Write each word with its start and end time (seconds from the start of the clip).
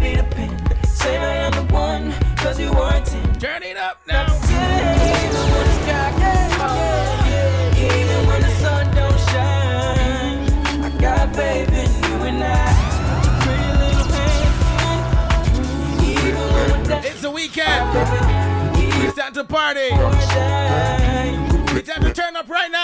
Peter 0.00 0.22
Pan. 0.24 0.50
Say 0.84 1.16
that 1.18 1.52
I'm 1.54 1.66
the 1.66 1.72
one, 1.72 2.12
cause 2.36 2.58
you 2.58 2.70
weren't 2.72 3.12
in. 3.14 3.34
Turn 3.38 3.62
it 3.62 3.76
up 3.76 4.00
now. 4.06 4.26
Yeah, 4.48 4.94
even 5.24 5.44
when 5.52 5.66
the 5.66 5.74
sky, 5.82 6.10
yeah, 6.18 6.58
oh, 6.60 6.66
yeah, 7.28 7.76
yeah. 7.76 8.00
Even 8.00 8.20
when 8.26 8.40
the 8.42 8.50
sun 8.62 8.84
don't 8.94 9.20
shine, 9.30 10.38
I 10.84 10.86
got 11.00 11.34
faith 11.34 11.68
in 11.72 11.90
you 12.04 12.16
and 12.28 12.42
I. 12.44 12.46
Pretty 13.42 13.70
little 13.82 14.06
hand. 14.14 15.04
Even 16.02 16.44
when 16.52 16.64
we're 16.70 16.84
down, 16.88 17.04
It's 17.04 17.24
a 17.24 17.30
weekend. 17.30 17.84
It's 19.04 19.16
time 19.18 19.32
to 19.34 19.44
party. 19.44 19.88
It's 21.74 21.88
time 21.88 22.02
to 22.02 22.12
turn 22.12 22.36
up 22.36 22.48
right 22.48 22.70
now. 22.70 22.81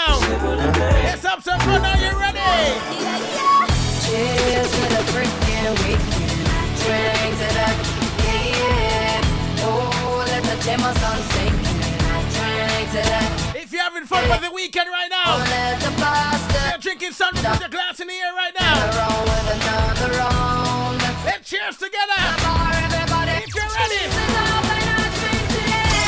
If 13.55 13.73
you're 13.73 13.81
having 13.81 14.05
fun 14.05 14.29
with 14.29 14.41
the 14.41 14.51
weekend 14.53 14.87
right 14.89 15.09
Oh, 15.11 15.17
now, 15.25 15.37
let 15.49 15.79
the 15.81 15.89
pasta 15.99 16.69
you're 16.69 16.77
drinking 16.77 17.13
something 17.13 17.43
with 17.43 17.59
your 17.59 17.69
glass 17.69 17.99
in 17.99 18.07
the 18.07 18.13
air 18.13 18.33
right 18.35 18.53
now. 18.59 18.75
roll 18.93 19.23
with 19.25 19.49
another 19.57 20.13
round. 20.17 21.01
Let's 21.25 21.49
cheers 21.49 21.77
together. 21.77 22.21
If 22.21 23.55
you're 23.55 23.65
ready. 23.65 23.97
This 23.97 24.13
is 24.13 24.35
all 24.37 24.61
when 24.61 24.77
I 24.93 25.09
drink 25.17 25.41
today. 25.49 26.05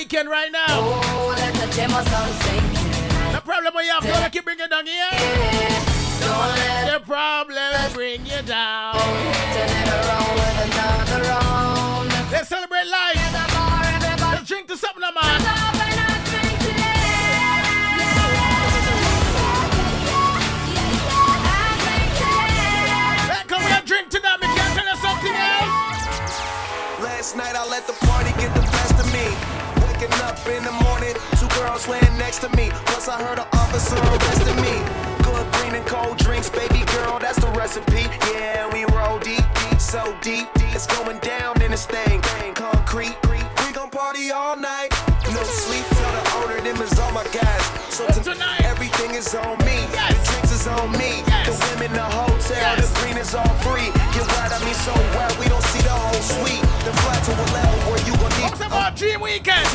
Weekend 0.06 0.30
right 0.30 0.52
now, 0.52 0.66
Oh, 0.70 1.34
let 1.36 1.54
the 1.56 1.66
demo 1.76 1.98
song 1.98 2.30
sing. 2.46 3.34
the 3.34 3.42
problem 3.42 3.74
we 3.76 3.88
have, 3.88 4.04
don't 4.04 4.32
keep 4.32 4.44
bringing 4.46 4.68
down 4.70 4.86
here. 4.86 5.10
Yeah, 5.12 5.82
don't 6.22 6.50
let 6.62 6.94
The 6.94 7.00
problem 7.06 7.94
bring 7.94 8.22
you 8.28 8.42
down. 8.46 8.94
turn 8.94 9.72
it 9.82 9.90
around 9.98 10.30
with 10.38 10.66
another 10.68 11.22
round. 11.30 12.10
Let's 12.32 12.50
celebrate 12.50 12.86
life. 12.86 13.18
The 13.34 13.46
bar, 13.50 14.36
Let's 14.36 14.48
drink 14.48 14.68
to 14.68 14.78
something, 14.78 15.02
man. 15.02 15.42
stop 15.42 15.74
drink 23.34 23.48
come 23.48 23.64
we 23.66 23.70
drink 23.88 24.10
to 24.10 24.20
that. 24.22 24.38
We 24.40 24.48
tell 24.78 24.88
us 24.94 25.02
something 25.02 25.34
else. 25.34 25.74
Last 27.02 27.36
night 27.36 27.56
I 27.56 27.68
let 27.70 27.88
the 27.88 27.94
party 28.06 28.32
get 28.38 28.54
the 28.54 28.75
up 30.46 30.52
in 30.52 30.64
the 30.64 30.72
morning, 30.84 31.14
two 31.40 31.48
girls 31.60 31.88
laying 31.88 32.18
next 32.18 32.40
to 32.40 32.50
me. 32.56 32.70
Plus 32.86 33.08
I 33.08 33.22
heard 33.22 33.40
an 33.40 33.48
officer 33.54 33.96
arresting 33.96 34.56
me. 34.62 34.76
Good 35.24 35.46
green 35.54 35.76
and 35.76 35.86
cold 35.86 36.18
drinks, 36.18 36.50
baby 36.50 36.84
girl, 36.94 37.20
that's 37.20 37.40
the 37.40 37.50
recipe. 37.52 38.06
Yeah, 38.34 38.72
we 38.74 38.86
roll 38.96 39.20
deep, 39.20 39.46
deep, 39.70 39.80
so 39.80 40.16
deep, 40.22 40.48
it's 40.74 40.88
going 40.88 41.20
down 41.20 41.62
in 41.62 41.72
this 41.72 41.86
thing. 41.86 42.22
Concrete, 42.54 43.16
we 43.30 43.72
gon' 43.74 43.90
party 43.90 44.32
all 44.32 44.56
night. 44.56 44.90
No 45.34 45.44
sleep 45.44 45.86
till 45.98 46.12
the 46.12 46.24
owner 46.38 46.62
them 46.62 46.82
is 46.82 46.98
all 47.00 47.12
my 47.12 47.26
guys. 47.34 47.66
So 47.90 48.06
tonight 48.22 48.62
everything 48.62 49.16
is 49.16 49.34
on 49.36 49.58
me. 49.66 49.78
Yes. 49.94 50.14
The 50.14 50.32
drinks 50.32 50.52
is 50.52 50.68
on 50.68 50.92
me. 50.94 51.24
Yes. 51.28 51.48
The 51.48 51.56
women, 51.76 51.94
the 51.94 52.04
hotel, 52.04 52.76
Yes. 52.78 52.90
the 52.90 53.00
green 53.02 53.18
is 53.18 53.34
all 53.34 53.54
free. 53.66 53.90
Get 54.14 54.26
right, 54.38 54.52
I 54.52 54.60
mean 54.64 54.78
so 54.86 54.94
well, 55.18 55.34
we 55.40 55.48
don't 55.48 55.64
see 55.74 55.82
the 55.82 55.90
whole 55.96 56.22
suite. 56.22 56.62
The 56.86 56.94
fly 57.02 57.18
to 57.18 57.32
a 57.34 57.48
level 57.54 57.80
where 57.92 58.04
you 58.06 58.14
gon' 58.18 58.32
need 58.38 58.52
What's 58.52 58.62
about 58.62 58.96
Dream 58.96 59.22
Weekend? 59.22 59.66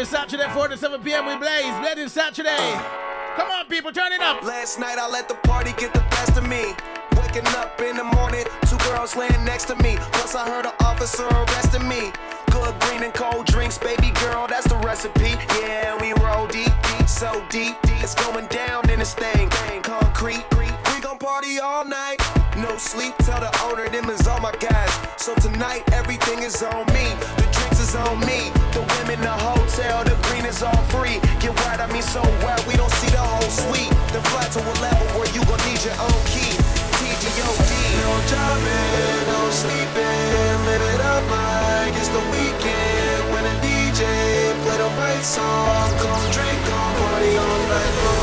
Every 0.00 0.16
Saturday, 0.16 0.48
4 0.54 0.68
to 0.68 0.78
7 0.78 1.02
p.m. 1.02 1.26
we 1.26 1.36
blaze. 1.36 1.78
Blazing 1.78 2.08
Saturday. 2.08 2.56
Come 3.36 3.50
on, 3.50 3.66
people, 3.66 3.92
turn 3.92 4.12
it 4.12 4.22
up. 4.22 4.42
Last 4.42 4.78
night 4.78 4.96
I 4.98 5.06
let 5.06 5.28
the 5.28 5.34
party 5.34 5.74
get 5.76 5.92
the 5.92 6.00
best 6.08 6.38
of 6.38 6.48
me. 6.48 6.72
Waking 7.20 7.46
up 7.48 7.78
in 7.82 7.96
the 7.98 8.04
morning, 8.04 8.46
two 8.66 8.78
girls 8.88 9.14
laying 9.14 9.44
next 9.44 9.66
to 9.66 9.76
me. 9.76 9.98
Plus 10.12 10.34
I 10.34 10.48
heard 10.48 10.64
an 10.64 10.72
officer 10.80 11.26
arresting 11.26 11.86
me. 11.86 12.12
Good 12.50 12.80
green 12.80 13.02
and 13.02 13.12
cold 13.12 13.44
drinks, 13.44 13.76
baby 13.76 14.10
girl, 14.24 14.46
that's 14.46 14.66
the 14.66 14.76
recipe. 14.76 15.36
Yeah, 15.60 16.00
we 16.00 16.14
roll 16.24 16.46
deep, 16.46 16.72
deep, 16.96 17.06
so 17.06 17.44
deep, 17.50 17.76
it's 18.00 18.14
going 18.14 18.46
down 18.46 18.88
in 18.88 19.00
this 19.00 19.12
thing. 19.12 19.50
Concrete, 19.82 20.46
we 20.56 21.00
gon' 21.02 21.18
party 21.18 21.58
all 21.58 21.84
night. 21.84 22.16
No 22.60 22.76
sleep, 22.76 23.16
tell 23.24 23.40
the 23.40 23.48
owner 23.64 23.88
them 23.88 24.10
is 24.10 24.28
all 24.28 24.38
my 24.40 24.52
guys. 24.60 24.92
So 25.16 25.34
tonight 25.36 25.80
everything 25.92 26.42
is 26.42 26.62
on 26.62 26.84
me. 26.92 27.08
The 27.40 27.48
drinks 27.56 27.80
is 27.80 27.96
on 27.96 28.20
me. 28.20 28.52
The 28.76 28.84
women, 29.00 29.18
the 29.24 29.32
hotel, 29.32 30.04
the 30.04 30.12
green 30.28 30.44
is 30.44 30.62
all 30.62 30.82
free. 30.92 31.24
Get 31.40 31.56
right, 31.64 31.80
I 31.80 31.88
mean 31.90 32.02
so 32.02 32.20
well, 32.44 32.60
we 32.68 32.76
don't 32.76 32.92
see 33.00 33.08
the 33.08 33.24
whole 33.24 33.48
suite. 33.48 33.88
Then 34.12 34.20
fly 34.28 34.44
to 34.44 34.60
a 34.60 34.74
level 34.84 35.06
where 35.16 35.30
you 35.32 35.40
gon' 35.48 35.56
need 35.64 35.80
your 35.80 35.96
own 36.04 36.20
key. 36.28 36.52
TGOD. 37.00 37.72
No 38.04 38.12
driving, 38.28 39.24
no 39.32 39.40
sleeping. 39.50 40.56
Live 40.68 40.84
it 40.84 41.00
up 41.00 41.24
like 41.32 41.96
it's 41.96 42.12
the 42.12 42.24
weekend. 42.28 43.20
When 43.32 43.44
a 43.48 43.54
DJ 43.64 44.04
play 44.64 44.76
the 44.76 44.90
right 45.00 45.24
song, 45.24 45.88
come 45.96 46.24
drink 46.28 46.64
on 46.76 46.90
party 47.00 47.32
all 47.40 47.60
night 47.72 47.94
long. 48.04 48.19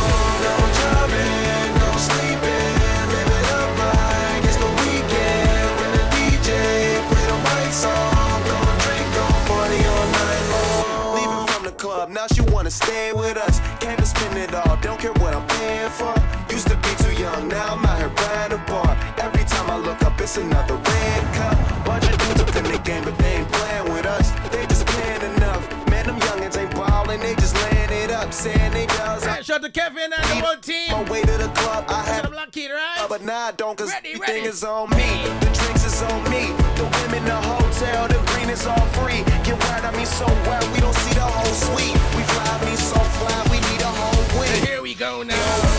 Club, 11.97 12.09
now 12.09 12.27
she 12.27 12.41
wanna 12.53 12.69
stay 12.69 13.11
with 13.11 13.38
us. 13.38 13.59
Came 13.79 13.97
to 13.97 14.05
spend 14.05 14.38
it 14.38 14.53
all, 14.53 14.77
don't 14.81 14.99
care 14.99 15.13
what 15.13 15.33
I'm 15.33 15.47
paying 15.57 15.89
for. 15.89 16.13
Used 16.53 16.67
to 16.67 16.75
be 16.85 16.91
too 17.03 17.13
young, 17.21 17.47
now 17.47 17.73
I'm 17.73 17.85
out 17.85 17.97
here 17.97 18.13
buying 18.21 18.53
a 18.53 18.61
bar. 18.69 18.91
Every 19.17 19.44
time 19.45 19.67
I 19.71 19.77
look 19.77 20.01
up, 20.03 20.19
it's 20.21 20.38
another 20.38 20.75
red 20.75 21.23
cup. 21.38 21.57
Bunch 21.85 22.05
of 22.05 22.17
dudes 22.19 22.41
up 22.41 22.55
in 22.55 22.65
the 22.71 22.77
game, 22.89 23.03
but 23.03 23.17
they 23.17 23.38
ain't 23.38 23.51
playing 23.51 23.94
with 23.94 24.05
us. 24.05 24.27
They 24.51 24.63
just 24.67 24.85
playing 24.85 25.23
enough. 25.35 25.63
Man, 25.89 26.05
them 26.05 26.19
youngins 26.19 26.55
ain't 26.61 26.71
ballin', 26.71 27.19
they 27.19 27.33
just 27.35 27.55
laying 27.63 27.91
it 28.03 28.11
up, 28.11 28.31
saying 28.31 28.73
they 28.73 28.85
does. 28.85 29.25
Hey, 29.25 29.41
shout 29.41 29.57
out 29.57 29.63
to 29.63 29.71
Kevin 29.71 30.13
and 30.13 30.23
the 30.31 30.38
whole 30.45 30.57
team. 30.57 30.91
My 30.91 31.03
way 31.09 31.21
to 31.23 31.38
the 31.45 31.50
club, 31.59 31.85
I 31.88 32.03
have 32.03 32.25
to 32.25 32.29
Black 32.29 32.51
Kid, 32.51 32.69
right? 32.69 33.07
but 33.09 33.23
now 33.23 33.47
I 33.47 33.51
don't 33.53 33.75
cause 33.75 33.89
Ready, 33.89 34.13
everything 34.13 34.43
ready. 34.43 34.47
is 34.47 34.63
on 34.63 34.89
me. 34.91 35.09
The 35.41 35.50
drinks 35.57 35.83
is 35.85 36.01
on 36.03 36.23
me. 36.29 36.66
The 36.77 36.83
women, 36.83 37.25
the 37.25 37.33
hotel, 37.33 38.07
the 38.07 38.19
green 38.31 38.50
is 38.50 38.68
all 38.68 38.85
free. 38.97 39.24
Get 39.44 39.57
right, 39.65 39.83
I 39.83 39.91
mean 39.97 40.06
so 40.06 40.27
well, 40.45 40.62
we 40.74 40.79
don't 40.79 40.94
see 40.94 41.13
the 41.15 41.21
whole 41.21 41.53
suite. 41.65 41.97
We 42.15 42.21
fly, 42.21 42.45
I 42.45 42.65
mean 42.65 42.77
so 42.77 43.00
fly, 43.18 43.47
we 43.50 43.57
need 43.71 43.81
a 43.81 43.85
whole 43.85 44.39
week. 44.39 44.69
here 44.69 44.83
we 44.83 44.94
go 44.94 45.24
now. 45.24 45.76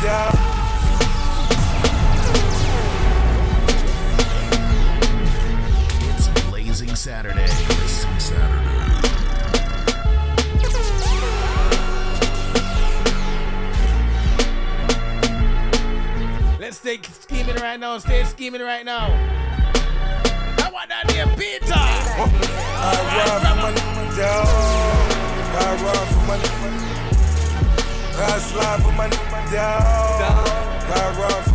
It's 0.00 0.06
Blazing 6.48 6.94
Saturday. 6.94 7.48
Let's 16.60 16.78
stay 16.78 17.00
scheming 17.02 17.56
right 17.56 17.80
now. 17.80 17.98
Stay 17.98 18.22
scheming 18.22 18.60
right 18.60 18.84
now. 18.84 19.08
I 20.58 20.70
want 20.72 20.90
that 20.90 21.08
near 21.08 21.26
Peter. 21.36 21.74
I 21.74 23.16
ride 23.16 23.42
for. 23.42 23.58
I 25.58 25.82
ride 25.82 26.08
for 26.08 26.22
I 28.20 28.38
slide 28.38 28.82
for 28.82 28.92
my 28.92 29.27
dog. 29.50 30.20
I 30.90 31.47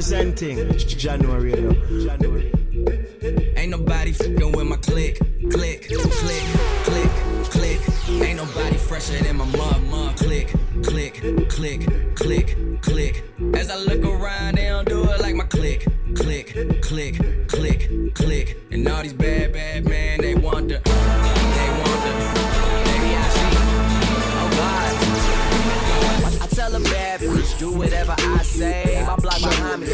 representing 0.00 0.78
January. 0.78 1.52
January. 1.52 2.50
Ain't 3.56 3.70
nobody 3.70 4.12
fucking 4.12 4.52
with 4.52 4.66
my 4.66 4.76
click, 4.76 5.18
click, 5.50 5.88
click, 5.90 6.42
click, 6.84 7.10
click. 7.50 7.80
Ain't 8.08 8.38
nobody 8.38 8.78
fresher 8.78 9.22
than 9.22 9.36
my 9.36 9.44
mug, 9.44 9.82
mug. 9.90 10.16
Click, 10.16 10.54
click, 10.82 11.20
click, 11.50 11.86
click, 12.14 12.80
click. 12.80 13.24
As 13.52 13.70
I 13.70 13.76
look 13.76 14.02
around, 14.02 14.54
they 14.54 14.68
don't 14.68 14.88
do 14.88 15.02
it 15.02 15.20
like 15.20 15.34
my 15.34 15.44
click, 15.44 15.86
click, 16.14 16.46
click, 16.80 17.18
click, 17.48 18.14
click. 18.14 18.56
And 18.70 18.88
all 18.88 19.02
these 19.02 19.12
bad, 19.12 19.49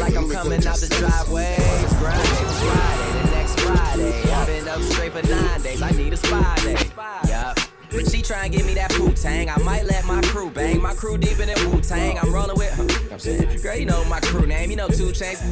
like 0.07 0.17
I'm 0.17 0.29
coming 0.29 0.65
out 0.65 0.77
the 0.77 0.87
driveway. 0.87 1.55
It's 1.57 1.93
Friday, 1.95 2.23
Friday, 2.63 3.23
the 3.23 3.31
next 3.31 3.59
Friday. 3.59 4.31
I've 4.31 4.47
been 4.47 4.67
up 4.67 4.81
straight 4.81 5.11
for 5.11 5.27
nine 5.27 5.61
days. 5.61 5.81
I 5.81 5.91
need 5.91 6.13
a 6.13 6.17
spy 6.17 6.55
day. 6.63 6.77
Yup. 7.27 7.59
She 8.09 8.21
try 8.21 8.45
and 8.45 8.53
give 8.53 8.65
me 8.65 8.73
that 8.75 8.97
Wu 8.99 9.11
Tang. 9.11 9.49
I 9.49 9.57
might 9.57 9.85
let 9.85 10.05
my 10.05 10.21
crew. 10.21 10.46
My 10.87 10.95
crew 10.95 11.17
deep 11.17 11.37
in 11.43 11.51
Wu 11.67 11.81
Tang. 11.81 12.17
I'm 12.17 12.31
rolling 12.31 12.55
with. 12.55 12.71
Huh, 12.71 12.87
I'm 13.11 13.59
girl, 13.59 13.75
you 13.75 13.85
know 13.85 14.05
my 14.05 14.21
crew 14.21 14.47
name. 14.47 14.71
You 14.71 14.77
know 14.77 14.87
two 14.87 15.11
chains. 15.11 15.43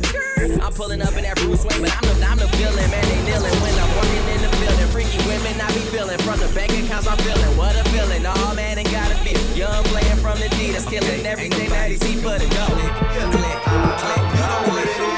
I'm 0.64 0.72
pulling 0.72 1.02
up 1.02 1.12
in 1.12 1.28
that 1.28 1.36
Bruce 1.36 1.60
Wayne, 1.68 1.84
but 1.84 1.92
I'm 1.92 2.08
the 2.08 2.16
I'm 2.24 2.40
the 2.40 2.48
villain, 2.56 2.88
man. 2.88 3.04
They 3.04 3.20
kneeling 3.28 3.52
when 3.60 3.76
I'm 3.76 3.92
working 4.00 4.26
in 4.32 4.40
the 4.48 4.52
building. 4.64 4.88
Freaky 4.96 5.20
women, 5.28 5.60
I 5.60 5.68
be 5.76 5.84
feeling 5.92 6.18
from 6.24 6.40
the 6.40 6.48
bank 6.56 6.72
accounts. 6.72 7.12
I'm 7.12 7.18
feeling 7.20 7.52
what 7.60 7.76
a 7.76 7.84
feeling. 7.92 8.24
Oh 8.24 8.54
man, 8.56 8.80
ain't 8.80 8.90
gotta 8.96 9.20
be 9.28 9.36
young 9.60 9.84
playing 9.92 10.24
from 10.24 10.40
the 10.40 10.48
D. 10.56 10.72
That's 10.72 10.88
killing 10.88 11.26
everything 11.28 11.68
that 11.68 11.92
he 11.92 11.98
see 11.98 12.16
but 12.24 12.40
it 12.40 12.48
go. 12.56 12.64
Click, 12.72 12.96
click, 12.96 13.28
click, 13.36 13.60
click, 14.00 14.24
click. 14.72 14.96
Ain't 15.04 15.15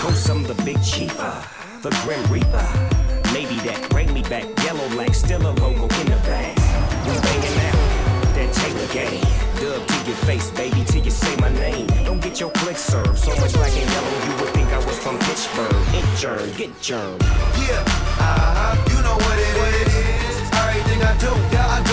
coast, 0.00 0.30
I'm 0.30 0.42
the 0.44 0.54
big 0.64 0.82
chief. 0.82 1.14
uh, 1.18 1.42
The 1.82 1.90
Grim 2.02 2.22
Reaper. 2.32 2.66
Maybe 3.36 3.56
that 3.68 3.86
bring 3.90 4.12
me 4.14 4.22
back. 4.22 4.44
Yellow 4.64 4.88
like 4.96 5.14
still 5.14 5.42
a 5.42 5.52
logo 5.60 5.84
in 6.00 6.06
the 6.08 6.20
bag. 6.24 6.56
We 7.06 7.12
banging 7.26 7.58
out 7.68 7.78
that 8.36 8.48
Taylor 8.58 8.88
game. 8.96 9.20
Dub 9.60 9.80
to 9.86 9.96
your 10.08 10.16
face, 10.28 10.50
baby, 10.52 10.82
till 10.86 11.04
you 11.04 11.10
say 11.10 11.36
my 11.36 11.52
name. 11.52 11.86
Don't 12.08 12.20
get 12.20 12.40
your 12.40 12.50
click 12.50 12.78
served. 12.78 13.18
So 13.18 13.30
much 13.36 13.52
black 13.52 13.72
and 13.76 13.90
yellow, 13.94 14.16
you 14.26 14.32
would 14.40 14.52
think 14.56 14.68
I 14.72 14.78
was 14.78 14.98
from 14.98 15.18
Pittsburgh. 15.28 15.76
Intern, 16.00 16.48
get 16.56 16.72
germ. 16.80 17.18
Yeah, 17.68 17.84
uh-huh, 18.24 18.74
you 18.90 18.98
know 19.04 19.16
what 19.24 19.38
it 19.38 19.56
is. 19.60 20.36
Everything 20.64 21.00
I 21.04 21.12
do, 21.20 21.32
yeah, 21.52 21.76
I 21.76 21.78
do 21.84 21.89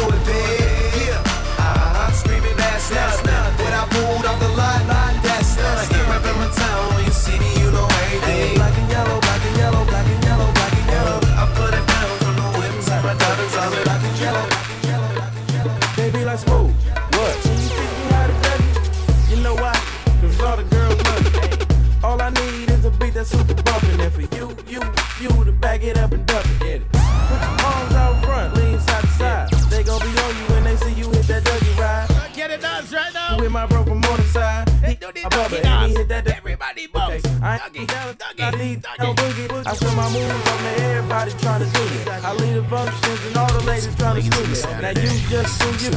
everybody 41.18 41.44
trying 41.44 41.66
to 41.66 41.78
do 41.78 41.84
it. 42.00 42.08
I 42.08 42.34
lead 42.34 42.54
the 42.54 42.64
functions 42.64 43.26
and 43.26 43.38
all 43.38 43.52
the 43.52 43.66
ladies 43.66 43.96
trying 43.96 44.22
to 44.22 44.30
do 44.30 44.38
it. 44.52 44.82
Now 44.82 44.90
you 44.90 45.30
just 45.30 45.60
do 45.60 45.86
you, 45.86 45.92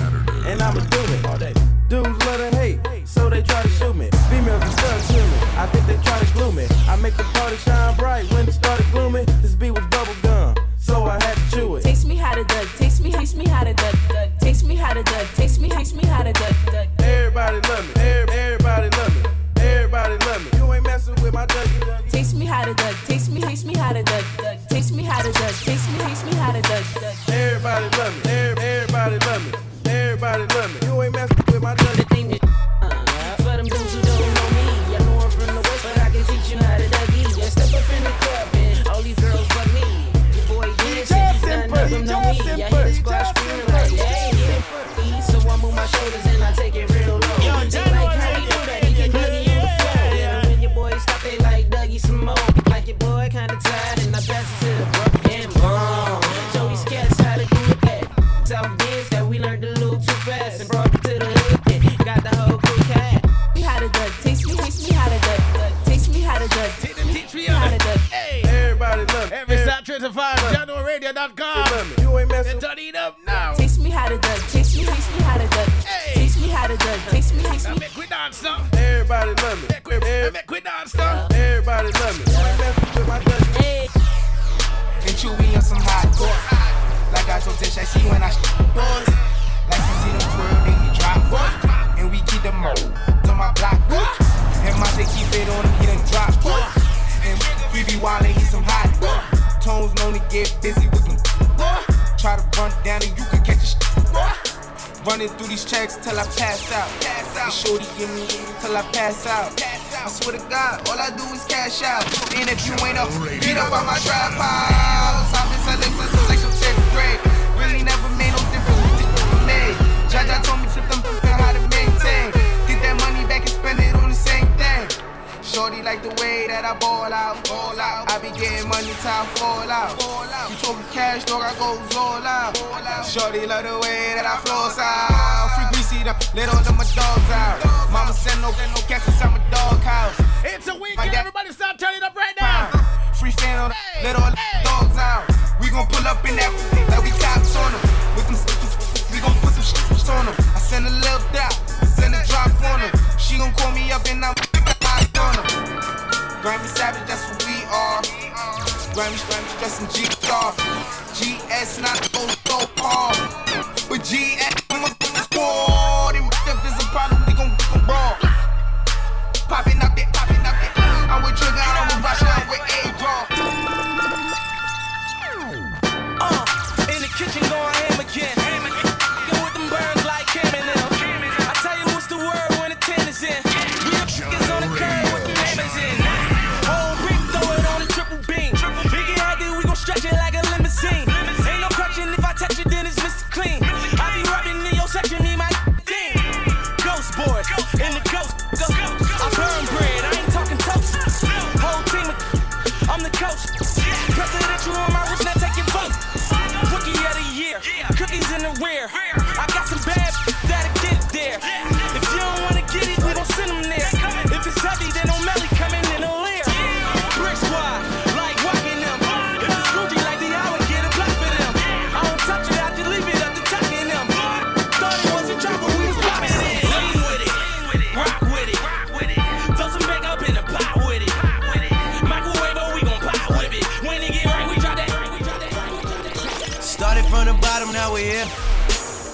and 0.47 0.63
I'ma 0.63 0.81
do 0.81 0.99
it 0.99 1.27
all 1.27 1.39
day. 1.39 1.70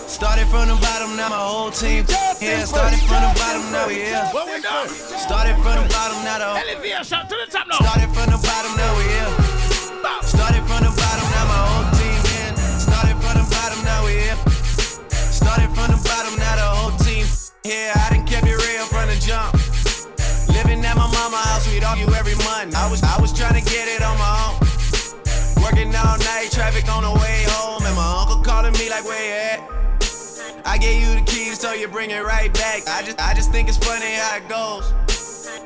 Started 0.06 0.46
from 0.46 0.68
the 0.68 0.74
bottom, 0.80 1.16
now 1.16 1.28
my 1.28 1.36
whole 1.36 1.70
team. 1.70 2.06
Yeah, 2.40 2.64
started 2.64 3.00
from 3.10 3.20
the 3.26 3.32
bottom, 3.36 3.62
now 3.72 3.86
we 3.88 4.06
here. 4.06 4.22
What 4.30 4.46
we 4.46 4.62
doing? 4.62 4.88
Started 5.18 5.58
from 5.60 5.82
the 5.82 5.86
bottom, 5.90 6.22
now 6.22 6.38
the 6.38 6.46
whole 6.46 7.02
shot 7.02 7.28
to 7.28 7.34
the 7.34 7.50
top. 7.50 7.66
Started 7.74 8.08
from 8.14 8.30
the 8.30 8.38
bottom, 8.38 8.72
now 8.78 8.96
we 8.96 9.04
here. 9.10 9.32
Started 10.22 10.62
from 10.64 10.86
the 10.86 10.92
bottom, 10.94 11.26
now 11.34 11.44
my 11.50 11.58
whole 11.58 11.90
team 11.98 12.20
in. 12.38 12.54
Started 12.78 13.18
from 13.18 13.34
the 13.34 13.46
bottom, 13.50 13.82
now 13.82 14.06
we 14.06 14.14
here. 14.14 14.38
Started 15.10 15.68
from 15.74 15.90
the 15.90 16.00
bottom, 16.06 16.38
now 16.38 16.54
the 16.54 16.68
whole 16.70 16.94
team 17.02 17.26
here. 17.66 17.92
I 17.92 18.14
done 18.14 18.24
kept 18.24 18.46
it 18.46 18.56
real 18.56 18.86
from 18.86 19.10
the 19.10 19.18
jump. 19.18 19.58
Living 20.54 20.86
at 20.86 20.94
my 20.94 21.10
mama's 21.10 21.44
house, 21.50 21.66
we'd 21.66 21.82
argue 21.82 22.08
every 22.14 22.38
month. 22.46 22.78
I 22.78 22.88
was 22.88 23.02
I 23.02 23.18
was 23.20 23.34
trying 23.34 23.58
to 23.58 23.64
get 23.68 23.90
it 23.90 24.06
on 24.06 24.16
my 24.16 24.32
own. 24.48 24.54
Working 25.60 25.90
all 25.92 26.16
night, 26.24 26.54
traffic 26.54 26.86
on 26.88 27.02
the 27.02 27.12
way 27.20 27.44
home, 27.58 27.82
and 27.84 27.96
my 27.98 28.22
uncle 28.22 28.38
calling 28.40 28.72
me 28.78 28.88
like, 28.88 29.04
where 29.04 29.18
you 29.18 29.34
at? 29.34 29.85
I 30.66 30.78
gave 30.78 31.00
you 31.00 31.14
the 31.14 31.24
keys, 31.24 31.60
so 31.60 31.72
you 31.72 31.86
bring 31.86 32.10
it 32.10 32.24
right 32.24 32.52
back. 32.52 32.88
I 32.88 33.00
just, 33.02 33.20
I 33.20 33.34
just 33.34 33.52
think 33.52 33.68
it's 33.68 33.78
funny 33.78 34.14
how 34.18 34.36
it 34.36 34.48
goes. 34.48 34.92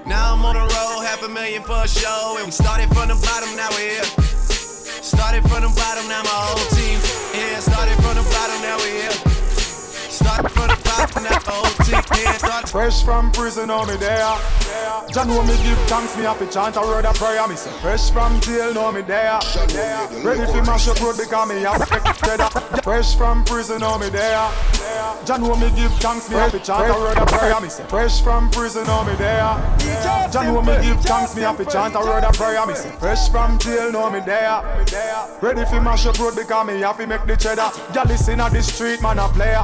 Now 0.07 0.35
I'm 0.35 0.45
on 0.45 0.54
the 0.54 0.61
road, 0.61 1.02
half 1.09 1.23
a 1.25 1.28
million 1.28 1.62
for 1.62 1.83
a 1.83 1.88
show. 1.88 2.37
And 2.37 2.45
we 2.47 2.52
started 2.52 2.88
from 2.92 3.09
the 3.09 3.16
bottom, 3.16 3.57
now 3.57 3.71
we're 3.71 3.97
here. 3.97 4.04
Started 5.00 5.42
from 5.49 5.62
the 5.64 5.73
bottom, 5.73 6.07
now 6.07 6.23
my 6.23 6.28
whole 6.28 6.69
team. 6.76 7.00
Yeah, 7.33 7.61
started 7.61 7.97
from 8.04 8.21
the 8.21 8.26
bottom, 8.28 8.61
now 8.61 8.76
we're 8.76 9.09
here. 9.09 9.16
Started 10.12 10.50
from 10.50 10.69
the 10.69 10.79
Fresh 12.70 13.02
from 13.02 13.32
prison, 13.32 13.66
now 13.68 13.85
me 13.85 13.97
there. 13.97 14.37
Jah 15.12 15.25
know 15.25 15.42
me 15.42 15.56
give 15.64 15.78
thanks, 15.88 16.16
me 16.16 16.23
happy 16.23 16.47
chant 16.47 16.76
a 16.76 16.80
word 16.80 17.04
of 17.04 17.16
prayer. 17.16 17.47
Me 17.49 17.56
say 17.56 17.70
fresh 17.80 18.11
from 18.11 18.40
jail, 18.40 18.73
know 18.73 18.92
me 18.92 19.02
there. 19.02 19.40
Ready 20.23 20.47
for 20.52 20.62
mash 20.62 20.87
up 20.87 21.00
road 21.00 21.16
because 21.18 21.49
me 21.49 21.62
have 21.62 21.82
expected. 21.82 22.82
Fresh 22.85 23.16
from 23.16 23.44
prison, 23.44 23.80
now 23.80 23.99
me 23.99 24.09
there. 24.09 24.49
Jah 25.25 25.38
know 25.38 25.56
me 25.56 25.68
give 25.75 25.92
thanks, 25.99 26.28
me 26.30 26.37
happy 26.37 26.61
chant 26.61 26.88
a 26.88 26.94
word 26.94 27.18
of 27.18 27.26
prayer. 27.26 27.61
Me 27.61 27.68
say 27.68 27.85
fresh 27.85 28.20
from 28.23 28.50
prison, 28.50 28.85
now 28.85 29.02
me 29.02 29.14
there. 29.16 29.50
Jah 30.30 30.44
know 30.44 30.62
me 30.62 30.75
give 30.80 31.00
thanks, 31.00 31.35
me 31.35 31.42
happy 31.42 31.64
chant 31.64 31.97
a 31.97 32.00
word 32.00 32.23
of 32.23 32.35
prayer. 32.35 32.64
Me 32.66 32.75
say 32.75 32.90
fresh 33.00 33.28
from 33.30 33.59
jail, 33.59 33.90
know 33.90 34.11
me 34.11 34.20
there. 34.20 34.62
Ready 35.42 35.64
for 35.64 35.80
mash 35.80 36.06
up 36.06 36.18
road 36.20 36.37
because 36.37 36.66
me 36.68 36.80
have 36.80 36.99
to 36.99 37.06
make 37.06 37.26
the 37.26 37.37
cheddar. 37.37 37.70
Y'all 37.94 38.06
listen 38.06 38.40
at 38.40 38.52
the 38.52 38.62
street, 38.62 39.02
man 39.02 39.18
a 39.18 39.28
player. 39.28 39.62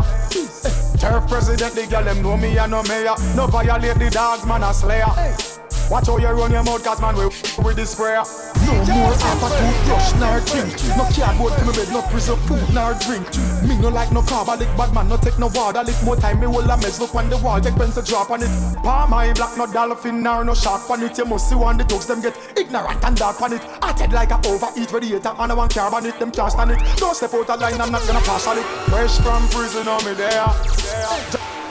Turf 1.17 1.31
president, 1.31 1.75
the 1.75 1.87
girl 1.87 2.05
them 2.05 2.21
know 2.21 2.37
me 2.37 2.59
and 2.59 2.71
no 2.71 2.83
mayor. 2.83 3.15
No 3.35 3.47
violate 3.47 3.99
the 3.99 4.11
dogs, 4.11 4.45
man 4.45 4.63
a 4.63 4.75
slayer. 4.75 5.66
Watch 5.89 6.09
how 6.09 6.19
you 6.19 6.29
run 6.29 6.51
your 6.51 6.65
mouth, 6.65 6.83
cause 6.83 7.01
man 7.01 7.15
we 7.15 7.27
with 7.63 7.77
the 7.77 7.87
sprayer. 7.87 8.23
No 8.67 8.75
more 8.91 9.15
half 9.15 9.39
a 9.39 9.49
toothbrush 9.55 10.13
nor 10.19 10.41
drink. 10.43 10.75
No 10.99 11.07
cardboard 11.15 11.53
to 11.55 11.65
me 11.65 11.73
bed, 11.73 11.89
no 11.93 12.03
prison 12.11 12.37
food 12.47 12.75
nor 12.75 12.95
drink. 13.07 13.23
Me 13.63 13.79
no 13.79 13.89
like 13.89 14.11
no 14.11 14.21
carb, 14.23 14.49
I 14.49 14.57
lick 14.57 14.69
bad 14.77 14.93
man, 14.93 15.09
no 15.09 15.17
take 15.17 15.39
no 15.39 15.47
water. 15.47 15.85
Lick 15.85 15.95
more 16.03 16.17
time, 16.17 16.41
me 16.41 16.49
will 16.49 16.69
a 16.69 16.77
mess 16.77 16.99
look 16.99 17.15
on 17.15 17.31
the 17.31 17.39
wall, 17.39 17.61
take 17.61 17.77
pens 17.77 17.95
to 17.95 18.03
drop 18.03 18.31
on 18.31 18.43
it. 18.43 18.51
Palm 18.83 19.15
eye 19.15 19.33
black, 19.35 19.57
no 19.57 19.67
dolphin 19.67 20.23
nor 20.23 20.45
no 20.45 20.55
shark 20.55 20.91
on 20.91 21.03
it. 21.05 21.17
You 21.17 21.25
must 21.25 21.49
see 21.49 21.55
one 21.55 21.77
the 21.77 21.85
dogs 21.85 22.07
them 22.07 22.21
get 22.21 22.37
ignorant 22.57 23.05
and 23.05 23.17
dark 23.17 23.41
on 23.41 23.53
it. 23.53 23.63
Hearted 23.81 24.13
like 24.13 24.33
a 24.33 24.41
overeat 24.49 24.91
radiator 24.91 25.35
and 25.39 25.53
I 25.53 25.55
want 25.55 25.73
carb 25.73 25.93
on 25.93 26.05
it. 26.05 26.19
Them 26.19 26.33
can't 26.33 26.51
stand 26.51 26.73
it. 26.73 26.79
Don't 26.97 27.15
step 27.15 27.33
out 27.35 27.49
of 27.49 27.61
line, 27.61 27.81
I'm 27.81 27.93
not 27.93 28.05
gonna 28.07 28.21
pass 28.21 28.47
on 28.49 28.59
it. 28.59 28.65
Fresh 28.91 29.19
from 29.21 29.47
prison, 29.49 29.87
on 29.87 30.05
me 30.05 30.15
there. 30.15 31.66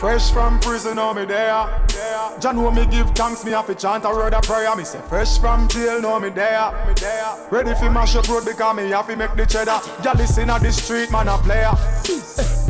Fresh 0.00 0.30
from 0.32 0.58
prison, 0.60 0.96
know 0.96 1.12
me 1.12 1.26
there. 1.26 1.68
Jah 2.40 2.52
know 2.52 2.70
me 2.70 2.86
give 2.86 3.10
thanks, 3.10 3.44
me 3.44 3.52
have 3.52 3.66
to 3.66 3.74
chant 3.74 4.04
a 4.06 4.08
word 4.08 4.32
of 4.32 4.42
prayer. 4.44 4.74
Me 4.74 4.82
say 4.82 5.00
fresh 5.08 5.38
from 5.38 5.68
jail, 5.68 6.00
know 6.00 6.18
me 6.18 6.30
there. 6.30 6.72
Ready 7.50 7.74
for 7.74 7.90
mash 7.90 8.16
up 8.16 8.26
road 8.28 8.46
because 8.46 8.76
me 8.76 8.88
have 8.90 9.06
to 9.08 9.16
make 9.16 9.34
the 9.36 9.44
cheddar. 9.44 9.78
Y'all 10.02 10.16
listen 10.16 10.48
at 10.48 10.62
the 10.62 10.72
street, 10.72 11.10
man 11.10 11.28
a 11.28 11.36
player. 11.38 11.72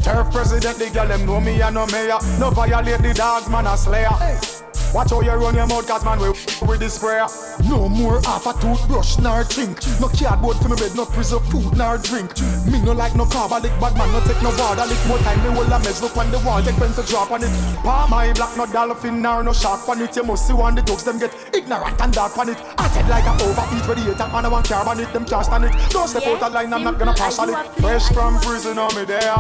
Turf 0.03 0.33
president, 0.33 0.79
the 0.79 0.91
girl 0.93 1.07
them 1.07 1.25
know 1.25 1.41
me 1.41 1.63
and 1.63 1.75
no 1.75 1.87
mayor. 1.87 2.19
No 2.41 2.51
violate 2.51 3.01
the 3.01 3.15
dogs, 3.15 3.49
man 3.49 3.67
a 3.67 3.77
slayer. 3.77 4.60
Watch 4.93 5.11
how 5.11 5.21
you 5.21 5.31
run 5.31 5.55
your 5.55 5.67
mouth, 5.69 5.87
cause 5.87 6.05
man 6.05 6.19
we 6.19 6.29
with 6.31 6.81
the 6.83 6.91
prayer. 6.99 7.27
No 7.71 7.89
more 7.89 8.21
half 8.23 8.47
a 8.47 8.53
toothbrush 8.59 9.19
nor 9.19 9.45
drink. 9.45 9.79
No 10.01 10.09
cardboard 10.09 10.57
to 10.63 10.69
me 10.69 10.77
bed, 10.77 10.97
no 10.97 11.07
prison 11.07 11.39
food 11.47 11.77
nor 11.77 11.99
drink. 11.99 12.35
Me 12.67 12.83
no 12.83 12.93
like 12.93 13.15
no 13.15 13.25
carb, 13.25 13.53
I 13.53 13.61
lick 13.61 13.71
bad 13.79 13.95
man, 13.95 14.11
no 14.11 14.19
take 14.27 14.43
no 14.43 14.51
water. 14.59 14.83
Lick 14.91 14.99
more 15.07 15.19
time, 15.23 15.39
me 15.47 15.51
will 15.55 15.71
a 15.71 15.79
mess 15.79 16.03
look 16.03 16.17
on 16.17 16.31
the 16.33 16.39
wall, 16.41 16.61
take 16.63 16.75
pens 16.75 16.97
to 16.97 17.03
drop 17.07 17.31
on 17.31 17.45
it. 17.45 17.51
Palm 17.87 18.11
my 18.11 18.33
black, 18.33 18.57
no 18.57 18.67
dolphin 18.67 19.23
nor 19.23 19.45
no 19.45 19.53
shark 19.53 19.89
on 19.89 20.03
it. 20.03 20.17
You 20.17 20.25
must 20.25 20.47
see 20.47 20.55
one 20.55 20.75
the 20.75 20.83
dogs 20.83 21.05
them 21.05 21.19
get 21.21 21.33
ignorant 21.55 22.01
and 22.01 22.13
dark 22.13 22.37
on 22.37 22.49
it. 22.49 22.59
Hearted 22.75 23.07
like 23.07 23.31
a 23.31 23.33
overeat 23.47 23.87
radiator 23.87 24.27
and 24.27 24.47
I 24.47 24.49
want 24.49 24.67
carb 24.67 24.89
on 24.89 24.99
it. 24.99 25.13
Them 25.13 25.25
can't 25.25 25.45
stand 25.47 25.65
it. 25.67 25.73
Don't 25.91 26.09
step 26.09 26.27
out 26.27 26.43
of 26.43 26.53
line, 26.53 26.73
I'm 26.75 26.83
not 26.83 26.99
gonna 26.99 27.15
pass 27.15 27.39
on 27.39 27.51
it. 27.51 27.57
Fresh 27.79 28.11
from 28.11 28.41
prison, 28.41 28.79
on 28.79 28.95
me 28.97 29.05
there. 29.05 29.39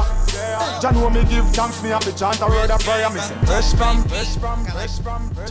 Know 0.90 1.08
me 1.08 1.24
give 1.24 1.48
thanks, 1.50 1.82
me 1.82 1.90
have 1.90 2.02
to 2.02 2.14
chant 2.14 2.40
a 2.40 2.46
word 2.46 2.70
of 2.70 2.80
prayer. 2.80 3.08
Me 3.10 3.20
say 3.20 3.34
fresh 3.46 3.74
from, 3.74 4.02
fresh 4.04 4.36
from, 4.36 4.64
fresh 4.66 4.98
from. 4.98 5.39
I 5.42 5.46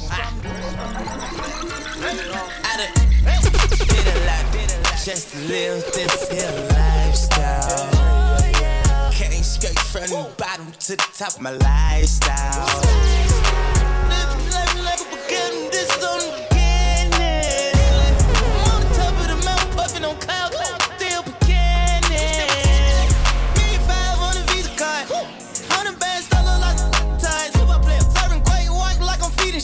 done 2.77 2.93
did 3.88 4.05
a 4.05 4.19
lot 4.27 4.46
just 5.03 5.32
to 5.32 5.38
live 5.47 5.84
this 5.93 6.30
here 6.30 6.52
lifestyle. 6.69 7.89
Came 9.12 9.41
straight 9.41 9.80
from 9.80 10.10
the 10.12 10.30
bottom 10.38 10.71
to 10.71 10.95
the 10.95 11.08
top 11.17 11.38
of 11.38 11.41
my 11.41 11.54
lifestyle. 11.54 13.49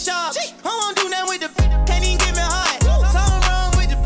I'm 0.07 0.33
sharks. 0.33 0.53
I 0.63 0.69
won't 0.69 0.97
do 0.97 1.09
nothing 1.09 1.29
with 1.29 1.41
the 1.41 1.49
can't 1.89 2.05
even 2.05 2.17
get 2.17 2.35
me 2.35 2.41
high. 2.45 2.77
Something 3.09 3.41
wrong 3.49 3.73
with 3.73 3.89
the 3.89 3.97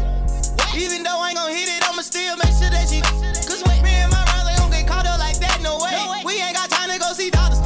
even 0.79 1.03
though 1.03 1.19
I 1.19 1.29
ain't 1.29 1.38
gon' 1.38 1.51
hit 1.51 1.67
it, 1.67 1.83
I'ma 1.83 2.01
still 2.01 2.38
make 2.38 2.55
sure 2.55 2.71
that 2.71 2.88
she. 2.88 3.01
Cause 3.43 3.63
wait, 3.67 3.83
me 3.83 3.91
and 3.91 4.12
my 4.12 4.23
they 4.47 4.55
don't 4.55 4.71
get 4.71 4.88
caught 4.88 5.05
up 5.05 5.19
like 5.19 5.39
that, 5.43 5.59
no 5.59 5.75
way. 5.83 5.91
We 6.23 6.39
ain't 6.39 6.55
got 6.55 6.69
time 6.69 6.88
to 6.88 6.99
go 6.99 7.12
see 7.12 7.29
doctors. 7.29 7.59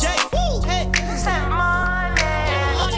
Jay, 0.00 0.16
woo, 0.32 0.64
hey. 0.64 0.88
Send 1.20 1.52
money. 1.52 2.16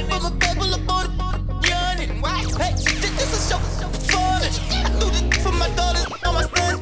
Put 0.06 0.22
my 0.22 0.30
paper 0.38 0.70
up 0.70 0.86
on 0.86 1.02
the 1.10 2.06
why? 2.22 2.46
Hey, 2.62 2.78
this, 2.78 3.34
a 3.34 3.38
show 3.50 3.58
for 3.58 4.30
me. 4.38 4.46
I 4.78 4.90
do 5.00 5.10
this 5.10 5.26
for 5.42 5.54
my 5.58 5.66
daughters, 5.74 6.06
on 6.22 6.34
my 6.38 6.46
sons. 6.46 6.78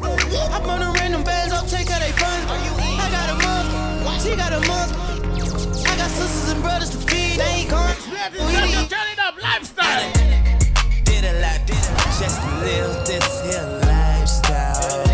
I'm 0.52 0.68
on 0.68 0.80
the 0.84 0.90
random 1.00 1.24
bands, 1.24 1.54
I'll 1.54 1.64
take 1.64 1.88
how 1.88 2.00
they 2.00 2.12
fun. 2.12 2.44
I 2.44 3.08
got 3.08 3.32
a 3.32 3.36
mom, 3.40 4.20
she 4.20 4.36
got 4.36 4.52
a 4.52 4.60
mom. 4.68 4.85
Ain't 8.34 8.74
gone. 8.74 8.88
Turn 8.88 9.06
it 9.12 9.18
up, 9.18 9.40
lifestyle. 9.42 10.12
Did 11.04 11.24
a 11.24 11.40
lot, 11.40 11.66
did 11.66 11.76
a 11.76 11.92
lot 11.92 12.10
just 12.18 12.40
to 12.40 12.48
live 12.60 13.06
this 13.06 13.42
here 13.42 13.80
lifestyle. 13.86 15.04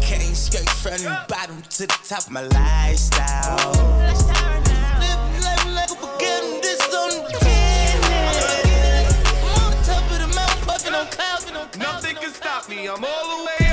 Came 0.00 0.34
straight 0.34 0.68
from 0.68 0.98
the 0.98 1.24
bottom 1.28 1.62
to 1.62 1.86
the 1.86 1.98
top 2.06 2.26
of 2.26 2.30
my 2.30 2.42
lifestyle. 2.42 3.72
Live 5.00 5.20
life 5.44 5.66
like 5.72 5.90
a 5.90 5.94
beginning, 5.94 6.60
this 6.60 6.80
on 6.94 7.08
the 7.10 7.20
beginning. 7.32 8.04
I'm 9.40 9.62
on 9.62 9.70
the 9.70 9.78
top 9.84 10.04
of 10.10 10.18
the 10.20 10.28
mountain, 10.34 10.62
puffing 10.66 10.94
on 10.94 11.06
clouds, 11.08 11.44
and 11.46 11.56
on 11.56 11.68
clouds. 11.70 12.04
Nothing 12.04 12.16
can 12.16 12.32
stop 12.32 12.68
me. 12.68 12.86
I'm 12.86 13.04
all 13.04 13.38
the 13.38 13.44
way 13.44 13.63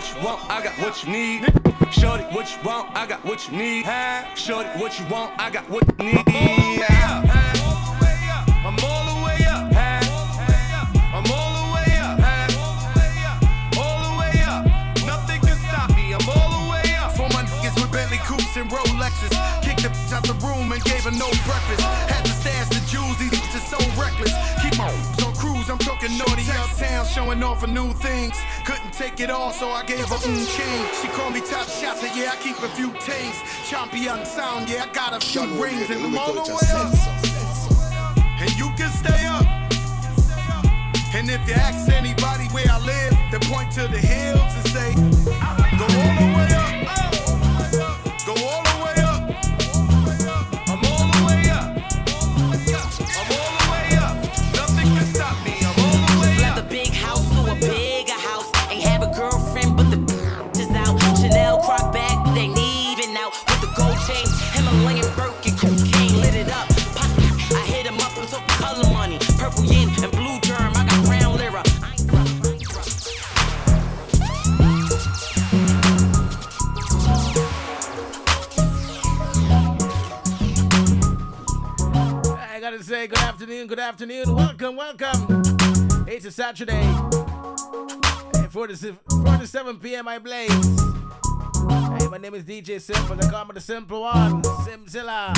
what 0.00 0.16
you 0.16 0.24
want, 0.24 0.40
I 0.48 0.62
got 0.64 0.72
what 0.78 1.04
you 1.04 1.12
need. 1.12 1.44
Shorty, 1.92 2.24
what 2.32 2.48
you 2.48 2.62
want, 2.64 2.88
I 2.96 3.06
got 3.06 3.22
what 3.22 3.46
you 3.46 3.56
need. 3.58 3.84
Shorty, 4.34 4.68
what 4.80 4.98
you 4.98 5.04
want, 5.08 5.38
I 5.38 5.50
got 5.50 5.68
what 5.68 5.84
you 5.84 6.04
need. 6.04 6.16
I'm 6.16 7.28
all 8.80 9.04
the 9.04 9.20
way 9.20 9.44
up. 9.44 9.68
I'm 11.12 11.26
all 11.28 11.52
the 11.52 11.68
way 11.76 11.92
up. 12.00 12.16
All 13.76 14.00
the 14.00 14.14
way 14.16 14.40
up. 14.48 14.64
Nothing 15.04 15.40
can 15.42 15.56
stop 15.68 15.90
me. 15.94 16.14
I'm 16.14 16.28
all 16.32 16.48
the 16.48 16.70
way 16.72 16.96
up. 16.96 17.12
For 17.12 17.28
my 17.36 17.44
niggas 17.44 17.76
with 17.76 17.92
Bentley 17.92 18.18
coupes 18.24 18.56
and 18.56 18.70
Rolexes. 18.70 19.36
Kicked 19.60 19.82
the 19.82 19.88
bitch 19.90 20.12
out 20.16 20.24
the 20.24 20.32
room 20.46 20.72
and 20.72 20.82
gave 20.84 21.04
her 21.04 21.10
no 21.12 21.28
breakfast. 21.44 21.84
Had 22.08 22.24
to 22.24 22.32
stash 22.32 22.68
the 22.70 22.80
jewels, 22.88 23.18
these 23.18 23.32
bitches 23.32 23.68
so 23.68 23.76
reckless. 24.00 24.32
Keep 26.10 26.18
my 26.18 26.24
on 26.24 26.36
cruise, 26.36 26.48
I'm 26.48 26.56
talking 26.56 26.56
naughty 26.56 26.58
uptown, 26.58 27.06
showing 27.06 27.42
off 27.42 27.60
for 27.60 27.66
new 27.66 27.92
things. 27.94 28.36
Couldn't 28.64 28.92
take 28.92 29.20
it 29.20 29.30
all, 29.30 29.50
so 29.50 29.68
I 29.68 29.84
gave 29.84 30.06
her 30.08 30.16
mm 30.16 30.56
change. 30.56 30.94
She 31.00 31.08
called 31.08 31.34
me 31.34 31.40
top 31.40 31.66
shot, 31.68 31.98
said 31.98 32.16
yeah, 32.16 32.32
I 32.32 32.36
keep 32.36 32.58
a 32.58 32.68
few 32.68 32.90
things. 33.00 33.36
Champion 33.68 34.24
sound, 34.24 34.68
yeah, 34.68 34.84
I 34.84 34.92
got 34.92 35.12
a 35.12 35.20
few 35.24 35.42
rings 35.62 35.90
and 35.90 36.04
I'm 36.04 36.18
all 36.18 36.32
the 36.32 36.40
way 36.40 36.68
up. 36.74 36.92
And 38.40 38.50
you 38.58 38.70
can 38.76 38.90
stay 38.90 39.26
up. 39.26 39.46
And 41.12 41.28
if 41.28 41.46
you 41.48 41.54
ask 41.54 41.90
anybody 41.92 42.46
where 42.48 42.66
I 42.70 42.78
live, 42.78 43.14
they 43.30 43.38
point 43.48 43.72
to 43.72 43.88
the 43.88 43.98
hills 43.98 44.54
and 44.56 44.68
say, 44.68 44.94
Go 45.76 45.84
all 45.84 46.14
the 46.18 46.36
way 46.36 46.54
up. 46.54 46.59
Good 83.70 83.78
afternoon. 83.78 84.34
Welcome, 84.34 84.74
welcome. 84.74 85.42
It's 86.08 86.24
a 86.24 86.32
Saturday. 86.32 86.82
Hey, 88.34 88.48
47, 88.50 88.98
47 89.22 89.78
p.m. 89.78 90.08
I 90.08 90.18
blaze. 90.18 90.50
Hey, 90.50 92.08
my 92.08 92.18
name 92.20 92.34
is 92.34 92.42
DJ 92.42 92.80
Simple. 92.80 93.14
They 93.14 93.28
call 93.28 93.44
me 93.44 93.52
the 93.54 93.60
simple 93.60 94.00
one. 94.00 94.42
Simzilla. 94.42 95.30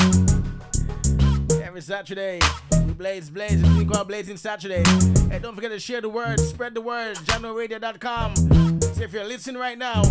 Every 1.62 1.82
Saturday, 1.82 2.40
we 2.86 2.94
blaze, 2.94 3.28
blaze. 3.28 3.62
We 3.76 3.84
call 3.84 4.06
Blazing 4.06 4.38
Saturday. 4.38 4.82
Hey, 5.28 5.38
don't 5.38 5.54
forget 5.54 5.70
to 5.70 5.78
share 5.78 6.00
the 6.00 6.08
word, 6.08 6.40
spread 6.40 6.72
the 6.72 6.80
word. 6.80 7.16
JahknoRadio.com. 7.16 8.80
So 8.80 9.02
if 9.02 9.12
you're 9.12 9.26
listening 9.26 9.60
right 9.60 9.76
now, 9.76 10.04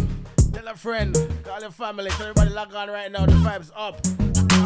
tell 0.53 0.67
a 0.67 0.75
friend, 0.75 1.17
call 1.43 1.59
your 1.59 1.71
family, 1.71 2.11
tell 2.11 2.27
everybody 2.27 2.51
log 2.51 2.71
on 2.75 2.87
right 2.89 3.11
now. 3.11 3.25
The 3.25 3.31
vibes 3.31 3.71
up, 3.75 3.99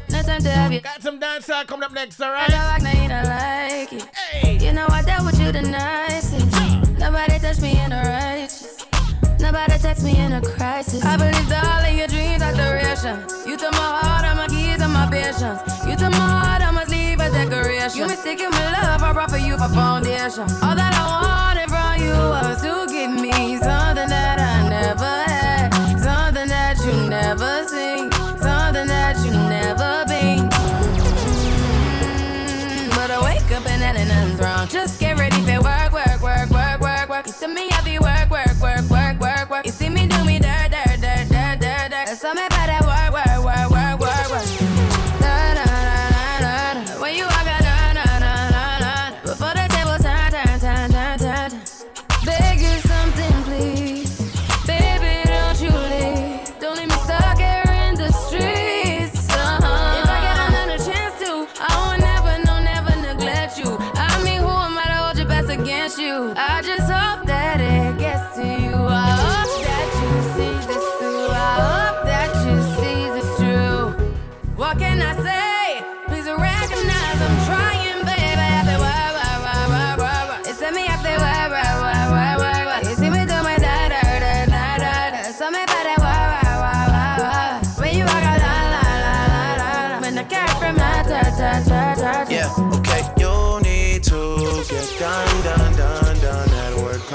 No 0.09 0.21
time 0.21 0.41
to 0.41 0.49
have 0.49 0.71
you. 0.71 0.81
Got 0.81 1.01
some 1.01 1.19
dancehall 1.19 1.65
coming 1.67 1.83
up 1.83 1.93
next, 1.93 2.21
I 2.21 2.27
alright? 2.27 2.49
don't 2.49 2.59
like, 2.59 2.81
now 2.83 3.01
you 3.01 3.09
don't 3.09 3.25
like 3.25 3.93
it. 3.93 4.61
You 4.61 4.73
know 4.73 4.85
I 4.89 5.01
dealt 5.01 5.25
with 5.25 5.39
you 5.39 5.51
the 5.51 5.61
nicest. 5.61 6.99
Nobody 6.99 7.39
touched 7.39 7.61
me 7.61 7.79
in 7.79 7.91
a 7.91 8.03
righteous. 8.03 8.85
Nobody 9.39 9.77
text 9.79 10.03
me 10.03 10.17
in 10.19 10.33
a 10.33 10.41
crisis. 10.41 11.03
I 11.03 11.17
believed 11.17 11.51
all 11.51 11.83
of 11.83 11.93
your 11.97 12.07
dreams 12.07 12.43
are 12.43 12.53
duration. 12.53 13.19
You 13.49 13.57
took 13.57 13.71
my 13.71 13.79
heart, 13.79 14.25
all 14.25 14.35
my 14.35 14.47
keys, 14.47 14.81
and 14.81 14.93
my 14.93 15.09
patience. 15.09 15.80
You 17.93 18.07
mistaken 18.07 18.49
my 18.51 18.71
love, 18.81 19.03
I 19.03 19.11
brought 19.11 19.29
for 19.31 19.37
you 19.37 19.57
for 19.57 19.67
foundation. 19.67 20.43
All 20.63 20.75
that 20.75 20.93
I 20.95 21.55
wanted 21.55 21.69
from 21.69 22.01
you 22.01 22.13
was 22.13 22.61
to 22.61 22.90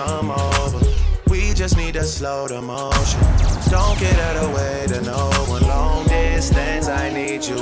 come 0.07 0.31
over. 0.31 0.81
We 1.29 1.53
just 1.55 1.77
need 1.77 1.95
to 1.95 2.05
slow 2.05 2.47
the 2.49 2.63
motion. 2.63 3.21
Don't 3.71 3.99
get 3.99 4.17
out 4.21 4.37
of 4.37 4.51
the 4.51 4.57
way 4.57 4.87
to 4.89 5.01
no 5.03 5.31
one. 5.49 5.63
Long 5.63 6.07
distance, 6.07 6.89
I 6.89 7.13
need 7.13 7.45
you. 7.45 7.57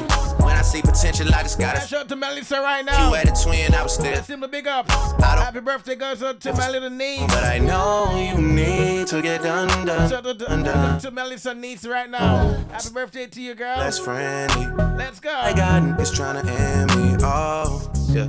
When 0.44 0.54
I 0.54 0.62
see 0.62 0.82
potential, 0.82 1.34
I 1.34 1.42
just 1.42 1.58
gotta. 1.58 1.80
Shout 1.80 2.02
out 2.02 2.08
to 2.10 2.16
Melissa 2.16 2.60
right 2.60 2.84
now. 2.84 3.08
You 3.08 3.14
had 3.14 3.28
a 3.28 3.32
twin, 3.42 3.74
I 3.74 3.82
was 3.82 3.94
still. 3.94 4.12
Let's 4.12 4.28
him 4.28 4.42
a 4.42 4.48
big 4.48 4.66
up. 4.66 4.90
Happy 5.20 5.60
birthday 5.60 5.94
goes 5.94 6.22
out 6.22 6.40
to 6.40 6.52
my 6.52 6.70
little 6.70 6.90
niece. 6.90 7.20
But 7.28 7.44
I 7.44 7.58
know 7.58 8.14
you 8.16 8.40
need 8.42 9.06
to 9.08 9.22
get 9.22 9.42
done, 9.42 9.68
done, 9.86 10.10
Shout 10.10 10.26
out 10.26 10.38
to, 10.38 10.44
done, 10.44 10.62
done. 10.62 11.00
to 11.00 11.10
Melissa 11.10 11.54
niece 11.54 11.86
right 11.86 12.10
now. 12.10 12.18
Uh, 12.18 12.64
Happy 12.72 12.90
birthday 12.90 13.26
to 13.26 13.40
you, 13.40 13.54
girl. 13.54 13.78
Less 13.78 13.98
friendly. 13.98 14.66
Let's 14.96 15.20
go. 15.20 15.32
I 15.32 15.52
got 15.54 16.00
is 16.00 16.10
trying 16.10 16.44
to 16.44 16.52
end 16.52 16.96
me 16.96 17.24
off. 17.24 17.88
Yeah. 18.08 18.28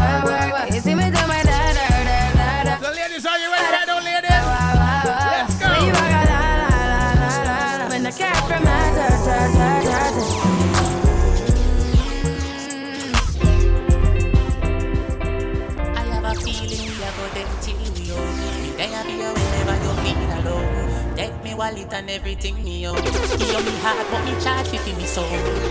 there 18.89 19.03
be 19.05 19.11
here 19.11 19.33
whenever 19.33 19.77
you 19.83 19.93
feel 20.01 20.31
alone. 20.41 21.15
Take 21.15 21.43
me 21.43 21.53
wallet 21.53 21.93
and 21.93 22.09
everything 22.09 22.55
me 22.63 22.87
own. 22.87 22.95
Give 22.95 23.65
me 23.65 23.75
heart, 23.83 24.07
but 24.09 24.23
me 24.25 24.33
charge 24.41 24.67
fi 24.69 24.93
me 24.97 25.05
soul. 25.05 25.25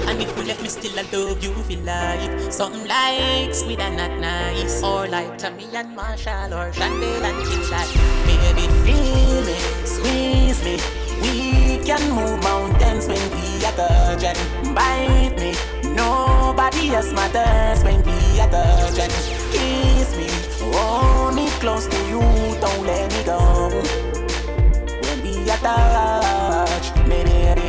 And 0.06 0.22
if 0.22 0.36
you 0.36 0.44
let 0.44 0.62
me 0.62 0.68
still 0.68 0.96
I 0.98 1.02
love 1.10 1.42
you 1.42 1.52
for 1.52 1.82
life. 1.82 2.52
Something 2.52 2.86
like 2.86 3.54
sweet 3.54 3.80
and 3.80 3.96
not 3.96 4.14
nice, 4.20 4.82
or 4.82 5.08
like 5.08 5.38
Tommy 5.38 5.66
and 5.74 5.94
Marshall 5.96 6.54
or 6.54 6.70
Chandel 6.70 7.24
and 7.24 7.66
Shot. 7.66 7.88
Baby, 8.26 8.66
feel 8.84 9.42
me, 9.48 9.56
squeeze 9.84 10.62
me. 10.62 10.78
We 11.22 11.84
can 11.84 12.02
move 12.14 12.42
mountains 12.44 13.08
when 13.08 13.24
we 13.34 13.64
are 13.66 13.74
touching. 13.74 14.38
Bite 14.74 15.36
me, 15.36 15.52
nobody 15.94 16.94
else 16.94 17.12
matters 17.12 17.82
when 17.82 18.02
we 18.02 18.40
are 18.40 18.50
touching. 18.50 19.10
Kiss 19.50 20.16
me, 20.16 20.28
hold 20.72 21.34
me 21.34 21.49
close 21.60 21.86
to 21.86 21.96
you, 22.08 22.20
don't 22.58 22.86
let 22.86 23.12
me 23.12 23.22
go. 23.22 23.68
When 25.04 25.22
we 25.22 25.44
touch, 25.44 26.96
me 26.96 27.02
baby. 27.22 27.68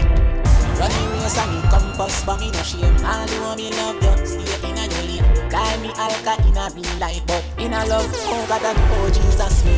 Running 0.79 1.11
Cause 1.31 1.37
I 1.37 1.53
need 1.53 1.69
compass, 1.69 2.23
but 2.25 2.39
me 2.39 2.51
no 2.51 2.63
shame. 2.63 2.95
All 3.05 3.27
you 3.27 3.41
want 3.41 3.57
me 3.59 3.69
love 3.71 4.01
you, 4.01 4.25
stay 4.25 4.69
in 4.69 4.77
a 4.77 4.83
your 4.87 5.03
lane. 5.07 5.49
Call 5.51 5.77
me 5.79 5.91
Alka 5.95 6.33
in 6.47 6.57
a 6.57 6.71
real 6.73 6.99
life, 6.99 7.21
but 7.27 7.43
in 7.57 7.73
a 7.73 7.85
love, 7.85 8.09
oh 8.11 8.45
God, 8.47 8.63
and 8.63 8.79
oh 8.79 9.09
Jesus, 9.11 9.63
me. 9.65 9.75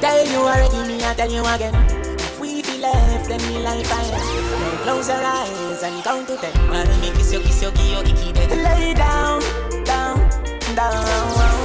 Tell 0.00 0.26
you 0.26 0.38
already, 0.38 0.88
me 0.88 1.02
I 1.04 1.14
tell 1.14 1.30
you 1.30 1.44
again. 1.44 1.74
If 2.20 2.38
we 2.38 2.62
feel 2.62 2.80
left, 2.80 3.28
then 3.28 3.40
me 3.48 3.62
life 3.62 3.90
I 3.92 4.10
Now 4.60 4.82
close 4.84 5.08
your 5.08 5.16
eyes 5.16 5.82
and 5.82 6.04
count 6.04 6.28
to 6.28 6.36
ten. 6.36 6.52
While 6.70 6.86
me 7.00 7.10
kiss 7.16 7.32
you, 7.32 7.40
kiss 7.40 7.62
you, 7.62 7.70
give 7.72 7.86
you 7.86 8.00
icky 8.00 8.32
dead. 8.32 8.50
Lay 8.50 8.94
down, 8.94 9.40
down, 9.84 10.18
down. 10.76 11.62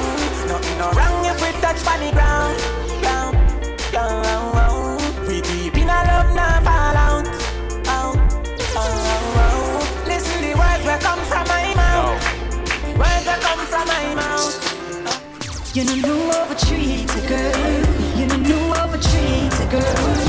Nothing 0.48 0.78
no 0.78 0.90
wrong 0.92 1.24
if 1.26 1.40
we 1.42 1.47
touch 1.72 1.86
on 1.86 2.00
the 2.00 2.12
ground, 2.12 2.56
ground, 3.02 3.36
ground. 3.90 5.28
We 5.28 5.40
deep 5.42 5.76
in 5.76 5.88
a 5.88 6.00
love, 6.08 6.34
now 6.34 6.60
fall 6.66 6.96
out, 7.06 7.26
out, 7.86 8.16
out. 8.76 10.06
Listen, 10.06 10.40
the 10.40 10.54
words 10.56 10.84
will 10.88 11.02
come 11.08 11.22
from 11.30 11.46
my 11.48 11.74
mouth. 11.74 12.22
The 12.86 12.92
words 12.98 13.26
will 13.26 13.42
come 13.46 13.62
from 13.72 13.86
my 13.86 14.14
mouth. 14.14 14.54
You 15.76 15.84
know 16.02 16.30
of 16.40 16.50
a 16.50 16.54
treat 16.54 17.10
a 17.16 17.28
girl. 17.28 18.18
You 18.18 18.26
know 18.26 18.74
of 18.82 18.94
a 18.94 18.98
treat 18.98 19.60
a 19.60 19.66
girl. 19.70 20.27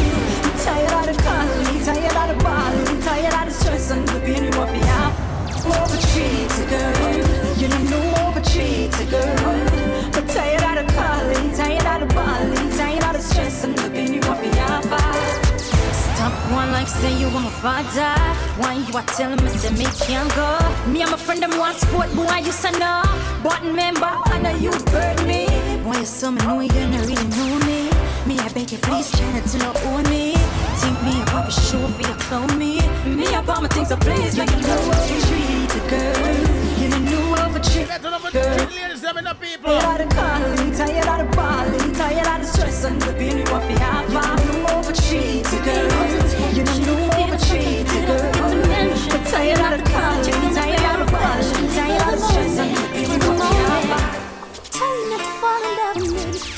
Say 16.89 17.13
you 17.19 17.29
want 17.29 17.45
my 17.45 17.51
father. 17.61 18.13
Why 18.59 18.73
you 18.73 18.93
are 18.97 19.05
telling 19.17 19.41
me 19.43 19.49
say 19.49 19.71
me 19.77 19.85
can't 20.01 20.29
go? 20.35 20.49
Me 20.91 21.01
and 21.01 21.11
my 21.11 21.17
friend 21.17 21.41
them 21.41 21.57
want 21.57 21.77
sport, 21.77 22.09
boy 22.15 22.41
you 22.43 22.51
say 22.51 22.71
no. 22.71 23.03
But 23.43 23.61
remember, 23.61 24.09
I 24.09 24.39
know 24.41 24.55
you 24.57 24.71
burn 24.91 25.17
me. 25.27 25.45
Why 25.85 25.99
you 25.99 26.05
so 26.05 26.31
me 26.31 26.41
know 26.43 26.59
you 26.59 26.69
don't 26.69 26.91
really 26.91 27.15
know 27.15 27.53
me? 27.67 27.89
Me 28.27 28.39
I 28.39 28.49
beg 28.49 28.71
you 28.71 28.79
please 28.79 29.11
try 29.11 29.31
not 29.33 29.45
to 29.45 29.57
not 29.59 29.75
own 29.85 30.03
me. 30.09 30.33
Think 30.81 30.97
me 31.03 31.21
about 31.21 31.47
a 31.47 31.51
show 31.51 31.87
for 31.87 32.01
you 32.01 32.15
clone 32.25 32.57
me. 32.57 32.81
Me 33.05 33.27
about 33.35 33.61
my 33.61 33.67
things 33.67 33.89
so 33.89 33.97
please 33.97 34.37
make 34.37 34.49
you 34.51 34.61
know 34.61 34.81
what 34.89 35.01
you 35.09 35.19
treat 35.27 35.71
a 35.77 35.81
girl. 35.89 36.37
You 36.79 36.89
don't 36.89 37.05
know 37.05 37.45
of 37.45 37.55
a 37.55 37.59
treat 37.59 37.87
girl. 38.31 38.55
Ladies, 38.69 39.01
them 39.01 39.17
in 39.17 39.23
the 39.25 39.35
people. 39.35 39.79
Tired 39.79 40.01
of 40.01 40.09
calling, 40.09 40.71
tired 40.73 41.07
of 41.07 41.17
the 41.31 41.35
balling, 41.35 41.93
tired 41.93 42.27
of 42.27 42.41
the 42.41 42.47
stress 42.47 42.83
and 42.85 43.01
the 43.01 43.13
pain 43.13 43.37
you 43.37 43.51
want 43.51 43.65
to 43.69 43.79
have. 43.79 44.09
You 44.09 44.63
know 44.63 44.77
over 44.77 44.93
treat 44.93 45.48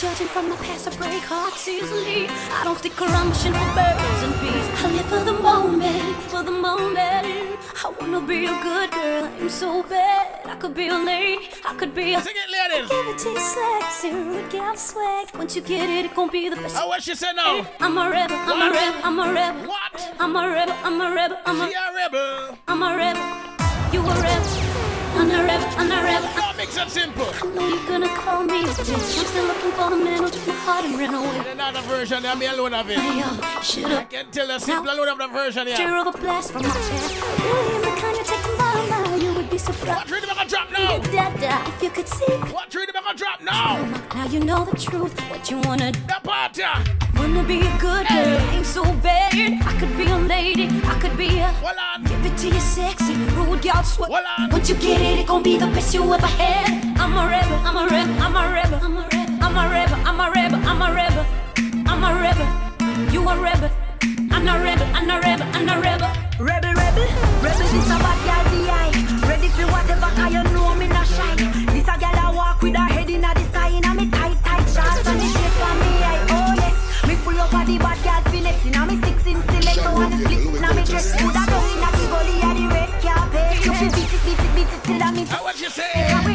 Judging 0.01 0.25
from 0.29 0.49
my 0.49 0.55
past, 0.55 0.87
I 0.87 0.95
break 0.97 1.21
hearts 1.21 1.67
easily. 1.67 2.27
I 2.27 2.63
don't 2.63 2.75
stick 2.79 2.99
around 2.99 3.29
wishing 3.29 3.53
for 3.53 3.69
birds 3.77 4.23
and 4.25 4.33
bees. 4.41 4.67
I 4.81 4.89
live 4.89 5.05
for 5.05 5.23
the 5.23 5.33
moment, 5.33 6.15
for 6.31 6.41
the 6.41 6.49
moment. 6.49 7.59
I 7.85 7.93
wanna 7.99 8.19
be 8.21 8.47
a 8.47 8.55
good 8.63 8.89
girl. 8.89 9.25
I'm 9.25 9.47
so 9.47 9.83
bad. 9.83 10.41
I 10.47 10.55
could 10.55 10.73
be 10.73 10.87
a 10.87 10.97
lady. 10.97 11.49
I 11.63 11.75
could 11.75 11.93
be 11.93 12.15
a. 12.15 12.21
Sing 12.21 12.33
it, 12.35 12.49
ladies. 12.49 12.89
Give 12.89 13.07
it 13.13 13.17
to 13.19 13.29
you 13.29 13.39
sexy, 13.39 14.11
rude 14.11 14.49
gal 14.49 14.75
swag. 14.75 15.27
Once 15.37 15.55
you 15.55 15.61
get 15.61 15.87
it, 15.87 16.05
it 16.05 16.15
gon' 16.15 16.31
be 16.31 16.49
the 16.49 16.55
best. 16.55 16.77
Oh, 16.79 16.87
what 16.87 17.03
she 17.03 17.13
said 17.13 17.33
now? 17.33 17.59
Eh, 17.59 17.65
I'm 17.79 17.95
a 17.95 18.09
rebel. 18.09 18.37
I'm 18.37 18.57
What? 18.57 18.71
a 18.71 18.73
rebel. 18.73 19.01
I'm 19.03 19.19
a 19.19 19.33
rebel. 19.33 19.67
What? 19.69 20.15
I'm 20.19 20.35
a 20.35 20.49
rebel. 20.49 20.75
I'm 20.83 21.01
a 21.01 21.13
rebel. 21.13 21.37
I'm 21.45 21.61
a. 21.61 21.67
She 21.67 21.73
a 21.75 21.93
rebel. 21.93 22.57
I'm 22.67 22.81
a 22.81 22.97
rebel. 22.97 23.93
You 23.93 24.01
a 24.01 24.15
rebel. 24.19 24.60
I'm 25.21 25.29
a 25.29 25.43
rebel. 25.43 25.67
I'm 25.77 25.91
a 25.91 26.03
rebel. 26.03 26.29
Don't 26.33 26.57
mix 26.57 26.77
it 26.77 26.89
simple. 26.89 27.27
I 27.31 27.45
know 27.53 27.67
you're 27.67 27.87
gonna 27.87 28.07
call 28.07 28.43
me 28.43 28.63
a 28.63 28.65
bitch. 28.65 29.19
I'm 29.19 29.25
still 29.27 29.45
looking 29.45 29.71
for 29.73 29.89
the 29.91 29.95
man 29.97 30.23
who 30.23 30.29
took 30.31 30.47
my 30.47 30.53
heart 30.55 30.85
and 30.85 30.97
ran 30.97 31.13
away. 31.13 31.51
Another 31.51 31.81
version, 31.81 32.25
I'm 32.25 32.41
alone 32.41 32.73
of 32.73 32.89
it. 32.89 32.97
Hey, 32.97 33.19
yo, 33.19 33.61
shut 33.61 33.91
I 33.91 34.03
can 34.05 34.31
tell 34.31 34.49
a 34.49 34.59
simple 34.59 34.91
alone 34.91 35.09
of 35.09 35.19
the 35.19 35.27
version, 35.27 35.67
Tear 35.67 35.95
of 36.01 36.15
a 36.15 36.17
blast 36.17 36.51
from 36.51 36.63
my 36.63 36.69
chest 36.69 38.00
surprised. 39.61 39.97
What 39.97 40.11
rhythm 40.11 40.29
I 40.37 40.45
drop 40.45 40.71
now? 40.71 40.99
If 41.67 41.83
you 41.83 41.89
could 41.89 42.07
see. 42.07 42.33
What 42.53 42.73
rhythm 42.73 42.95
I 43.07 43.13
drop 43.13 43.41
now? 43.41 43.85
Now 44.15 44.25
you 44.27 44.39
know 44.39 44.65
the 44.65 44.77
truth. 44.77 45.13
What 45.29 45.49
you 45.49 45.59
wanna 45.59 45.91
do? 45.91 45.99
Wanna 47.15 47.43
be 47.43 47.59
a 47.59 47.77
good 47.77 48.07
girl, 48.07 48.39
hey. 48.39 48.57
ain't 48.57 48.65
so 48.65 48.83
bad. 49.03 49.33
I 49.33 49.79
could 49.79 49.95
be 49.95 50.05
a 50.05 50.17
lady, 50.17 50.67
I 50.83 50.97
could 50.99 51.15
be 51.15 51.37
a. 51.37 51.53
Well, 51.61 51.75
on. 51.77 52.03
Give 52.03 52.25
it 52.25 52.35
to 52.39 52.47
you 52.47 52.59
sexy, 52.59 53.13
rude 53.35 53.63
y'all 53.63 53.83
sweat. 53.83 54.09
Well, 54.09 54.25
on. 54.39 54.49
Once 54.49 54.69
you 54.69 54.75
get 54.75 54.99
it, 54.99 55.19
it 55.19 55.27
gon' 55.27 55.43
be 55.43 55.57
the 55.57 55.67
best 55.67 55.93
you 55.93 56.01
ever 56.13 56.25
had. 56.25 56.97
I'm 56.99 57.13
a 57.13 57.27
rebel, 57.29 57.57
I'm 57.67 57.77
a 57.77 57.85
rebel, 57.87 58.15
I'm 58.25 58.35
a 58.35 58.43
rebel, 58.51 58.79
I'm 58.81 58.97
a 58.97 59.03
rebel, 59.11 59.37
I'm 59.45 59.57
a 59.57 59.69
rebel, 59.69 59.99
I'm 60.07 60.19
a 60.19 60.31
rebel, 60.31 60.59
I'm 60.69 60.81
a 60.81 60.89
rebel, 60.99 61.25
I'm 61.91 62.03
a 62.03 62.11
rebel. 62.23 63.13
You 63.13 63.29
a 63.29 63.39
rebel. 63.39 63.71
I'm 64.31 64.45
not 64.45 64.63
rebel, 64.63 64.87
I'm 64.95 65.05
not 65.05 65.23
rebel, 65.23 65.47
I'm 65.53 65.65
not 65.65 65.83
rebel. 65.83 66.09
Rebel, 66.39 66.73
rebel, 66.73 67.05
rebel 67.43 67.67
is 67.77 67.85
a 67.85 67.99
bad 67.99 68.19
guy, 68.25 69.10
Ready 69.31 69.47
for 69.47 69.63
whatever, 69.71 70.11
cause 70.11 70.33
you 70.33 70.43
know 70.51 70.75
me 70.75 70.87
not 70.89 71.07
shy. 71.07 71.35
This 71.71 71.87
a 71.87 71.95
girl 71.95 72.19
I 72.19 72.33
walk 72.35 72.61
with 72.61 72.75
her 72.75 72.83
head 72.83 73.09
in 73.09 73.21
the 73.21 73.31
sky, 73.47 73.69
in 73.69 73.85
a 73.85 73.95
me 73.95 74.11
tight, 74.11 74.35
tight 74.43 74.67
shorts 74.67 75.07
and 75.07 75.19
the 75.21 75.27
shape 75.31 75.61
on 75.63 75.75
me 75.79 75.91
eye. 76.03 76.19
Oh 76.35 76.51
yes, 76.59 77.07
me 77.07 77.15
full 77.15 77.39
up 77.39 77.53
of 77.53 77.65
the 77.65 77.77
bad 77.79 77.97
girl 78.03 78.21
finesse. 78.27 78.65
In 78.65 78.75
a 78.75 78.85
me 78.85 78.99
six 78.99 79.25
inch 79.25 79.43
stiletto 79.47 80.01
and 80.03 80.11
the 80.11 80.17
split 80.19 80.43
in 80.51 80.63
a 80.65 80.73
me 80.75 80.83
dress. 80.83 81.15
Put 81.15 81.31
a 81.31 81.43
down 81.47 81.63
in 81.71 81.79
a 81.79 81.89
gully 82.11 82.35
of 82.43 82.53
the 82.59 82.65
red 82.75 82.91
carpet. 82.99 83.65
You 83.65 83.71
feel 83.71 83.91
beat 83.95 84.11
it, 84.11 84.21
beat 84.27 84.43
it, 84.43 84.51
beat 84.51 84.73
it 84.75 84.83
till 84.83 85.01
I 85.01 85.11
me. 85.15 85.23
How 85.23 85.43
what 85.45 85.61
you 85.61 85.69
say? 85.69 86.30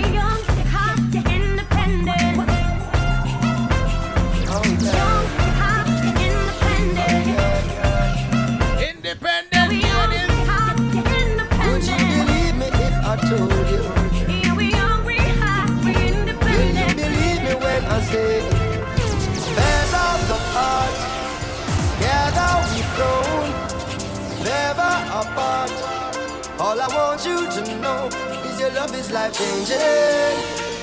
All 26.77 26.83
I 26.83 26.89
want 26.93 27.25
you 27.25 27.41
to 27.41 27.81
know 27.81 28.05
Is 28.45 28.61
your 28.61 28.71
love 28.73 28.93
is 28.95 29.11
life 29.11 29.33
changing 29.33 29.81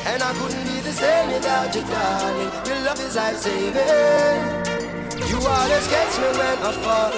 And 0.10 0.23
I 0.23 0.34
couldn't 0.34 0.65
be 0.65 0.82
the 0.82 0.91
same 0.91 1.29
without 1.29 1.69
you 1.75 1.86
darling 1.86 2.49
Your 2.65 2.79
love 2.82 2.99
is 2.99 3.15
life 3.15 3.38
saving 3.38 4.41
You 5.29 5.38
always 5.38 5.86
catch 5.93 6.17
me 6.17 6.29
when 6.34 6.58
I 6.65 6.71
fall 6.82 7.12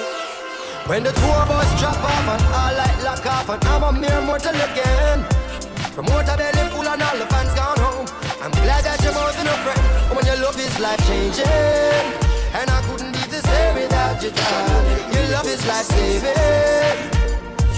When 0.92 1.04
the 1.04 1.12
tour 1.16 1.44
bus 1.48 1.72
drop 1.80 1.96
off 2.04 2.28
and 2.36 2.44
all 2.52 2.72
light 2.76 3.00
lock 3.00 3.24
off 3.24 3.48
And 3.48 3.64
I'm 3.64 3.82
a 3.82 3.92
mere 3.98 4.20
mortal 4.20 4.52
again 4.52 5.24
Promoter 5.96 6.36
belly 6.36 6.68
full 6.68 6.86
and 6.86 7.00
all 7.00 7.16
the 7.16 7.24
fans 7.32 7.54
gone 7.54 7.80
home. 7.80 8.06
I'm 8.44 8.50
glad 8.50 8.84
that 8.84 9.00
you're 9.02 9.14
more 9.14 9.32
than 9.32 9.46
a 9.46 9.56
friend. 9.64 9.80
When 10.14 10.26
your 10.26 10.36
love 10.44 10.60
is 10.60 10.78
life 10.78 11.00
changing, 11.08 11.48
and 12.52 12.68
I 12.68 12.82
couldn't 12.84 13.12
be 13.12 13.24
the 13.32 13.40
same 13.40 13.74
without 13.76 14.22
you, 14.22 14.30
darling. 14.30 15.14
Your 15.14 15.32
love 15.32 15.46
is 15.46 15.66
life 15.66 15.86
saving. 15.86 17.15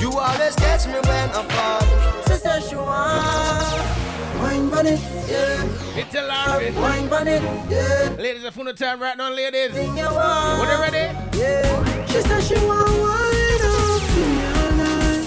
You 0.00 0.12
always 0.12 0.54
catch 0.54 0.86
me 0.86 0.92
when 0.92 1.30
I 1.30 1.42
fall. 1.42 1.82
Sister 2.26 2.60
Shuan, 2.68 4.38
wine 4.40 4.70
bunny, 4.70 4.96
yeah. 5.28 5.98
It's 5.98 6.14
a 6.14 6.22
lot. 6.22 6.62
Wine 6.76 7.08
bunny, 7.08 7.32
yeah. 7.68 8.14
Ladies, 8.16 8.44
a 8.44 8.52
full 8.52 8.68
of 8.68 8.76
time 8.76 9.00
right 9.00 9.16
now, 9.16 9.30
ladies. 9.32 9.74
Your. 9.74 10.06
Are 10.06 10.80
ready? 10.80 11.12
Yeah. 11.36 12.06
She 12.06 12.20
said 12.22 12.42
she 12.44 12.54
want 12.64 12.88
wine 13.02 13.62
up 13.66 14.02
me 14.14 14.26
all 14.54 14.70
night. 14.78 15.26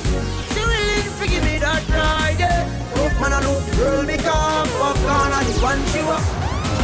She 0.54 0.62
willing 0.64 1.08
to 1.20 1.28
give 1.28 1.44
me 1.44 1.58
that 1.60 1.84
ride, 1.90 2.40
yeah. 2.40 2.64
Rough 2.96 3.20
man, 3.20 3.34
I 3.34 3.42
know 3.42 3.60
girl 3.76 4.06
become 4.06 4.68
popcorn 4.80 5.32
and 5.36 5.48
the 5.48 5.54
one 5.60 5.84
she 5.92 6.00
want. 6.00 6.24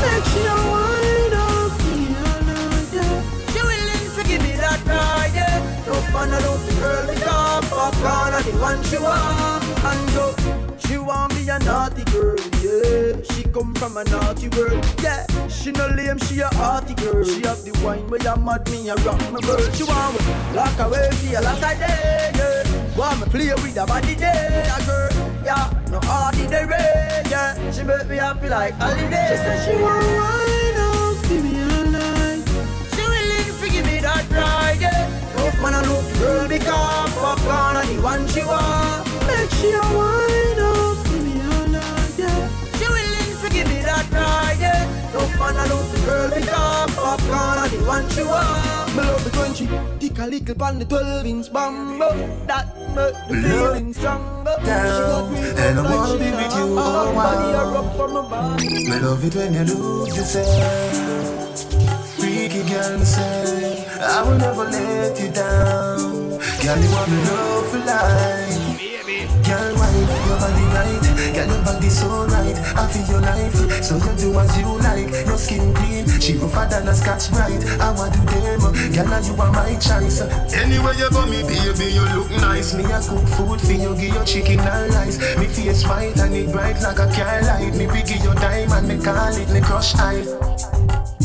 Make 0.04 0.26
she 0.28 0.44
a 0.44 0.56
wine 0.74 1.36
up 1.40 1.72
me 1.88 1.96
all 2.20 2.42
night, 2.52 2.92
yeah. 2.92 3.24
She 3.52 3.60
willing 3.64 4.12
to 4.12 4.22
give 4.28 4.42
me 4.44 4.54
that 4.60 4.84
ride, 4.86 5.32
yeah. 5.34 5.88
Rough 5.88 6.12
man, 6.12 6.34
I 6.34 6.42
know 6.42 6.67
girl 6.88 7.08
become 7.08 7.64
popcorn 7.70 8.34
and 8.34 8.46
the 8.46 8.54
one 8.60 8.84
she 8.84 8.98
want. 8.98 9.64
And 9.90 10.08
go. 10.16 10.26
She 10.88 10.98
want 10.98 11.34
be 11.36 11.50
a 11.50 11.60
naughty 11.60 12.04
girl, 12.12 12.36
yeah. 12.64 13.22
She 13.32 13.44
come 13.44 13.74
from 13.76 13.98
a 13.98 14.04
naughty 14.06 14.48
world, 14.50 14.86
yeah. 15.04 15.26
She 15.48 15.72
no 15.72 15.88
lame, 15.88 16.18
she 16.20 16.40
a 16.40 16.48
hearty 16.56 16.94
girl. 16.96 17.24
She 17.24 17.42
have 17.42 17.64
the 17.64 17.74
wine 17.84 18.08
where 18.08 18.22
you 18.22 18.36
mad 18.42 18.70
me, 18.72 18.90
a 18.90 18.96
rock 18.96 19.20
my 19.32 19.40
world. 19.48 19.76
She 19.76 19.84
want 19.84 20.14
me 20.16 20.56
lock 20.56 20.80
away 20.80 21.10
for 21.12 21.38
a 21.38 21.42
lot 21.42 21.56
of 21.56 21.80
day, 21.80 22.32
yeah. 22.36 22.98
Want 22.98 23.20
me 23.20 23.26
play 23.28 23.54
with 23.54 23.78
a 23.78 23.86
body 23.86 24.16
day, 24.16 24.66
a 24.76 24.86
girl, 24.86 25.10
yeah. 25.44 25.74
No 25.92 25.98
ordinary, 25.98 26.84
yeah. 27.30 27.72
She 27.72 27.84
make 27.84 28.08
me 28.08 28.16
happy 28.18 28.50
like 28.50 28.74
holiday. 28.76 29.28
She 29.30 29.38
said 29.38 29.66
she 29.66 29.82
want 29.82 30.06
wine 30.06 30.67
Man, 35.62 35.74
I 35.74 35.82
look 35.82 36.06
girl 36.20 36.48
because 36.48 37.14
pop 37.16 37.40
gone 37.40 37.78
and 37.78 37.90
the 37.90 38.02
one 38.02 38.28
she 38.28 38.44
want. 38.44 39.06
Make 39.26 39.50
she 39.58 39.72
a 39.72 39.82
wind 39.98 40.60
up 40.60 41.04
to 41.06 41.18
me 41.26 41.42
all 41.42 41.68
night, 41.68 42.14
yeah. 42.18 42.50
She 42.78 42.86
willing 42.88 43.42
to 43.42 43.50
give 43.50 43.68
me 43.68 43.82
that 43.82 44.06
ride, 44.12 44.58
yeah. 44.60 44.86
No 45.14 45.22
man, 45.40 45.58
I 45.58 45.66
look 45.68 46.06
girl 46.06 46.30
because 46.30 46.96
pop 46.96 47.20
gone 47.22 47.58
and 47.58 47.72
the 47.72 47.86
one 47.86 48.08
she 48.12 48.24
want. 48.24 48.77
Me 48.98 49.04
love 49.04 49.28
it 49.28 49.36
when 49.38 49.54
she 49.54 49.66
dick 50.00 50.18
a 50.18 50.26
little 50.26 50.64
on 50.64 50.80
the 50.80 50.86
12 50.86 51.26
inch 51.28 51.54
bumbo. 51.54 52.10
That 52.48 52.66
make 52.96 53.14
the 53.30 53.48
feeling 53.48 53.94
stronger. 53.94 54.56
She 54.60 54.66
got 54.66 55.32
me 55.32 55.38
and 55.38 55.80
I 55.80 55.82
like 55.84 55.94
wanna 55.94 56.18
be 56.18 56.32
with 56.32 56.56
you 56.58 56.76
want. 56.76 56.88
all 56.88 57.14
Body 57.14 57.48
a 57.48 57.58
while. 57.58 57.74
rub 57.74 57.96
for 57.96 58.08
my 58.08 58.22
body. 58.28 58.90
Me 58.90 59.00
love 59.00 59.24
it 59.24 59.36
when 59.36 59.54
you 59.54 59.64
lose 59.66 60.18
yourself. 60.18 61.78
Freaky 62.18 62.64
girl, 62.70 62.98
me 62.98 63.06
say 63.06 63.86
I 64.02 64.24
will 64.24 64.38
never 64.40 64.64
let 64.64 65.20
you 65.22 65.30
down. 65.30 66.00
Girl, 66.64 66.78
you 66.82 66.90
want 66.90 67.10
me 67.12 67.18
love 67.30 67.70
for 67.70 67.78
life. 67.78 68.58
Girl, 69.46 69.76
wine 69.77 69.77
your 69.77 69.77
body 70.40 70.66
right. 70.74 71.06
Girl, 71.36 71.48
your 71.48 71.64
body 71.66 71.90
so 71.90 72.26
right. 72.28 72.58
I 72.78 72.88
feel 72.88 73.06
your 73.08 73.22
life, 73.22 73.58
so 73.84 73.96
you 73.98 74.14
do 74.18 74.40
as 74.40 74.58
you 74.58 74.70
like. 74.86 75.10
Your 75.26 75.38
skin 75.38 75.74
clean, 75.74 76.08
she 76.20 76.38
rougher 76.38 76.68
than 76.70 76.88
a 76.88 76.94
scotch 76.94 77.32
bright. 77.32 77.64
I 77.82 77.92
want 77.92 78.14
to 78.14 78.22
them, 78.22 78.62
girl, 78.94 79.22
you 79.24 79.34
are 79.42 79.52
my 79.52 79.74
choice. 79.76 80.22
Anywhere 80.54 80.94
you 80.94 81.10
go, 81.10 81.26
me 81.26 81.42
baby, 81.44 81.92
you 81.94 82.06
look 82.16 82.30
nice. 82.32 82.74
Me 82.74 82.84
a 82.86 83.00
cook 83.02 83.28
food 83.36 83.62
for 83.62 83.74
you, 83.74 83.96
give 83.96 84.14
you 84.14 84.26
chicken 84.26 84.60
and 84.60 84.94
rice. 84.94 85.18
Me 85.38 85.48
face 85.48 85.86
white 85.86 86.18
and 86.20 86.36
it 86.36 86.52
bright 86.52 86.82
like 86.82 87.00
a 87.00 87.08
car 87.12 87.42
light. 87.44 87.74
Me 87.76 87.86
big 87.88 88.08
give 88.08 88.24
you 88.24 88.34
diamond, 88.36 88.88
me 88.88 88.98
call 89.04 89.36
it 89.36 89.50
me 89.50 89.62
crush 89.62 89.96
ice. 89.96 90.77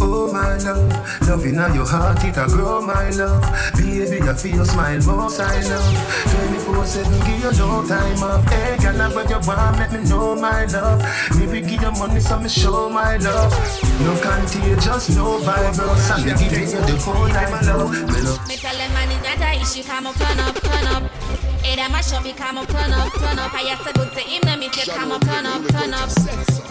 Oh 0.04 0.32
my 0.32 0.58
love, 0.58 1.28
love 1.28 1.46
in 1.46 1.54
your 1.54 1.86
heart, 1.86 2.24
it 2.24 2.36
a 2.36 2.46
grow 2.48 2.80
my 2.82 3.10
love. 3.10 3.40
Baby, 3.76 4.20
I 4.28 4.34
feel 4.34 4.56
your 4.56 4.64
smile 4.64 4.98
most 5.06 5.38
I 5.38 5.60
love. 5.70 6.22
24 6.50 6.84
7, 6.84 7.12
give 7.20 7.44
you 7.44 7.52
no 7.58 7.86
time 7.86 8.22
off. 8.22 8.44
Hey, 8.50 8.76
girl, 8.82 9.00
I 9.00 9.14
when 9.14 9.28
you 9.28 9.38
want, 9.46 9.78
let 9.78 9.92
me 9.92 10.02
know 10.10 10.34
my 10.34 10.64
love. 10.66 11.00
Maybe 11.38 11.60
give 11.60 11.82
you 11.82 11.92
money, 11.92 12.18
so 12.18 12.38
me 12.40 12.48
show 12.48 12.90
my 12.90 13.16
love. 13.18 13.52
No 14.00 14.18
contagious, 14.20 15.16
no 15.16 15.38
virus. 15.38 16.10
And 16.10 16.24
me 16.26 16.32
give 16.32 16.52
you 16.52 16.66
the 16.66 16.96
whole 17.04 17.28
night 17.28 17.62
love. 17.62 17.92
Me 17.92 18.20
love. 18.22 18.48
Me 18.48 18.56
tell 18.56 18.74
them 18.74 18.92
man 18.92 19.10
it's 19.10 19.22
not 19.22 19.40
a 19.40 19.60
issue, 19.60 19.84
come 19.84 20.06
up, 20.08 20.16
turn 20.16 20.40
up, 20.40 20.54
turn 20.56 20.86
up. 20.86 21.51
Hey, 21.62 21.76
that 21.76 21.90
mash 21.90 22.12
up, 22.12 22.24
me 22.24 22.32
come 22.32 22.58
up, 22.58 22.68
turn 22.68 22.92
up, 22.92 23.12
turn 23.14 23.38
up. 23.38 23.54
I 23.54 23.62
have 23.70 23.86
to 23.86 23.92
go 23.94 24.04
to 24.04 24.20
him, 24.20 24.42
now 24.44 24.56
me 24.56 24.68
say 24.70 24.90
come 24.90 25.12
up, 25.12 25.22
turn 25.22 25.46
up, 25.46 25.62
turn 25.68 25.94
up. 25.94 26.10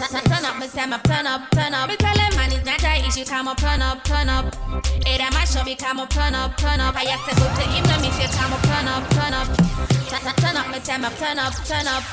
Turn 0.02 0.44
up, 0.44 0.58
me 0.58 0.66
say 0.66 0.86
me 0.86 0.96
turn 1.04 1.26
up, 1.26 1.50
turn 1.50 1.74
up. 1.74 1.88
Me 1.88 1.96
tell 1.96 2.14
them 2.14 2.34
man 2.36 2.52
it's 2.52 2.64
not 2.64 2.82
a 2.84 3.06
issue, 3.06 3.24
come 3.24 3.48
up, 3.48 3.56
turn 3.56 3.80
up, 3.80 4.04
turn 4.04 4.28
up. 4.28 4.54
Hey, 5.06 5.18
that 5.18 5.32
mash 5.32 5.56
up, 5.56 5.64
me 5.64 5.74
come 5.74 6.00
up, 6.00 6.10
turn 6.10 6.34
up, 6.34 6.56
turn 6.56 6.80
up. 6.80 6.94
I 6.94 7.04
have 7.04 7.24
to 7.24 7.34
go 7.40 7.46
to 7.48 7.64
him, 7.72 7.84
now 7.84 8.00
me 8.00 8.10
say 8.10 8.28
come 8.36 8.52
up, 8.52 8.62
turn 8.62 8.88
up, 8.88 9.08
turn 9.10 9.32
up. 9.32 9.48
Turn 10.42 10.56
up, 10.56 10.68
me 10.68 10.78
say 10.80 10.98
me 10.98 11.08
turn 11.16 11.38
up, 11.38 11.54
turn 11.64 11.86
up. 11.86 12.04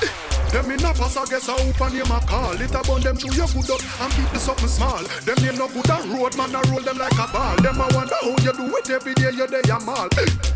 Them 0.50 0.70
in 0.70 0.82
a 0.82 0.90
pass, 0.94 1.16
I 1.16 1.24
guess 1.26 1.48
I 1.48 1.54
open 1.54 1.92
name 1.94 2.10
a 2.10 2.18
call. 2.26 2.58
It 2.58 2.74
a 2.74 2.82
bun 2.82 3.02
them 3.02 3.16
to 3.18 3.28
your 3.36 3.46
good 3.54 3.70
up 3.70 3.82
and 4.02 4.12
keep 4.14 4.30
the 4.34 4.38
something 4.38 4.66
small. 4.66 5.02
Them 5.22 5.38
name 5.44 5.58
no 5.58 5.68
good 5.68 5.90
and 5.90 6.10
road 6.10 6.34
man, 6.36 6.56
I 6.56 6.62
roll 6.70 6.80
them 6.80 6.98
like 6.98 7.12
a 7.14 7.26
ball. 7.30 7.54
Them 7.62 7.80
I 7.80 7.86
wonder 7.94 8.18
how 8.18 8.34
you 8.42 8.52
do 8.54 8.66
it 8.76 8.90
every 8.90 9.14
day, 9.14 9.30
you 9.30 9.46
day 9.46 9.62
a 9.70 9.78
mall. 9.78 10.08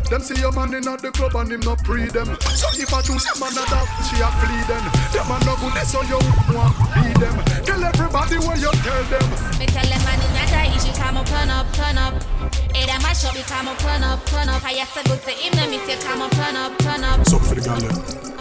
Them 0.09 0.21
see 0.21 0.35
your 0.41 0.51
man 0.51 0.73
in 0.73 0.83
the 0.83 1.11
club 1.13 1.35
and 1.35 1.51
him 1.51 1.61
not 1.61 1.83
pre 1.83 2.07
them. 2.15 2.31
So 2.55 2.71
if 2.79 2.93
I 2.93 3.01
choose 3.03 3.27
him 3.27 3.43
another, 3.43 3.83
she 4.07 4.15
a 4.23 4.31
flee 4.39 4.63
them. 4.71 4.83
Them 5.11 5.27
a 5.27 5.37
no 5.43 5.53
good, 5.59 5.75
eh, 5.75 5.83
so 5.83 5.99
you 6.07 6.15
want 6.55 6.71
be 6.95 7.11
them. 7.19 7.35
Tell 7.67 7.83
everybody 7.83 8.39
what 8.39 8.57
you 8.63 8.71
tell 8.71 9.03
them. 9.11 9.27
Me 9.59 9.67
tell 9.67 9.83
them 9.83 10.01
man 10.07 10.19
not 10.31 10.55
a 10.55 10.61
issue, 10.71 10.95
come 10.95 11.17
up, 11.17 11.25
turn 11.27 11.49
up, 11.49 11.67
turn 11.73 11.97
up. 11.97 12.15
Hey, 12.71 12.87
that 12.87 13.01
mash 13.03 13.25
up, 13.25 13.35
me 13.35 13.43
come 13.43 13.67
up, 13.67 13.77
turn 13.79 14.03
up, 14.03 14.25
turn 14.27 14.47
up. 14.47 14.63
I 14.63 14.71
have 14.79 14.93
to 14.95 15.09
go 15.09 15.15
to 15.17 15.31
him, 15.31 15.53
now 15.55 15.69
me 15.69 15.77
say 15.79 15.99
come 15.99 16.21
up, 16.21 16.31
turn 16.31 16.55
up, 16.55 16.77
turn 16.79 17.03
up. 17.03 17.27
So 17.27 17.37
for 17.37 17.55
the 17.55 17.61
girl. 17.61 18.34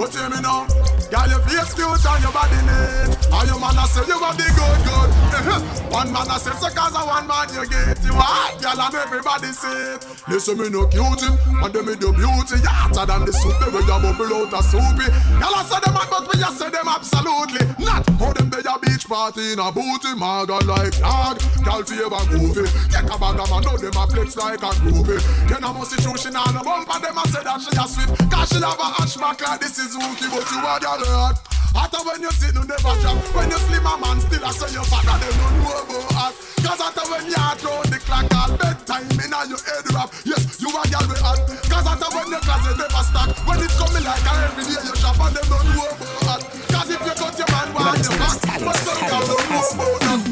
But 0.00 0.16
hear 0.16 0.30
me 0.30 0.40
now, 0.40 0.64
girl, 1.12 1.28
your 1.28 1.44
face 1.44 1.76
cute 1.76 1.84
and 1.92 2.22
your 2.24 2.32
body 2.32 2.56
neat. 2.64 3.20
And 3.20 3.44
your 3.52 3.60
man 3.60 3.76
a 3.76 3.84
say 3.84 4.00
you 4.08 4.16
body 4.16 4.48
good, 4.56 4.80
good. 4.80 5.10
one 5.92 6.08
man 6.08 6.24
a 6.24 6.40
say 6.40 6.56
so 6.56 6.72
cause 6.72 6.96
a 6.96 7.04
one 7.04 7.28
man 7.28 7.52
you 7.52 7.68
get 7.68 8.00
you 8.00 8.16
hot, 8.16 8.56
girl, 8.64 8.80
and 8.80 8.94
everybody 8.96 9.52
see 9.52 9.68
it. 9.68 10.00
Listen 10.24 10.56
me 10.56 10.72
no 10.72 10.88
cutie, 10.88 11.28
and 11.28 11.68
them 11.68 11.84
me 11.84 12.00
do 12.00 12.16
beauty. 12.16 12.56
Hotter 12.64 13.04
than 13.12 13.28
the 13.28 13.32
soup, 13.36 13.52
where 13.60 13.84
you 13.84 13.98
bubble 14.00 14.32
out 14.40 14.56
a 14.56 14.64
soupy. 14.64 15.04
Girl, 15.36 15.52
I 15.52 15.68
say 15.68 15.80
them 15.84 15.92
hot, 15.92 16.08
but 16.08 16.24
we 16.32 16.40
just 16.40 16.56
say 16.56 16.70
them 16.72 16.88
absolutely 16.88 17.60
not. 17.84 18.08
How 18.16 18.32
them 18.32 18.48
they 18.48 18.64
a 18.64 18.80
beach 18.80 19.04
party 19.04 19.52
in 19.52 19.60
a 19.60 19.68
booty, 19.68 20.16
maga 20.16 20.64
like 20.64 20.96
dog. 20.96 21.44
Girl, 21.60 21.84
favor 21.84 22.24
groovy. 22.32 22.64
Take 22.88 23.04
a 23.04 23.16
bag 23.20 23.36
of 23.36 23.52
man, 23.52 23.60
know 23.68 23.76
them 23.76 24.00
a 24.00 24.04
flex 24.08 24.32
like 24.32 24.64
a 24.64 24.72
groovy. 24.80 25.20
Then 25.44 25.60
I 25.60 25.72
must 25.76 25.92
see 25.92 26.00
true, 26.00 26.16
she 26.16 26.32
nah 26.32 26.48
no 26.56 26.64
bumper, 26.64 26.96
them 27.04 27.20
a 27.20 27.24
say 27.28 27.44
that 27.44 27.60
she 27.60 27.68
a 27.76 27.84
sweet. 27.84 28.08
Cause 28.32 28.48
she 28.48 28.56
have 28.64 28.80
a 28.80 28.88
hatchback 28.96 29.44
like 29.44 29.60
this 29.60 29.76
is 29.76 29.89
Suzuki, 29.90 30.30
but 30.30 30.46
you 30.54 30.62
are 30.62 30.78
girl 30.78 31.02
hot. 31.02 31.34
Hotter 31.74 31.98
when 32.06 32.22
you 32.22 32.30
sit, 32.30 32.54
no 32.54 32.62
never 32.62 32.94
drop. 33.02 33.18
When 33.34 33.50
you 33.50 33.58
slim 33.58 33.82
a 33.82 33.98
man, 33.98 34.22
still 34.22 34.46
I 34.46 34.54
say 34.54 34.70
you 34.70 34.86
fatter, 34.86 35.18
them 35.18 35.34
don't 35.34 35.56
know 35.58 35.82
about 35.82 36.14
hot. 36.14 36.34
Cause 36.62 36.78
hotter 36.78 37.06
when 37.10 37.26
you 37.26 37.34
are 37.34 37.58
round 37.58 37.90
the 37.90 37.98
clock, 38.06 38.30
all 38.30 38.54
bedtime 38.54 39.10
in 39.18 39.34
your 39.50 39.58
head 39.66 39.82
wrap. 39.90 40.14
Yes, 40.22 40.62
you 40.62 40.70
are 40.70 40.86
we 40.86 41.18
hot. 41.18 41.42
Cause 41.66 41.86
hotter 41.90 42.06
when 42.14 42.30
your 42.30 42.38
closet 42.38 42.78
never 42.78 43.02
stack. 43.02 43.34
When 43.42 43.58
it's 43.58 43.74
coming 43.74 44.06
like 44.06 44.26
a 44.30 44.34
every 44.46 44.62
day 44.70 44.78
you 44.78 44.94
shop, 44.94 45.18
and 45.18 45.34
them 45.34 45.46
don't 45.50 45.66
know 45.74 45.90
about 45.90 46.22
hot. 46.22 46.42
Cause 46.70 46.90
if 46.94 47.00
you 47.02 47.14
cut 47.18 47.34
your 47.34 47.50
man, 47.50 47.68
why 47.74 47.98
you 47.98 48.14
hot? 48.14 48.38
But 48.62 48.76
some 48.86 49.02
girl 49.10 49.26
don't 49.26 49.46
know 49.50 49.64
about 49.74 49.98
that. 50.06 50.29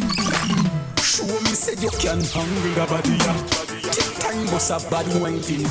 Show 1.19 1.27
me 1.27 1.51
say 1.51 1.75
you 1.83 1.91
can 1.99 2.23
handle 2.31 2.71
the 2.79 2.87
body. 2.87 3.19
Take 3.91 4.23
time, 4.23 4.47
bust 4.55 4.71
a 4.71 4.79
body 4.87 5.11
wine 5.19 5.43
thing. 5.43 5.67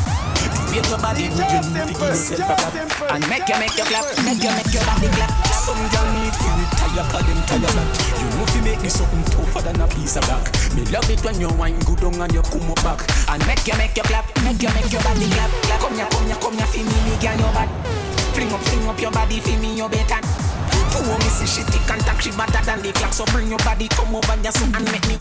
Make 0.75 0.83
your 0.91 0.99
body 0.99 1.31
good, 1.31 1.47
you 1.47 1.63
need 1.71 1.87
to 1.87 1.95
give 1.95 2.03
yourself 2.03 2.51
a. 2.51 3.15
And 3.15 3.23
make 3.31 3.47
you 3.47 3.55
make 3.55 3.71
you 3.79 3.87
clap, 3.87 4.11
make 4.27 4.43
you 4.43 4.51
make 4.51 4.67
your 4.75 4.83
body 4.83 5.07
clap. 5.07 5.31
Some 5.55 5.79
girl 5.87 6.03
need 6.19 6.35
to 6.35 6.49
retire, 6.51 7.07
cause 7.07 7.23
them 7.23 7.39
tire 7.47 7.63
back. 7.63 7.87
You 8.19 8.27
know 8.35 8.43
fi 8.51 8.59
make 8.59 8.81
me 8.83 8.91
something 8.91 9.23
tougher 9.31 9.63
than 9.63 9.79
a 9.79 9.87
piece 9.87 10.19
of 10.19 10.27
back. 10.27 10.51
Me 10.75 10.83
love 10.91 11.07
it 11.07 11.23
when 11.23 11.39
you 11.39 11.47
wine 11.55 11.79
good 11.87 12.03
on 12.03 12.19
and 12.19 12.33
you 12.35 12.43
come 12.43 12.67
up 12.67 12.83
back. 12.83 12.99
And 13.31 13.39
make 13.47 13.63
you 13.63 13.77
make 13.79 13.95
you 13.95 14.03
clap, 14.03 14.27
make 14.43 14.59
you 14.59 14.67
make 14.75 14.91
your 14.91 14.99
body 15.07 15.31
clap. 15.31 15.47
Come 15.79 15.95
here, 15.95 16.11
come 16.11 16.27
here, 16.27 16.39
come 16.43 16.59
here, 16.59 16.67
fi 16.67 16.83
me, 16.83 16.97
me 17.07 17.15
girl 17.23 17.39
your 17.39 17.55
bad. 17.55 17.71
Fling 18.35 18.51
up, 18.51 18.59
fling 18.67 18.83
up 18.83 18.99
your 18.99 19.15
body, 19.15 19.39
fi 19.39 19.55
me, 19.63 19.79
you 19.79 19.87
better. 19.87 20.19
You 20.97 21.17
me 21.17 21.29
see 21.29 21.45
she 21.45 21.63
tick 21.69 21.85
and 21.89 22.01
tack, 22.01 22.21
she 22.21 22.31
better 22.31 22.63
than 22.65 22.81
the 22.81 22.91
clock. 22.91 23.13
So 23.13 23.25
bring 23.29 23.47
your 23.47 23.61
body, 23.61 23.87
come 23.87 24.15
over 24.15 24.35
here 24.41 24.51
so 24.51 24.65
and 24.65 24.85
make 24.91 25.05
me. 25.07 25.17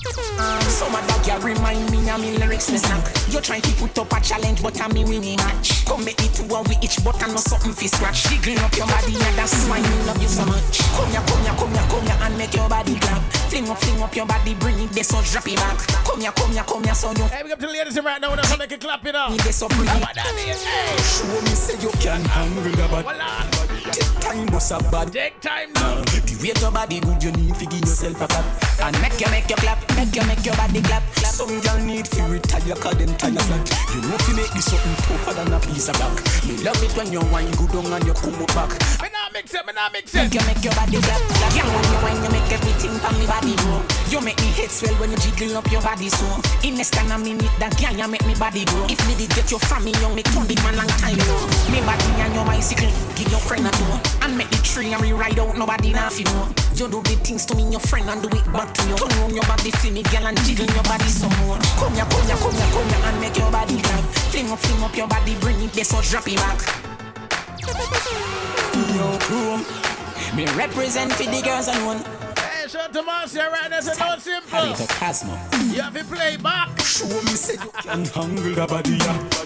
Some 0.72 0.94
of 0.94 1.04
that 1.04 1.20
girl 1.24 1.40
remind 1.40 1.90
me 1.90 2.08
of 2.08 2.20
me 2.20 2.38
lyrics 2.38 2.70
me 2.72 2.78
snack. 2.78 3.04
You 3.28 3.40
trying 3.40 3.62
to 3.62 3.72
put 3.76 3.96
up 3.98 4.12
a 4.12 4.20
challenge, 4.20 4.62
but 4.62 4.80
I 4.80 4.88
me 4.88 5.04
winning 5.04 5.36
match. 5.36 5.84
Come 5.84 6.04
make 6.04 6.18
me 6.20 6.28
two 6.32 6.48
and 6.48 6.66
we 6.68 6.76
each 6.80 7.02
but 7.04 7.20
I 7.22 7.28
know 7.28 7.42
something 7.42 7.72
fi 7.72 7.86
scratch. 7.86 8.24
Jiggling 8.28 8.58
up 8.64 8.74
your 8.76 8.86
body 8.86 9.14
and 9.14 9.36
that's 9.36 9.68
why 9.68 9.80
me 9.80 9.96
love 10.08 10.20
you 10.20 10.28
so 10.28 10.44
much. 10.46 10.80
Come 10.96 11.10
here, 11.12 11.22
come 11.22 11.42
here, 11.44 11.56
come 11.60 11.72
here, 11.72 11.86
come 11.92 12.06
here 12.06 12.18
and 12.24 12.34
make 12.38 12.54
your 12.54 12.68
body 12.68 12.94
clap. 12.96 13.22
Fling 13.52 13.68
up, 13.68 13.78
fling 13.78 14.02
up 14.02 14.16
your 14.16 14.26
body, 14.26 14.54
bring 14.54 14.80
it 14.80 14.90
there 14.90 15.04
so 15.04 15.20
drop 15.22 15.46
it 15.46 15.56
back. 15.56 15.78
Come 16.08 16.20
here, 16.20 16.32
come 16.32 16.52
here, 16.52 16.64
come 16.64 16.84
here 16.84 16.94
so 16.94 17.12
you. 17.12 17.24
Hey, 17.30 17.42
we 17.44 17.52
up 17.52 17.60
to 17.60 17.66
the 17.66 17.72
ladies 17.72 17.98
right 18.00 18.20
now, 18.20 18.34
so 18.42 18.56
they 18.56 18.66
can 18.66 18.80
clap 18.80 19.04
it 19.06 19.14
up. 19.14 19.30
Me 19.30 19.36
there 19.38 19.52
so 19.52 19.68
bring 19.68 19.88
it. 19.88 20.02
Show 21.04 21.28
me 21.28 21.52
say 21.54 21.76
you 21.78 21.90
can 22.00 22.24
handle 22.24 22.64
the 22.64 22.88
body. 22.88 23.85
Take 23.92 24.20
time, 24.20 24.46
bust 24.46 24.72
a 24.72 24.78
body. 24.90 25.10
Take 25.10 25.40
time 25.40 25.72
now. 25.74 26.02
The 26.02 26.34
way 26.42 26.52
your 26.60 26.70
body 26.70 27.00
good, 27.00 27.22
you 27.22 27.32
need 27.32 27.54
to 27.54 27.66
give 27.66 27.80
yourself 27.80 28.20
a 28.20 28.26
clap. 28.26 28.46
And 28.82 29.00
make 29.00 29.20
you 29.20 29.30
make 29.30 29.48
you 29.48 29.56
clap, 29.56 29.78
make 29.96 30.14
you 30.14 30.24
make 30.26 30.44
your 30.44 30.56
body 30.56 30.82
clap. 30.82 31.02
Some 31.18 31.60
girl 31.60 31.78
need 31.84 32.06
to 32.06 32.22
retire, 32.24 32.74
cause 32.76 32.96
them 32.98 33.14
tire 33.16 33.32
flat. 33.32 33.64
You 33.94 34.00
know 34.02 34.16
if 34.16 34.36
make 34.36 34.50
this 34.52 34.66
something 34.66 34.96
tougher 35.06 35.34
than 35.34 35.52
a 35.52 35.60
piece 35.60 35.88
of 35.88 35.98
rock. 36.00 36.16
Me 36.46 36.56
love 36.64 36.82
it 36.82 36.96
when 36.96 37.12
you 37.12 37.20
wine 37.30 37.50
good 37.52 37.74
on 37.76 37.92
and 37.92 38.06
you 38.06 38.14
come 38.14 38.44
back. 38.54 38.70
Me 39.36 39.42
me 39.44 39.72
not 39.76 39.92
mix 39.92 40.16
it. 40.16 40.16
Make 40.16 40.32
you 40.32 40.40
make 40.48 40.64
your 40.64 40.72
body 40.72 40.96
clap. 40.96 41.20
clap. 41.20 41.52
Yeah, 41.52 41.68
when 41.68 41.84
you 41.92 41.98
wine, 42.00 42.24
you 42.24 42.30
make 42.32 42.48
everything 42.48 42.96
from 42.96 43.20
me 43.20 43.28
body 43.28 43.52
grow. 43.60 43.84
You 44.08 44.24
make 44.24 44.40
me 44.40 44.48
head 44.56 44.72
swell 44.72 44.96
when 44.96 45.12
you 45.12 45.20
jiggle 45.20 45.60
up 45.60 45.68
your 45.68 45.84
body 45.84 46.08
so. 46.08 46.24
In 46.64 46.80
less 46.80 46.88
than 46.88 47.12
a 47.12 47.20
minute, 47.20 47.52
that 47.60 47.76
girl 47.76 47.92
you 47.92 48.08
make 48.08 48.24
me 48.24 48.32
body 48.40 48.64
grow. 48.64 48.88
If 48.88 48.96
me 49.04 49.12
did 49.12 49.28
get 49.36 49.52
you 49.52 49.60
from 49.60 49.84
me 49.84 49.92
young, 50.00 50.16
me 50.16 50.24
turn 50.24 50.48
big 50.48 50.56
man 50.64 50.80
long 50.80 50.88
time 50.88 51.20
ago. 51.20 51.36
Me 51.68 51.84
body 51.84 52.08
and 52.24 52.32
your 52.32 52.48
bicycle, 52.48 52.88
give 53.12 53.28
your 53.28 53.44
friend 53.44 53.68
a 53.68 53.72
tour. 53.76 54.00
And 54.24 54.40
make 54.40 54.48
the 54.48 54.56
tree 54.64 54.96
and 54.96 55.04
we 55.04 55.12
ride 55.12 55.36
out, 55.36 55.52
nobody 55.52 55.92
laugh 55.92 56.16
you 56.16 56.24
know. 56.32 56.48
You 56.72 56.88
do 56.88 57.04
the 57.04 57.20
things 57.20 57.44
to 57.52 57.52
me, 57.60 57.68
your 57.68 57.84
friend, 57.84 58.08
and 58.08 58.24
do 58.24 58.32
it 58.32 58.48
back 58.56 58.72
to 58.72 58.80
you. 58.88 58.96
Turn 58.96 59.12
on 59.20 59.36
your 59.36 59.44
body, 59.44 59.68
feel 59.84 59.92
me, 59.92 60.00
girl, 60.08 60.32
and 60.32 60.36
jiggle 60.48 60.64
your 60.72 60.86
body 60.88 61.12
some 61.12 61.28
more. 61.44 61.60
Come 61.76 61.92
here, 61.92 62.08
come 62.08 62.24
here, 62.24 62.40
come 62.40 62.56
here, 62.56 62.72
come 62.72 62.88
here, 62.88 63.04
and 63.04 63.16
make 63.20 63.36
your 63.36 63.52
body 63.52 63.76
clap. 63.84 64.04
Fling 64.32 64.48
up, 64.48 64.64
fling 64.64 64.80
up 64.80 64.96
your 64.96 65.08
body, 65.12 65.36
bring 65.44 65.60
it 65.60 65.76
there, 65.76 65.84
so 65.84 66.00
drop 66.00 66.24
it 66.24 66.40
back. 66.40 66.95
Yo, 67.66 69.18
crew, 69.20 69.58
me 70.36 70.46
represent 70.56 71.12
for 71.12 71.24
the 71.24 71.42
girls 71.42 71.68
and 71.68 71.86
one. 71.86 72.25
Hey, 72.76 72.82
shout 72.82 72.92
to 72.92 73.02
Marcia 73.02 73.50
right 73.50 73.70
now, 73.70 73.80
so 73.80 74.04
no 74.04 74.18
simple. 74.18 74.86
Cosmo. 74.98 75.32
You 75.72 75.80
have 75.80 75.94
to 75.94 76.04
play 76.04 76.36
back. 76.36 76.78
Show 76.80 77.06
me 77.06 77.32
say 77.32 77.54
you 77.54 77.70
can 77.70 78.04
handle 78.04 78.54
the 78.54 78.66
body. 78.66 78.98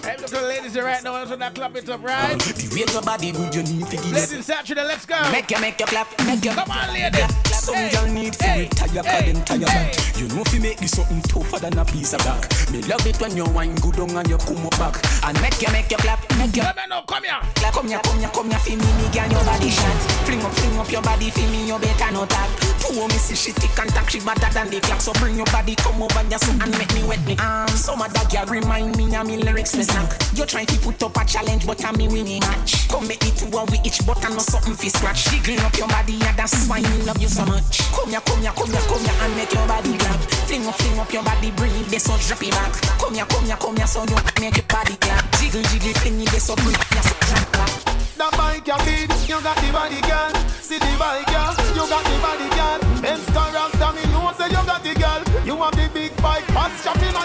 Hey, 0.03 0.11
at 0.11 0.27
the 0.27 0.41
ladies 0.41 0.75
right 0.77 1.03
now, 1.03 1.25
so 1.25 1.35
that 1.35 1.55
clap 1.55 1.75
it 1.75 1.89
up, 1.89 2.03
right? 2.03 2.37
The 2.37 2.69
way 2.75 2.91
your 2.91 3.01
body 3.01 3.31
good, 3.31 3.55
you 3.55 3.63
need 3.63 3.87
to 3.87 3.95
give 3.95 4.11
Ladies 4.11 4.45
Saturday, 4.45 4.83
let's 4.83 5.05
go. 5.05 5.15
Make 5.31 5.49
you 5.49 5.59
make 5.61 5.79
you 5.79 5.85
clap, 5.85 6.07
make 6.25 6.43
you 6.43 6.51
Come 6.51 6.71
on, 6.71 6.93
ladies. 6.93 7.19
clap. 7.19 7.47
some 7.47 7.89
girl 7.89 8.07
need 8.13 8.33
to 8.33 8.47
retire, 8.47 9.03
cause 9.03 9.23
them 9.23 9.43
tired 9.43 9.65
back. 9.65 10.17
You 10.17 10.27
know 10.27 10.41
if 10.41 10.53
you 10.53 10.59
make 10.59 10.77
this 10.77 10.91
something 10.91 11.21
tougher 11.21 11.59
than 11.59 11.77
a 11.77 11.85
piece 11.85 12.13
of 12.13 12.19
back. 12.23 12.43
Me 12.71 12.81
love 12.83 13.05
it 13.07 13.19
when 13.21 13.35
you 13.35 13.45
wine 13.45 13.75
good 13.75 13.99
on 13.99 14.15
and 14.15 14.29
you 14.29 14.37
come 14.37 14.65
up 14.65 14.75
back. 14.77 14.95
And 15.23 15.39
make 15.41 15.61
you, 15.61 15.71
make 15.71 15.89
you 15.89 15.97
clap, 15.97 16.19
make 16.37 16.55
you. 16.55 16.63
come 16.63 17.23
here. 17.23 17.39
Clap, 17.55 17.73
come 17.73 17.87
here, 17.87 17.99
come 18.03 18.19
here, 18.19 18.29
come 18.29 18.49
here, 18.49 18.59
feel 18.59 18.77
me, 18.77 18.91
me 18.99 19.07
girl, 19.11 19.29
your 19.31 19.43
body 19.43 19.69
shot. 19.69 19.97
Fling 20.27 20.41
up, 20.43 20.51
fling 20.53 20.79
up 20.79 20.91
your 20.91 21.01
body, 21.01 21.29
feel 21.29 21.49
me, 21.49 21.67
you 21.67 21.79
better 21.79 22.11
not 22.11 22.29
tap. 22.29 22.49
Two 22.81 23.07
me 23.07 23.17
see 23.21 23.37
she 23.37 23.51
tick 23.53 23.77
and 23.77 23.89
tack, 23.93 24.09
she 24.09 24.19
better 24.19 24.49
than 24.49 24.69
the 24.69 24.81
clock. 24.81 24.99
So 24.99 25.13
bring 25.13 25.37
your 25.37 25.45
body, 25.53 25.75
come 25.75 26.01
over 26.01 26.23
your 26.25 26.39
suit 26.41 26.57
and 26.57 26.73
make 26.77 26.91
me 26.93 27.05
wet 27.05 27.21
me. 27.25 27.37
Um, 27.37 27.69
some 27.69 28.01
of 28.01 28.11
that 28.13 28.27
girl 28.33 28.45
remind 28.49 28.97
me 28.97 29.13
of 29.15 29.27
me 29.27 29.37
lyrics 29.37 29.77
me 29.77 29.83
snack. 29.83 30.09
You 30.33 30.45
trying 30.45 30.65
to 30.67 30.77
put 30.81 31.01
up 31.03 31.15
a 31.15 31.23
challenge, 31.25 31.67
but 31.67 31.83
I'm 31.85 31.95
me 31.97 32.07
winning 32.07 32.41
match. 32.41 32.89
Come 32.89 33.07
make 33.07 33.23
it 33.23 33.37
one 33.53 33.69
with 33.69 33.85
each 33.85 34.01
button 34.05 34.33
or 34.33 34.43
something 34.43 34.73
fi 34.73 34.89
scratch. 34.89 35.29
Jiggling 35.29 35.61
up 35.61 35.77
your 35.77 35.87
body, 35.87 36.17
and 36.17 36.35
that's 36.35 36.67
why 36.67 36.81
me 36.81 37.05
love 37.05 37.21
you 37.21 37.29
so 37.29 37.45
much. 37.45 37.85
Come 37.93 38.09
here, 38.09 38.21
come 38.25 38.41
here, 38.41 38.51
come 38.57 38.71
here, 38.73 38.85
come 38.89 39.03
here, 39.05 39.17
and 39.21 39.33
make 39.37 39.53
your 39.53 39.67
body 39.69 39.93
clap. 39.97 40.19
Fling 40.49 40.65
up, 40.65 40.75
fling 40.75 40.99
up 40.99 41.13
your 41.13 41.23
body, 41.23 41.51
bring 41.51 41.71
it 41.77 41.87
there, 41.93 42.01
so 42.01 42.17
drop 42.17 42.41
it 42.41 42.51
back. 42.51 42.73
Come 42.97 43.13
here, 43.13 43.25
come 43.25 43.45
here, 43.45 43.57
come 43.61 43.77
here, 43.77 43.87
so 43.87 44.01
you 44.03 44.17
make 44.41 44.57
your 44.57 44.65
body 44.65 44.95
clap. 44.97 45.23
Jiggle, 45.37 45.61
jiggle, 45.69 45.93
fling 46.01 46.21
it 46.21 46.29
there, 46.31 46.39
so 46.41 46.55
bring 46.55 46.73
it 46.73 47.03
so 47.05 47.15
drop 47.29 47.51
back. 47.53 47.91
That 48.17 48.31
bike 48.37 48.67
you 48.67 49.35
you 49.35 49.41
got 49.41 49.57
the 49.57 49.71
body 49.71 50.01
girl. 50.01 50.31
See 50.61 50.77
the 50.77 50.95
bike 50.99 51.25
girl, 51.27 51.55
you 51.73 51.89
got 51.89 52.03
the 52.05 52.17
body 52.21 52.49
girl. 52.55 52.90
Character, 53.33 53.91
me 53.95 54.03
know 54.11 54.31
say 54.37 54.47
you 54.47 54.61
got 54.65 54.83
the 54.83 54.93
girl. 54.93 55.21
You 55.45 55.55
have 55.57 55.75
the 55.75 55.89
big 55.93 56.15
bike, 56.21 56.49
at 56.51 56.71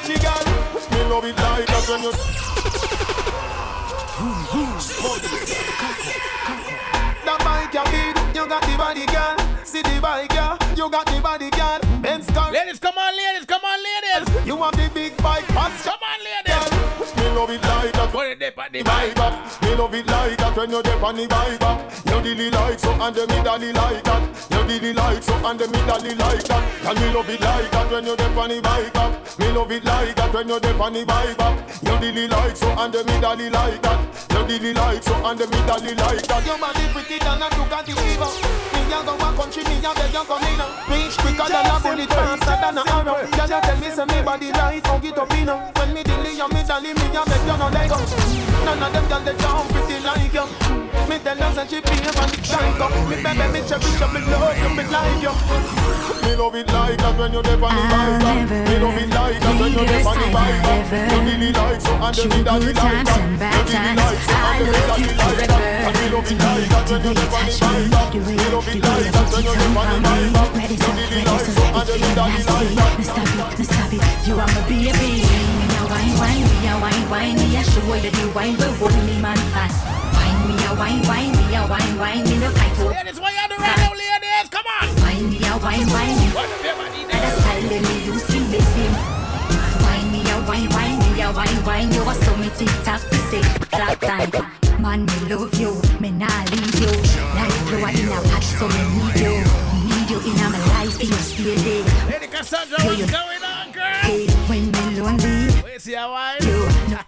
the 0.07 0.17
girl. 0.23 0.45
Me 0.93 1.01
love 1.11 1.25
it 1.25 1.37
like 1.37 1.67
that 1.67 1.89
when 1.89 2.03
you. 2.03 2.13
That 7.25 7.39
bike 7.43 7.75
you 7.75 7.85
feed, 7.91 8.17
you 8.37 8.49
got 8.49 8.63
the 8.63 8.77
body 8.77 9.07
girl. 9.07 9.37
See 9.65 9.83
the 9.83 10.01
bike 10.01 10.31
girl, 10.31 10.57
you 10.77 10.89
got 10.91 11.07
the 11.07 11.21
body 11.21 11.51
girl. 11.51 11.81
Benz 12.01 12.31
car. 12.31 12.53
Ladies, 12.53 12.79
come 12.79 12.97
on, 12.97 13.17
ladies, 13.17 13.47
come 13.47 13.65
on, 13.65 13.79
ladies. 13.83 14.47
You 14.47 14.57
have 14.59 14.77
the 14.77 14.91
big 14.95 15.17
bike, 15.19 15.45
fast 15.47 15.85
Come 15.85 15.99
on, 16.01 16.19
ladies. 16.23 17.17
Me 17.17 17.29
love 17.35 17.51
it 17.51 17.63
like. 17.63 17.96
Put 18.17 18.29
it 18.29 18.39
dip 18.39 18.57
on 18.57 18.73
the 18.73 18.83
bike 18.83 19.19
up. 19.19 19.61
Me 19.61 19.75
love 19.75 19.93
it 19.93 20.07
like 20.07 20.39
that 20.39 20.57
when 20.57 20.71
you 20.71 20.83
dip 20.83 21.03
on 21.03 21.17
the 21.17 21.27
bike 21.29 21.61
up. 21.61 21.85
You 22.07 22.23
dilly 22.25 22.49
like 22.49 22.79
so 22.81 22.91
and 22.97 23.15
the 23.15 23.27
me 23.29 23.45
dolly 23.45 23.73
like 23.75 24.03
that. 24.05 24.23
You 24.49 24.65
dilly 24.65 24.93
like 24.95 25.23
so 25.23 25.35
and 25.45 25.61
the 25.61 25.69
me 25.69 25.79
dolly 25.85 26.15
like 26.17 26.45
that. 26.49 26.65
And 26.89 26.97
me 26.99 27.13
love 27.13 27.29
it 27.29 27.41
like 27.43 27.71
that 27.73 27.93
when 27.93 28.07
you 28.07 28.17
dip 28.17 28.37
on 28.39 28.49
the 28.49 28.61
bike 28.63 28.97
up. 28.97 29.39
Me 29.39 29.53
love 29.53 29.71
it 29.71 29.85
like 29.85 30.17
that 30.17 30.33
when 30.33 30.49
you 30.49 30.59
dip 30.59 30.81
on 30.81 30.93
the 30.95 31.05
bike 31.05 31.39
up. 31.45 31.61
You 31.85 31.99
dilly 32.01 32.27
like 32.27 32.57
so 32.57 32.69
and 32.73 32.89
the 32.95 33.05
me 33.05 33.21
dolly 33.21 33.51
like 33.51 33.83
that. 33.83 34.01
You 34.33 34.41
dilly 34.49 34.73
like 34.73 35.03
so 35.03 35.13
and 35.21 35.39
the 35.39 35.47
me 35.53 35.61
dolly 35.69 35.93
like 35.93 36.25
that. 36.25 36.47
Your 36.47 36.57
body 36.57 36.89
pretty 36.97 37.19
than 37.21 37.43
a 37.45 37.49
Ducati 37.53 37.93
Fever. 38.01 38.33
Me 38.73 38.97
a 38.97 38.99
go 39.05 39.13
a 39.13 39.29
country, 39.37 39.61
me 39.69 39.77
a 39.85 39.93
beg 39.93 40.17
you 40.17 40.25
come 40.25 40.41
in. 40.41 40.61
Reach 40.89 41.21
quicker 41.21 41.53
than 41.53 41.69
a 41.69 41.77
bullet, 41.85 42.09
faster 42.09 42.57
than 42.65 42.81
a 42.81 42.83
arrow. 42.97 43.29
Girl, 43.29 43.45
you 43.45 43.61
tell 43.61 43.77
me 43.77 43.91
say 43.93 44.09
me 44.09 44.25
body 44.25 44.49
right, 44.57 44.81
don't 44.81 45.03
get 45.05 45.19
up 45.21 45.29
in. 45.37 45.53
When 45.53 45.93
me 45.93 46.01
dilly 46.01 46.41
and 46.41 46.53
me 46.55 46.63
dolly, 46.65 46.97
me 46.97 47.07
a 47.13 47.23
beg 47.29 47.45
you 47.45 47.57
no 47.61 47.69
let 47.69 47.93
go. 47.93 48.06
None 48.65 48.83
of 48.83 48.93
them 48.93 49.07
girl 49.09 49.21
they 49.21 49.37
jump 49.39 49.69
pretty 49.71 49.99
like 50.05 50.33
you. 50.35 50.47
Me 51.07 51.19
tell 51.23 51.39
her 51.39 51.51
say 51.55 51.67
she 51.71 51.79
feel 51.87 52.19
on 52.19 52.29
the 52.31 52.39
shank 52.43 52.81
up. 52.81 52.91
Me 53.07 53.17
baby 53.23 53.47
me 53.55 53.61
cherish 53.67 54.01
you, 54.01 54.09
me 54.11 54.21
love 54.27 54.59
you, 54.59 54.71
me 54.75 54.85
like 54.91 55.23
you. 55.23 55.35
Me 56.27 56.35
love 56.35 56.55
it 56.57 56.67
like 56.67 56.99
that 56.99 57.15
when 57.19 57.33
you 57.33 57.43
dip 57.43 57.63
on 57.63 57.71
the 57.71 57.83
bike 57.87 58.27
up. 58.27 58.43
Me 58.51 58.75
love 58.83 58.99
it 58.99 59.11
like 59.15 59.39
that 59.39 59.55
when 59.61 59.73
you 59.73 59.87
dip 59.87 60.07
on 60.07 60.19
the 60.19 60.27
bike 60.35 60.67
up. 60.67 60.91
You 60.91 61.19
really 61.23 61.51
like 61.55 61.81
so 61.81 61.95
and 61.95 62.15
the 62.15 62.25
me 62.27 62.43
daddy 62.43 62.73
like 62.75 63.07
that. 63.07 63.17
You 63.17 63.47
really 63.47 63.95
like 63.97 64.19
so 64.27 64.35
and 64.35 64.59
the 64.59 64.67
me 64.67 64.81
daddy 64.83 65.07
like 65.07 65.47
that. 65.47 65.95
Me 65.97 66.07
love 66.11 66.27
it 66.27 66.39
like 66.43 66.67
that 66.67 66.91
when 66.91 67.03
you 67.07 67.15
dip 67.15 67.31
on 67.31 67.47
the 67.47 67.63
bike 67.63 67.63
up. 67.63 68.15
Me 68.15 68.35
love 68.51 68.67
it 68.67 68.83
like 68.83 69.11
that 69.15 69.27
when 69.31 69.47
you 69.47 69.55
dip 69.55 69.77
on 69.77 69.87
the 69.87 69.99
bike 70.07 70.35
up. 70.35 70.51
You 70.57 70.83
really 70.83 71.23
like 71.23 71.47
so 71.47 71.63
and 71.71 71.87
the 71.87 71.95
me 72.03 72.11
daddy 72.19 72.43
like 72.51 72.75
that. 72.75 72.99
Me 72.99 73.05
stop 73.07 73.31
it, 73.31 73.59
me 73.59 73.65
stop 73.65 73.93
it. 73.95 74.03
You 74.27 74.35
are 74.35 74.51
my 74.51 74.63
baby. 74.67 75.66
Me 76.07 76.15
wine, 76.15 76.39
wine, 76.39 76.63
me 76.63 76.69
a 76.71 76.79
wine, 76.79 77.11
wine. 77.11 77.35
Me 77.35 77.57
a 77.57 77.65
show 77.65 77.83
you 77.83 78.31
wine, 78.31 78.55
but 78.57 78.71
hold 78.79 78.95
me 79.07 79.21
man 79.21 79.37
fast. 79.51 79.75
Wine, 80.15 80.41
me 80.47 80.55
a 80.63 80.71
wine, 80.79 81.03
wine, 81.11 81.33
me 81.35 81.55
a 81.59 81.67
wine, 81.67 81.99
wine. 81.99 82.23
Me 82.23 82.39
no 82.39 82.51
fight. 82.51 82.79
Ladies, 82.79 83.19
why 83.19 83.35
you 83.35 83.49
do 83.51 83.57
right 83.59 83.75
now, 83.75 83.91
ladies? 83.91 84.49
Come 84.55 84.67
on. 84.79 84.87
Wine, 85.03 85.31
me 85.31 85.39
a 85.43 85.59
wine, 85.59 85.89
wine. 85.91 86.15
And 87.11 87.23
a 87.27 87.31
style 87.35 87.67
that 87.67 87.83
me 87.83 87.95
use 88.07 88.23
make 88.47 88.71
them. 88.79 88.95
Wine, 89.83 90.09
me 90.15 90.21
a 90.31 90.37
wine, 90.47 90.71
wine, 90.71 90.99
me 91.03 91.23
a 91.23 91.33
wine, 91.33 91.61
wine. 91.67 91.91
You 91.93 92.03
a 92.07 92.15
so 92.15 92.37
me 92.37 92.51
tick 92.55 92.71
tock 92.87 93.03
to 93.03 93.19
say 93.27 93.43
time. 93.99 94.31
Man, 94.81 95.07
me 95.07 95.35
love 95.35 95.55
you, 95.59 95.75
me 95.99 96.11
nah 96.13 96.45
leave 96.53 96.79
you. 96.79 96.93
Life 97.35 97.57
flow 97.67 97.83
in 97.83 98.09
a 98.15 98.21
patch, 98.31 98.47
so 98.55 98.69
me 98.69 98.83
need 98.95 99.19
you. 99.27 99.35
Need 99.91 100.11
you 100.11 100.21
in 100.23 100.39
my 100.39 100.59
life, 100.71 101.03
you 101.03 101.13
stay 101.19 101.57
there. 101.57 102.11
Lady 102.11 102.29
Cassandra, 102.29 102.79
what's 102.85 103.11
going 103.11 103.43
on, 103.43 103.73
girl? 103.73 103.83
Hey, 104.07 104.29
when 104.47 104.71
me 104.71 104.76
see 105.79 105.95
how 105.95 106.11
I 106.11 106.39
you 106.41 106.57
no, 106.89 106.99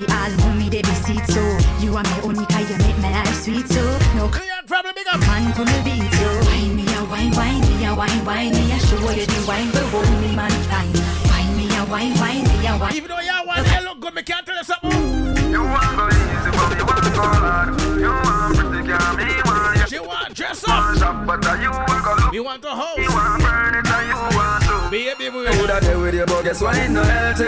you 0.00 0.06
all 0.08 0.32
want 0.40 0.58
me, 0.58 0.68
they 0.70 0.80
be 0.80 0.94
sweet 1.04 1.26
so. 1.28 1.42
You 1.80 1.96
are 1.96 2.02
my 2.02 2.20
only 2.22 2.46
kind, 2.46 2.68
you 2.68 2.78
make 2.78 2.96
my 2.98 3.12
life 3.12 3.34
sweet 3.42 3.68
so. 3.68 3.82
No 4.16 4.28
problem, 4.66 4.94
big 4.94 5.06
up. 5.12 5.20
Man, 5.20 5.52
come 5.52 5.66
me 5.66 5.78
beat 5.84 6.08
you. 6.08 6.30
Wine 6.48 6.76
me 6.76 6.84
a 6.94 7.04
wine, 7.04 7.32
wine 7.36 7.60
me 7.60 7.84
a 7.84 7.94
wine, 7.94 8.24
wine 8.24 8.50
me 8.52 8.72
a 8.72 8.78
show 8.80 8.96
you 9.12 9.26
the 9.26 9.44
wine, 9.46 9.70
but 9.72 9.84
hold 9.92 10.08
me 10.22 10.34
man 10.34 10.50
fine. 10.70 10.88
Wine 11.28 11.56
me 11.56 11.66
a 11.76 11.84
wine, 11.84 12.14
wine 12.18 12.44
me 12.44 12.66
a 12.66 12.78
wine. 12.78 12.94
Even 12.96 13.08
though 13.10 13.20
you 13.20 13.46
want 13.46 13.66
to 13.66 13.80
look 13.84 14.00
good, 14.00 14.14
me 14.14 14.22
can't 14.22 14.46
tell 14.46 14.56
you 14.56 14.64
something. 14.64 15.52
You 15.52 15.60
want 15.60 15.96
go 15.96 16.08
easy, 16.08 16.50
but 16.50 16.78
you 16.78 16.86
want 16.86 17.04
go 17.14 17.22
hard. 17.22 17.68
You 18.00 18.08
want 18.08 18.56
pretty 18.56 18.86
girl, 18.88 19.16
me 19.20 19.28
want 19.44 19.76
you. 19.78 19.86
She 19.86 19.98
want 20.00 20.34
dress 20.34 20.64
up. 20.66 20.96
Shop, 20.96 21.26
but 21.26 21.44
you 21.60 21.70
want 21.70 22.04
go 22.04 22.14
look. 22.24 22.32
You 22.32 22.44
want 22.44 22.62
to 22.62 22.70
host. 22.70 22.98
You 22.98 23.10
want 23.12 23.42
burn 23.42 23.74
it, 23.74 23.86
and 23.86 24.08
you 24.08 24.36
want 24.36 24.62
to. 24.62 24.63
Baby, 24.94 25.28
boy. 25.28 25.44
Who 25.46 25.66
that 25.66 25.82
there 25.82 25.98
with 25.98 26.14
you, 26.14 26.24
but 26.24 26.44
guess 26.44 26.60
why 26.60 26.86
no 26.86 27.02
healthy? 27.02 27.46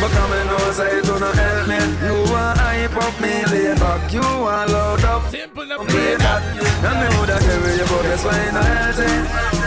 But 0.00 0.74
say 0.74 0.98
it 0.98 1.04
don't 1.04 1.22
help 1.22 1.68
me. 1.68 1.78
You 2.04 2.32
want 2.32 2.61
hype 2.72 2.96
up 2.96 3.20
me, 3.20 3.44
lay 3.52 3.74
back. 3.74 4.12
You 4.12 4.20
want 4.20 4.70
load 4.70 5.04
up. 5.04 5.22
Simple 5.30 5.62
enough, 5.62 5.86
play 5.88 6.16
that. 6.16 6.42
And 6.88 6.98
me 7.00 7.08
there 7.26 7.60
with 7.62 7.78
you, 7.78 7.86
but 7.90 8.02
guess 8.02 8.24
why 8.24 8.50
no 8.56 8.62
healthy? 8.62 9.12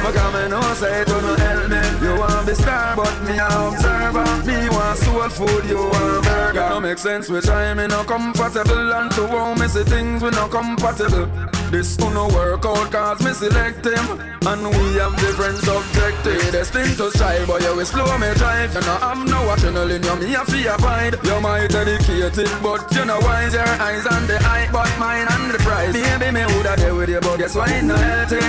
But 0.04 0.14
come 0.14 0.36
and 0.36 0.52
know, 0.52 0.74
say 0.74 1.02
it 1.02 1.08
don't 1.08 1.40
help 1.40 1.70
me. 1.70 1.82
You 2.06 2.20
want 2.20 2.48
be 2.48 2.54
star, 2.54 2.96
but 2.96 3.16
me 3.24 3.38
a 3.38 3.48
observer. 3.68 4.28
Me 4.48 4.70
want 4.70 4.98
soul 5.00 5.30
food, 5.30 5.66
you 5.70 5.78
want 5.78 6.26
burger. 6.26 6.70
No 6.70 6.80
make 6.80 6.98
sense, 6.98 7.30
which 7.30 7.48
I'm 7.48 7.80
in 7.80 7.90
no 7.90 8.04
comfortable. 8.04 8.94
And 8.94 9.12
to 9.12 9.28
how 9.28 9.54
me 9.54 9.68
see 9.68 9.84
things 9.84 10.22
we 10.24 10.30
no 10.32 10.48
compatible. 10.48 11.30
This 11.72 11.98
who 11.98 12.14
no 12.14 12.28
work 12.28 12.64
out 12.66 12.92
cause 12.92 13.22
me 13.24 13.34
select 13.34 13.84
him 13.86 14.22
And 14.46 14.64
we 14.70 14.96
have 15.02 15.16
different 15.18 15.60
objectives 15.68 16.52
Destined 16.52 16.96
to 16.98 17.10
strive 17.12 17.48
but 17.48 17.62
you 17.64 17.76
will 17.76 17.86
slow 17.86 18.18
me 18.18 18.32
drive 18.36 18.74
You 18.76 18.82
know 18.82 18.98
I'm 19.02 19.26
no 19.26 19.42
adrenaline 19.50 20.06
you 20.06 20.28
me 20.28 20.36
a 20.36 20.46
fear 20.46 20.76
abide 20.76 21.18
You 21.24 21.42
might 21.42 21.72
dedicated 21.72 22.50
but 22.62 22.88
you 22.96 23.06
know 23.06 23.20
wise 23.20 23.54
Your 23.54 23.68
eyes 23.68 24.06
on 24.08 24.26
the 24.28 24.38
eye 24.44 24.68
but 24.72 24.90
mine 24.98 25.28
on 25.28 25.52
the 25.52 25.60
prize 25.60 25.94
Baby 25.94 26.32
me 26.32 26.46
woulda 26.46 26.76
there 26.78 26.96
with 26.96 27.10
you 27.10 27.20
but 27.20 27.38
guess 27.38 27.56
why 27.56 27.82
no 27.82 27.96
healthy 27.96 28.40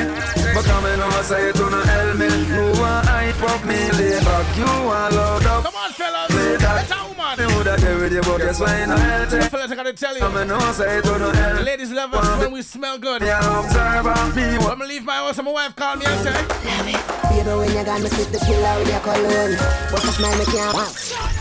But 0.55 0.65
come 0.65 0.87
in 0.87 1.01
and 1.01 1.25
say 1.27 1.53
to 1.53 1.71
no 1.71 1.81
help 1.83 2.17
me. 2.17 2.31
You 2.47 2.81
want 2.81 3.07
hype 3.09 3.43
up 3.43 3.65
me 3.65 3.91
lay 3.99 4.19
back 4.23 4.47
You 4.57 4.65
want 4.87 5.15
load 5.15 5.47
up. 5.47 5.65
Come 5.65 5.75
on 5.75 5.91
fellas. 5.93 6.31
Play 6.31 6.57
that 6.57 6.83
It's 6.83 6.93
a 6.93 6.99
woman. 7.09 7.35
Me 7.39 7.45
woulda 7.55 7.77
there 7.77 7.99
with 7.99 8.13
you 8.13 8.23
but 8.23 8.39
guess 8.39 8.61
why 8.61 8.85
no 8.87 8.97
healthy 8.97 9.41
Fellas 9.49 9.71
I 9.71 9.75
gotta 9.75 9.93
tell 9.93 10.15
you. 10.15 10.21
Come 10.21 10.37
in 10.37 10.51
and 10.51 10.75
say 10.75 11.01
to 11.01 11.19
no 11.19 11.31
help 11.31 11.59
The 11.59 11.65
ladies 11.65 11.91
love 11.91 12.15
us 12.15 12.39
when 12.41 12.53
we 12.53 12.63
smell 12.63 12.99
good. 12.99 13.23
Yeah 13.23 13.61
observer 13.61 14.15
me 14.37 14.59
When 14.59 14.83
I 14.83 14.85
leave 14.87 15.05
my 15.05 15.17
house 15.17 15.39
and 15.39 15.47
my 15.47 15.53
wife 15.53 15.75
call 15.75 15.97
me 15.97 16.07
and 16.07 16.21
say. 16.23 16.39
Baby, 16.63 17.51
when 17.51 17.71
you 17.77 17.85
got 17.85 18.01
me 18.01 18.09
sit 18.09 18.33
the 18.33 18.39
killer 18.39 18.79
with 18.79 18.89
your 18.89 19.01
cologne? 19.01 19.57
But 19.91 20.05
a 20.05 20.13
smile 20.15 20.39
me 20.39 20.45
can't 20.47 21.36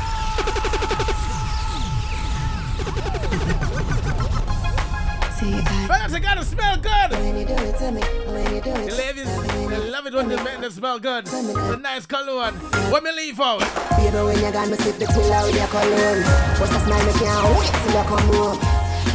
Fellas, 6.05 6.13
I 6.13 6.19
gotta 6.19 6.45
smell 6.45 6.77
good. 6.77 7.17
When 7.17 7.37
you 7.37 7.45
do 7.45 7.53
it 7.53 7.77
to 7.77 7.91
me, 7.91 8.01
when 8.29 8.53
you 8.53 8.61
do 8.61 8.69
it. 8.69 8.89
The 8.91 8.95
ladies, 8.95 9.25
they 9.69 9.89
love 9.89 10.05
it 10.05 10.13
when 10.13 10.29
the 10.29 10.37
men 10.43 10.61
they 10.61 10.69
smell 10.69 10.99
good. 10.99 11.25
The 11.25 11.79
nice 11.81 12.05
cologne. 12.05 12.53
When 12.91 13.03
me 13.03 13.11
leave 13.11 13.39
out. 13.39 13.61
Baby, 13.97 14.17
when 14.17 14.37
you 14.37 14.51
got 14.51 14.69
me 14.69 14.77
sit 14.77 14.99
the 14.99 15.07
killer 15.07 15.41
with 15.45 15.55
your 15.55 15.67
cologne. 15.67 16.21
But 16.59 16.69
a 16.69 16.79
smile 16.85 17.05
me 17.05 17.13
can't 17.17 17.57
wait 17.57 17.73
till 17.73 17.97
you 17.97 18.05
come 18.05 18.27
home. 18.37 18.59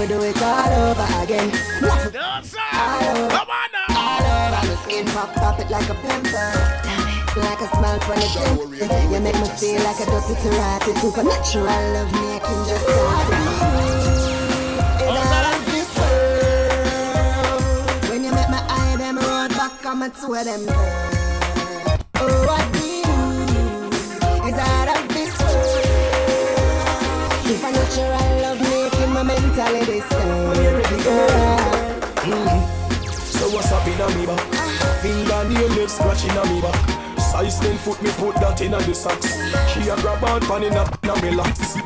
We 0.00 0.06
do 0.08 0.18
it 0.22 0.42
all 0.42 0.90
over 0.90 1.06
again. 1.22 1.54
All 1.78 1.94
over. 1.94 2.50
Come 3.38 3.50
on 3.54 3.68
now. 3.70 3.94
All 3.94 4.26
over. 4.26 4.66
My 4.66 4.82
skin 4.82 5.06
pop, 5.06 5.32
pop 5.34 5.60
it 5.60 5.70
like 5.70 5.88
a 5.88 5.94
pimple 5.94 6.90
like 7.36 7.60
a 7.60 7.68
smile 7.70 8.00
from 8.00 8.18
the 8.18 8.26
gym. 8.34 9.12
You 9.12 9.20
make 9.20 9.38
me 9.38 9.48
feel 9.54 9.80
like 9.84 10.00
a 10.00 10.06
dirty 10.06 10.34
Terati 10.42 10.98
Supernatural 10.98 11.66
love 11.94 12.12
making 12.12 12.64
just 12.66 12.84
something 12.84 14.29
roll 19.90 19.98
back 19.98 20.02
I'm 20.02 20.02
a 20.02 20.08
two 20.10 20.34
of 20.34 20.44
them 20.44 20.62
Oh 22.16 22.46
what 22.46 22.72
do 22.72 22.78
Is 24.46 24.58
out 24.58 24.88
of 24.88 25.08
this 25.08 25.32
world 25.40 25.84
Supernatural 27.44 28.30
love 28.42 28.60
making 28.60 29.12
my 29.12 29.22
mentality 29.22 30.00
stand 30.00 30.58
mm-hmm. 32.16 32.60
So 33.10 33.44
what's 33.54 33.72
up 33.72 33.86
in 33.86 34.00
a 34.00 34.08
me 34.18 34.26
back? 34.26 34.40
Finger 35.02 35.44
nail 35.48 35.68
left 35.68 35.90
scratching 35.90 36.34
back. 36.60 36.76
Size 37.18 37.58
10 37.60 37.78
foot, 37.78 38.02
me 38.02 38.10
put 38.12 38.34
that 38.36 38.60
in 38.60 38.72
the 38.72 38.94
socks. 38.94 39.38
She 39.72 39.88
a 39.88 39.96
grab 39.96 40.24
on 40.24 40.40
pan 40.42 40.64
in 40.64 40.74
a, 40.74 40.82
in 41.02 41.10
a 41.10 41.22
me 41.22 41.30
locks. 41.36 41.76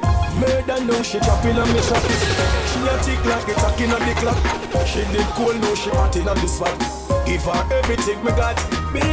Murder 0.41 0.85
no, 0.85 1.03
she 1.03 1.21
chopping 1.21 1.57
on 1.57 1.73
me 1.73 1.81
shot. 1.83 2.03
She 2.03 2.81
a 2.81 2.99
tick 3.05 3.25
like 3.25 3.49
a 3.49 3.55
tack 3.55 3.81
in 3.81 3.91
a 3.91 3.99
the 3.99 4.15
clock. 4.21 4.87
She 4.87 5.05
did 5.13 5.27
cool, 5.37 5.55
no, 5.55 5.75
she 5.75 5.91
hot 5.91 6.17
in 6.17 6.27
a 6.27 6.35
the 6.35 6.49
spot. 6.49 7.14
Give 7.27 7.43
her 7.45 7.66
everything 7.72 8.22
me 8.25 8.31
got, 8.33 8.57
baby. 8.93 9.09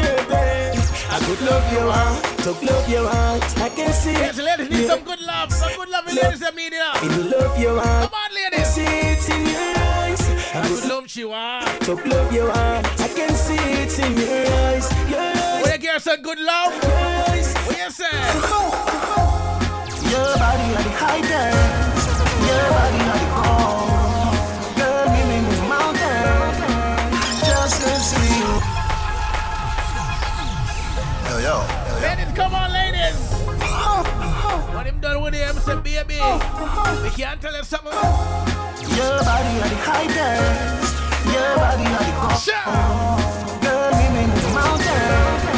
I 1.13 1.19
could 1.25 1.41
love 1.41 1.65
you 1.73 1.79
heart, 1.91 2.23
to 2.43 2.51
love 2.65 2.89
your 2.89 3.07
heart. 3.07 3.43
I 3.59 3.69
can 3.69 3.91
see 3.93 4.11
Yes, 4.13 4.37
it. 4.37 4.43
ladies 4.43 4.69
need 4.69 4.81
Yeah. 4.81 4.87
some 4.95 5.03
good 5.03 5.21
love. 5.21 5.51
Some 5.51 5.73
good 5.75 5.89
love, 5.89 6.05
ladies 6.13 6.39
that 6.39 6.55
media. 6.55 6.91
In 7.03 7.09
the 7.09 7.23
love 7.37 7.57
your 7.59 7.79
heart. 7.81 8.09
Come 8.11 8.19
on, 8.23 8.31
I 8.31 8.35
ladies. 8.39 8.67
see 8.73 8.83
it 8.83 9.29
in 9.29 9.41
your 9.47 9.77
eyes. 9.99 10.21
I 10.53 10.61
could 10.67 10.85
love 10.89 11.07
you, 11.15 11.31
ah. 11.33 11.77
To 11.87 11.93
love 11.95 12.31
your 12.33 12.51
heart. 12.51 12.85
I 13.01 13.07
can 13.07 13.33
see 13.35 13.55
it 13.83 13.97
in 13.99 14.11
your 14.17 14.47
eyes. 14.67 14.87
Your 15.09 15.19
eyes. 15.19 15.63
Will 15.63 15.71
you 15.71 15.77
give 15.77 16.01
some 16.01 16.21
good 16.21 16.39
love? 16.39 16.71
Your 16.83 16.93
eyes. 17.31 17.53
What 17.65 17.77
you 17.79 17.89
say? 17.91 18.19
Your 20.11 20.29
body 20.43 20.67
like 20.75 20.83
the 20.89 20.95
highest. 21.03 22.07
Your 22.47 22.63
body 22.75 23.01
like 23.09 23.25
the 23.25 23.31
To. 27.91 27.97
Yo, 31.27 31.35
yo. 31.39 31.55
Ladies, 32.01 32.31
come 32.33 32.55
on, 32.55 32.71
ladies. 32.71 33.19
What 34.73 34.85
him 34.85 34.99
done 35.01 35.21
with 35.21 35.33
him, 35.33 35.55
say, 35.57 35.75
baby. 35.75 36.15
We 37.03 37.09
can't 37.11 37.41
tell 37.41 37.53
you 37.53 37.63
something. 37.65 37.91
Your 37.91 39.19
body 39.27 39.59
like 39.59 39.75
the 39.75 39.79
highest. 39.83 40.95
Your 41.35 41.55
body 41.59 41.83
like 41.83 42.07
the 42.07 42.15
gold. 42.15 42.47
Girl, 43.61 43.91
make 43.91 44.11
me 44.15 44.23
move 44.31 44.53
mountain. 44.55 45.51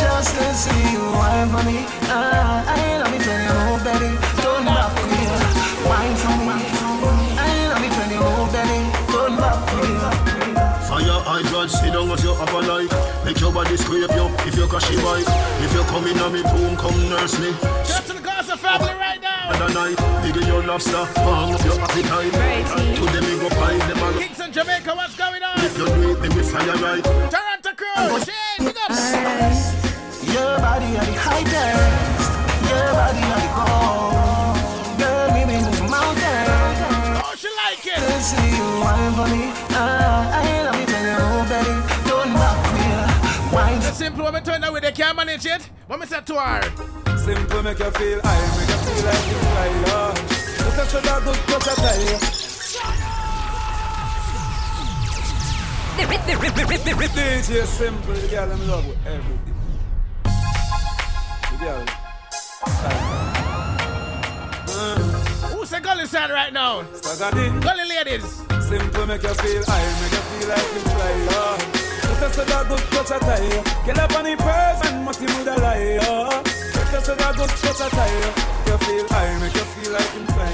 Just 0.00 0.32
to 0.36 0.54
see 0.54 0.92
you 0.92 1.04
wine 1.12 1.48
for 1.50 1.62
me. 1.68 1.84
Ah, 2.08 2.64
I 2.66 2.98
love 2.98 3.09
Make 13.60 13.68
your 13.68 13.76
body 13.76 14.08
scrape 14.08 14.16
you 14.16 14.26
if 14.48 14.56
you 14.56 14.66
crash 14.66 14.90
your 14.90 15.02
bike. 15.02 15.28
If 15.60 15.74
you 15.74 15.82
come 15.84 16.06
in 16.06 16.18
on 16.20 16.32
me 16.32 16.42
boom, 16.42 16.76
come 16.76 16.96
nurse 17.10 17.38
me. 17.38 17.52
Just 17.84 18.06
to 18.06 18.14
the 18.14 18.20
Gaza 18.20 18.56
family 18.56 18.94
right 18.94 19.20
now. 19.20 19.50
Other 19.50 19.68
night, 19.74 19.96
bigger 20.22 20.46
your 20.46 20.62
lobster, 20.64 21.04
bang 21.14 21.52
up 21.52 21.62
your 21.62 21.78
appetite. 21.78 22.32
To 22.96 23.04
them 23.04 23.24
me 23.24 23.38
go 23.38 23.50
find 23.60 23.82
them 23.82 24.02
all. 24.02 24.12
Kingston, 24.14 24.52
Jamaica, 24.52 24.94
what's 24.96 25.14
going 25.14 25.42
on? 25.42 25.58
If 25.58 25.76
you 25.76 25.84
do 25.84 26.10
it, 26.10 26.22
then 26.22 26.36
we 26.36 26.42
fire 26.42 26.72
right. 26.80 27.04
Toronto 27.04 27.72
crew, 27.76 28.18
Shane, 28.24 28.64
big 28.64 28.78
up. 28.80 28.96
Your 30.24 30.56
body 30.64 30.96
like 30.96 31.12
the 31.12 31.20
highest. 31.20 32.32
Your 32.64 32.88
body 32.96 33.24
like 33.28 33.44
the 33.44 33.52
gold. 33.60 34.56
Girl, 34.96 35.28
make 35.36 35.46
me 35.52 35.60
move 35.60 35.84
mountain. 35.84 36.48
Oh, 37.20 37.34
she 37.36 37.48
like 37.60 37.84
it. 37.84 38.00
To 38.00 38.20
see 38.24 38.56
you 38.56 38.80
wine 38.80 39.12
for 39.12 39.28
me. 39.28 39.52
Ah, 39.76 40.40
I 40.40 40.59
Simple 44.00 44.24
woman 44.24 44.42
turn 44.42 44.64
away, 44.64 44.80
they 44.80 44.92
can't 44.92 45.14
manage 45.14 45.44
it. 45.44 45.68
What 45.86 46.00
me 46.00 46.06
say 46.06 46.22
to 46.22 46.34
her? 46.34 46.62
Simple 47.18 47.62
make 47.62 47.78
you 47.78 47.90
feel 47.90 48.18
high, 48.24 48.40
make 48.56 48.70
you 48.70 48.76
feel 48.80 49.04
like 49.04 49.26
you 49.28 49.36
fly, 49.44 49.68
Lord. 49.92 50.16
Look 50.64 50.78
at 50.80 50.88
that 51.04 51.20
good 51.22 51.36
touch 51.44 51.68
I 51.68 51.74
tell 51.84 52.00
you. 52.00 52.16
DJ 57.44 57.66
Simple, 57.66 58.14
the 58.14 58.28
girl 58.28 58.50
I'm 58.50 58.68
love 58.68 58.86
with 58.88 59.06
everything. 59.06 59.54
The 61.50 61.56
girl. 61.60 61.84
Who's 65.50 65.68
the 65.68 65.80
gully 65.80 66.06
side 66.06 66.30
right 66.30 66.52
now? 66.54 66.84
Gully 67.60 67.84
ladies. 67.86 68.24
Simple 68.66 69.06
make 69.06 69.22
you 69.22 69.34
feel 69.34 69.62
high, 69.66 70.00
make 70.00 70.12
you 70.12 70.22
feel 70.24 70.48
like 70.48 70.72
you 70.72 70.80
fly, 70.88 71.12
Lord. 71.34 71.89
Look 72.20 72.28
at 72.28 72.36
so 72.36 72.44
that 72.44 72.68
good 72.68 72.84
touch 72.92 73.10
I 73.12 73.18
tell 73.18 73.40
you. 73.40 73.64
Up 73.96 74.12
on 74.12 74.24
the 74.28 74.36
person, 74.36 75.04
must 75.04 75.22
you 75.22 75.28
move 75.32 75.46
the 75.46 75.56
lie. 75.56 75.96
Look 75.96 76.92
at 76.92 77.00
so 77.00 77.14
that 77.16 77.32
good 77.32 77.48
touch 77.48 77.80
I 77.80 77.88
tell 77.88 78.12
you. 78.12 78.28
Feel 78.76 79.08
high, 79.08 79.40
make 79.40 79.56
you 79.56 79.64
feel 79.72 79.96
like 79.96 80.12
you 80.12 80.28
fly. 80.28 80.52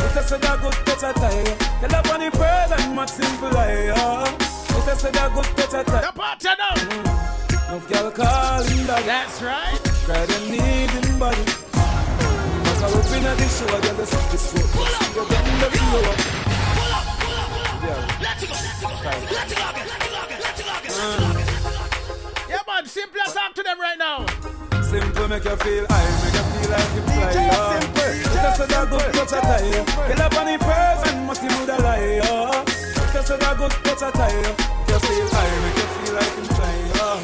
Look 0.00 0.16
at 0.16 0.24
so 0.24 0.38
that 0.40 0.56
good 0.64 0.72
touch 0.88 1.04
I 1.04 1.12
tell 1.12 1.28
you. 1.28 1.52
Get 1.76 1.92
up 1.92 2.08
on 2.08 2.24
the 2.24 2.30
person, 2.32 2.96
must 2.96 3.20
simple 3.20 3.52
lie. 3.52 3.92
Look 4.72 4.88
at 4.88 4.96
so 4.96 5.12
that 5.12 5.28
good 5.36 5.44
touch 5.60 5.76
I 5.76 5.84
tell 5.84 6.00
you. 6.00 6.08
The 6.08 6.16
party 6.16 6.48
now. 6.56 6.72
No 7.68 7.76
girl 7.92 8.08
calling 8.08 8.88
that. 8.88 9.04
That's 9.04 9.44
right. 9.44 9.76
Cry 10.08 10.24
them 10.24 10.56
needing 10.56 11.20
body. 11.20 11.44
Cause 12.64 12.80
I'm 12.80 12.96
up 12.96 13.12
in 13.12 13.28
the 13.28 13.44
show, 13.44 13.68
I 13.68 13.76
get 13.76 13.92
the 13.92 14.08
stuff 14.08 14.24
this 14.32 14.56
way. 14.56 14.64
You're 15.20 15.28
getting 15.28 15.58
the 15.60 15.68
view 15.68 16.32
up. 20.98 22.48
Yeah, 22.48 22.62
man, 22.66 22.86
simple 22.86 23.20
talk 23.32 23.54
to 23.54 23.62
them 23.62 23.80
right 23.80 23.98
now. 23.98 24.26
Simple 24.82 25.28
make 25.28 25.44
you 25.44 25.56
feel 25.56 25.86
high, 25.88 26.10
make 26.20 26.34
you 26.36 26.44
feel 26.52 26.70
like 26.70 26.92
you 26.94 27.02
fly. 27.08 27.32
DJ 27.32 27.48
Simple, 27.80 28.42
just 28.42 28.56
so 28.56 28.66
that 28.66 28.90
good 28.90 29.08
touch 29.14 29.32
a 29.32 29.40
tie. 29.40 30.08
Get 30.08 30.20
up 30.20 30.34
on 30.36 30.46
the 30.46 30.58
person, 30.58 31.26
must 31.26 31.42
you 31.42 31.50
move 31.50 31.66
the 31.66 31.76
lie. 31.82 32.20
Oh. 32.24 32.64
Just 33.12 33.28
so 33.28 33.36
that 33.36 33.56
good 33.56 33.72
touch 33.84 34.02
a 34.02 34.10
tie. 34.12 34.32
Make 34.32 34.88
you 34.88 34.98
feel 35.00 35.28
high, 35.32 35.52
make 35.64 35.76
you 35.80 35.88
feel 35.96 36.14
like 36.14 36.34
you 36.36 36.44
fly. 36.56 36.76
Oh. 37.00 37.20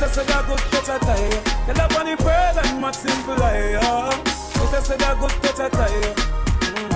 Just 0.00 0.14
so 0.14 0.22
that 0.24 0.46
good 0.46 0.62
touch 0.72 0.90
a 0.92 0.98
tie. 1.00 1.66
Get 1.66 1.78
up 1.80 1.98
on 1.98 2.06
the 2.06 2.16
person, 2.16 2.80
must 2.80 3.00
simple 3.00 3.36
lie. 3.36 3.78
Oh. 3.82 4.38
Just 4.70 4.86
so 4.86 4.96
that 4.96 5.18
good 5.18 5.34
touch 5.42 5.60
a 5.64 5.68
tie. 5.70 6.28
Mm. 6.76 6.90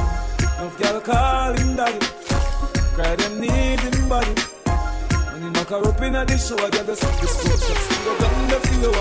No 0.59 0.69
girl 0.77 1.01
calling 1.01 1.77
daddy, 1.77 2.07
cry 2.95 3.17
them 3.17 3.41
needing 3.41 4.09
body. 4.09 4.52
When 5.43 5.51
you 5.51 5.59
knock 5.59 5.71
her 5.71 5.83
up 5.83 6.01
in 6.01 6.13
the 6.13 6.39
show, 6.39 6.55
I 6.55 6.71
get 6.71 6.87
the 6.87 6.95
this 6.95 7.03
way. 7.03 7.51
Just 7.51 7.75
go 8.07 8.15
down 8.15 8.47
the 8.47 8.63
floor. 8.63 8.95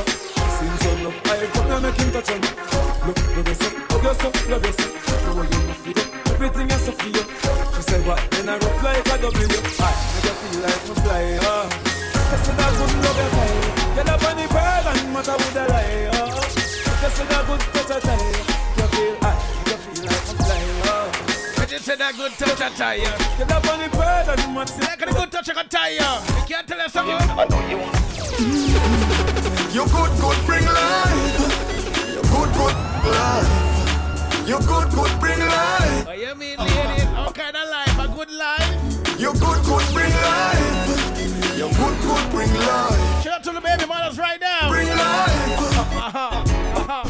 Seems 0.57 0.81
so 0.81 0.89
look, 1.05 1.13
I 1.29 1.45
put 1.53 1.69
them 1.69 1.81
make 1.85 2.01
him 2.01 2.09
touch 2.09 2.33
on. 2.33 2.41
Look, 3.05 3.21
love 3.37 3.45
yourself, 3.45 3.77
love 3.93 4.01
yourself, 4.01 4.49
love 4.49 4.65
yourself. 4.65 4.89
The 5.21 5.37
way 5.37 5.45
you 5.53 5.61
move 5.69 5.85
it, 5.85 6.01
everything 6.33 6.65
is 6.73 6.81
so 6.81 6.97
for 6.97 7.09
you. 7.13 7.21
She 7.77 7.81
said 7.85 8.01
what? 8.09 8.17
Then 8.33 8.49
I 8.49 8.57
rock 8.57 8.81
like 8.81 9.05
a 9.05 9.21
W. 9.21 9.37
I 9.37 9.93
make 10.17 10.25
you 10.25 10.33
feel 10.41 10.65
like 10.65 10.81
me 10.81 10.93
fly. 11.05 11.37
Oh. 11.45 11.69
Just 12.09 12.41
so 12.41 12.51
that 12.57 12.73
good 12.73 12.89
love 13.05 13.21
your 13.21 13.29
time. 13.37 13.61
Get 14.01 14.09
up 14.09 14.25
on 14.25 14.33
the 14.41 14.45
bird 14.49 14.85
and 14.89 15.13
matter 15.13 15.37
with 15.37 15.53
the 15.53 15.63
lie. 15.69 16.09
Oh. 16.09 16.41
Just 17.05 17.21
so 17.21 17.23
that 17.29 17.45
good 17.45 17.61
touch 17.69 17.85
your 17.85 18.01
time. 18.01 18.33
You 18.81 18.87
feel 18.89 19.13
high, 19.21 19.37
you 19.69 19.77
feel 19.77 20.09
like 20.09 20.25
me 20.25 20.33
fly. 20.41 20.89
Oh. 20.89 20.90
I 21.71 21.75
just 21.75 21.85
said 21.85 21.99
that 21.99 22.17
good 22.17 22.33
touch 22.33 22.59
I 22.59 22.67
tie 22.75 22.95
you. 22.95 23.07
Get 23.39 23.47
up 23.47 23.63
on 23.71 23.79
the 23.79 23.87
bird 23.95 24.27
and 24.27 24.53
matter. 24.53 24.75
Like 24.83 24.99
the 24.99 25.05
good 25.15 25.31
touch 25.31 25.47
I 25.47 25.53
can 25.55 25.69
tie 25.71 25.95
you. 25.95 26.03
You 26.03 26.43
can't 26.43 26.67
tell 26.67 26.81
us 26.83 26.91
something. 26.91 27.15
I 27.15 27.47
know 27.47 27.63
you 27.71 27.79
You 29.71 29.87
good, 29.87 30.11
good, 30.19 30.35
bring 30.43 30.67
life. 30.67 31.31
You 32.11 32.19
good, 32.27 32.51
good, 32.59 32.75
life. 33.07 33.47
You 34.43 34.59
good, 34.67 34.91
good, 34.91 35.15
bring 35.23 35.39
life. 35.39 36.11
Oh, 36.11 36.11
you 36.11 36.35
mean 36.35 36.59
ladies? 36.59 37.07
All 37.15 37.31
kind 37.31 37.55
of 37.55 37.63
life, 37.63 37.95
a 38.03 38.07
good 38.19 38.31
life. 38.35 38.75
You 39.15 39.31
good, 39.39 39.63
good, 39.63 39.87
bring 39.95 40.11
life. 40.11 41.15
You 41.55 41.71
good, 41.71 41.95
good, 42.03 42.25
bring 42.35 42.51
life. 42.51 43.23
Shout 43.23 43.39
out 43.39 43.47
to 43.47 43.55
the 43.55 43.63
baby 43.63 43.87
mothers 43.87 44.19
right 44.19 44.41
now. 44.43 44.67
Bring 44.67 44.91
life. 44.91 45.71
Uh-huh, 46.11 46.43
uh-huh. 46.75 47.07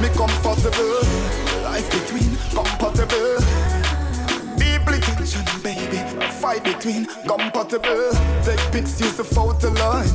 Me 0.00 0.08
comfortable. 0.16 1.51
Life 1.72 1.90
between 1.90 2.36
compatible. 2.52 3.40
People 4.60 4.98
tension, 5.00 5.44
baby. 5.62 5.96
A 6.20 6.28
Fight 6.30 6.62
between 6.64 7.06
compatible. 7.26 8.12
Take 8.44 8.60
pics, 8.72 9.00
use 9.00 9.16
the 9.16 9.24
photo 9.24 9.70
light. 9.80 10.12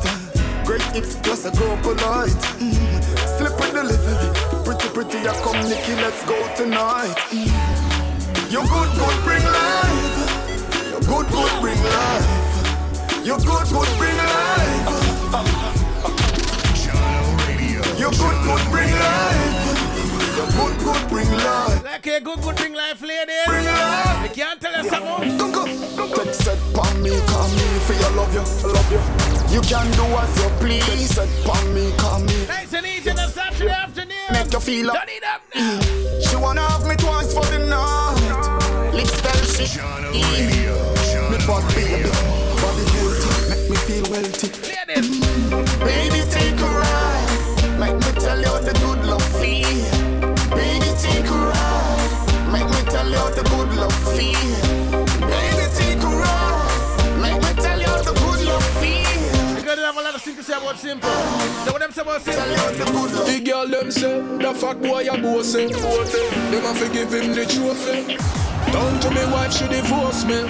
Great 0.65 0.83
hips 0.93 1.15
plus 1.15 1.45
a 1.45 1.51
go 1.57 1.75
polite. 1.81 2.29
Mm. 2.61 2.77
Slip 3.39 3.59
with 3.59 3.73
the 3.73 3.83
liver. 3.83 4.63
Pretty, 4.65 4.87
pretty, 4.89 5.17
I 5.27 5.33
come 5.41 5.57
Nikki, 5.67 5.95
let's 5.95 6.23
go 6.29 6.37
tonight. 6.55 7.17
Mm. 7.33 7.49
You 8.51 8.61
good, 8.61 8.91
good, 9.01 9.17
bring 9.25 9.43
life. 9.43 10.29
You 10.93 10.99
good, 11.09 11.27
good, 11.33 11.53
bring 11.59 11.81
life. 11.81 12.27
You 13.25 13.35
good, 13.37 13.65
good, 13.73 13.89
bring 13.97 14.17
life. 14.29 15.07
You 17.97 18.11
good, 18.11 18.37
good, 18.45 18.63
bring 18.69 18.91
life. 18.91 19.46
You 20.57 20.63
good, 20.73 20.77
good, 20.79 21.09
bring 21.09 21.31
life. 21.31 21.83
Like 21.83 22.07
a 22.07 22.19
good, 22.21 22.41
good 22.41 22.55
bring 22.55 22.73
life, 22.73 23.01
ladies. 23.01 23.45
Bring 23.45 23.65
life. 23.65 24.23
You 24.23 24.29
can't 24.43 24.59
tell 24.61 24.75
us 24.75 24.89
something. 24.89 25.37
Don't 25.37 25.51
go, 25.51 25.65
don't 25.95 26.11
go. 26.11 26.23
Take 26.23 26.33
set 26.33 26.57
pon 26.73 27.01
me, 27.01 27.11
call 27.27 27.47
me 27.49 27.65
for 27.85 27.93
your 27.93 28.11
love 28.11 28.33
you, 28.33 28.41
love 28.67 28.91
you. 28.91 28.99
You 29.53 29.61
can 29.61 29.85
do 29.93 30.03
as 30.17 30.37
you 30.41 30.49
please. 30.59 30.85
Take 30.85 31.07
set 31.07 31.29
pon 31.45 31.73
me, 31.73 31.91
call 31.97 32.19
me. 32.21 32.45
Nice 32.47 32.73
and 32.73 32.85
easy 32.87 33.09
on 33.11 33.19
a 33.19 33.27
Saturday 33.29 33.69
afternoon. 33.69 34.17
Make 34.31 34.51
you 34.51 34.59
feel 34.59 34.87
Turn 34.87 34.97
up. 34.97 35.07
it 35.07 35.23
up 35.23 35.41
now. 35.53 35.79
She 36.21 36.35
wanna 36.35 36.61
have 36.61 36.87
me 36.87 36.95
twice 36.95 37.33
for 37.33 37.45
the 37.45 37.59
night. 37.59 38.93
Lips 38.93 39.21
tell 39.21 39.43
she. 39.45 39.79
Me 40.11 41.37
bad 41.45 41.63
baby, 41.75 42.09
body 42.61 42.83
guilty. 42.93 43.29
make 43.49 43.69
me 43.69 43.77
feel 43.85 44.05
wealthy. 44.11 44.47
Baby, 45.85 46.21
take 46.31 46.59
a 46.59 46.65
ride. 46.65 47.79
Make 47.79 47.93
me 47.95 48.11
tell 48.19 48.39
you 48.39 48.59
the 48.65 48.73
good 48.83 49.05
love 49.05 49.16
The 63.25 63.41
girl 63.43 63.67
them 63.67 63.91
say, 63.91 64.21
the 64.37 64.53
fat 64.53 64.81
boy 64.81 65.07
a 65.07 65.17
boss 65.21 65.47
say. 65.47 65.67
Them 65.67 66.65
a 66.65 66.73
fi 66.73 66.87
give 66.93 67.13
him 67.13 67.33
the 67.33 67.45
trophy. 67.45 68.13
Eh. 68.13 68.17
Down 68.71 68.99
to 69.01 69.09
me 69.11 69.25
wife, 69.31 69.53
she 69.53 69.67
divorce 69.67 70.23
me. 70.25 70.41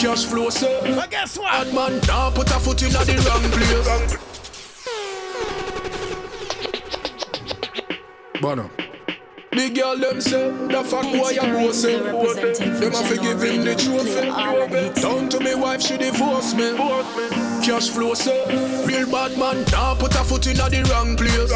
Cash 0.00 0.24
flow 0.26 0.50
say. 0.50 0.94
But 0.94 1.10
guess 1.10 1.38
what? 1.38 1.52
Bad 1.52 1.74
man 1.74 2.00
now 2.06 2.30
put 2.30 2.50
a 2.50 2.58
foot 2.58 2.82
in 2.82 2.90
the 2.92 2.98
wrong 3.28 3.50
place. 3.52 4.16
Bono. 8.40 8.81
The 9.52 9.68
girl 9.68 9.98
them 9.98 10.18
say, 10.20 10.48
the 10.48 10.82
fat 10.82 11.04
boy 11.12 11.36
a 11.36 11.44
boss 11.52 11.82
say. 11.82 11.98
Them 12.00 12.94
a 12.94 13.02
fi 13.04 13.16
give 13.20 13.42
him 13.42 13.64
the 13.64 13.76
trophy. 13.76 14.32
Down 15.00 15.28
to 15.28 15.40
me 15.40 15.54
wife, 15.54 15.82
she 15.82 15.98
divorce 15.98 16.54
me. 16.54 16.72
Cash 17.60 17.90
flow 17.90 18.14
say. 18.14 18.48
Real 18.86 19.06
bad 19.10 19.36
man 19.36 19.62
now 19.70 19.94
put 19.94 20.14
a 20.14 20.24
foot 20.24 20.46
in 20.46 20.56
the 20.56 20.88
wrong 20.90 21.16
place. 21.16 21.52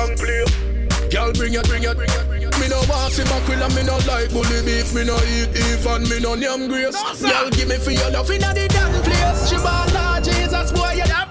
Girl, 1.11 1.33
bring 1.33 1.55
it, 1.55 1.65
bring 1.69 1.85
it, 1.85 1.97
bring 1.97 2.11
it, 2.11 2.27
bring 2.29 2.43
it. 2.43 2.61
Me 2.61 2.69
no 2.69 2.77
want 2.85 3.15
see 3.15 3.25
mackerel 3.25 3.63
and 3.65 3.75
me 3.75 3.83
no 3.85 3.97
like 4.05 4.29
bully 4.29 4.61
beef. 4.61 4.93
Me 4.93 5.03
no 5.05 5.17
eat 5.33 5.55
beef 5.55 5.87
and 5.87 6.05
me 6.11 6.21
no 6.21 6.35
yam 6.35 6.69
grace. 6.69 7.01
Girl, 7.23 7.49
give 7.49 7.69
me 7.69 7.79
for 7.79 7.93
your 7.93 8.11
love 8.11 8.31
inna 8.31 8.53
the 8.53 8.69
damn 8.69 8.93
place. 9.03 9.49
She 9.49 9.57
ball 9.57 9.89
like 9.95 10.23
Jesus, 10.23 10.71
boy, 10.71 10.93
you 10.93 11.05
damn 11.05 11.25
great. 11.25 11.26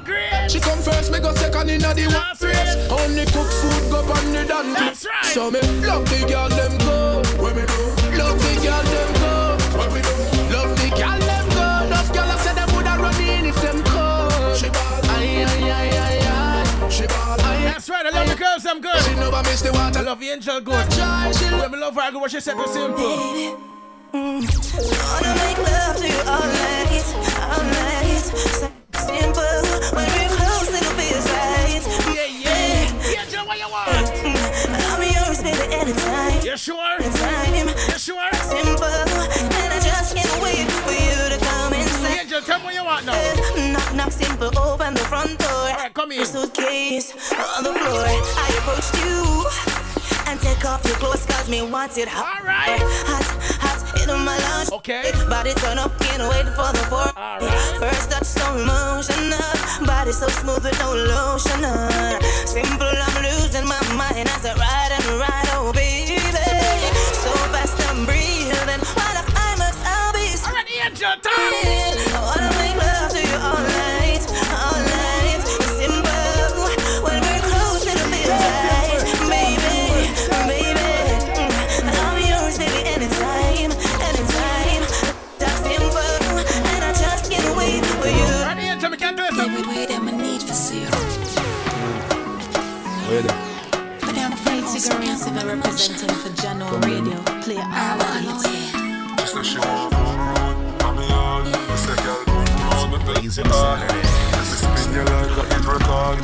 She 0.47 0.59
come 0.59 0.79
first, 0.79 1.11
me 1.11 1.19
go 1.19 1.33
second 1.35 1.69
inna 1.69 1.93
the 1.93 2.05
one 2.07 2.37
race. 2.41 2.75
Only 2.91 3.25
cook 3.25 3.49
food 3.49 3.89
go 3.91 3.99
on 3.99 4.31
the 4.31 4.45
damn 4.47 4.73
That's 4.73 5.05
right. 5.05 5.25
So 5.25 5.49
me 5.51 5.59
love 5.81 6.05
the 6.05 6.25
girl 6.27 6.49
them 6.49 6.77
go. 6.79 7.23
Where 7.41 7.53
me 7.53 7.65
do? 7.65 7.81
Love 8.17 8.37
the 8.39 8.53
girl 8.61 8.83
them 8.83 9.11
go. 9.19 9.57
Where 9.77 9.91
me 9.91 10.01
do? 10.01 10.13
Love 10.53 10.71
the 10.77 10.89
girl 10.93 11.19
them 11.19 11.45
go. 11.49 11.67
Enough 11.87 12.13
girl 12.13 12.29
I 12.29 12.37
said 12.37 12.55
them 12.55 12.69
woulda 12.73 12.95
run 13.01 13.21
in 13.21 13.45
if 13.45 13.59
them 13.61 13.81
could. 13.83 14.55
She 14.55 14.69
ball. 14.69 15.01
Ay 15.17 15.43
ay 15.43 15.71
ay 15.71 15.89
ay 15.97 16.19
ay. 16.23 16.89
She 16.89 17.07
ball. 17.07 17.37
That's 17.37 17.89
right, 17.89 18.05
I 18.05 18.09
love 18.09 18.29
the 18.29 18.35
girls, 18.35 18.65
I'm 18.65 18.79
good. 18.81 19.01
She 19.01 19.15
never 19.15 19.41
miss 19.43 19.61
the 19.61 19.73
water. 19.73 19.99
I 19.99 20.01
love 20.03 20.19
the 20.19 20.29
angel 20.29 20.61
good. 20.61 20.85
When 21.59 21.71
me 21.71 21.77
love 21.79 21.95
her, 21.95 22.01
I 22.01 22.11
go 22.11 22.19
what 22.19 22.31
she 22.31 22.39
said 22.39 22.55
to 22.55 22.67
simple. 22.67 23.57
Mm. 24.13 24.45
Wanna 24.93 25.31
make 25.35 25.57
love 25.57 25.97
to 25.97 26.07
you 26.07 26.21
all 26.29 26.47
night, 26.47 27.05
all 27.51 27.63
night. 27.63 28.71
So 29.05 29.13
simple. 29.13 29.61
When 29.93 30.07
we're 30.17 30.33
close, 30.33 30.69
it 30.73 30.85
feels 30.97 31.25
right. 31.29 31.83
Yeah, 32.15 32.25
yeah. 32.25 32.89
Yeah, 33.11 33.21
Angel, 33.21 33.45
what 33.45 33.57
you 33.59 33.69
want? 33.69 34.09
I'm 34.65 35.01
yours, 35.01 35.41
baby, 35.43 35.73
anytime. 35.73 36.41
You 36.41 36.57
sure? 36.57 36.97
Anytime. 36.99 37.67
You 37.67 37.99
sure? 37.99 38.33
Simple. 38.41 38.85
And 38.85 39.73
I 39.73 39.79
just 39.79 40.15
can't 40.15 40.41
wait 40.41 40.65
for 40.85 40.93
you 40.93 41.29
to 41.29 41.37
come 41.45 41.73
inside. 41.73 42.19
Angel, 42.21 42.41
tell 42.41 42.59
me 42.59 42.65
what 42.65 42.73
you 42.73 42.83
want 42.83 43.05
now. 43.05 43.73
Knock, 43.73 43.93
knock, 43.95 44.11
simple. 44.11 44.57
Open 44.57 44.93
the 44.95 45.01
front 45.01 45.37
door. 45.37 45.49
Alright, 45.49 45.93
come 45.93 46.11
in. 46.11 46.25
Suitcase 46.25 47.11
on 47.57 47.63
the 47.63 47.73
floor. 47.73 48.05
I 48.05 48.49
approached 48.57 48.95
you. 49.05 49.45
And 50.27 50.39
take 50.39 50.65
off 50.65 50.83
your 50.85 50.95
clothes 50.95 51.25
cause 51.27 51.47
me 51.47 51.61
want 51.61 51.97
it 51.97 52.07
hot. 52.07 52.41
Hot, 52.41 53.74
hot 54.05 54.15
in 54.15 54.25
my 54.25 54.37
lunch. 54.37 54.71
Okay. 54.71 55.11
Body 55.29 55.53
turn 55.55 55.77
up, 55.77 55.97
can't 55.99 56.23
wait 56.29 56.45
for 56.55 56.69
the 56.73 56.83
four. 56.89 57.09
Alright. 57.17 57.79
First 57.79 58.11
touch 58.11 58.23
so 58.23 58.45
emotional. 58.55 59.85
Body 59.85 60.11
so 60.11 60.27
smooth 60.27 60.63
with 60.63 60.79
no 60.79 60.93
lotion. 60.93 61.65
on. 61.65 62.21
Simple, 62.45 62.87
I'm 62.87 63.23
losing 63.23 63.65
my 63.65 63.81
mind 63.95 64.29
as 64.29 64.45
I 64.45 64.53
ride 64.55 64.91
and 64.97 65.19
ride, 65.19 65.49
oh 65.53 65.71
baby. 65.73 66.17
So 67.21 67.31
fast 67.51 67.77
I'm 67.89 68.05
breathing. 68.05 68.81
While 68.95 69.17
I 69.17 69.23
climax, 69.27 69.77
I'll 69.83 70.13
be 70.13 70.25
Alright, 70.45 70.69
Angel, 70.85 71.15
talk. 71.21 72.04
Where? 93.25 93.99
But 94.01 94.17
I'm 94.17 94.33
afraid 94.33 94.63
to 94.65 94.89
go 94.89 94.97
around 94.97 95.17
Simple 95.17 95.47
representing 95.47 96.15
for 96.21 96.29
Jahkno 96.29 96.67
Radio. 96.85 97.17
Play 97.41 97.57
all 97.57 97.97
the 97.97 98.05
hits. 98.21 98.45
She 99.21 99.27
say 99.27 99.43
she 99.43 99.59
want 99.59 99.91
boom 99.91 100.17
road, 100.29 100.57
and 100.85 100.97
me 100.97 101.05
all. 101.11 101.43
Me 101.43 101.75
say 101.77 101.95
girl 102.03 102.21
boom 102.25 102.45
road, 102.69 102.87
me 102.91 102.97
tell 103.05 103.23
Easy 103.23 103.41
you 103.41 103.51
all. 103.51 103.77
Saturday. 103.77 104.25
Me 104.35 104.53
spin 104.61 104.93
you 104.93 105.03
like 105.03 105.37
a 105.37 105.43
hit 105.49 105.65
record. 105.65 106.17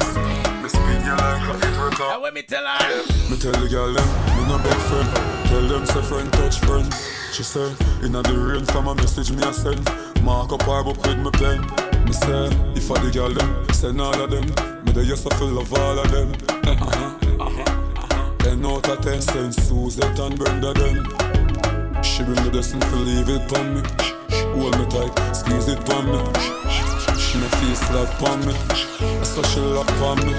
Me 0.62 0.70
spin 0.70 1.02
you 1.06 1.16
like 1.16 1.46
a 1.50 1.54
hit 1.66 1.76
record. 1.82 2.00
Now, 2.00 2.22
let 2.22 2.34
me 2.34 2.42
tell 2.42 2.66
her. 2.66 3.04
Me 3.30 3.38
tell 3.38 3.52
the 3.54 3.68
girl 3.70 3.94
them, 3.94 4.08
me 4.38 4.42
no 4.48 4.58
beg 4.62 4.80
friend. 4.90 5.10
Tell 5.48 5.68
them 5.68 5.86
say 5.86 6.02
friend 6.02 6.32
touch 6.34 6.60
friend. 6.60 6.94
She 7.34 7.44
say, 7.44 7.74
inna 8.04 8.22
the 8.22 8.38
rain 8.38 8.66
from 8.66 8.88
a 8.88 8.96
message 8.96 9.32
me 9.32 9.42
a 9.44 9.54
send. 9.54 9.90
Mark 10.24 10.52
up 10.52 10.62
her 10.64 10.84
book 10.84 10.98
with 11.06 11.18
me 11.18 11.32
pen. 11.32 11.91
Me 12.12 12.18
say, 12.18 12.46
if 12.76 12.92
I 12.92 13.00
the 13.00 13.10
girl 13.10 13.30
them, 13.30 13.72
send 13.72 14.02
all 14.02 14.14
of 14.14 14.30
them. 14.30 14.44
Me 14.84 14.92
the 14.92 15.02
yes 15.02 15.26
I 15.26 15.30
feel 15.38 15.48
love 15.48 15.74
all 15.74 15.98
of 15.98 16.12
them. 16.12 16.36
Uh-huh, 16.68 17.16
uh-huh. 17.40 18.36
Ten 18.40 18.66
out 18.66 18.90
of 18.90 19.00
ten, 19.00 19.22
send 19.22 19.56
Suzette 19.56 20.20
and 20.20 20.38
Brenda 20.38 20.74
them. 20.74 21.08
She 22.04 22.24
bring 22.28 22.44
the 22.44 22.50
blessing 22.52 22.82
to 22.82 22.96
leave 22.98 23.30
it 23.30 23.48
on 23.56 23.76
me. 23.76 23.82
Hold 24.60 24.76
me 24.78 24.86
tight, 24.92 25.16
squeeze 25.32 25.70
it 25.70 25.80
on 25.88 26.12
me. 26.12 26.20
She 27.16 27.40
me 27.40 27.48
feel 27.48 27.76
slap 27.80 28.22
on 28.28 28.44
me. 28.44 28.54
So 29.24 29.42
she 29.44 29.62
lock 29.62 29.88
on 30.04 30.20
me. 30.28 30.36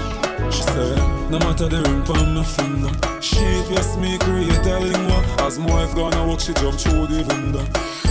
She 0.53 0.61
say, 0.61 0.93
no 1.33 1.39
matter 1.41 1.69
the 1.69 1.81
ring 1.89 2.05
on 2.05 2.35
my 2.35 2.43
finger. 2.43 2.93
She 3.19 3.41
yes 3.73 3.97
me 3.97 4.19
create 4.19 4.61
a 4.69 4.77
lingo. 4.79 5.17
As 5.41 5.57
my 5.57 5.65
wife 5.73 5.95
gonna 5.95 6.21
walk, 6.27 6.39
she 6.41 6.53
jump 6.53 6.77
through 6.77 7.07
the 7.07 7.25
window. 7.33 7.65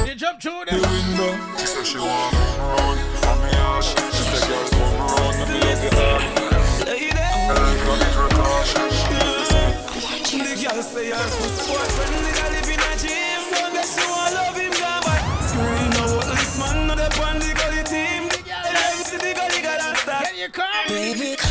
You 0.04 0.16
jump 0.16 0.42
through 0.42 0.64
The 0.66 0.80
them. 0.80 0.82
window. 0.82 1.56
She 1.58 1.66
say 1.66 1.84
she 1.84 1.98
want 1.98 2.32
me 2.32 2.58
round. 2.58 3.11
Love 3.72 3.80
the. 3.80 5.62
The 10.32 10.52
girl 10.60 10.82
say 10.82 11.12
I'm 11.12 11.28
for 11.30 11.48
the 12.12 12.32
girl 12.36 12.52
in 12.68 12.80
a 12.80 12.92
gym. 13.00 13.40
You 13.96 14.08
love 14.34 14.56
him, 14.56 14.72
but 15.02 15.20
screen 15.48 15.88
no 15.90 16.04
what 16.16 16.26
this 16.36 16.52
man 16.58 16.76
no 16.86 16.94
the 16.94 17.08
the 17.70 17.82
team. 17.88 18.22
The 18.28 18.40
start. 19.96 20.24
Can 20.24 20.36
you? 20.36 20.48
Baby, 20.88 21.41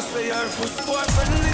say? 0.00 0.30
I'm 0.30 0.48
for 0.48 0.66
sports 0.66 1.47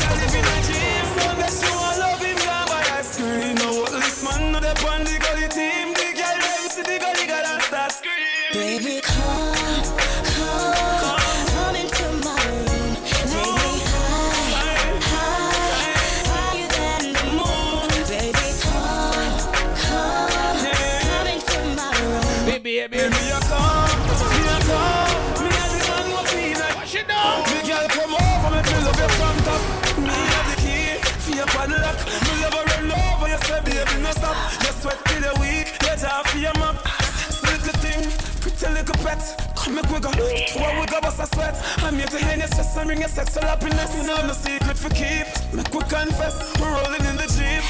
sweat. 39.14 39.56
Come 39.56 39.74
make 39.76 39.90
wiggle, 39.90 40.12
throw 40.12 40.64
a 40.64 40.80
wiggle, 40.80 41.00
bust 41.00 41.20
a 41.20 41.26
sweat. 41.34 41.56
I'm 41.78 41.94
here 41.94 42.06
to 42.06 42.24
harness 42.24 42.50
just 42.50 42.76
and 42.76 42.86
bring 42.86 43.04
a 43.04 43.08
sexual 43.08 43.44
happiness. 43.44 43.96
You 43.96 44.06
know 44.06 44.16
I'm 44.16 44.32
secret 44.34 44.76
for 44.76 44.90
keep. 44.90 45.26
Make 45.52 45.72
we 45.72 45.80
confess, 45.88 46.52
we're 46.60 46.72
rolling 46.72 47.04
in 47.04 47.16
the 47.16 47.28
jeep. 47.36 47.62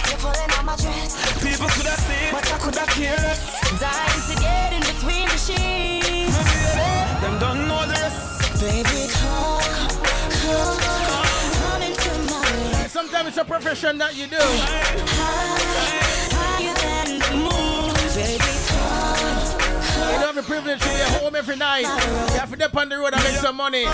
My. 0.64 0.76
People 1.44 1.68
could 1.68 1.86
have 1.86 2.00
seen, 2.00 2.32
but 2.32 2.44
I 2.50 2.58
could 2.58 2.76
have. 2.76 2.88
Dying 3.80 4.22
to 4.28 4.34
get 4.40 4.72
in 4.72 4.80
between 4.80 5.28
the 5.28 5.38
sheets. 5.38 6.34
Yeah. 6.34 7.20
Them 7.20 7.38
don't 7.38 7.68
know 7.68 7.86
this. 7.86 8.14
Baby, 8.60 9.12
come, 9.12 9.60
come, 10.40 10.78
come 11.60 11.82
into 11.82 12.12
my 12.32 12.72
life. 12.72 12.90
Sometimes 12.90 13.28
it's 13.28 13.38
a 13.38 13.44
profession 13.44 13.98
that 13.98 14.16
you 14.16 14.26
do. 14.26 15.23
Privilege 20.44 20.80
to 20.80 20.88
be 20.88 20.94
at 20.94 21.20
home 21.20 21.34
every 21.34 21.56
night. 21.56 21.82
You 21.82 22.38
have 22.38 22.50
to 22.50 22.56
dip 22.56 22.76
on 22.76 22.88
the 22.88 22.98
road 22.98 23.14
and 23.14 23.22
make 23.24 23.36
some 23.36 23.56
money. 23.56 23.86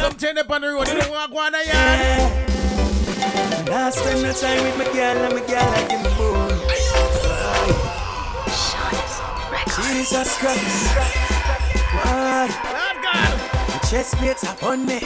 Something 0.00 0.34
dip 0.34 0.50
on 0.50 0.60
the 0.60 0.68
road, 0.68 0.88
you 0.88 0.94
don't 0.94 1.10
want 1.10 1.30
to 1.30 1.34
go 1.34 1.40
on 1.40 1.52
the 1.52 1.64
yard. 1.66 2.48
I 3.70 3.90
spend 3.90 4.22
no 4.22 4.32
time 4.32 4.62
with 4.64 4.78
my 4.78 4.84
girl 4.92 5.16
and 5.16 5.34
my 5.34 5.40
girl 5.46 5.58
I 5.58 5.88
give 5.88 6.02
me 6.02 6.10
bone. 6.16 6.58
Jesus 9.76 10.36
Christ. 10.38 10.96
Why? 11.94 12.48
Lord 12.68 12.98
God. 13.02 13.32
Chest 13.88 14.14
plates 14.16 14.44
up 14.44 14.62
on 14.62 14.84
me. 14.84 15.00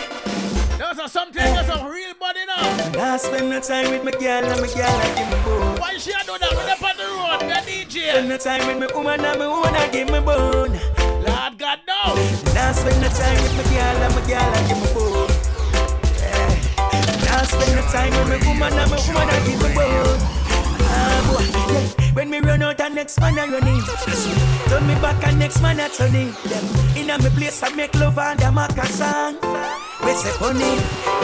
Those 0.78 0.98
are 0.98 1.08
something, 1.08 1.54
those 1.54 1.68
are 1.70 1.90
real 1.90 2.14
body 2.18 2.40
now. 2.46 3.12
I 3.12 3.16
spend 3.16 3.50
no 3.50 3.60
time 3.60 3.90
with 3.90 4.04
my 4.04 4.10
girl 4.10 4.44
and 4.44 4.60
my 4.60 4.66
girl 4.66 4.86
I 4.86 5.14
give 5.14 5.28
me 5.30 5.44
bone. 5.44 5.78
Why 5.78 5.96
she 5.98 6.10
a 6.10 6.24
do 6.24 6.38
that 6.38 6.52
the 7.12 7.18
road, 7.20 7.40
the 7.40 7.60
DJ? 7.70 8.10
Spend 8.10 8.28
no 8.28 8.36
time 8.36 8.66
with 8.66 8.78
my 8.78 8.96
woman 8.96 9.20
and 9.24 9.38
my 9.38 9.46
woman 9.46 9.74
I 9.74 9.88
give 9.88 10.08
me 10.10 10.20
bone. 10.20 10.72
Lord 11.26 11.58
God, 11.58 11.80
no. 11.86 12.14
Now 12.54 12.72
spend 12.72 13.00
no 13.00 13.08
time 13.08 13.42
with 13.42 13.56
my 13.56 13.64
girl 13.70 14.02
and 14.02 14.14
my 14.14 14.20
girl 14.26 14.40
I 14.40 14.60
give 14.68 14.80
me 14.80 14.88
bone. 14.94 15.30
Now 17.24 17.42
spend 17.42 17.72
no 17.76 17.82
time 17.92 18.12
with 18.16 18.28
my 18.28 18.38
woman 18.48 18.72
and 18.72 18.90
my 18.90 18.96
woman 19.06 19.28
I 19.28 19.38
give 19.46 19.62
me 19.62 19.74
bone. 19.74 20.41
Ah, 20.94 21.20
boy, 21.28 21.72
yeah. 21.72 22.12
When 22.14 22.30
me 22.30 22.40
run 22.40 22.62
out, 22.62 22.76
the 22.78 22.88
next 22.88 23.18
man 23.20 23.38
I 23.38 23.46
run 23.46 23.66
in. 23.66 23.82
Turn 24.68 24.86
me 24.86 24.94
back, 24.96 25.26
and 25.26 25.38
next 25.38 25.60
man 25.62 25.80
I 25.80 25.88
turn 25.88 26.14
in. 26.14 26.32
Them 26.44 26.64
in 26.96 27.10
a 27.10 27.18
me 27.18 27.30
place, 27.30 27.62
I 27.62 27.70
make 27.74 27.94
love 27.94 28.18
and 28.18 28.40
a 28.42 28.52
make 28.52 28.76
a 28.76 28.86
song. 28.86 29.36
We 30.04 30.12
say 30.14 30.32
honey, 30.38 30.74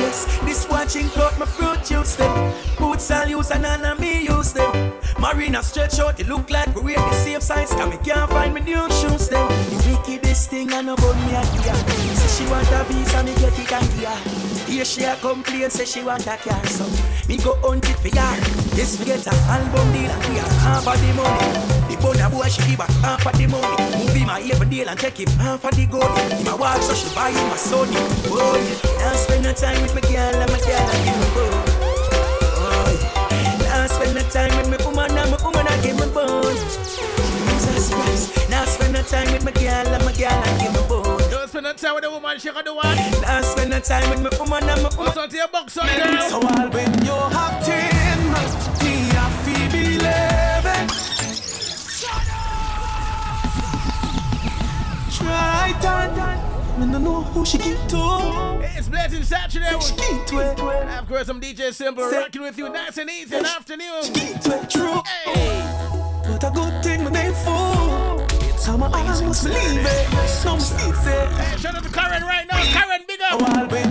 yes. 0.01 0.39
This 0.45 0.69
watching 0.69 1.09
cloth, 1.09 1.39
my 1.39 1.47
fruit 1.47 1.85
juice 1.85 2.15
them. 2.17 2.55
Boots 2.79 3.11
I'll 3.11 3.29
use 3.29 3.51
and 3.51 3.63
none 3.63 3.85
of 3.85 3.99
me 3.99 4.23
use 4.23 4.53
them. 4.53 4.93
Marina 5.19 5.63
stretch 5.63 5.99
out, 5.99 6.21
it 6.21 6.29
look 6.29 6.49
like 6.49 6.73
we 6.75 6.83
wear 6.83 6.97
the 6.97 7.13
same 7.13 7.41
size. 7.41 7.71
Cause 7.71 7.91
me 7.91 7.99
can't 8.05 8.31
find 8.31 8.55
me 8.55 8.61
new 8.61 8.89
shoes 8.91 9.29
them. 9.29 9.49
The 9.49 9.99
wickedest 10.07 10.51
thing 10.51 10.73
I 10.73 10.83
know 10.83 10.95
about 10.95 11.17
me 11.17 11.33
here. 11.33 11.75
Say 12.15 12.45
she 12.45 12.51
want 12.51 12.71
a 12.71 12.85
visa, 12.85 13.23
me 13.25 13.35
get 13.35 13.59
it 13.59 13.73
and 13.73 13.93
here. 13.95 14.48
Here 14.69 14.85
she 14.85 15.03
a 15.05 15.17
complain, 15.17 15.71
say 15.71 15.87
she 15.87 16.05
want 16.05 16.27
a 16.27 16.37
car, 16.37 16.65
so 16.67 16.85
me 17.27 17.39
go 17.39 17.57
hunt 17.65 17.89
it 17.89 17.97
for 17.97 18.13
her. 18.13 18.37
Yes, 18.77 18.99
me 19.01 19.07
get 19.07 19.27
a 19.27 19.35
album 19.49 19.91
deal 19.93 20.11
and 20.13 20.25
we 20.29 20.39
are 20.39 20.53
half 20.61 20.87
of 20.87 21.01
the 21.01 21.11
money. 21.17 21.89
The 21.89 21.97
bonner 21.97 22.29
boy 22.29 22.49
she 22.49 22.61
give 22.69 22.79
back 22.79 22.91
half 23.01 23.25
of 23.27 23.33
the 23.33 23.47
money. 23.49 23.77
Movie 23.97 24.25
my 24.27 24.41
even 24.43 24.69
deal 24.69 24.89
and 24.89 24.99
take 25.01 25.19
him 25.19 25.29
half 25.41 25.65
of 25.65 25.75
the 25.75 25.87
gold. 25.87 26.05
He 26.37 26.45
my 26.45 26.55
watch 26.55 26.83
so 26.83 26.95
she 26.95 27.09
buy 27.15 27.31
him 27.31 27.49
a 27.49 27.57
Sony. 27.57 27.97
Boy, 28.29 28.61
now 29.01 29.17
spend 29.17 29.45
no 29.45 29.53
time 29.57 29.81
with 29.81 29.95
my 29.97 30.05
girl 30.05 30.37
and 30.37 30.53
my 30.53 30.61
girl 30.61 30.85
and 30.85 31.01
give 31.01 31.17
me 31.17 31.29
bone. 31.33 31.65
Boy, 32.61 32.95
now 33.65 33.87
spend 33.89 34.15
no 34.15 34.23
time 34.29 34.53
with 34.53 34.69
my 34.69 34.79
woman 34.85 35.17
and 35.17 35.31
my 35.33 35.39
woman 35.43 35.65
and 35.65 35.69
I 35.69 35.81
give 35.81 35.97
me 35.97 36.07
bone. 36.13 36.55
Jesus 37.65 37.89
Christ, 37.89 38.51
now 38.53 38.65
spend 38.69 38.93
no 38.93 39.03
time 39.03 39.33
with 39.33 39.45
my 39.49 39.53
girl 39.53 39.89
and 39.97 40.05
my 40.05 40.13
girl 40.13 40.29
and 40.29 40.55
give 40.61 40.73
me 40.77 40.83
spend 41.59 41.77
no 41.77 41.89
time 41.89 41.95
with 41.95 42.05
the 42.05 42.11
woman, 42.11 42.39
she 42.39 42.51
can 42.51 42.65
do 42.65 42.75
what? 42.75 42.97
Now 43.23 43.41
spend 43.43 43.71
no 43.71 43.81
time 43.81 44.11
with 44.11 44.23
my 44.23 44.39
woman 44.39 44.69
and 44.69 44.83
my 44.83 44.89
woman. 44.91 45.07
Listen 45.07 45.29
to 45.29 45.37
your 45.37 45.49
box 45.49 45.77
on 45.77 45.87
girl. 45.87 46.29
So 46.29 46.41
I'll 46.43 46.71
when 46.71 47.05
you 47.05 47.13
have 47.13 47.67
ten, 47.67 48.19
me 48.83 49.11
a 49.11 49.27
feel 49.43 49.73
be 49.73 49.97
eleven. 49.97 50.89
Try 55.11 55.75
that. 55.83 56.79
Me 56.79 56.87
no 56.87 56.99
know 56.99 57.23
who 57.23 57.45
she 57.45 57.59
give 57.59 57.89
to. 57.89 58.61
It's 58.77 58.89
Blazing 58.89 59.25
Saturday. 59.25 59.81
She 59.81 59.97
give 59.97 60.27
to 60.27 60.39
it. 60.39 60.61
And 60.61 60.91
of 60.91 61.09
course, 61.09 61.29
I'm 61.29 61.41
DJ 61.41 61.73
Simple 61.75 62.09
rocking 62.09 62.43
with 62.43 62.57
you 62.57 62.69
nice 62.69 62.99
and 62.99 63.11
easy 63.11 63.35
in 63.35 63.43
the 63.43 63.49
afternoon. 63.49 64.03
She 64.05 64.13
give 64.13 64.41
to 64.43 64.63
it 64.63 64.71
true. 64.71 65.03
But 66.23 66.45
a 66.45 66.51
good 66.55 66.85
thing 66.85 67.03
my 67.03 67.11
name 67.11 67.33
for. 67.33 68.18
How 68.69 68.77
my 68.77 68.87
eyes 68.89 69.23
must 69.23 69.47
it. 69.47 70.29
Some 70.29 70.61
seats 70.61 71.07
it. 71.07 71.59
Shout 71.59 71.75
out 71.75 71.83
to 71.85 71.89
Karen 71.89 72.23
right 72.23 72.47
now. 72.47 72.63
Karen, 72.65 73.03
big 73.09 73.19
up. 73.23 73.88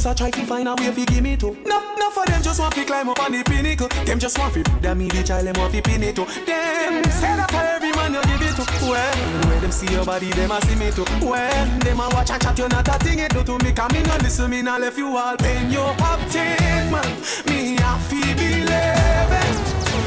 I 0.00 0.02
just 0.02 0.18
a 0.18 0.24
try 0.24 0.30
to 0.30 0.46
find 0.46 0.66
a 0.66 0.74
way 0.76 0.90
fi 0.92 1.04
give 1.04 1.22
me 1.22 1.36
too. 1.36 1.54
No, 1.66 1.94
no 1.98 2.08
for 2.08 2.24
them 2.24 2.40
just 2.40 2.58
want 2.58 2.72
fi 2.72 2.84
climb 2.84 3.10
up 3.10 3.20
on 3.20 3.32
the 3.32 3.44
pinnacle. 3.44 3.86
Them 4.06 4.18
just 4.18 4.38
want 4.38 4.54
fi 4.54 4.62
them 4.80 4.96
me 4.96 5.08
the 5.08 5.22
child 5.22 5.44
them 5.46 5.52
want 5.58 5.74
fi 5.74 5.82
pin 5.82 6.02
it 6.02 6.16
too. 6.16 6.24
Them 6.24 7.04
say 7.04 7.36
that 7.36 7.50
for 7.50 7.60
every 7.60 7.92
man 7.92 8.14
you 8.14 8.22
give 8.22 8.40
it 8.40 8.56
to. 8.56 8.64
Well, 8.88 9.12
when 9.44 9.60
them 9.60 9.70
see 9.70 9.92
your 9.92 10.02
body, 10.06 10.30
them 10.30 10.52
a 10.52 10.60
see 10.64 10.74
me 10.76 10.90
too. 10.90 11.04
When 11.20 11.78
them 11.80 12.00
a 12.00 12.08
watch 12.16 12.30
and 12.30 12.40
chat, 12.40 12.56
you 12.56 12.68
not 12.68 12.88
a 12.88 12.96
thing 13.04 13.18
it 13.18 13.28
do 13.28 13.44
to 13.44 13.58
me. 13.62 13.72
Come 13.72 13.92
me 13.92 14.00
no 14.00 14.16
listen, 14.24 14.48
me 14.48 14.62
no 14.62 14.78
left 14.78 14.96
you 14.96 15.14
all. 15.14 15.36
When 15.36 15.70
you 15.70 15.84
have 15.84 16.32
ten 16.32 16.90
man, 16.90 17.04
me 17.44 17.76
a 17.76 17.92
fi 18.08 18.24
be 18.40 18.64
eleven. 18.64 19.52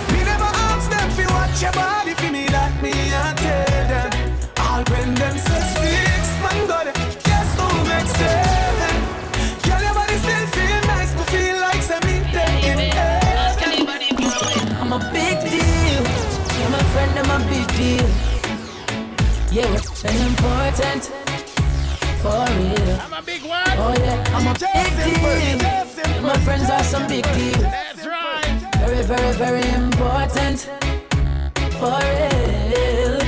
Me 0.09 0.25
never 0.25 0.49
ask 0.73 0.89
them 0.89 1.09
fi 1.13 1.25
watch 1.29 1.61
your 1.61 1.71
body 1.71 2.17
fi 2.17 2.31
me 2.31 2.47
that 2.49 2.73
me 2.81 2.89
a 3.13 3.29
tell 3.37 3.85
them. 3.93 4.09
All 4.57 4.81
when 4.89 5.13
them 5.13 5.37
say 5.37 5.82
and 20.05 20.17
important. 20.27 21.03
For 22.21 22.45
real. 22.57 22.99
I'm 23.01 23.13
a 23.13 23.21
big 23.21 23.43
one. 23.43 23.63
Oh 23.77 23.93
yeah, 23.99 24.35
I'm 24.35 24.47
a 24.47 24.53
big 24.53 24.87
deal. 25.03 26.21
My 26.21 26.37
friends 26.39 26.69
are 26.69 26.83
some 26.83 27.07
big 27.07 27.23
deal. 27.33 27.61
That's 27.61 28.05
right. 28.05 28.69
Very, 28.79 29.03
very, 29.03 29.33
very 29.33 29.69
important. 29.73 30.69
For 31.79 31.99
real. 31.99 33.19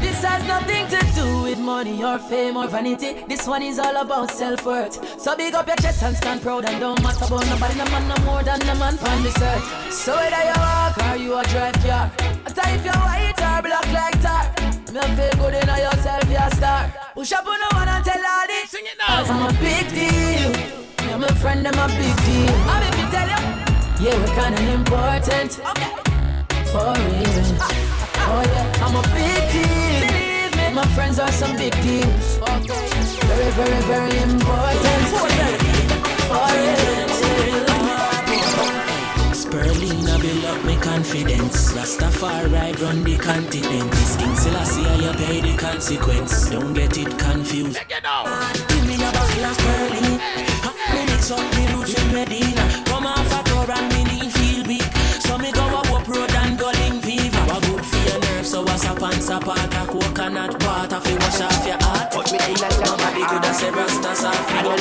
This 0.00 0.22
has 0.22 0.46
nothing 0.46 0.86
to 0.88 1.00
do 1.14 1.42
with 1.42 1.58
money 1.58 2.04
or 2.04 2.18
fame 2.18 2.56
or 2.56 2.68
vanity. 2.68 3.24
This 3.28 3.46
one 3.46 3.62
is 3.62 3.78
all 3.78 3.96
about 3.96 4.30
self-worth. 4.30 5.20
So 5.20 5.36
big 5.36 5.54
up 5.54 5.66
your 5.66 5.76
chest 5.76 6.02
and 6.02 6.16
stand 6.16 6.42
proud 6.42 6.64
and 6.64 6.80
don't 6.80 7.02
matter 7.02 7.24
about 7.24 7.46
nobody. 7.46 7.76
No 7.78 7.84
man 7.86 8.08
no 8.08 8.16
more 8.24 8.42
than 8.42 8.60
the 8.60 8.74
man 8.74 8.98
on 8.98 9.22
this 9.22 9.40
earth. 9.40 9.92
So 9.92 10.14
whether 10.14 10.44
you 10.44 10.54
walk 10.56 10.98
or 10.98 11.16
you 11.16 11.38
a 11.38 11.44
drive 11.44 11.74
car, 11.82 12.10
I 12.46 12.50
tell 12.50 12.74
if 12.74 12.84
you're 12.84 12.94
white 12.94 13.40
or 13.40 13.62
black 13.62 13.92
like 13.92 14.22
tar. 14.22 14.63
Me 14.94 15.00
a 15.00 15.02
feel 15.16 15.42
good 15.42 15.54
in 15.54 15.66
yourself, 15.66 16.30
you're 16.30 16.40
a 16.40 16.54
star. 16.54 16.94
Push 17.14 17.32
up 17.32 17.44
on 17.44 17.58
the 17.58 17.74
one 17.74 17.88
and 17.88 18.04
tell 18.04 18.14
all 18.14 18.46
this. 18.46 18.70
Sing 18.70 18.84
it 18.86 18.96
now. 18.96 19.06
Cause 19.18 19.28
I'm 19.28 19.42
a 19.42 19.52
big 19.58 19.90
deal. 19.90 20.52
Yeah, 21.08 21.16
my 21.16 21.26
friend, 21.42 21.66
I'm 21.66 21.74
a 21.74 21.88
big 21.98 22.14
deal. 22.22 22.54
I'm 22.70 22.82
if 22.86 22.94
you 23.00 23.06
tell 23.10 23.26
you. 23.26 23.42
Yeah, 23.98 24.14
we're 24.22 24.34
kinda 24.38 24.62
important. 24.70 25.58
Okay. 25.58 25.90
For 26.70 26.94
real. 26.94 27.58
Oh 28.30 28.42
yeah, 28.54 28.84
I'm 28.86 28.94
a 28.94 29.02
big 29.18 29.42
deal. 29.50 29.98
Believe 30.06 30.54
me, 30.62 30.74
my 30.78 30.86
friends 30.94 31.18
are 31.18 31.32
some 31.32 31.56
big 31.56 31.74
deals. 31.82 32.38
Okay. 32.38 32.86
Very, 33.26 33.50
very, 33.58 33.80
very 33.90 34.16
important. 34.22 35.02
For 35.10 35.26
real. 35.26 35.74
Spirulina 39.34 40.14
build 40.20 40.44
up 40.44 40.64
my 40.64 40.76
confidence. 40.94 41.72
Rastafari 41.72 42.80
run 42.80 43.02
the 43.02 43.16
continent. 43.18 43.90
This 43.90 44.16
King 44.16 44.34
Selassie, 44.36 44.82
you 45.02 45.12
pay 45.18 45.40
the 45.40 45.56
consequence. 45.56 46.50
Don't 46.50 46.72
get 46.72 46.96
it 46.96 47.18
confused. 47.18 47.80
Give 47.88 48.84
me 48.86 48.94
a 48.94 49.10
bottle 49.16 49.44
of 49.50 49.56
Spirulina. 49.58 50.16
Me 50.94 51.00
mix 51.10 51.30
up 51.32 51.46
me 51.56 51.64
roots 51.72 51.94
with 51.94 52.12
Medina. 52.14 52.64
Come 52.86 53.06
off 53.06 53.32
a 53.34 53.40
tour 53.48 53.70
and 53.76 53.86
me 53.92 54.00
knee 54.08 54.28
feel 54.36 54.62
weak. 54.70 54.90
So 55.26 55.36
me 55.36 55.50
go 55.50 55.64
a 55.66 55.80
up 55.82 56.06
road 56.06 56.34
and 56.42 56.58
go 56.58 56.70
link 56.70 57.02
fever. 57.02 57.42
What 57.50 57.62
good 57.66 57.84
for 57.90 58.02
your 58.08 58.20
nerves? 58.26 58.50
So 58.50 58.62
what's 58.62 58.86
up 58.86 59.02
and 59.02 59.74
a 59.74 59.84
coconut 59.90 60.54
water 60.62 61.00
fi 61.00 61.14
wash 61.22 61.40
off 61.40 61.66
your 61.66 61.80
heart. 61.82 62.12
Touch 62.12 62.30
me 62.30 62.38
Nobody 62.86 63.22
could 63.30 63.44
have 63.44 63.56
said 63.56 63.74
Rastas 63.74 64.22
off 64.30 64.46
me 64.54 64.58
go 64.62 64.74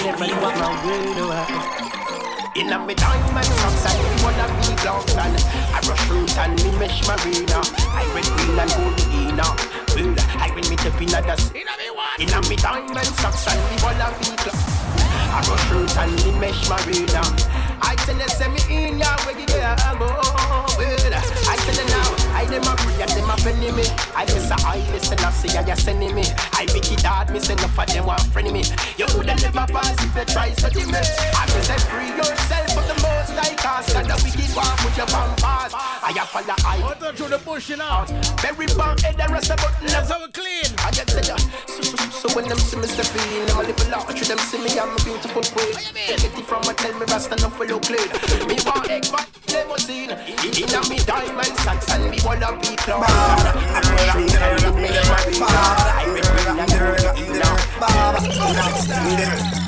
fever. 2.53 2.67
Inna 2.67 2.85
me 2.85 2.93
diamond 2.95 3.45
socks 3.45 3.85
and 3.85 3.99
me 4.03 4.23
wanna 4.23 4.47
be 4.61 4.75
gloves 4.81 5.15
and 5.15 5.37
I 5.73 5.79
rush 5.87 5.99
fruit 6.07 6.37
and 6.37 6.63
me 6.63 6.71
mesh 6.79 7.07
marina. 7.07 7.61
I 7.89 8.05
red 8.13 8.25
green 8.37 8.59
and 8.59 8.71
gold 8.71 8.99
inna. 9.13 9.47
Well, 9.95 10.15
I 10.41 10.49
when 10.53 10.69
me 10.69 10.77
step 10.77 11.01
inna 11.01 11.21
the 11.21 11.35
Inna 11.55 11.73
me 11.77 11.89
what? 11.93 12.19
Inna 12.19 12.41
me 12.49 12.55
diamond 12.55 13.07
socks 13.21 13.47
and 13.47 13.59
me 13.59 13.75
wanna 13.83 14.09
be 14.19 14.35
gloves. 14.43 14.63
I 15.33 15.41
rush 15.49 15.61
fruit 15.69 15.97
and 15.97 16.15
me 16.15 16.31
mesh 16.39 16.69
marina. 16.69 17.21
I 17.81 17.95
tell 17.95 18.17
you 18.17 18.27
say 18.29 18.47
me 18.47 18.61
in 18.69 18.99
ya 18.99 19.15
where 19.25 19.37
you 19.37 19.45
go. 19.45 19.53
Well, 20.77 21.13
I 21.49 21.55
tell 21.57 21.75
you 21.75 21.87
now, 21.89 22.22
I 22.33 22.45
dem 22.45 22.63
a 22.63 22.73
free 22.77 23.01
and 23.01 23.11
dem 23.13 23.29
a 23.29 23.35
penny 23.37 23.71
me. 23.71 23.85
I 24.15 24.25
just 24.25 24.51
a 24.51 24.57
I 24.65 24.81
listen 24.91 25.19
I 25.19 25.31
see 25.31 25.57
I 25.57 25.63
just 25.63 25.87
me. 25.87 26.25
I 26.53 26.65
make 26.73 26.91
it 26.91 27.31
me 27.31 27.39
say 27.39 27.55
no 27.55 27.67
for 27.69 27.85
them 27.85 28.05
want 28.05 28.21
friend 28.33 28.51
me. 28.51 28.63
You 28.97 29.05
woulda 29.13 29.35
never 29.37 29.65
pass 29.71 29.95
if 30.03 30.15
you 30.15 30.25
try 30.25 30.51
study 30.51 30.85
me. 30.85 30.97
I 30.97 31.45
me 31.53 31.61
say 31.61 31.79
free 31.87 32.11
yourself 32.17 32.67
for 32.73 32.83
the 32.89 32.97
most 33.05 33.33
I 33.37 33.53
cast 33.55 33.95
and 33.95 34.09
the 34.09 34.15
wicked 34.25 34.51
one 34.55 34.75
put 34.81 34.97
your 34.97 35.09
on 35.15 35.35
pass. 35.37 35.73
I 35.73 36.11
have 36.17 36.29
follow 36.29 36.55
I. 36.65 36.79
What 36.83 36.99
don't 36.99 37.17
you 37.19 37.29
the 37.29 37.39
you 37.39 37.77
now? 37.77 38.05
Very 38.41 38.67
bad 38.75 38.99
head 39.01 39.17
the 39.17 39.27
rest 39.31 39.51
of 39.51 39.57
button. 39.57 39.87
That's 39.87 40.09
how 40.11 40.23
it 40.25 40.33
clean. 40.33 40.67
I 40.83 40.91
get 40.91 41.09
say 41.09 41.23
ya. 41.23 41.37
So, 41.67 41.81
so, 41.81 42.27
so 42.27 42.35
when 42.35 42.49
them 42.49 42.57
see 42.57 42.77
me 42.77 42.87
step 42.87 43.07
in, 43.13 43.45
them 43.47 43.57
a 43.57 43.63
little 43.63 43.95
arch. 43.95 44.21
Them 44.27 44.37
see 44.49 44.59
me 44.59 44.77
I'm 44.79 44.91
a 44.91 44.99
beautiful 45.03 45.43
queen. 45.53 45.73
Get 46.07 46.23
it 46.23 46.35
from 46.45 46.63
a 46.67 46.73
tell 46.73 46.93
me 46.97 47.05
rasta 47.07 47.35
no 47.39 47.49
follow 47.49 47.79
clean. 47.79 48.09
Me 48.47 48.57
want 48.65 48.89
egg 48.89 49.05
but 49.11 49.27
limousine. 49.47 50.11
Inna 50.43 50.79
me 50.89 50.97
diamond 51.07 51.55
socks 51.63 51.89
and 51.91 52.09
me 52.11 52.17
I'm 52.25 52.59
ready 52.59 52.75
to 52.75 52.97
me 54.77 54.93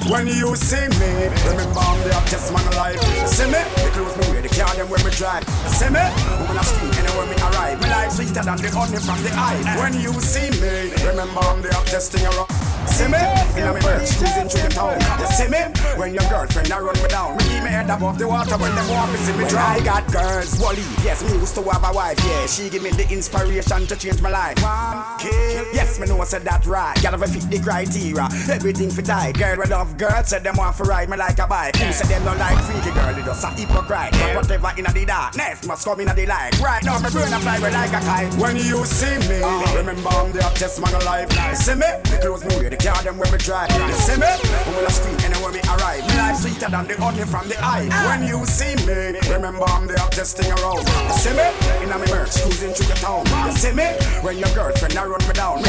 when 0.09 0.27
you 0.27 0.55
see 0.55 0.87
me, 0.99 1.27
remember 1.49 1.79
I'm 1.79 1.99
the 2.03 2.13
hottest 2.13 2.53
man 2.53 2.65
alive. 2.73 2.99
See 3.27 3.45
me, 3.45 3.57
the 3.57 3.89
clothes 3.91 4.17
me 4.17 4.23
wear, 4.31 4.41
the 4.41 4.49
car 4.49 4.75
them 4.75 4.89
when 4.89 5.03
we 5.03 5.09
drive. 5.11 5.43
See 5.67 5.89
me, 5.89 5.99
when 6.45 6.57
I 6.57 6.61
scream 6.61 6.93
anywhere 6.93 7.25
me 7.25 7.35
arrive. 7.41 7.81
My 7.81 7.89
life 7.89 8.11
sweeter 8.11 8.43
than 8.43 8.57
the 8.57 8.69
honey 8.69 8.97
from 8.97 9.21
the 9.23 9.31
eye. 9.33 9.57
When 9.81 9.99
you 9.99 10.13
see 10.21 10.51
me, 10.61 10.93
remember 11.03 11.39
I'm 11.41 11.61
the 11.61 11.73
hottest 11.73 12.11
thing 12.11 12.25
around. 12.25 12.74
See 12.87 13.07
me, 13.07 13.17
in 13.57 13.65
my 13.65 13.79
merch, 13.81 14.15
cruising 14.17 14.47
through 14.47 14.61
the 14.61 14.69
town. 14.69 14.99
You 15.19 15.27
see 15.27 15.47
me, 15.49 15.61
when 15.97 16.13
your 16.13 16.23
girlfriend 16.29 16.71
I 16.71 16.79
run 16.79 16.95
me 17.01 17.07
down. 17.09 17.35
Me 17.37 17.43
keep 17.43 17.63
my 17.63 17.69
head 17.69 17.89
above 17.89 18.17
the 18.17 18.27
water 18.27 18.57
when 18.57 18.73
they 18.75 18.87
want 18.91 19.11
to 19.11 19.17
see 19.17 19.33
me 19.33 19.47
drown. 19.47 19.75
I 19.75 19.83
got 19.83 20.05
girls, 20.11 20.59
Wally. 20.59 20.85
Yes, 21.03 21.23
me 21.23 21.37
used 21.37 21.55
to 21.55 21.63
have 21.63 21.83
a 21.83 21.91
wife. 21.93 22.19
Yeah, 22.25 22.45
she 22.47 22.69
give 22.69 22.83
me 22.83 22.91
the 22.91 23.07
inspiration 23.11 23.87
to 23.87 23.95
change 23.95 24.21
my 24.21 24.29
life. 24.29 24.61
One 24.61 25.19
kill. 25.19 25.65
Yes, 25.73 25.99
me 25.99 26.07
know 26.07 26.21
I 26.21 26.25
said 26.25 26.43
that 26.43 26.65
right. 26.65 26.95
Gotta 27.01 27.17
fit 27.17 27.49
the 27.49 27.59
criteria. 27.59 28.27
Everything 28.53 28.89
fit 28.89 29.05
tight. 29.05 29.37
Girl, 29.37 29.57
we 29.57 29.65
love 29.65 29.97
girls. 29.97 30.29
Said 30.29 30.43
them 30.43 30.57
want 30.57 30.77
to 30.77 30.83
ride 30.83 31.09
me 31.09 31.17
like 31.17 31.39
a 31.39 31.47
bike. 31.47 31.77
You 31.79 31.91
said 31.91 32.07
them 32.07 32.23
don't 32.23 32.37
like 32.37 32.59
freaky 32.63 32.91
girl. 32.93 33.13
They 33.13 33.23
just 33.23 33.43
a 33.43 33.49
hypocrite. 33.49 34.11
But 34.13 34.35
whatever 34.35 34.71
in 34.77 34.85
the 34.85 35.05
darkness 35.05 35.65
must 35.67 35.85
come 35.85 35.99
in 36.01 36.07
the 36.07 36.25
light. 36.25 36.59
Right 36.59 36.83
now, 36.83 36.99
my 36.99 37.09
brain 37.09 37.33
a 37.33 37.39
fly 37.39 37.57
like 37.57 37.93
a 37.93 37.99
kite. 38.05 38.33
When 38.35 38.55
you 38.55 38.85
see 38.85 39.17
me, 39.27 39.41
uh-huh. 39.41 39.77
remember 39.77 40.09
I'm 40.09 40.31
the 40.31 40.43
hottest 40.43 40.79
man 40.81 40.93
alive. 41.01 41.31
See 41.57 41.73
me? 41.75 41.87
The 42.05 42.19
clothes 42.21 42.45
me 42.45 42.55
wear, 42.55 42.74
the 42.75 42.83
car 42.83 43.03
them 43.03 43.17
when 43.17 43.31
we 43.31 43.37
drive. 43.37 43.69
You 43.71 43.93
see 43.93 44.19
me? 44.19 44.27
When 44.67 44.83
we 44.83 44.89
scream 44.91 45.17
anywhere 45.23 45.51
me 45.51 45.61
arrive. 45.63 46.03
Me 46.07 46.15
life 46.17 46.37
sweeter 46.37 46.69
than 46.69 46.87
the 46.87 46.95
honey 46.99 47.25
from 47.25 47.47
the 47.47 47.55
eye. 47.59 47.87
When 48.07 48.27
you 48.27 48.45
see 48.45 48.75
me, 48.85 49.19
remember 49.31 49.65
I'm 49.65 49.87
the 49.87 49.99
hottest 49.99 50.37
thing 50.37 50.51
around. 50.51 50.83
You 50.83 51.15
see 51.15 51.33
me? 51.35 51.47
In 51.83 51.91
a 51.91 51.97
me 51.97 52.07
merch, 52.11 52.35
cruising 52.41 52.73
through 52.73 52.87
the 52.91 52.95
town. 52.99 53.25
You 53.47 53.51
see 53.55 53.71
me? 53.71 53.87
When 54.21 54.37
your 54.37 54.51
girlfriend 54.53 54.97
I 54.97 55.05
run 55.05 55.21
me 55.27 55.33
down. 55.33 55.63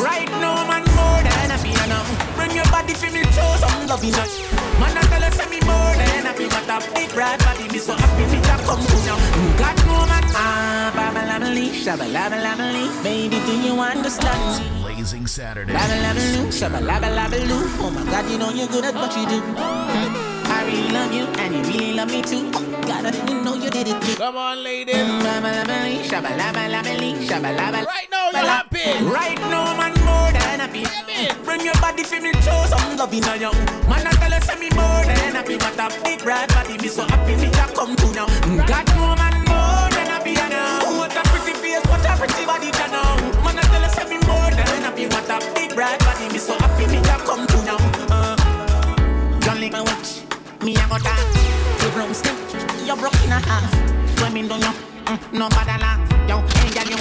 Right 0.00 0.30
now, 0.40 0.66
man, 0.66 0.84
more 0.98 1.22
than 1.22 1.50
a 1.50 1.86
now. 1.86 2.04
Bring 2.34 2.52
your 2.54 2.66
body 2.70 2.94
for 2.94 3.10
me, 3.10 3.22
show 3.30 3.56
some 3.62 3.86
love 3.86 4.04
us. 4.04 4.32
Man, 4.80 4.96
I 4.96 5.02
tell 5.10 5.24
us 5.24 5.49
me 6.40 6.48
more 6.48 6.64
than 6.64 6.76
a 6.76 6.80
feel, 6.80 7.08
but 7.12 7.28
a 7.28 7.36
big 7.36 7.40
body, 7.44 7.68
me 7.68 7.78
so 7.78 7.94
happy, 7.94 8.24
me 8.32 8.38
just 8.40 8.64
come 8.64 8.80
to 8.80 8.96
now. 9.04 9.18
Got 9.60 9.76
no 9.84 9.96
man, 10.08 10.24
ah, 10.32 10.92
baba 10.96 11.22
lamely, 11.28 11.68
shabba 11.68 12.06
laba 12.08 12.38
lamely. 12.40 12.88
Baby, 13.02 13.38
do 13.44 13.54
you 13.60 13.74
understand? 13.80 14.64
Blazing 14.82 15.26
Saturday. 15.26 15.74
Laba 15.74 15.96
laba 16.04 16.22
loo, 16.32 16.48
shabba 16.48 16.80
laba 16.80 17.08
laba 17.12 17.38
loo. 17.48 17.64
Oh 17.84 17.90
my 17.90 18.04
God, 18.04 18.30
you 18.30 18.38
know 18.38 18.50
you're 18.50 18.68
good 18.68 18.84
at 18.84 18.94
what 18.94 19.14
you 19.16 19.26
do. 19.28 19.38
I 20.52 20.64
really 20.66 20.90
love 20.92 21.12
you, 21.12 21.26
and 21.42 21.54
you 21.54 21.62
really 21.62 21.92
love 21.94 22.10
me 22.10 22.22
too. 22.22 22.50
God, 22.50 23.06
I 23.06 23.10
didn't 23.10 23.44
know 23.44 23.54
you 23.54 23.70
did 23.70 23.88
it 23.88 24.00
too. 24.02 24.16
Come 24.16 24.36
on, 24.36 24.62
ladies. 24.64 24.96
Laba 24.96 25.50
laba 25.52 25.76
lee, 25.84 26.02
shabba 26.08 26.30
laba 26.40 26.62
laba 26.72 26.92
lee, 26.98 27.26
shabba 27.28 27.50
laba. 27.56 27.84
Right 27.84 28.08
now, 28.10 28.30
you're 28.32 28.48
happy. 28.48 29.04
Right 29.04 29.40
now, 29.52 29.76
man, 29.76 29.92
more 30.04 30.32
than 30.32 30.60
happy. 30.60 30.84
Bring 31.44 31.60
your 31.64 31.74
body 31.74 32.04
for 32.04 32.20
me, 32.20 32.32
show 32.40 32.64
some 32.66 32.96
love 32.96 33.12
in 33.12 33.24
you. 33.40 33.52
Man, 33.88 34.06
I 34.06 34.12
tell 34.20 34.34
us 34.34 34.48
me 34.58 34.70
more 34.74 35.04
than 35.80 35.90
happy. 35.90 36.00
But 36.00 36.00
a 36.00 36.04
big 36.04 36.24
red 36.26 36.48
body, 36.48 36.78
me 36.78 36.88
so 36.88 37.02
happy, 37.04 37.36
me 37.36 37.50
just 37.50 37.74
come 37.74 37.96
to 37.96 38.06
now. 38.12 38.26
God, 38.66 38.86
no 38.96 39.14
man, 39.16 39.34
more 39.48 39.88
than 39.90 40.06
happy 40.06 40.34
now. 40.34 40.98
What 40.98 41.16
a 41.16 41.22
pretty 41.28 41.54
face, 41.58 41.84
what 41.86 42.04
a 42.04 42.16
pretty 42.16 42.44
body, 42.44 42.66
you. 42.66 43.42
Man, 43.44 43.58
I 43.58 43.62
tell 43.62 43.84
us 43.84 43.96
me 44.08 44.18
more 44.26 44.50
than 44.50 44.82
happy. 44.84 45.06
What 45.06 45.30
a 45.30 45.54
big 45.54 45.76
red 45.76 45.98
body, 46.00 46.28
me 46.32 46.38
so 46.38 46.54
happy, 46.58 46.86
me 46.86 47.00
just 47.02 47.24
come 47.24 47.46
to 47.46 47.56
now. 47.64 47.78
Uh, 48.10 48.36
John 49.40 49.60
Lick 49.60 49.72
my 49.72 49.80
watch, 49.80 50.22
me 50.62 50.76
a 50.76 50.84
go 50.88 50.98
talk. 50.98 51.18
You 51.80 51.88
broke 51.90 52.14
stick, 52.14 52.36
you 52.84 52.96
broke 52.96 53.24
in 53.24 53.32
a 53.32 53.40
half. 53.40 53.70
Swimming 54.18 54.48
down 54.48 54.60
you, 54.60 54.72
mm, 55.06 55.32
no 55.32 55.48
bother 55.48 55.78
laugh. 55.80 56.00
Yo, 56.28 56.36
ain't 56.60 56.74
got 56.74 56.88
you, 56.90 56.96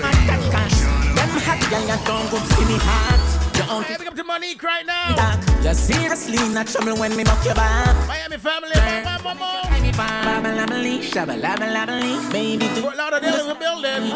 man, 0.00 0.16
that 0.28 0.42
cash. 0.52 0.80
Them 1.16 1.30
hot 1.40 1.60
girl, 1.70 1.80
you 1.80 1.98
don't 2.04 2.30
go 2.30 2.38
see 2.52 2.64
me 2.68 2.76
hot. 2.84 3.22
You 3.56 3.82
Hey, 3.82 3.96
pick 3.96 4.08
up 4.08 4.14
to 4.14 4.24
Monique 4.24 4.62
right 4.62 4.84
now. 4.84 5.16
back. 5.16 5.53
You 5.64 5.72
seriously 5.72 6.36
not 6.52 6.66
trouble 6.66 6.96
when 7.00 7.16
me 7.16 7.24
knock 7.24 7.42
your 7.44 7.54
back. 7.54 7.96
Miami 8.06 8.36
family, 8.36 8.74
mama, 9.02 9.34
mama. 9.34 9.62
Baba 9.96 10.50
labali, 10.58 11.00
shabba 11.00 11.40
laba 11.40 11.66
labali, 11.72 12.30
baby 12.32 12.68
do. 12.74 12.82
Fort 12.82 12.96
Lauderdale 12.96 13.40
in 13.40 13.48
the 13.48 13.54
building. 13.54 14.12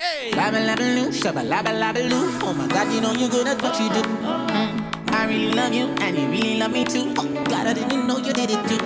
Hey. 0.00 0.30
Baba 0.32 0.58
labaloo, 0.58 1.12
shabba 1.12 1.42
laba 1.46 1.70
labaloo. 1.70 2.42
Oh 2.42 2.52
my 2.52 2.66
God, 2.66 2.92
you 2.92 3.00
know 3.00 3.12
you're 3.12 3.28
good 3.30 3.46
at 3.46 3.62
what 3.62 3.78
you 3.78 3.88
do. 3.90 4.02
Mm. 4.02 5.12
I 5.12 5.26
really 5.26 5.52
love 5.52 5.72
you, 5.72 5.86
and 6.00 6.18
you 6.18 6.26
really 6.28 6.58
love 6.58 6.72
me 6.72 6.84
too. 6.84 7.14
Oh 7.16 7.28
God, 7.44 7.66
I 7.68 7.74
didn't 7.74 8.06
know 8.06 8.18
you 8.18 8.32
did 8.32 8.50
it 8.50 8.62
too. 8.68 8.78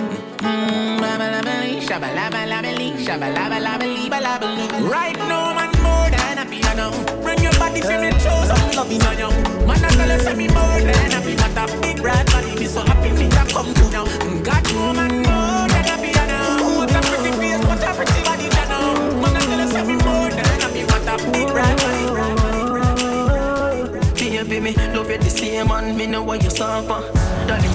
Mm. 0.45 0.99
Baba 1.01 1.25
labali, 1.33 1.81
shabba 1.81 2.13
laba 2.13 2.45
labali, 2.45 2.93
shabba 3.05 3.33
laba 3.33 3.59
labali, 3.59 4.09
balabaloo. 4.09 4.89
Right 4.91 5.17
now, 5.17 5.53
man, 5.55 5.72
happy, 6.43 6.59
I. 6.63 7.21
Bring 7.21 7.39
your 7.39 7.53
body 7.53 7.81
for 7.81 7.97
me, 7.99 8.11
show 8.19 8.43
some 8.43 8.71
love 8.75 8.91
in 8.91 9.01
you. 9.19 9.29
Man, 9.65 9.83
I 9.83 9.89
tell 9.95 10.09
you, 10.09 10.19
say 10.19 10.35
me 10.35 10.47
more 10.47 10.79
than 10.79 11.11
happy. 11.11 11.35
But 11.35 11.57
a 11.57 11.81
big 11.81 11.99
red 12.03 12.25
body, 12.27 12.55
me 12.59 12.65
so 12.65 12.81
happy, 12.81 13.11
me 13.11 13.27
that 13.29 13.49
come 13.49 13.73
to 13.73 13.89
now. 13.89 14.05
Mm, 14.05 14.43
God, 14.43 14.63
no 14.73 14.93
man, 14.93 15.15
more 15.23 15.67
than 15.71 15.83
happy, 15.87 16.11
I 16.13 16.25
know. 16.27 16.77
What 16.79 16.91
a 16.91 17.01
pretty 17.01 17.31
face, 17.37 17.63
what 17.65 17.83
a 17.83 17.93
pretty 17.93 18.23
body, 18.23 18.47
I 18.51 18.65
know. 18.71 19.21
Man, 19.21 19.35
I 19.35 19.39
tell 19.39 19.59
you, 19.59 19.67
say 19.67 19.83
me 19.83 19.95
more 20.03 20.29
than 20.29 20.45
happy. 20.61 20.83
What 20.83 21.07
a 21.07 21.15
big 21.31 21.49
red 21.49 21.77
body. 21.77 22.03
Baby, 24.43 24.59
me 24.59 24.73
love 24.93 25.09
you 25.09 25.17
the 25.17 25.29
same 25.29 25.67
man, 25.69 25.95
me 25.95 26.05
know 26.05 26.21
what 26.23 26.43
you 26.43 26.49
suffer. 26.49 27.32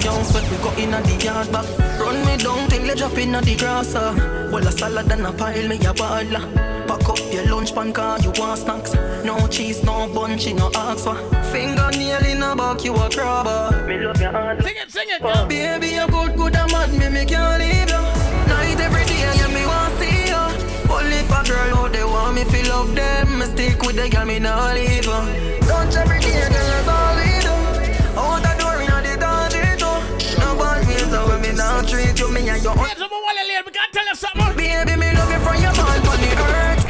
Daddy 0.09 0.23
Jones, 0.23 0.31
but 0.31 0.49
we 0.49 0.57
go 0.57 0.71
in 0.77 0.91
the 0.91 1.23
yard 1.23 1.51
back. 1.51 1.65
Run 1.99 2.25
me 2.25 2.37
down 2.37 2.69
till 2.69 2.85
you 2.85 2.95
drop 2.95 3.17
in 3.17 3.31
the 3.31 3.55
grass. 3.57 3.95
Uh. 3.95 4.49
Well, 4.51 4.67
a 4.67 4.71
salad 4.71 5.11
and 5.11 5.25
a 5.25 5.31
pile, 5.31 5.67
me 5.67 5.75
a 5.77 5.93
baller. 5.93 6.87
Pack 6.87 7.09
up 7.09 7.33
your 7.33 7.45
lunch 7.47 7.73
pan, 7.73 7.93
car 7.93 8.19
you 8.19 8.31
want 8.37 8.59
snacks. 8.59 8.93
No 9.23 9.47
cheese, 9.47 9.83
no 9.83 10.11
bun, 10.13 10.37
she 10.37 10.53
no 10.53 10.71
ask 10.75 11.03
for. 11.03 11.15
Fingernail 11.51 12.25
in 12.25 12.43
a 12.43 12.55
back, 12.55 12.83
you 12.83 12.95
a 12.95 13.09
crabber. 13.09 13.85
Me 13.87 13.97
love 13.99 14.19
your 14.19 14.31
heart. 14.31 14.63
Sing 14.63 14.75
it, 14.77 14.91
sing 14.91 15.07
it, 15.09 15.21
girl. 15.21 15.45
Baby, 15.47 15.87
you 15.87 16.07
good, 16.07 16.35
good 16.35 16.55
and 16.55 16.71
mad, 16.71 16.91
me, 16.91 17.09
me 17.09 17.25
can't 17.25 17.61
leave 17.61 17.89
you. 17.89 18.01
Night 18.49 18.79
every 18.79 19.05
day, 19.05 19.19
yeah, 19.19 19.47
me 19.53 19.65
want 19.65 19.93
see 19.99 20.29
you. 20.31 20.45
Only 20.89 21.21
for 21.29 21.43
girl 21.45 21.77
out 21.77 21.93
they 21.93 22.03
want 22.03 22.35
me 22.35 22.43
feel 22.45 22.67
love 22.69 22.95
them. 22.95 23.39
Me 23.39 23.45
stick 23.45 23.81
with 23.81 23.95
the 23.95 24.09
girl, 24.09 24.25
me 24.25 24.39
not 24.39 24.73
leave 24.73 25.05
her. 25.05 25.59
Touch 25.67 25.95
every 25.95 26.19
day, 26.19 26.49
girl, 26.49 27.08
you, 32.19 32.29
me 32.31 32.47
and 32.49 32.61
your 32.61 32.73
own. 32.73 32.79
Yes, 32.79 32.99
I'm 32.99 33.05
a 33.05 33.09
wallet. 33.09 33.65
We 33.65 33.71
can't 33.71 33.93
tell 33.93 34.05
you 34.05 34.15
something. 34.15 34.55
Baby, 34.55 34.95
me 34.99 35.11
love 35.13 35.31
you 35.31 35.39
from 35.39 35.55
your 35.61 35.73
mind 35.73 36.07
on 36.07 36.19
the 36.19 36.35
earth. 36.43 36.85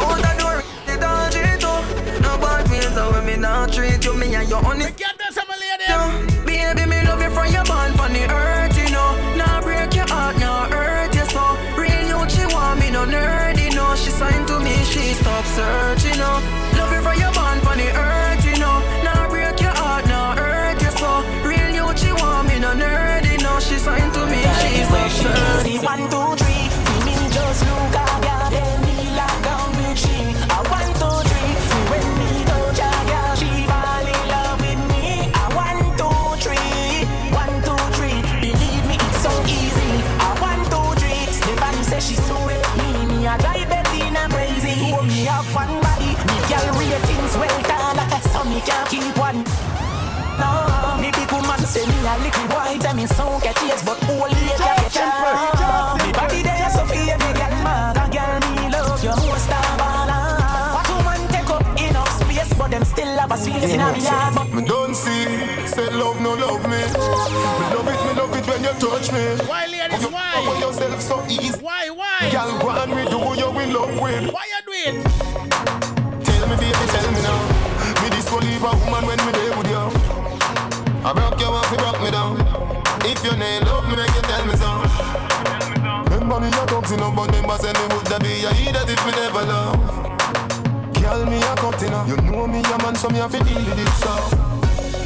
Out 0.01 0.19
the 0.25 0.33
door, 0.41 0.59
the 0.87 0.95
door, 1.03 1.25
too. 1.63 1.81
No 2.23 2.33
bad 2.39 2.67
so 2.95 3.13
when 3.13 3.25
me 3.27 3.37
not 3.37 3.73
treat 3.73 4.05
you, 4.05 4.15
me 4.15 4.35
and 4.35 4.49
your 4.49 4.65
honest. 4.65 4.97
Get 4.97 5.17
this, 5.19 5.39
I'm 5.39 5.49
a 5.49 5.57
lady. 5.63 5.87
Baby, 6.47 6.85
me 6.89 6.99
love 7.07 7.23
you 7.23 7.31
from 7.31 7.53
your 7.53 7.65
bond 7.65 7.95
from 7.97 8.13
the 8.13 8.25
earth, 8.31 8.50
me 53.01 53.07
so 53.07 53.41
get 53.41 53.57
yes, 53.65 53.83
but 53.85 53.97
only 54.11 54.37
a 54.37 54.57
get 54.61 54.93
chance. 54.93 56.05
Me 56.05 56.13
body 56.13 56.43
there 56.43 56.71
so 56.71 56.85
feel 56.85 57.09
every 57.09 57.33
girl 57.33 57.57
mad, 57.65 57.97
a 57.97 58.05
girl 58.13 58.41
me 58.53 58.69
love 58.69 59.03
you 59.03 59.15
most 59.25 59.49
of 59.49 59.81
all. 59.81 60.11
What 60.77 60.89
woman 60.93 61.23
take 61.33 61.49
up 61.49 61.65
enough 61.81 62.13
space, 62.21 62.53
but 62.59 62.71
them 62.71 62.85
still 62.85 63.17
have 63.17 63.33
a 63.33 63.37
space 63.39 63.73
in 63.73 63.81
a 63.81 63.93
me 63.93 64.05
heart. 64.05 64.35
But 64.35 64.53
Me 64.53 64.63
don't 64.67 64.95
see, 64.95 65.25
say 65.67 65.89
love 65.97 66.21
no 66.21 66.35
love 66.35 66.63
me. 66.69 66.77
Me 66.77 67.67
love 67.73 67.89
it, 67.89 68.01
me 68.05 68.13
love 68.21 68.37
it 68.37 68.47
when 68.47 68.61
you 68.69 68.75
touch 68.77 69.13
me. 69.13 69.25
Why, 69.49 69.65
ladies, 69.67 70.03
you 70.03 70.11
why? 70.11 70.33
cover 70.35 70.61
yourself 70.61 71.01
so 71.01 71.25
easy. 71.29 71.59
Why, 71.59 71.89
why? 71.91 72.29
Girl, 72.31 72.59
go 72.61 72.69
and 72.71 72.91
me 72.97 73.05
do 73.09 73.19
who 73.19 73.33
you 73.41 73.49
in 73.61 73.73
love 73.73 73.95
with. 73.97 74.29
Why 74.35 74.45
you 74.53 74.61
do 74.69 74.73
it? 74.85 74.95
Tell 76.27 76.45
me, 76.49 76.57
baby, 76.61 76.85
tell 76.93 77.09
me 77.17 77.21
now. 77.25 77.41
Me 78.03 78.09
this 78.13 78.31
will 78.31 78.45
leave 78.45 78.63
a 78.63 78.73
woman 78.85 79.07
when 79.09 79.19
me 79.25 79.33
there 79.33 79.57
with 79.57 79.71
you. 79.73 79.85
I 81.03 81.15
broke 81.15 81.41
you 81.41 81.60
Enough, 86.91 87.15
but 87.15 87.31
remember 87.31 87.57
say 87.59 87.73
me 87.73 87.87
would 87.95 88.11
be 88.19 88.43
a 88.43 88.51
idiot 88.51 88.91
if 88.91 89.07
me 89.07 89.13
never 89.13 89.47
love. 89.47 89.79
Girl, 90.99 91.25
me 91.25 91.39
a 91.39 91.55
cut 91.55 91.81
enough. 91.85 92.09
You 92.09 92.17
know 92.17 92.49
me 92.49 92.59
a 92.67 92.79
man, 92.83 92.97
so 92.97 93.09
me 93.11 93.19
have 93.19 93.31
to 93.31 93.39
deal 93.39 93.63
with 93.63 93.79
it, 93.79 93.93
so. 94.03 94.11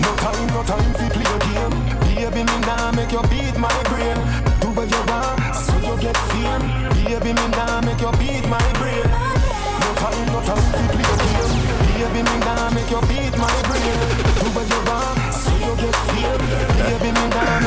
No 0.00 0.10
time, 0.16 0.46
no 0.48 0.62
time 0.64 0.94
to 0.96 1.04
play 1.12 1.28
a 1.28 1.38
game. 1.44 1.76
Baby, 2.08 2.42
me 2.48 2.56
nah 2.64 2.90
make 2.92 3.12
you 3.12 3.20
beat 3.28 3.58
my 3.58 3.68
brain. 3.92 4.16
Do 4.64 4.72
what 4.72 4.88
you 4.88 5.02
want, 5.12 5.54
so 5.54 5.76
you 5.84 6.00
get 6.00 6.16
fame. 6.32 6.64
Baby, 7.04 7.36
me 7.36 7.46
nah 7.52 7.82
make 7.82 8.00
you 8.00 8.12
beat 8.16 8.48
my 8.48 8.64
brain. 8.80 9.04
No 9.04 9.88
time, 10.00 10.26
no 10.32 10.40
time 10.40 10.64
to 10.64 10.84
play 10.88 11.04
a 11.04 11.16
game. 11.20 11.52
Baby, 12.00 12.20
me 12.24 12.36
nah 12.48 12.70
make 12.72 12.88
you 12.88 13.00
beat 13.12 13.36
my 13.36 13.52
brain. 13.68 14.03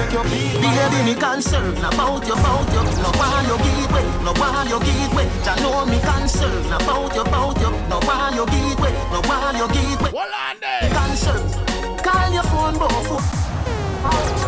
Me 0.08 0.16
nah 0.16 0.28
make 0.28 0.30
you 0.30 0.30
beat 0.30 0.78
Baby, 0.78 1.04
me 1.04 1.16
concerned 1.16 1.78
about 1.80 2.26
you, 2.28 2.34
about 2.34 2.68
you. 2.72 2.84
No 3.02 3.12
why 3.18 3.44
you 3.48 3.58
give 3.58 3.92
way, 3.92 4.06
no 4.24 4.34
why 4.34 4.64
you 4.70 4.80
give 4.80 5.14
way. 5.14 5.28
I 5.46 5.60
know 5.62 5.86
me 5.86 6.00
concerned 6.00 6.74
about 6.74 7.16
you, 7.16 7.22
about 7.22 7.60
you. 7.60 7.72
No 7.90 8.00
why 8.02 8.32
you 8.36 8.46
give 8.46 8.80
way, 8.80 8.94
no 9.12 9.22
why 9.28 9.52
you 9.58 9.68
give 9.68 10.02
way. 10.02 10.12
Hold 10.12 10.32
on 10.32 10.56
there. 10.62 10.90
Concerned, 10.92 12.04
call 12.04 12.34
your 12.34 12.44
phone, 12.44 12.78
both. 12.78 13.10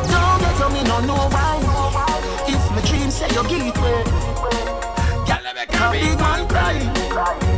Don't 0.09 0.39
get 0.39 0.55
to 0.59 0.69
me, 0.69 0.83
no 0.83 0.99
know 1.01 1.27
why. 1.29 1.59
If 2.47 2.71
my 2.71 2.81
dream 2.87 3.11
say 3.11 3.27
you 3.29 3.43
give 3.47 3.75
way, 3.81 4.03
Girl, 5.27 5.39
let 5.43 5.55
me 5.55 5.65
carry 5.67 5.99
big 5.99 6.19
man 6.19 6.47
cry. 6.47 7.48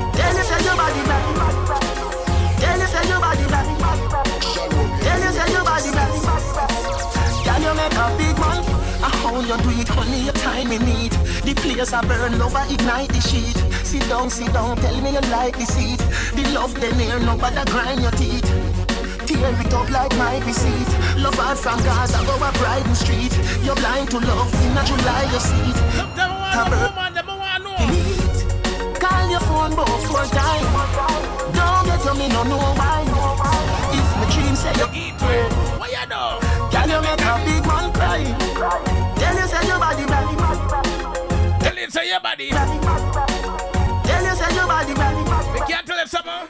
You 9.52 9.64
do 9.64 9.82
it, 9.82 9.88
honey, 9.90 10.24
your 10.24 10.34
time 10.34 10.72
in 10.72 10.82
need. 10.86 11.12
The 11.44 11.54
place 11.56 11.92
I 11.92 12.02
burn, 12.08 12.40
love 12.40 12.56
I 12.56 12.72
ignite 12.72 13.10
the 13.10 13.20
sheet. 13.20 13.58
Sit 13.84 14.08
down, 14.08 14.30
sit 14.30 14.54
down, 14.54 14.78
tell 14.78 15.02
me 15.02 15.12
you 15.12 15.22
like 15.28 15.58
the 15.58 15.66
seat. 15.66 16.00
The 16.36 16.44
love 16.56 16.74
then 16.80 16.98
here, 17.00 17.20
nobody 17.20 17.64
grind 17.70 18.02
your 18.02 18.12
teeth. 18.12 18.48
Tear 19.28 19.52
it 19.60 19.74
up 19.74 19.90
like 19.92 20.16
my 20.18 20.40
receipt. 20.46 20.88
Love 21.20 21.40
out 21.40 21.58
from 21.58 21.80
Gaza, 21.84 22.24
go 22.26 22.36
up 22.40 22.54
Brighton 22.60 22.96
Street. 22.96 23.34
You're 23.64 23.76
blind 23.76 24.12
to 24.12 24.20
love, 24.20 24.54
in 24.64 24.78
a 24.78 24.84
July 24.88 25.24
you 25.34 25.40
see 25.40 25.68
it. 25.68 25.78
Look, 26.00 26.16
them 26.16 26.32
want 26.40 26.54
Cover. 26.54 26.76
the 26.76 26.88
woman, 26.88 27.14
them 27.14 27.28
want 27.28 27.64
know. 27.64 29.00
Call 29.04 29.30
your 29.30 29.44
phone 29.52 29.76
both 29.76 30.08
four 30.08 30.26
time. 30.32 30.64
Don't 31.52 31.86
get 31.88 32.00
to 32.08 32.14
me, 32.16 32.28
no 32.30 32.44
know 32.44 32.72
why. 32.80 33.04
If 33.92 34.08
my 34.16 34.26
dream 34.32 34.56
say 34.56 34.72
you 34.80 34.88
eat 34.96 35.20
What 35.80 35.92
you 35.92 36.06
do? 36.08 36.51
Can 36.72 36.90
you 36.90 37.02
make 37.02 37.22
a 37.22 37.36
big 37.46 37.66
man 37.66 37.92
cry? 37.94 38.24
Tell 39.18 39.36
you 39.36 39.48
say 39.48 39.68
your 39.68 39.80
body 39.80 40.06
back. 40.06 40.28
Tell 41.62 41.78
it 41.78 41.92
say 41.92 42.08
your 42.10 42.20
body. 42.20 42.50
Tell 42.50 44.24
you 44.24 44.36
say 44.36 44.56
your 44.56 44.68
body 44.68 44.94
back. 44.94 45.16
We 45.54 45.60
can't 45.72 45.86
tell 45.86 46.00
it 46.00 46.10
something. 46.10 46.48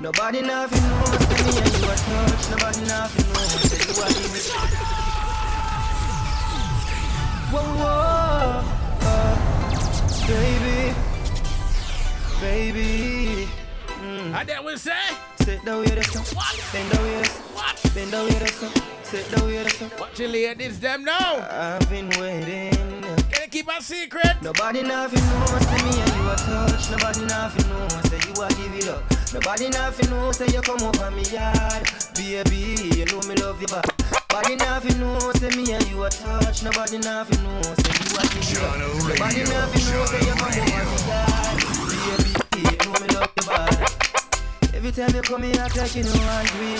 Nobody 0.00 0.42
nothing 0.42 0.82
knows 0.82 1.08
say 1.26 1.42
me 1.44 1.52
and 1.58 1.72
you 1.78 1.90
a 1.90 1.96
touch. 1.96 2.50
Nobody 2.50 2.80
nothing 2.86 3.26
knows 3.32 3.62
say 3.70 3.80
you 3.84 3.94
a 4.02 4.06
give 4.08 4.34
it. 4.36 4.46
Whoa, 7.52 7.62
whoa, 7.78 8.64
uh, 9.02 9.34
baby, 10.26 10.94
baby. 12.40 13.48
Mm. 14.02 14.34
And 14.34 14.48
then 14.48 14.64
we 14.64 14.76
say, 14.76 14.92
Sit 15.44 15.64
down 15.64 15.80
with 15.80 15.98
us, 15.98 16.34
What? 16.34 16.60
bend 16.72 16.90
down 16.92 17.02
with 17.04 17.28
us, 17.28 17.36
what? 17.54 17.94
bend 17.94 18.10
down 18.12 18.24
with 18.24 18.42
us, 18.42 18.72
sit 19.04 19.30
down 19.30 19.46
with 19.46 19.66
us. 19.66 20.00
What 20.00 20.18
you 20.18 20.28
ladies 20.28 20.80
them 20.80 21.04
know? 21.04 21.46
I've 21.50 21.88
been 21.90 22.08
waiting. 22.18 22.72
Can 23.30 23.42
you 23.42 23.48
keep 23.50 23.68
a 23.68 23.82
secret? 23.82 24.40
Nobody 24.42 24.82
nothing 24.82 25.20
knows 25.20 25.66
say 25.66 25.82
me 25.84 26.00
and 26.00 26.14
you 26.16 26.30
a 26.30 26.36
touch. 26.36 26.90
Nobody 26.90 27.24
nothing 27.26 27.68
knows 27.68 27.92
say 28.08 28.20
you 28.24 28.42
a 28.42 28.48
give 28.56 28.74
it 28.74 28.88
up. 28.88 29.02
Nobody 29.34 29.68
nothing 29.68 30.10
knows 30.10 30.36
say 30.38 30.46
you 30.48 30.62
come 30.62 30.80
over 30.82 31.10
me 31.10 31.22
yard. 31.24 31.88
Baby, 32.14 32.96
you 32.96 33.04
know 33.06 33.20
me 33.28 33.34
love 33.36 33.60
you 33.60 33.68
back. 33.68 33.84
Nobody 34.32 34.56
nothing 34.56 34.98
knows 34.98 35.38
say 35.40 35.50
me 35.50 35.72
and 35.72 35.86
you 35.90 36.02
a 36.04 36.08
touch. 36.10 36.62
Nobody 36.62 36.98
nothing 36.98 37.42
knows 37.44 37.76
say 37.84 37.92
you 38.00 38.16
a 38.16 38.22
give 38.32 38.48
it 38.48 38.62
up. 38.64 38.78
Nobody 38.80 39.42
nothing 39.44 39.84
knows 39.92 40.08
say 40.08 40.20
you 40.24 40.34
come 40.40 40.48
over 40.48 40.64
me 40.64 41.04
yard. 41.04 41.56
Baby, 41.84 42.32
you 42.64 42.76
know 42.80 42.96
me 43.00 43.08
love 43.14 43.30
you 43.36 43.46
back. 43.46 43.93
Every 44.86 45.02
time 45.02 45.14
you 45.16 45.22
come 45.22 45.42
here, 45.44 45.62
I 45.62 45.68
take 45.68 45.96
you 45.96 46.02
know 46.04 46.12
I 46.12 46.42
agree. 46.42 46.76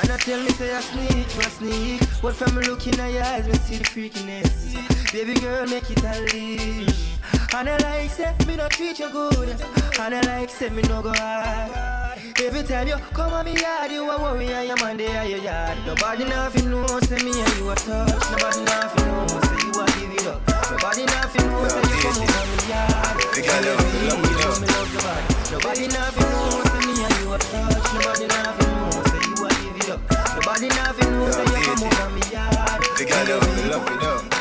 And 0.00 0.10
I 0.10 0.16
tell 0.16 0.42
me 0.42 0.48
say 0.56 0.74
I 0.74 0.80
sneak, 0.80 1.28
I 1.36 1.50
sneak. 1.50 2.00
But 2.22 2.34
from 2.34 2.56
looking 2.56 2.98
at 2.98 3.12
your 3.12 3.24
eyes, 3.24 3.46
me 3.46 3.52
see 3.58 3.76
the 3.76 3.84
freakiness. 3.84 5.12
Baby 5.12 5.38
girl, 5.40 5.66
make 5.66 5.90
it 5.90 6.02
a 6.02 6.18
leash. 6.32 7.18
And 7.54 7.68
I 7.68 7.76
like 7.76 8.08
say 8.08 8.34
me 8.46 8.56
no 8.56 8.66
treat 8.68 8.98
you 8.98 9.10
good. 9.10 9.54
And 10.00 10.14
I 10.14 10.20
like 10.22 10.48
say 10.48 10.70
me 10.70 10.80
no 10.88 11.02
go 11.02 11.12
hard. 11.12 12.16
Every 12.40 12.62
time 12.62 12.88
you 12.88 12.96
come 13.12 13.34
on 13.34 13.44
me 13.44 13.60
yard, 13.60 13.92
you 13.92 14.08
a 14.10 14.16
worry 14.18 14.48
and 14.48 14.68
your 14.68 14.76
man 14.78 14.96
there 14.96 15.26
your 15.26 15.40
yard. 15.40 15.76
Nobody 15.84 16.24
nothing 16.24 16.70
knows 16.70 17.06
say 17.06 17.22
me 17.22 17.38
and 17.38 17.56
you 17.58 17.68
a 17.68 17.74
touch. 17.74 18.30
Nobody 18.32 18.64
nothing 18.64 19.06
knows 19.12 19.30
say 19.44 19.60
you 19.60 19.76
a 19.76 19.84
give 19.92 20.12
it 20.16 20.26
up. 20.26 20.40
Nobody 20.72 21.04
nothing 21.04 21.46
knows 21.52 21.70
say 21.70 21.84
you 21.84 22.00
come 22.00 22.16
over 22.16 22.46
me 22.48 22.56
yard. 22.72 23.16
Big 23.34 23.44
girl, 23.44 23.60
love 23.60 23.92
me, 23.92 24.08
love 24.08 24.20
me, 24.24 24.30
love 24.40 24.56
me. 24.56 24.66
Me 24.66 24.72
love 24.72 24.92
your 24.94 25.02
body. 25.04 25.52
Nobody 25.52 25.86
nothing 25.88 26.30
knows 26.32 26.64
say 26.72 26.78
me 26.80 26.85
you 27.26 27.34
a 27.34 27.38
touch. 27.38 27.94
Nobody 27.94 28.26
nothing 28.26 28.70
knows 28.76 29.04
say 29.10 29.22
you 29.26 29.46
a 29.46 29.48
give 29.50 29.76
it 29.82 29.90
up. 29.90 30.00
Nobody 30.36 30.68
nothing 30.68 31.10
knows 31.12 31.34
say 31.34 31.44
you 31.44 31.58
come 31.66 31.82
over 31.82 32.10
me 32.14 32.22
yard. 32.30 32.80
Big 32.98 33.08
girl, 33.08 33.24
love 33.26 33.46
me, 33.56 33.62
love 33.70 33.84
me, 33.86 33.94
love 34.04 34.22
me. 34.22 34.36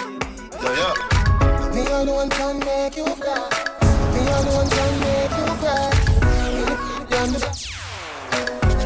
Yo, 0.62 0.70
yo. 0.80 0.90
Me 1.74 1.82
alone 1.88 2.30
can 2.30 2.60
make 2.60 2.96
you 2.98 3.06
cry. 3.06 3.50
Me 4.14 4.22
alone 4.38 4.70
can 4.70 4.94
make 5.02 5.36
you 5.40 5.48
cry. 5.62 5.90
Down 7.10 7.28
the 7.34 7.40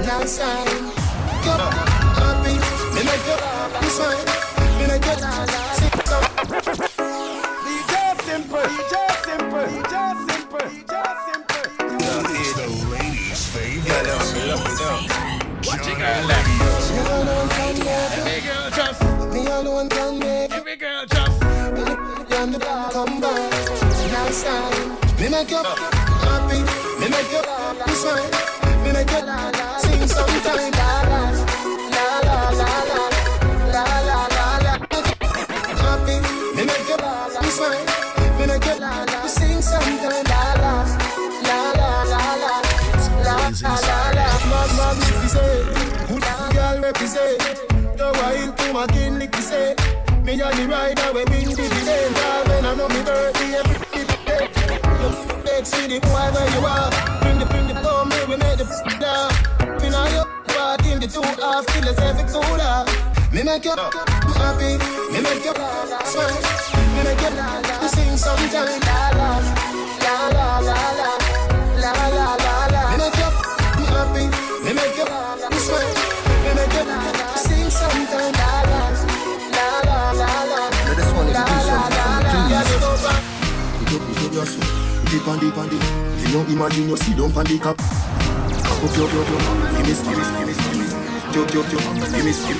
last 0.08 0.40
time, 0.40 0.84
you're 1.44 1.60
happy. 2.20 2.56
Me 2.96 3.02
make 3.04 3.26
you 3.28 3.38
happy, 3.44 3.88
smile. 3.90 4.39
girl 16.00 16.26
left. 16.28 16.48
She 16.88 16.96
don't 16.96 17.28
Every 18.18 18.42
girl 18.48 18.70
just. 18.72 19.02
Me 19.34 19.48
alone 19.48 19.90
can 19.90 20.20
make. 20.20 20.52
Every 20.52 20.76
girl 20.78 21.06
just. 21.06 21.42
You 21.42 21.86
the 22.52 22.60
come 22.92 23.20
back. 23.20 23.52
Now 24.12 24.28
it's 24.28 24.44
time. 24.44 24.90
Me 25.20 25.28
make 25.30 25.52
up, 25.52 25.78
happy. 26.26 26.60
Me 27.00 27.10
make 27.10 27.32
you 27.32 27.42
smile. 27.96 28.49
Me 50.30 50.40
on 50.44 50.54
the 50.54 50.68
rider 50.70 51.10
we 51.12 51.26
win 51.26 51.50
dividend 51.58 52.14
when 52.46 52.64
I 52.64 52.76
know 52.78 52.88
me 52.88 53.02
birthday 53.02 53.50
Let's 55.42 55.74
see 55.74 55.88
the 55.90 55.98
boy 56.06 56.30
where 56.30 56.50
you 56.54 56.62
are. 56.70 56.94
Bring 57.26 57.40
the, 57.40 57.48
bring 57.50 57.66
the 57.66 57.74
door, 57.82 58.06
me 58.06 58.14
we 58.30 58.38
make 58.38 58.62
the 58.62 58.70
down 59.02 59.34
Been 59.82 59.96
on 59.96 60.06
your 60.14 60.30
part 60.54 60.86
in 60.86 61.00
the 61.02 61.08
two 61.10 61.26
half 61.42 61.66
Till 61.74 61.90
it's 61.90 61.98
every 61.98 62.30
cooler 62.30 62.86
Me 63.34 63.42
make 63.42 63.66
you 63.66 63.74
happy 63.74 64.78
Me 65.10 65.18
make 65.18 65.42
you 65.42 65.54
smile 66.06 66.38
Me 66.94 67.02
make 67.10 67.26
you 67.26 67.90
sing 67.90 68.14
sometimes. 68.14 68.86
La 68.86 69.10
la 69.18 69.42
la 69.50 70.60
la 70.62 70.78
la 70.94 71.18
la 71.74 71.90
la 71.90 72.06
la 72.06 72.38
la 72.38 72.70
la. 72.70 72.82
Me 72.94 73.02
make 73.02 73.18
you 73.18 73.30
happy 73.98 74.30
Me 74.62 74.78
make 74.78 74.94
you 74.94 75.10
smile 75.58 75.99
your 84.40 84.48
soul. 84.48 84.64
Deep 85.12 85.28
and 85.28 85.42
deep 85.42 85.58
and 85.58 85.70
deep. 85.70 85.84
Can 86.24 86.32
you 86.32 86.42
imagine 86.56 86.88
your 86.88 86.98
seat 86.98 87.18
down 87.18 87.36
on 87.36 87.44
the 87.44 87.60
cap? 87.60 87.76
Cock 87.76 88.84
up 88.88 88.96
your 88.96 89.10
your 89.12 89.26
your. 89.28 89.42
Give 89.76 89.84
me 89.84 89.94
skin, 90.00 90.16
give 90.16 90.48
me 90.48 90.54
skin. 90.56 90.80
Yo 91.36 91.42
yo 91.52 91.62
yo, 91.68 91.80
give 92.00 92.24
me 92.24 92.32
skin. 92.32 92.58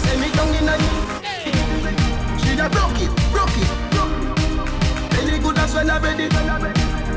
Send 0.00 0.16
me 0.20 0.28
down 0.32 0.54
in 0.56 0.70
a 0.72 0.74
deep. 0.80 0.96
She 2.40 2.50
a 2.56 2.66
broke 2.72 3.00
it, 3.04 3.12
broke 3.32 3.58
it. 3.60 3.70
Any 5.20 5.36
good 5.44 5.58
as 5.58 5.74
when 5.74 5.90
I 5.90 5.98
ready. 6.00 6.26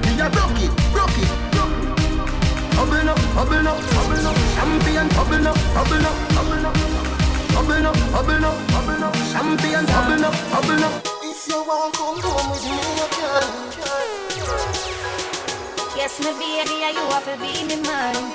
She 0.03 0.11
a 0.19 0.27
broke 0.35 0.59
it, 0.59 0.71
broke 0.91 1.19
it. 1.23 1.31
Bubble 2.75 3.09
up, 3.11 3.19
bubble 3.35 3.67
up, 3.71 3.79
bubble 3.95 4.27
up. 4.27 4.35
Champion, 4.55 5.07
bubble 5.15 5.47
up, 5.47 5.57
bubble 5.75 6.07
up, 6.09 6.15
bubble 6.35 6.67
up. 6.67 6.75
Bubble 7.55 7.87
up, 7.87 7.95
bubble 8.11 8.45
up, 8.45 8.55
bubble 8.67 9.03
up. 9.03 9.13
Champion, 9.31 9.85
bubble 9.85 10.25
up, 10.27 10.35
bubble 10.51 10.83
up 10.83 11.18
you 11.49 11.63
won't 11.65 11.93
come 11.95 12.19
home 12.21 12.51
with 12.51 12.63
me 12.63 12.79
again. 13.07 13.49
Yes, 15.97 16.19
my 16.23 16.31
baby, 16.37 16.75
you 16.95 17.05
have 17.09 17.25
to 17.25 17.35
be 17.41 17.51
my 17.65 17.75
mind. 17.89 18.33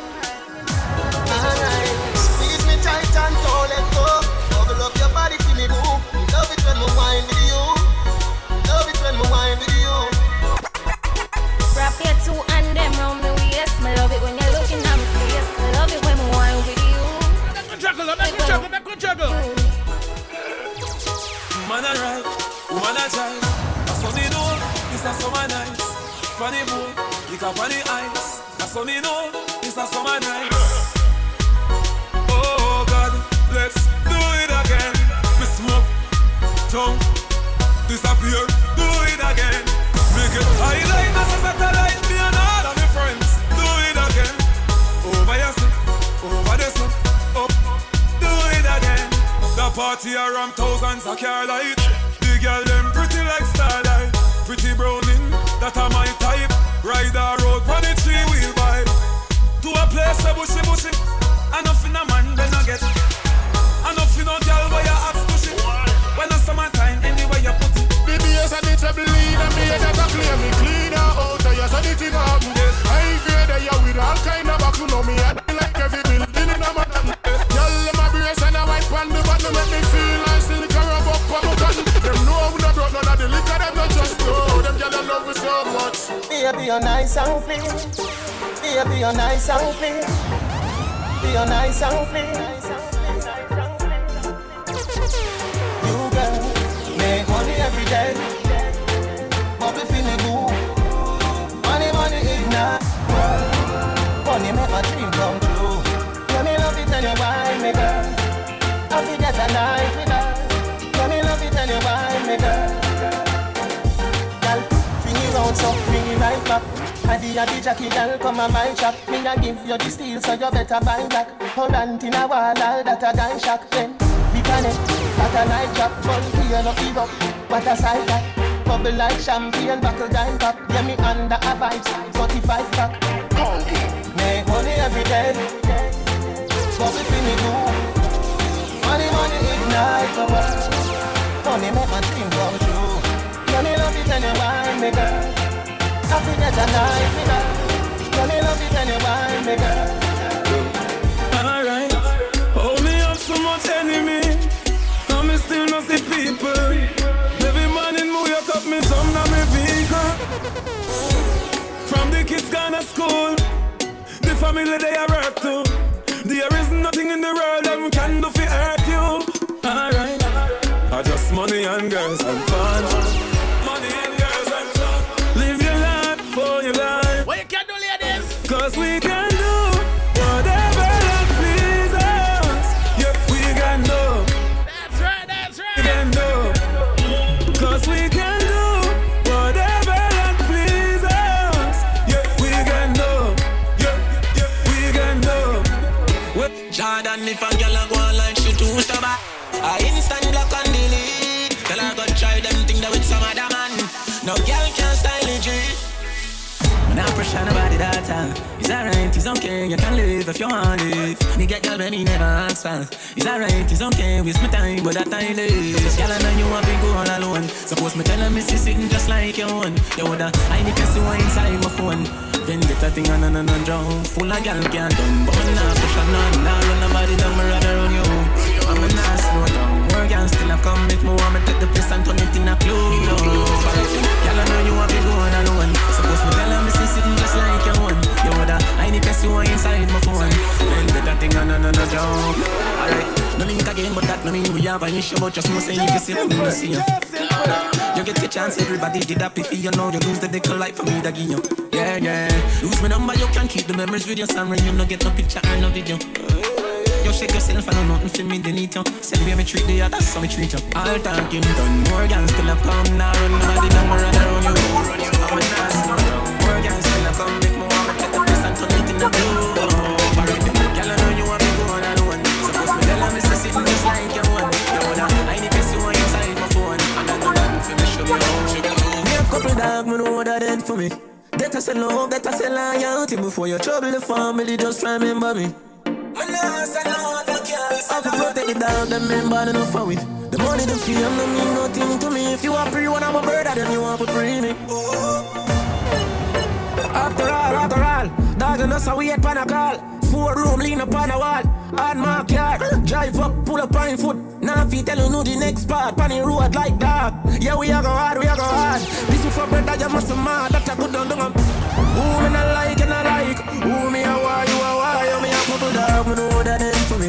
And 298.84 298.92
us, 298.92 298.98
we 298.98 299.08
had 299.08 299.22
pan 299.22 299.38
a 299.38 299.46
call. 299.46 299.78
Four 300.12 300.36
room, 300.36 300.60
lean 300.60 300.80
up 300.80 300.94
on 300.94 301.10
a 301.10 301.18
wall. 301.18 301.42
On 301.80 301.98
my 301.98 302.22
car, 302.28 302.58
drive 302.84 303.18
up, 303.18 303.46
pull 303.46 303.56
up 303.56 303.74
on 303.74 303.96
foot. 303.96 304.16
Now 304.42 304.66
if 304.66 304.84
tell 304.84 304.98
you 304.98 305.08
know 305.10 305.22
the 305.22 305.36
next 305.36 305.66
part. 305.66 305.96
Pan 305.96 306.10
road 306.22 306.54
like 306.54 306.78
that. 306.80 307.14
Yeah, 307.40 307.56
we 307.56 307.72
are 307.72 307.82
go 307.82 307.88
hard, 307.88 308.18
we 308.18 308.26
are 308.26 308.36
go 308.36 308.42
hard. 308.42 308.82
This 308.82 309.24
is 309.24 309.34
for 309.34 309.46
bread 309.46 309.64
that 309.64 309.80
you 309.80 309.88
must 309.88 310.08
mad. 310.10 310.52
That 310.52 310.68
I 310.68 310.74
could 310.76 310.92
do, 310.92 311.00
do 311.00 311.16
Who 311.16 312.04
me 312.20 312.28
not 312.28 312.46
like 312.52 312.80
and 312.82 312.92
I 312.92 313.02
like? 313.08 313.40
Who 313.64 313.90
me 313.90 314.02
a 314.02 314.12
why, 314.20 314.44
you 314.44 314.56
a 314.60 314.70
why? 314.76 315.08
You 315.08 315.22
me 315.22 315.30
a 315.32 315.40
couple 315.48 315.72
dog, 315.72 316.06
me 316.06 316.14
know 316.16 316.42
that 316.42 316.60
is 316.60 316.84
for 316.84 316.98
me. 316.98 317.08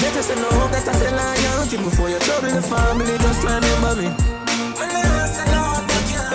Let 0.00 0.16
us 0.16 0.28
know 0.40 0.68
that 0.72 0.88
I 0.88 0.92
say 0.96 1.12
loyalty 1.12 1.76
Before 1.76 2.08
you 2.08 2.18
trouble 2.20 2.48
the 2.48 2.62
family, 2.62 3.18
just 3.18 3.44
remember 3.44 3.94
me 4.00 4.40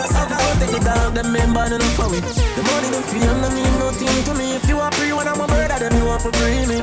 Take 0.05 0.71
the 0.71 0.79
dog, 0.85 1.13
them 1.15 1.33
men 1.33 1.53
bad 1.53 1.71
enough 1.73 1.95
for 1.97 2.13
it 2.13 2.21
The 2.21 2.61
money, 2.61 2.89
the 2.93 3.01
fame, 3.09 3.41
no 3.41 3.49
mean 3.49 3.73
nothing 3.81 4.23
to 4.25 4.33
me 4.37 4.55
If 4.55 4.69
you 4.69 4.77
are 4.77 4.91
free 4.93 5.11
when 5.13 5.27
I'm 5.27 5.41
a 5.41 5.47
bird, 5.47 5.71
then 5.71 5.93
you 5.97 6.05
want 6.05 6.21
to 6.21 6.31
free 6.37 6.65
me 6.69 6.77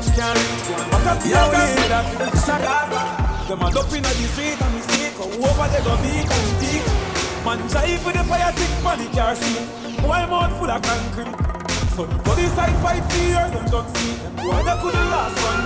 Yo, 1.30 1.42
yeah, 1.54 2.02
Them 3.46 3.62
a 3.62 3.66
up 3.70 3.92
inna 3.94 4.10
the 4.10 4.26
street 4.34 4.60
and 4.60 4.74
me 4.74 4.80
see 4.90 5.10
Go 5.14 5.24
over 5.30 5.68
they 5.70 5.82
go 5.86 5.94
beat 6.02 6.26
and 6.26 6.50
teeth 6.58 6.88
Man 7.44 7.58
drive 7.70 8.04
with 8.04 8.16
the 8.18 8.24
fire 8.24 8.52
tick 8.58 8.72
panic 8.82 9.12
car 9.12 9.34
seat 9.36 9.62
Boy 10.02 10.26
mouth 10.26 10.52
full 10.58 10.70
of 10.70 10.82
concrete 10.82 11.34
So 11.94 12.06
for 12.26 12.34
this 12.34 12.52
side 12.54 12.76
fight 12.82 13.04
for 13.06 13.22
years 13.22 13.50
them 13.54 13.66
don't 13.70 13.88
see 13.96 14.14
Them 14.18 14.34
boy 14.36 14.62
they 14.66 14.76
couldn't 14.82 15.08
last 15.14 15.38
one 15.46 15.62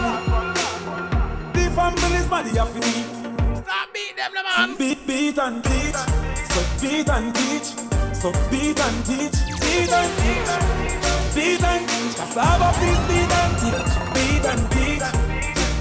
The 1.52 1.64
family's 1.72 2.28
money 2.28 2.52
have 2.58 2.72
to 2.72 2.80
eat 2.84 3.16
Stop 3.64 3.88
beat 3.92 4.16
them, 4.16 4.30
the 4.36 4.42
man. 4.44 4.76
Beat, 4.76 5.06
beat 5.06 5.38
and 5.38 5.64
teach 5.64 6.25
So 6.56 6.64
beat 6.80 7.08
and 7.10 7.34
teach. 7.34 7.68
So 8.16 8.32
beat 8.50 8.80
and 8.80 9.04
teach. 9.04 9.36
Beat 9.60 9.92
and 9.92 10.12
teach. 10.16 10.50
Beat 11.36 11.62
and 11.62 11.84
teach. 11.86 12.16
Cassava 12.16 12.72
please 12.78 13.02
beat 13.08 13.32
and 13.40 13.54
teach. 13.60 13.92
Beat 14.16 14.46
and 14.48 14.64
teach. 14.72 15.06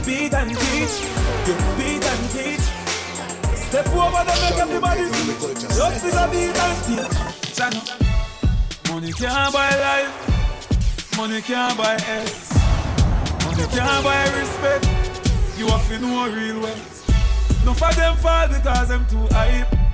Beat 0.06 0.34
and 0.34 0.52
teach. 0.52 0.96
You 1.48 1.56
beat 1.78 2.04
and 2.04 2.24
teach. 2.36 2.66
Step 3.56 3.88
over 3.88 4.24
them 4.28 4.38
make 4.44 4.60
everybody 4.60 5.06
see. 5.14 5.54
Just 5.64 6.04
to 6.04 6.12
the 6.12 6.28
beat 6.34 6.60
and 6.60 6.78
teach. 6.84 7.56
Channel 7.56 7.82
Money 8.92 9.14
can't 9.14 9.54
buy 9.54 9.70
life. 9.80 11.16
Money 11.16 11.42
can't 11.42 11.78
buy 11.78 11.98
health. 12.02 13.46
Money 13.46 13.66
can't 13.72 14.04
buy 14.04 14.24
respect. 14.38 14.84
You 15.58 15.68
have 15.68 15.88
to 15.88 16.00
know 16.00 16.28
real 16.28 16.60
wealth. 16.60 17.64
No 17.64 17.74
for 17.74 17.94
them 17.94 18.18
fall 18.18 18.50
because 18.50 18.90
them 18.90 19.06
too 19.10 19.26
hype. 19.32 19.85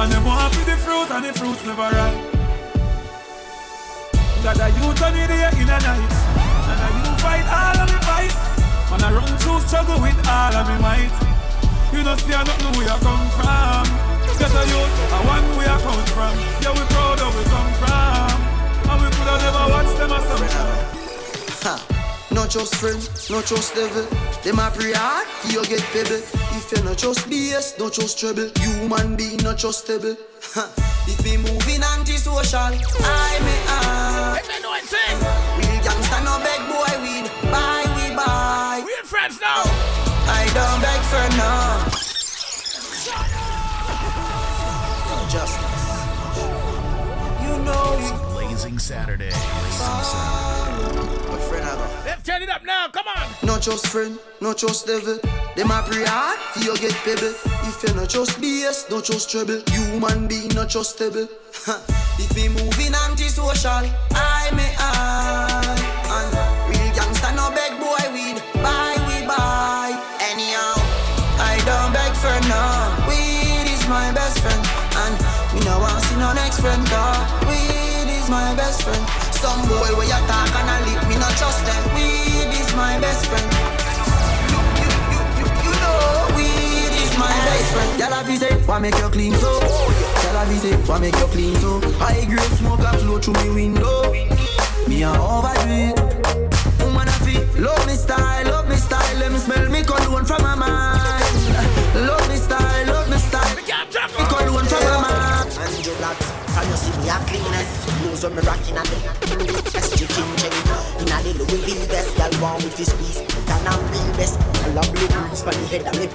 And 0.00 0.10
them 0.10 0.24
want 0.24 0.56
with 0.56 0.66
the 0.66 0.76
fruit 0.82 1.10
and 1.10 1.24
the 1.24 1.32
fruits 1.32 1.64
never 1.64 1.82
ripe. 1.82 2.32
Got 4.42 4.58
a 4.58 4.68
youth 4.74 5.02
on 5.02 5.12
the 5.14 5.24
day 5.30 5.46
in 5.54 5.70
a 5.70 5.78
night. 5.78 6.14
And 6.70 6.80
a 6.82 6.88
you 6.98 7.14
fight 7.22 7.46
all 7.46 7.78
of 7.78 7.86
me 7.86 7.98
fight. 8.02 8.34
And 8.90 9.02
I 9.02 9.12
run 9.14 9.38
through 9.38 9.60
struggle 9.60 10.00
with 10.02 10.18
all 10.26 10.54
of 10.54 10.66
me 10.66 10.76
might. 10.82 11.14
You 11.92 12.02
know 12.02 12.16
see 12.16 12.34
I 12.34 12.42
don't 12.42 12.58
know 12.64 12.72
where 12.74 12.88
you 12.90 12.98
come 12.98 13.26
from. 13.38 13.86
Get 14.38 14.50
a 14.50 14.62
youth, 14.66 14.94
I 15.12 15.18
want 15.22 15.46
where 15.54 15.70
you 15.70 15.78
come 15.86 16.04
from. 16.10 16.34
Yeah, 16.58 16.72
we 16.74 16.82
proud 16.90 17.20
of 17.20 17.30
where 17.30 17.38
we 17.38 17.50
come 17.54 17.72
from. 17.78 18.32
And 18.90 18.98
we 18.98 19.06
could 19.14 19.28
have 19.30 19.42
never 19.44 19.64
watched 19.70 19.96
them 19.98 20.10
as 20.10 20.24
some 20.26 20.42
Ha. 21.62 21.91
Not 22.32 22.50
just 22.50 22.74
friend, 22.76 22.98
not 23.30 23.44
just 23.46 23.74
devil. 23.74 24.06
Them 24.42 24.58
a 24.58 24.70
pray 24.74 24.92
hard, 24.92 25.28
you 25.52 25.64
get 25.66 25.82
pebble. 25.92 26.22
If 26.56 26.72
you 26.72 26.82
not 26.84 26.96
just 26.96 27.28
BS, 27.28 27.78
not 27.78 27.92
just 27.92 28.18
trouble. 28.18 28.50
Human 28.60 29.16
being, 29.16 29.38
not 29.38 29.58
just 29.58 29.84
stable. 29.84 30.16
If 31.04 31.24
me 31.24 31.36
moving 31.36 31.82
anti-social, 31.82 32.58
I 32.58 33.38
may 33.42 33.60
I. 33.66 34.40
Real 35.58 35.80
gangsta 35.82 36.18
no 36.24 36.38
beg 36.44 36.62
boy 36.70 36.92
weed. 37.02 37.26
Buy 37.50 37.82
we 37.96 38.14
buy. 38.14 38.82
We 38.86 38.94
friends 39.04 39.40
now. 39.40 39.62
I 40.28 40.46
don't 40.54 40.80
beg 40.80 41.00
for 41.10 41.26
no. 41.36 41.52
Justice. 45.32 45.86
You 47.42 47.54
know 47.64 47.98
it. 47.98 48.14
Blazing 48.32 48.76
Saturdaze. 48.76 49.32
My 49.32 50.02
friend 50.02 50.51
Turn 52.24 52.40
it 52.40 52.50
up 52.50 52.64
now, 52.64 52.86
come 52.86 53.06
on. 53.08 53.26
Not 53.42 53.62
just 53.62 53.88
friend, 53.88 54.16
not 54.40 54.56
just 54.56 54.86
devil. 54.86 55.18
Them 55.56 55.70
a 55.72 55.82
pray 55.82 56.04
hard, 56.06 56.38
for 56.54 56.60
you 56.62 56.76
get 56.78 56.94
pebble. 57.02 57.34
If 57.66 57.82
you 57.82 57.94
not 57.98 58.08
just 58.08 58.38
BS, 58.38 58.88
not 58.90 59.02
just 59.02 59.28
trouble. 59.28 59.58
Human 59.74 60.28
being, 60.28 60.54
not 60.54 60.68
just 60.68 60.94
stable. 60.94 61.26
If 62.22 62.30
me 62.36 62.46
moving 62.46 62.94
anti-social, 62.94 63.90
I 64.14 64.50
may 64.54 64.70
I. 64.78 65.74
And 66.14 66.30
real 66.70 66.90
gangsta 66.94 67.34
no 67.34 67.50
beg 67.50 67.74
boy 67.82 68.04
weed. 68.14 68.38
Buy 68.62 68.94
we 69.10 69.26
buy. 69.26 69.90
Anyhow, 70.30 70.78
I 71.42 71.58
don't 71.66 71.90
beg 71.90 72.14
for 72.22 72.38
no. 72.46 72.62
Weed 73.10 73.66
is 73.66 73.82
my 73.90 74.14
best 74.14 74.38
friend, 74.38 74.62
and 75.02 75.14
we 75.50 75.60
no 75.66 75.74
want 75.82 75.98
see 76.06 76.16
no 76.22 76.32
next 76.38 76.60
friend. 76.60 76.86
Dog. 76.86 77.18
Weed 77.50 78.08
is 78.14 78.30
my 78.30 78.54
best 78.54 78.86
friend. 78.86 79.02
Some 79.42 79.66
boy 79.66 79.90
where 79.98 80.06
you 80.06 80.22
talk 80.30 80.54
and 80.54 80.70
I 80.70 80.78
lip, 80.86 80.91
best 83.02 83.26
friend. 83.26 83.48
You, 84.52 84.60
you, 84.78 84.90
you, 85.12 85.20
you, 85.42 85.46
you 85.66 85.74
know, 85.82 86.38
weed 86.38 86.92
is 87.02 87.12
my 87.18 87.34
best 87.46 87.68
friend. 87.74 87.90
Y'all 87.98 88.14
have 88.14 88.30
say, 88.38 88.54
why 88.66 88.78
make 88.78 88.96
you 88.96 89.08
clean 89.10 89.34
so? 89.34 89.50
Y'all 90.22 90.38
have 90.38 90.54
say, 90.62 90.74
why 90.86 90.98
make 91.00 91.18
you 91.18 91.26
clean 91.34 91.54
so? 91.56 91.80
High 91.98 92.24
grade 92.30 92.54
smoke 92.62 92.86
a 92.86 92.96
flow 92.98 93.18
through 93.18 93.34
me 93.42 93.50
window. 93.50 94.12
Me 94.88 95.02
a 95.02 95.10
overdo 95.10 95.66
it. 95.82 95.98
Woman 96.80 97.08
a 97.08 97.16
feel, 97.26 97.42
love 97.58 97.84
me 97.88 97.94
style, 97.94 98.46
love 98.46 98.68
me 98.68 98.76
style. 98.76 99.16
Let 99.18 99.32
me 99.32 99.38
smell 99.38 99.68
me 99.68 99.82
cologne 99.82 100.24
from 100.24 100.42
my 100.42 100.54
mind. 100.54 101.26
Love 102.06 102.26
me 102.30 102.36
style, 102.36 102.86
love 102.86 103.10
me 103.10 103.18
style. 103.18 103.56
Me 103.56 104.24
cologne 104.30 104.66
from 104.70 104.84
my 104.86 104.96
mind. 105.02 105.50
Blacks, 105.98 106.30
from 106.54 106.66
you 106.70 106.76
see 106.76 106.94
me 107.02 107.08
a 107.10 107.18
cleanest 107.26 107.81
Clothes 108.22 108.36
when 108.36 108.44
me 108.44 108.48
rockin' 108.48 108.78
and 108.78 108.86
the 108.86 108.98
SG 109.82 110.06
King 110.06 110.30
King 110.38 110.54
In 111.02 111.10
a 111.10 111.18
little 111.26 111.46
Louis 111.46 111.74
V 111.74 111.86
vest 111.90 112.16
Y'all 112.18 112.30
want 112.40 112.62
with 112.62 112.76
this 112.76 112.94
piece 112.94 113.18
Can 113.18 113.66
I'm 113.66 113.82
real 113.90 114.14
best. 114.14 114.38
I 114.38 114.68
love 114.78 114.86
blue 114.94 115.08
breeze 115.10 115.42
But 115.42 115.54
the 115.54 115.66
head 115.66 115.82
of 115.90 115.98
me. 115.98 116.06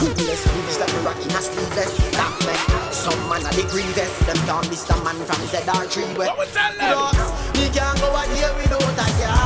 Goodness 0.00 0.42
boots 0.48 0.76
that 0.80 0.88
me 0.88 0.98
rockin' 1.04 1.36
a 1.36 1.40
sleeveless 1.44 1.92
That 2.16 2.32
me. 2.40 2.56
Some 2.88 3.20
man 3.28 3.44
a 3.44 3.50
the 3.52 3.68
grievous 3.68 4.16
Them 4.24 4.40
down 4.48 4.64
Mr. 4.72 4.96
Man 5.04 5.16
from 5.28 5.40
ZR3 5.52 6.16
Where 6.16 6.28
What 6.32 6.38
we 6.40 6.46
tell 6.56 6.72
them? 6.72 7.12
Me 7.52 7.68
can't 7.68 8.00
go 8.00 8.08
a 8.16 8.22
day 8.32 8.48
without 8.56 8.96
a 8.96 9.06
girl 9.20 9.36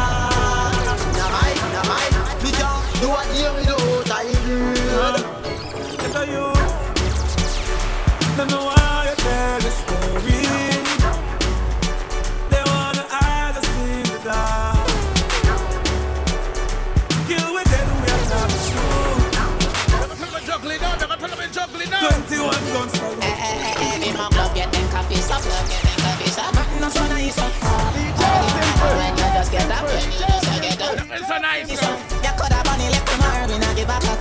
Na 0.87 1.27
my, 1.35 1.51
na 1.75 1.83
my 1.91 2.07
Me 2.39 2.51
can't 2.55 2.87
do 3.03 3.11
a 3.11 3.23
day 3.35 3.51
without 3.51 4.15
a 4.15 4.39
girl 4.47 5.19
Get 5.99 6.15
a 6.15 6.23
youth. 6.31 6.71
Don't 8.37 8.47
know 8.47 8.63
why 8.63 9.11
you 9.11 9.17
tell 9.19 9.59
the 9.59 9.71
story. 9.75 10.40
you 22.41 22.49
have 22.49 22.73
done 22.73 22.89
so. 22.89 23.05
Eh, 23.21 23.29
eh, 23.29 23.61
eh, 23.61 23.85
eh, 23.85 23.99
me 24.01 24.09
my 24.17 24.29
club 24.33 24.55
get 24.57 24.73
them 24.73 24.89
coffee 24.89 25.21
stop, 25.21 25.45
get 25.45 25.69
them 25.69 25.97
coffee 26.01 26.31
stop. 26.33 26.55
Nothing 26.57 26.91
so 26.97 27.03
nice. 27.13 27.37
When 28.97 29.13
you 29.21 29.29
just 29.37 29.53
get 29.53 29.69
up, 29.69 29.85
just 29.85 30.63
get 30.65 30.81
up. 30.81 30.97
Nothing 30.97 31.25
so 31.29 31.37
nice. 31.37 31.69
You 31.69 32.33
could 32.41 32.53
have 32.57 32.65
money 32.65 32.89
left 32.89 33.07
tomorrow, 33.13 33.45
we 33.45 33.57
not 33.61 33.77
give 33.77 33.93
a 33.93 33.99
fuck. 34.01 34.21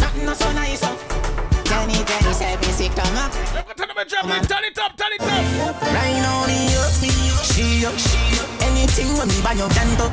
Nothing 0.00 0.32
so 0.40 0.48
nice. 0.56 0.80
Jenny, 1.68 2.00
Jenny 2.08 2.32
said 2.32 2.56
me 2.64 2.70
sick, 2.72 2.92
come 2.96 3.16
up. 3.20 3.32
Turn 3.76 4.64
it 4.64 4.78
up, 4.78 4.96
turn 4.96 5.12
it 5.12 5.20
up. 5.20 5.82
Right 5.82 6.16
now, 6.24 6.46
the 6.48 6.56
she 7.44 7.84
up, 7.84 7.96
she 7.96 8.40
up. 8.40 8.48
Anything 8.68 9.12
when 9.18 9.28
me 9.28 9.36
buy 9.44 9.52
your 9.52 9.68
canto. 9.68 10.08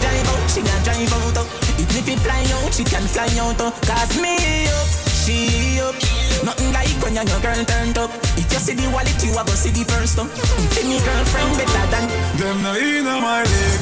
Drive 0.00 0.28
out, 0.28 0.50
she 0.50 0.60
can 0.60 0.80
drive 0.84 1.12
out. 1.12 1.48
Even 1.80 1.96
if 1.96 2.08
it 2.08 2.18
fly 2.20 2.44
out, 2.60 2.72
she 2.74 2.84
can 2.84 3.06
fly 3.08 3.28
out. 3.40 3.56
Cause 3.86 4.20
me 4.20 4.66
up 4.68 5.11
she 5.22 5.78
up. 5.78 5.94
Nothing 6.42 6.72
like 6.74 6.90
when 6.98 7.14
your 7.14 7.24
girl 7.38 7.62
turned 7.64 7.98
up. 7.98 8.10
If 8.34 8.50
you 8.50 8.58
see 8.58 8.74
the 8.74 8.90
wallet, 8.90 9.14
you 9.22 9.30
are 9.38 9.46
gonna 9.46 9.54
see 9.54 9.70
the 9.70 9.86
first 9.86 10.18
up. 10.18 10.26
See 10.74 10.86
me 10.88 10.98
girlfriend 10.98 11.54
better 11.54 11.84
than 11.94 12.04
Them 12.38 12.58
no 12.66 12.74
inna 12.74 13.22
my 13.22 13.46
leg, 13.46 13.80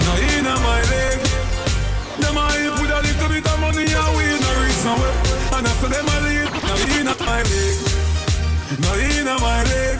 no 0.00 0.12
inna 0.32 0.54
my 0.64 0.80
leg. 0.88 1.20
Them 2.24 2.36
help 2.40 2.80
with 2.80 2.88
a 2.88 3.00
little 3.04 3.28
bit 3.28 3.44
of 3.44 3.58
money 3.60 3.84
we 3.84 4.24
no 4.40 4.50
reach 4.64 4.80
nowhere. 4.80 5.16
And 5.60 5.66
after 5.68 5.88
them 5.92 6.08
a 6.08 6.16
lead, 6.24 6.48
no 6.48 6.74
inna 6.96 7.14
my 7.20 7.40
leg, 7.44 7.76
no 8.80 8.90
inna 8.96 9.34
my 9.44 9.60
leg. 9.68 9.98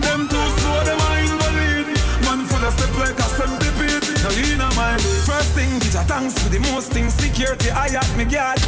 Them 0.00 0.20
too 0.24 0.46
slow, 0.56 0.80
them 0.88 1.00
a 1.04 1.08
invalid. 1.20 1.86
Man 2.24 2.48
full 2.48 2.64
of 2.64 2.72
step 2.72 2.92
like 2.96 3.20
a 3.20 3.28
centipede. 3.36 4.08
No 4.24 4.30
inna 4.32 4.68
my 4.72 4.96
leg. 4.96 5.20
First 5.28 5.52
thing, 5.52 5.68
get 5.84 6.00
a 6.00 6.02
thanks 6.08 6.40
for 6.40 6.48
the 6.48 6.60
most 6.72 6.92
things. 6.92 7.12
Security, 7.12 7.68
I 7.70 7.92
at 7.92 8.08
me 8.16 8.24
guard. 8.24 8.60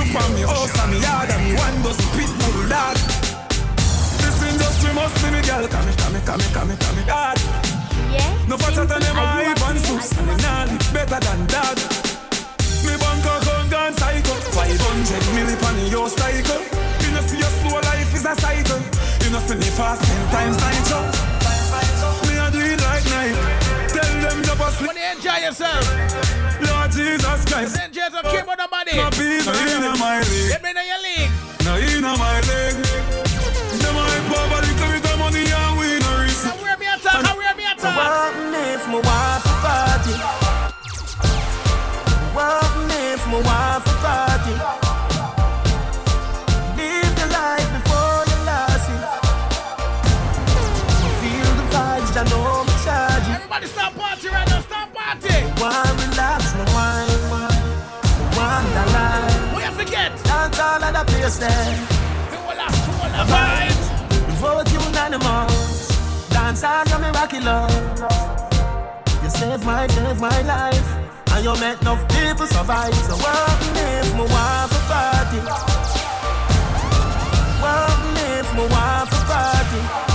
Look 0.00 0.16
for 0.16 0.32
me 0.32 0.40
house 0.48 0.72
and 0.80 0.92
me 0.92 0.98
yard 1.04 1.28
and 1.28 1.44
me 1.44 1.52
one 1.60 1.76
dozen 1.84 2.08
pit 2.16 2.32
bull 2.40 2.64
dog. 2.72 2.96
This 4.24 4.40
industry 4.48 4.96
must 4.96 5.12
be 5.20 5.28
me 5.28 5.44
girl. 5.44 5.68
Come, 5.68 5.92
come, 6.00 6.16
come, 6.24 6.40
come, 6.56 6.72
come, 6.72 7.04
God. 7.04 7.36
No 8.48 8.56
fatter 8.56 8.86
than 8.88 9.00
them 9.04 9.18
a 9.20 9.26
hype 9.28 9.60
and 9.68 9.78
suits 9.78 10.10
And 10.16 10.26
they 10.26 10.36
nah 10.42 10.64
live 10.64 10.88
better 10.92 11.20
than 11.20 11.46
that 11.52 11.78
Me 12.82 12.96
bank 12.96 13.22
account 13.28 13.70
gone 13.70 13.92
psycho. 13.92 14.34
500 14.56 15.22
milli 15.36 15.54
pan 15.60 15.78
in 15.78 15.92
your 15.92 16.08
cycle. 16.08 16.64
You 17.04 17.12
know 17.12 17.20
see 17.28 17.36
your 17.36 17.52
slow 17.60 17.78
life 17.78 18.14
is 18.16 18.24
a 18.24 18.34
cycle. 18.40 18.80
You 19.20 19.30
know 19.30 19.40
see 19.44 19.54
me 19.54 19.68
fast 19.76 20.00
ten 20.02 20.22
times 20.32 20.56
nitro. 20.64 21.00
Me 22.24 22.40
a 22.40 22.50
do 22.50 22.58
it 22.58 22.80
like 22.80 23.04
night 23.04 23.59
Tell 24.60 24.68
them 24.68 24.76
to 24.76 24.86
When 24.86 24.96
you 24.96 25.02
enjoy 25.16 25.38
yourself. 25.40 25.84
Lord 26.60 26.90
Jesus 26.92 27.44
Christ. 27.48 27.80
Enjoy 27.80 28.02
yourself, 28.02 28.24
keep 28.30 28.48
on 28.48 28.56
the 28.60 28.68
money 28.70 28.96
No 28.96 29.08
peace, 29.10 29.46
no 29.46 29.52
inna 29.56 29.96
my 29.96 30.20
league. 30.20 30.50
Get 30.52 30.62
me 30.62 30.70
in 30.70 30.76
your 30.76 31.00
league. 31.00 31.30
No 31.64 31.76
inna 31.80 32.12
my 32.20 32.40
leg 32.44 32.74
Them 33.80 33.96
a 33.96 34.02
hype 34.04 34.28
over 34.36 34.60
little 34.60 34.88
bit 34.92 35.04
of 35.08 35.18
money 35.18 35.44
and 35.48 35.78
we 35.80 35.98
no 36.00 36.12
risk. 36.20 36.44
Now 36.44 36.56
where 36.60 36.76
me 36.76 36.86
attack, 36.86 37.22
now 37.24 37.36
where 37.36 37.54
me 37.56 37.64
attack 37.64 37.96
What 37.96 38.36
if 38.52 38.86
my 38.88 39.00
wife 39.00 39.46
a 39.48 39.54
party? 39.64 40.14
What 42.36 42.92
if 42.92 43.26
my 43.26 43.40
wife 43.40 43.86
a 43.86 43.94
party? 44.04 44.89
The 60.90 61.04
place 61.06 61.38
there. 61.38 61.74
the 63.14 63.24
vibes 63.32 63.86
Vote 64.40 64.72
unanimous. 64.72 65.88
Dance 66.30 66.64
of 66.64 67.00
me 67.00 67.08
rocky 67.10 67.38
love. 67.38 67.70
You 69.22 69.30
save 69.30 69.64
my, 69.64 69.86
save 69.86 70.20
my 70.20 70.42
life. 70.42 70.88
And 71.32 71.44
you 71.44 71.54
make 71.60 71.80
enough 71.80 72.02
people 72.08 72.46
survive. 72.46 72.94
So 73.06 73.14
what 73.14 73.62
if 73.76 74.14
my 74.16 74.24
wife 74.34 74.72
a 74.78 74.82
party? 74.90 75.40
What 77.62 78.00
if 78.36 78.54
my 78.56 78.66
wife 78.66 79.12
a 79.12 79.20
party? 79.30 80.09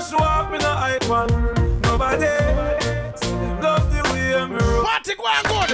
No 0.00 0.06
show 0.06 0.24
off, 0.24 0.50
me 0.50 0.58
no 0.58 0.72
hype 0.72 1.04
one. 1.08 1.28
Nobody. 1.82 2.32
So 3.20 3.28
them 3.36 3.60
love 3.60 3.84
the 3.92 4.00
way 4.12 4.32
me 4.48 4.56
roll. 4.56 4.84
Party 4.84 5.14
going 5.14 5.44
good 5.44 5.70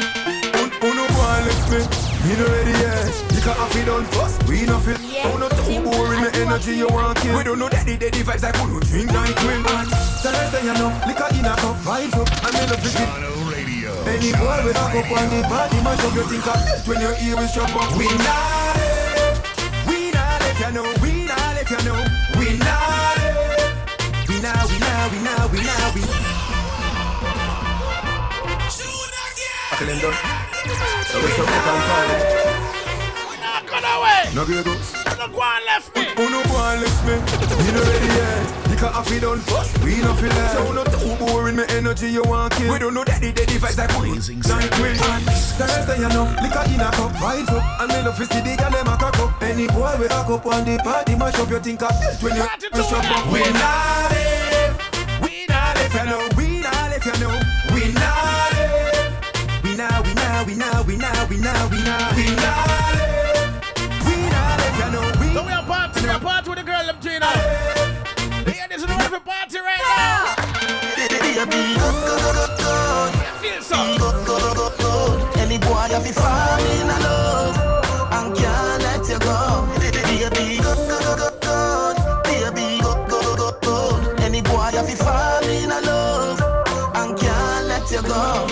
Who 0.83 0.89
no 0.95 1.05
go 1.07 1.23
and 1.31 1.47
lift 1.47 1.67
me? 1.71 1.81
Me 2.27 2.33
no 2.35 2.45
ready 2.51 2.75
yet. 2.83 3.07
You 3.31 3.41
can 3.41 3.55
have 3.55 3.77
it 3.77 3.87
done 3.87 4.05
first. 4.11 4.43
We 4.49 4.67
no 4.67 4.79
feel. 4.83 4.99
Who 4.99 5.39
no 5.39 5.49
too 5.49 5.79
boring? 5.83 6.23
The 6.27 6.31
energy 6.43 6.75
you 6.75 6.89
want 6.89 7.19
kill. 7.19 7.37
We 7.39 7.45
don't 7.45 7.59
know 7.59 7.69
daddy 7.69 7.97
daddy 7.97 8.23
vibes 8.27 8.43
like 8.43 8.57
who 8.57 8.67
no 8.67 8.81
drink 8.81 9.13
like 9.13 9.37
queen. 9.37 9.63
Thursday 9.63 10.63
you 10.67 10.75
know, 10.75 10.91
liquor 11.07 11.29
in 11.39 11.47
a 11.47 11.55
cup, 11.55 11.77
vibes 11.87 12.17
up, 12.19 12.27
and 12.47 12.55
me 12.55 12.63
love 12.67 12.83
visit. 12.83 13.09
Any 14.11 14.33
boy 14.33 14.59
with 14.65 14.75
a 14.75 14.87
cup 14.91 15.11
on 15.13 15.27
the 15.31 15.43
body, 15.47 15.79
mash 15.83 16.03
up 16.03 16.15
your 16.15 16.27
think 16.27 16.47
of 16.47 16.59
death 16.67 16.89
when 16.89 17.01
your 17.01 17.15
ear 17.23 17.39
is 17.43 17.51
strap 17.51 17.75
up. 17.77 17.95
We 17.97 18.07
not 18.11 18.75
live. 18.75 19.87
We 19.87 20.11
not 20.11 20.41
live, 20.43 20.59
you 20.59 20.73
know. 20.73 20.87
We 21.03 21.11
not 21.27 21.55
live, 21.55 21.71
you 21.71 21.83
know. 21.87 21.99
We 22.39 22.59
not. 22.59 22.66
We 24.47 24.53
now, 24.53 24.67
we 24.69 24.79
now, 24.79 25.09
we 25.11 25.19
now, 25.19 25.49
we 25.49 25.59
now, 25.59 25.93
we. 25.93 26.03
Calendar. 29.77 30.13
So 31.03 31.19
we 31.21 31.31
stop 31.33 31.49
it 31.51 31.67
and 31.67 31.83
call 31.83 32.11
it. 32.15 32.23
Cut 33.67 33.83
away 33.83 34.35
No 34.37 34.45
grey 34.45 34.63
goats. 34.63 34.93
No 35.19 35.27
go 35.27 35.43
and 35.43 35.65
left 35.65 35.97
me 35.97 36.05
Who 36.15 36.31
no 36.31 36.45
go 36.45 36.57
and 36.63 36.81
lift 36.81 37.05
me? 37.05 37.15
Me 37.67 37.73
no 37.73 37.83
ready 37.83 38.07
yet. 38.07 38.66
Can 38.77 38.93
have 38.93 39.11
it 39.11 39.21
done 39.21 39.41
first. 39.41 39.79
We 39.81 40.03
no 40.03 40.13
feel 40.15 40.29
it. 40.29 40.51
So 40.53 40.61
who 40.69 40.75
no 40.75 40.85
too 40.85 41.17
boring. 41.17 41.57
Me 41.57 41.65
energy 41.71 42.11
you 42.11 42.23
want 42.23 42.53
kill. 42.53 42.71
We 42.71 42.79
don't 42.79 42.93
know 42.93 43.05
daddy 43.05 43.33
daddy 43.33 43.57
vibes 43.57 43.79
like 43.79 43.89
blazing 43.97 44.43
like 44.43 44.71
queen. 44.73 44.97
Thursday 45.57 45.97
you 45.97 46.09
know, 46.13 46.29
liquor 46.45 46.61
in 46.69 46.85
a 46.85 46.91
cup, 46.93 47.13
vibes 47.17 47.49
up, 47.49 47.81
and 47.81 47.89
me 47.89 48.03
love 48.05 48.19
see 48.21 48.41
the 48.45 48.55
girl 48.61 48.71
them 48.71 48.87
a 48.87 48.97
cock 49.01 49.19
up. 49.19 49.43
Any 49.43 49.67
boy 49.69 49.97
with 49.99 50.13
a 50.13 50.21
cup 50.29 50.45
on 50.45 50.65
the 50.69 50.77
party, 50.85 51.17
mash 51.17 51.39
up 51.41 51.49
your 51.49 51.61
think 51.61 51.81
of 51.81 51.91
when 52.21 52.37
you 52.37 52.45
mash 52.45 52.93
up. 52.93 53.33
We 53.33 53.41
not 53.57 54.13
live. 54.13 54.77
We 55.25 55.47
not 55.49 55.77
live, 55.77 55.95
you 55.97 56.05
know. 56.05 56.29
We 56.37 56.61
not 56.61 56.91
live, 56.93 57.07
you 57.07 57.17
know. 57.17 57.33
We 57.73 57.93
not 57.97 58.53
live. 58.53 59.65
We 59.65 59.73
now, 59.73 60.03
we 60.05 60.13
now, 60.13 60.45
we 60.45 60.55
now, 60.55 60.83
we 60.85 60.97
now, 60.97 61.27
we 61.33 61.37
now, 61.41 61.69
we 61.73 61.81
now, 61.81 62.13
we 62.13 62.29
not 62.29 62.93
live. 62.93 63.57
We 64.05 64.17
not 64.29 64.61
live, 64.61 64.77
you 64.85 64.89
know. 64.93 65.07
We 65.17 65.33
So 65.33 65.41
we 65.49 65.53
are 65.53 65.65
party, 65.65 66.03
we 66.03 66.09
are 66.11 66.21
party 66.21 66.51
with 66.51 66.59
the 66.59 66.65
girl 66.65 66.85
them 66.85 67.01
three 67.01 67.19
now 67.19 67.76
Party 69.09 69.59
right 69.61 69.79
now 69.87 70.35
Feel 73.41 73.63
so 73.63 73.77
Any 75.39 75.59
boy 75.59 75.87
you 75.91 76.01
be 76.03 76.11
falling 76.11 76.81
in 76.81 76.89
love 76.89 77.57
and 78.13 78.37
can't 78.37 78.83
let 78.83 79.09
you 79.09 79.19
go. 79.21 79.69
Baby. 79.79 80.01
Baby, 82.25 82.81
go, 82.83 83.07
go, 83.07 83.37
go, 83.37 83.53
go. 83.63 84.15
Any 84.19 84.43
boy 84.43 84.71
you 84.75 84.83
be 84.83 84.95
falling 84.97 85.63
in 85.63 85.71
love 85.71 86.41
and 86.97 87.17
can't 87.17 87.67
let 87.69 87.89
you 87.91 88.03
go. 88.03 88.47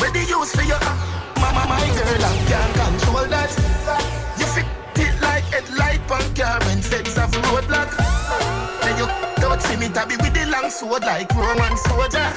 Where 0.00 0.10
the 0.10 0.20
use 0.26 0.54
for 0.56 0.62
your 0.62 0.80
mama, 1.38 1.66
my 1.68 1.86
girl, 1.94 2.24
ah. 2.24 2.39
Me 9.80 9.88
tabby 9.88 10.16
with 10.16 10.34
the 10.34 10.44
long 10.46 10.70
sword 10.70 11.02
like 11.02 11.32
Roman 11.34 11.76
soldier. 11.76 12.28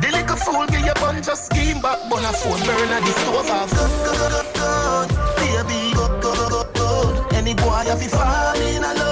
The 0.00 0.08
little 0.12 0.36
fool 0.36 0.66
give 0.66 0.86
you 0.86 0.94
bunch 0.94 1.28
of 1.28 1.36
scheme 1.36 1.80
but 1.82 1.98
a 2.06 2.32
phone 2.32 2.62
burner 2.64 3.00
the 3.00 3.12
stove. 3.20 3.46
Good, 3.74 3.92
good, 4.06 4.30
good, 4.30 4.48
good, 4.54 5.08
baby, 5.36 5.92
good, 5.92 6.22
good, 6.22 6.50
good, 6.50 6.68
good. 6.74 7.34
Any 7.34 7.54
boy 7.54 7.82
you 7.86 7.96
be 7.98 8.06
falling 8.06 8.76
in 8.76 8.82
love 8.82 9.09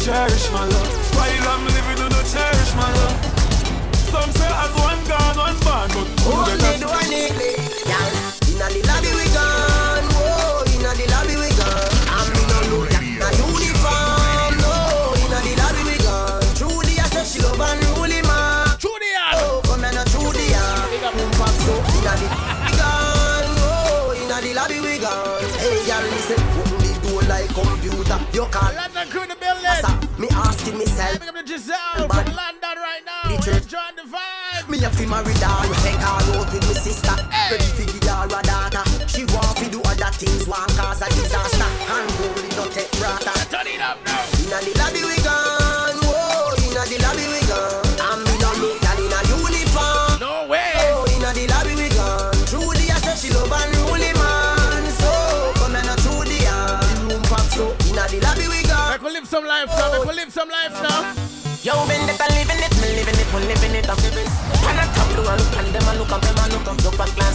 cherish 0.00 0.50
my 0.50 0.64
love. 0.64 1.14
While 1.14 1.48
I'm 1.52 1.64
living, 1.66 2.08
don't 2.08 2.24
cherish 2.24 2.72
my 2.74 2.88
love. 2.88 3.20
Some 4.08 4.32
say 4.32 4.48
as 4.48 4.72
one 4.80 4.96
gone, 5.04 5.36
one 5.36 5.58
born, 5.60 5.88
but 5.92 6.08
who 6.24 6.32
oh, 6.32 6.48
get 6.48 6.80
do 6.80 6.88
I 6.88 7.04
need 7.12 7.36
y'all. 7.84 8.08
Inna 8.48 8.66
the 8.72 8.80
lobby 8.88 9.12
we 9.12 9.26
gone. 9.36 10.08
Inna 10.72 10.90
the 10.96 11.04
lobby 11.12 11.36
we 11.36 11.48
gone. 11.52 11.92
I'm 12.16 12.32
uniform. 13.44 14.56
Inna 15.20 15.38
the 15.44 15.52
lobby 15.60 15.82
we 15.84 15.96
gone. 16.00 16.40
Said 17.12 17.26
she 17.26 17.38
love 17.42 17.58
man. 17.58 17.78
Oh, 17.92 18.08
come. 19.66 19.80
Big 20.90 21.04
up, 21.04 21.14
so. 21.60 21.74
The. 22.00 22.28
Inna 24.16 24.36
the 24.40 24.50
lobby 24.54 24.78
we 24.80 24.98
gone. 24.98 25.44
Hey. 25.60 25.76
Open 26.40 26.78
the 26.80 26.90
door 27.02 27.22
like 27.28 27.52
computer. 27.52 28.18
You 28.32 28.46
can't 28.50 29.29
girl. 31.10 31.18
Big 31.18 31.28
up 31.28 31.34
to 31.34 31.46
Giselle 31.46 32.08
from 32.08 32.34
London 32.34 32.76
right 32.76 33.02
now. 33.04 33.34
Enjoying 33.34 33.96
the 33.96 34.02
vibe. 34.02 34.68
Me 34.68 34.78
have 34.78 34.96
to 34.96 35.06
marry 35.06 35.32
her, 35.32 35.74
take 35.82 35.94
her 35.96 36.06
out 36.06 36.52
with 36.52 36.62
my 36.66 36.72
sister. 36.74 37.29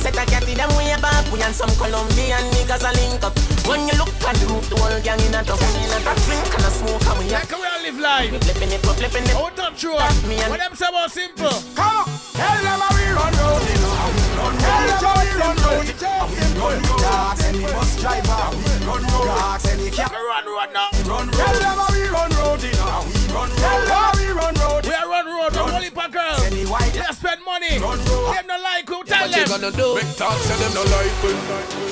Set 0.05 0.21
a 0.21 0.25
cat 0.29 0.45
them 0.45 0.69
way 0.77 0.93
back. 1.01 1.25
We 1.33 1.41
and 1.41 1.55
some 1.55 1.73
Colombian 1.81 2.45
niggas 2.53 2.85
a 2.85 2.91
link 2.93 3.23
up. 3.25 3.33
When 3.65 3.89
you 3.89 3.95
look 3.97 4.13
at 4.21 4.37
the 4.37 4.45
roof, 4.53 4.69
the 4.69 4.77
whole 4.77 5.01
gang 5.01 5.21
in 5.25 5.33
a 5.33 5.41
duck. 5.41 5.57
We 5.57 5.81
in 5.81 5.93
a 5.93 5.99
duck, 6.05 6.19
drink 6.29 6.45
and 6.45 6.65
a 6.65 6.71
smoke 6.71 7.05
and 7.09 7.17
we 7.17 7.33
a 7.33 7.41
Like 7.41 7.49
we 7.49 7.65
all 7.65 7.81
live 7.81 7.99
life. 7.99 8.31
We 8.31 8.37
flipping 8.45 8.71
it, 8.75 8.81
we 8.85 8.93
flipping 8.93 9.25
it. 9.25 9.35
Out 9.35 9.57
of 9.57 9.73
true. 9.73 9.97
Me 10.29 10.37
and 10.37 10.49
What 10.53 10.61
them 10.61 10.75
say 10.77 10.85
about 10.85 11.09
simple? 11.09 11.57
Come 11.73 11.97
on, 11.97 12.05
Tell 12.37 12.57
them 12.61 12.79
how 12.85 12.93
we 12.93 13.05
run 13.17 13.33
road, 13.33 13.63
you 13.65 13.77
know. 13.81 13.97
Run 14.37 14.53
Tell 14.61 14.85
them 14.85 15.01
how 15.01 15.17
we 15.17 15.31
run 15.41 15.57
road. 15.65 15.85
We 15.89 16.45
run 16.61 16.79
road. 16.85 17.01
Got 17.01 17.41
any 17.49 17.65
bus 17.65 17.91
driver. 17.97 18.41
We 18.53 18.71
run 18.85 19.03
road. 19.09 19.27
Got 19.33 19.65
any 19.73 19.89
cab. 19.89 20.13
Run 20.13 20.45
road 20.45 20.69
now. 20.69 20.89
Run 21.09 21.25
road. 21.33 21.41
Tell 21.41 21.57
them 21.57 21.77
how 21.81 21.89
we 21.89 22.03
run 22.13 22.31
road, 22.37 22.61
you 22.61 22.77
know. 22.77 23.14
We 23.35 23.41
run 23.41 23.49
road. 23.51 23.57
Tell 23.59 24.11
we 24.15 24.31
run 24.31 24.53
road. 24.55 24.85
We 24.85 24.93
are 24.93 25.09
run 25.09 25.25
road. 25.25 25.55
Run 25.55 25.73
only 25.75 25.89
for 25.89 26.07
girls. 26.07 26.41
Any 26.43 26.63
white. 26.65 26.93
They 26.93 27.01
spend 27.13 27.43
money. 27.43 27.77
Run 27.79 27.99
road. 28.05 28.33
Them 28.35 28.47
no 28.47 28.57
like 28.63 28.87
who 28.87 29.03
tell 29.03 29.27
you 29.27 29.31
What 29.31 29.35
you 29.35 29.45
them. 29.47 29.61
gonna 29.61 29.75
do? 29.75 29.95
Big 29.99 30.15
talk, 30.15 30.37
say 30.39 30.55
them 30.55 30.73
no 30.73 30.83
like 30.95 31.23
we. 31.23 31.31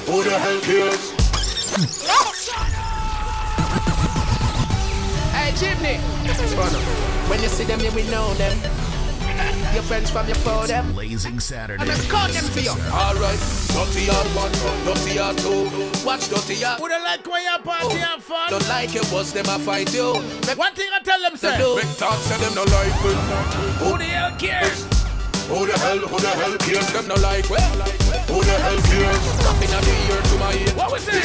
Who 0.08 0.24
the 0.24 0.40
hell 0.40 0.60
cares? 0.62 1.12
Hey, 5.36 5.52
Jimmy. 5.60 5.98
When 7.30 7.42
you 7.42 7.50
see 7.50 7.66
them, 7.66 7.80
you 7.82 7.92
will 7.92 8.10
know 8.12 8.34
them. 8.36 8.58
Your 9.74 9.84
friends 9.84 10.10
from 10.10 10.28
your 10.28 10.36
phone, 10.36 10.68
them. 10.68 10.94
Blazing 10.94 11.38
Saturdaze. 11.38 11.80
I'm 11.82 11.88
gonna 11.88 12.04
call 12.04 12.28
them 12.28 12.44
for 12.44 12.60
you. 12.60 12.72
Alright, 12.72 13.40
dirty 13.74 14.06
hard 14.06 14.28
one, 14.36 14.52
dirty 14.86 15.18
hard 15.18 15.38
two. 15.38 16.06
Watch 16.06 16.30
dirty 16.30 16.62
hard. 16.62 16.80
Who 16.80 16.88
don't 16.90 17.04
like 17.04 17.26
when 17.26 17.42
you 17.42 17.58
party 17.64 18.00
and 18.00 18.22
fun? 18.22 18.50
Don't 18.50 18.68
like 18.70 18.96
it, 18.96 19.12
was 19.12 19.34
them 19.34 19.46
a 19.48 19.58
fight 19.60 19.94
you. 19.94 20.14
One 20.56 20.74
thing 20.76 20.90
I 20.94 21.02
tell 21.04 21.20
them, 21.22 21.36
say. 21.38 21.58
Big 21.58 21.98
talk, 21.98 22.20
say 22.20 22.38
them 22.38 22.54
no 22.54 22.64
like 22.64 23.04
we. 23.04 23.12
Who 23.86 23.98
the 23.98 24.06
hell 24.06 24.38
cares? 24.38 24.86
Who 25.52 25.68
the 25.68 25.76
hell, 25.78 26.00
who 26.00 26.18
the 26.20 26.32
hell 26.40 26.56
cares? 26.58 26.88
Them 26.94 27.08
no 27.08 27.16
like 27.20 27.46
we. 27.52 27.60
Who 28.32 28.38
the 28.42 28.56
hell 28.64 28.80
cares? 28.90 29.24
Nothing 29.44 29.72
of 29.76 29.84
the 29.86 29.96
ear 30.08 30.22
to 30.24 30.36
my 30.40 30.52
ear. 30.56 30.74
What 30.80 30.90
was 30.92 31.06
it? 31.08 31.20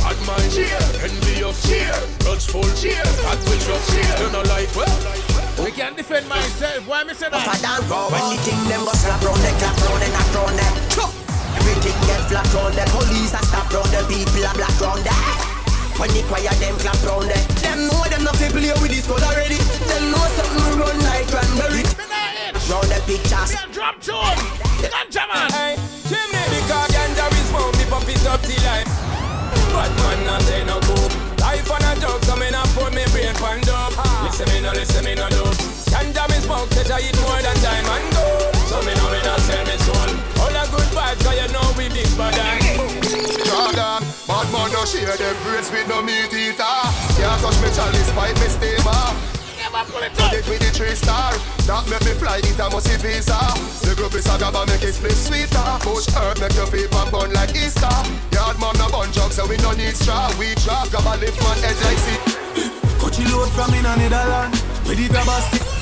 Bad 0.00 0.18
mind, 0.24 0.48
cheer. 0.54 0.80
Envious, 1.04 1.58
cheer. 1.66 1.92
Grudgeful, 2.22 2.64
cheer. 2.78 3.02
That 3.02 3.38
will 3.44 3.60
just 3.60 3.84
cheer. 3.92 4.14
Them 4.16 4.32
no 4.32 4.42
like 4.48 4.70
we. 4.78 4.86
We 5.64 5.70
can 5.74 5.94
defend 5.94 6.28
myself. 6.28 6.86
Why 6.86 7.04
me 7.04 7.14
say 7.14 7.26
Up 7.26 7.32
that? 7.34 7.50
and 7.50 7.62
down, 7.62 7.82
when 8.10 8.24
the 8.32 8.38
thing 8.46 8.60
them 8.70 8.82
go 8.86 8.94
slap 8.94 9.20
round 9.22 9.42
them, 9.42 9.54
clap 9.58 9.76
round 9.84 10.00
them, 10.02 10.10
knock 10.14 10.30
round 10.34 10.56
them. 10.58 10.74
Everything 11.58 11.98
get 12.08 12.22
flat 12.30 12.48
round 12.54 12.74
them. 12.78 12.88
Police 12.94 13.34
a 13.34 13.40
stop 13.42 13.68
round 13.74 13.90
them, 13.90 14.04
people 14.06 14.44
a 14.46 14.50
black 14.54 14.74
round 14.80 15.02
them. 15.04 15.18
When 15.98 16.10
the 16.10 16.22
choir 16.26 16.50
them 16.58 16.74
clap 16.82 16.98
round 17.06 17.26
them, 17.30 17.42
them 17.62 17.78
know 17.90 18.02
them 18.10 18.22
not 18.24 18.34
fi 18.38 18.48
play 18.50 18.70
with 18.82 18.90
this 18.90 19.06
code 19.06 19.22
already. 19.22 19.58
Them 19.86 20.10
know 20.10 20.24
something 20.38 20.78
run 20.78 20.96
like 21.06 21.26
cranberry. 21.30 21.82
Round 22.70 22.88
the 22.88 22.98
pictures. 23.04 23.52
Drop 23.72 24.00
tune. 24.00 24.40
Ganja 24.80 25.24
man. 25.28 25.48
Hey, 25.52 25.76
chimney 26.08 26.44
because 26.48 26.88
ganja 26.92 27.24
we 27.28 27.40
smoke, 27.52 27.76
me 27.76 27.84
pop 27.92 28.08
it 28.08 28.24
up 28.24 28.40
till 28.40 28.64
I. 28.64 28.84
But 29.74 29.90
man, 30.00 30.18
not 30.24 30.42
say 30.42 30.64
no 30.64 30.80
go. 30.80 30.96
Life 31.44 31.68
on 31.70 31.84
a 31.84 31.92
joke, 32.00 32.24
so 32.24 32.36
me 32.36 32.48
not 32.50 32.68
put 32.72 32.94
me 32.94 33.04
brain 33.12 33.34
pan 33.36 33.60
dope. 33.68 33.92
Listen 34.24 34.48
me 34.48 34.60
no, 34.64 34.72
listen 34.72 35.04
me 35.04 35.14
no 35.14 35.28
do. 35.28 35.44
Ganja 35.92 36.24
me 36.30 36.38
smoke, 36.40 36.70
cause 36.72 36.90
I 36.90 37.04
eat 37.04 37.16
more 37.20 37.40
than 37.44 37.56
time 37.60 37.84
and 37.84 38.06
gold. 38.16 38.56
So 38.70 38.80
me 38.80 38.96
know 38.96 39.12
me 39.12 39.20
not 39.20 39.40
sell 39.44 39.64
me 39.68 39.76
soul. 39.84 40.10
All 40.40 40.56
a 40.56 40.64
good 40.72 40.88
vibes, 40.96 41.20
cause 41.20 41.36
you 41.36 41.48
know 41.52 41.66
we 41.76 41.92
big 41.92 42.08
bad 42.16 42.32
Jordan, 43.44 44.00
bad 44.24 44.46
man 44.52 44.68
no 44.72 44.84
share 44.88 45.16
them 45.16 45.36
brains 45.44 45.68
with 45.70 45.88
no 45.88 46.00
meat 46.00 46.32
eater. 46.32 46.80
Can't 47.20 47.40
touch 47.44 47.58
me 47.60 47.68
chalice, 47.76 48.10
fight 48.16 48.36
me 48.40 48.48
steamer. 48.48 49.23
Never 49.74 49.90
pull 49.90 50.02
it 50.02 50.12
Put 50.14 50.32
it 50.32 50.46
with 50.46 50.60
the 50.62 50.70
three 50.70 50.94
star. 50.94 51.34
That 51.66 51.82
make 51.90 52.04
me 52.06 52.14
fly, 52.14 52.38
it 52.38 52.58
a 52.62 52.70
must 52.70 52.86
visa. 53.02 53.34
The 53.82 53.94
group 53.96 54.14
is 54.14 54.26
a 54.30 54.38
gaba, 54.38 54.62
make 54.70 54.86
it 54.86 54.94
split 54.94 55.18
sweeter. 55.18 55.66
Push 55.82 56.14
herb, 56.14 56.38
make 56.38 56.54
your 56.54 56.70
feet 56.70 56.94
and 56.94 57.10
burn 57.10 57.32
like 57.34 57.50
Easter. 57.58 57.90
Yard 58.30 58.54
man 58.62 58.78
no 58.78 58.86
bun 58.94 59.10
jug, 59.10 59.32
so 59.32 59.42
we 59.50 59.56
no 59.58 59.72
need 59.72 59.96
straw. 59.98 60.30
We 60.38 60.54
drop, 60.62 60.94
gaba 60.94 61.18
lift 61.18 61.42
man 61.42 61.58
edge 61.66 61.80
like 61.82 61.98
sea. 61.98 62.18
Coachy 63.02 63.26
load 63.26 63.50
from 63.50 63.74
in 63.74 63.84
a 63.84 63.96
Netherland 63.96 64.52
With 64.86 64.96
the 64.96 65.08
grabber 65.10 65.40
stick 65.50 65.73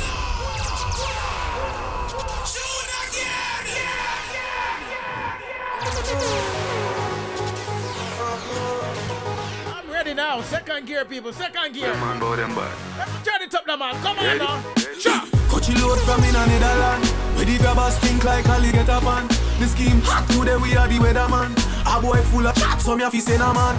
now. 10.36 10.42
Second 10.42 10.86
gear, 10.86 11.04
people. 11.04 11.32
Second 11.32 11.74
gear. 11.74 11.92
Man, 11.94 12.20
bow 12.20 12.36
them 12.36 12.54
bad 12.54 12.72
Let's 12.98 13.12
turn 13.26 13.42
it 13.42 13.54
up 13.54 13.66
now, 13.66 13.76
man. 13.76 13.94
Come 14.02 14.18
on 14.18 14.38
now. 14.38 14.62
Chop. 14.98 15.28
Coachy 15.48 15.74
load 15.80 15.98
from 16.00 16.24
in 16.24 16.34
a 16.34 16.46
Netherland 16.46 17.02
With 17.36 17.48
the 17.48 17.58
grabber 17.58 17.90
stink 17.90 18.24
like 18.24 18.46
alligator 18.48 19.00
pan 19.04 19.28
The 19.60 19.66
scheme 19.66 20.00
hot 20.00 20.24
today 20.30 20.56
we 20.56 20.74
are 20.76 20.88
the 20.88 20.96
weatherman 20.96 21.52
A 21.84 22.00
boy 22.00 22.22
full 22.32 22.46
of 22.46 22.54
chat 22.56 22.80
so 22.80 22.96
me 22.96 23.04
a 23.04 23.10
fi 23.10 23.18
send 23.18 23.42
a 23.42 23.52
man 23.52 23.76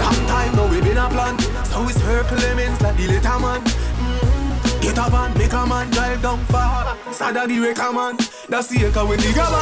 Long 0.00 0.16
time 0.24 0.56
now 0.56 0.66
we 0.70 0.80
been 0.80 0.96
a 0.96 1.06
plan 1.10 1.38
So 1.68 1.84
it's 1.84 2.00
her 2.00 2.24
elements 2.24 2.80
like 2.80 2.96
the 2.96 3.08
later 3.08 3.38
man 3.44 3.60
Mm. 4.00 4.80
Get 4.80 4.96
a 4.96 5.10
van, 5.10 5.36
make 5.36 5.52
a 5.52 5.66
man 5.66 5.90
drive 5.90 6.22
down 6.22 6.38
far 6.46 6.96
Sada 7.12 7.46
the 7.46 7.58
wrecker 7.60 7.92
man 7.92 8.16
That's 8.48 8.68
the 8.68 8.86
echo 8.86 9.04
when 9.06 9.20
the 9.20 9.32
grabber 9.34 9.60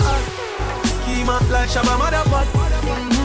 Scheme 1.03 1.27
hot 1.27 1.43
like 1.51 1.69
Shabba 1.69 1.99
motherfuck 1.99 2.47
mm-hmm. 2.47 3.18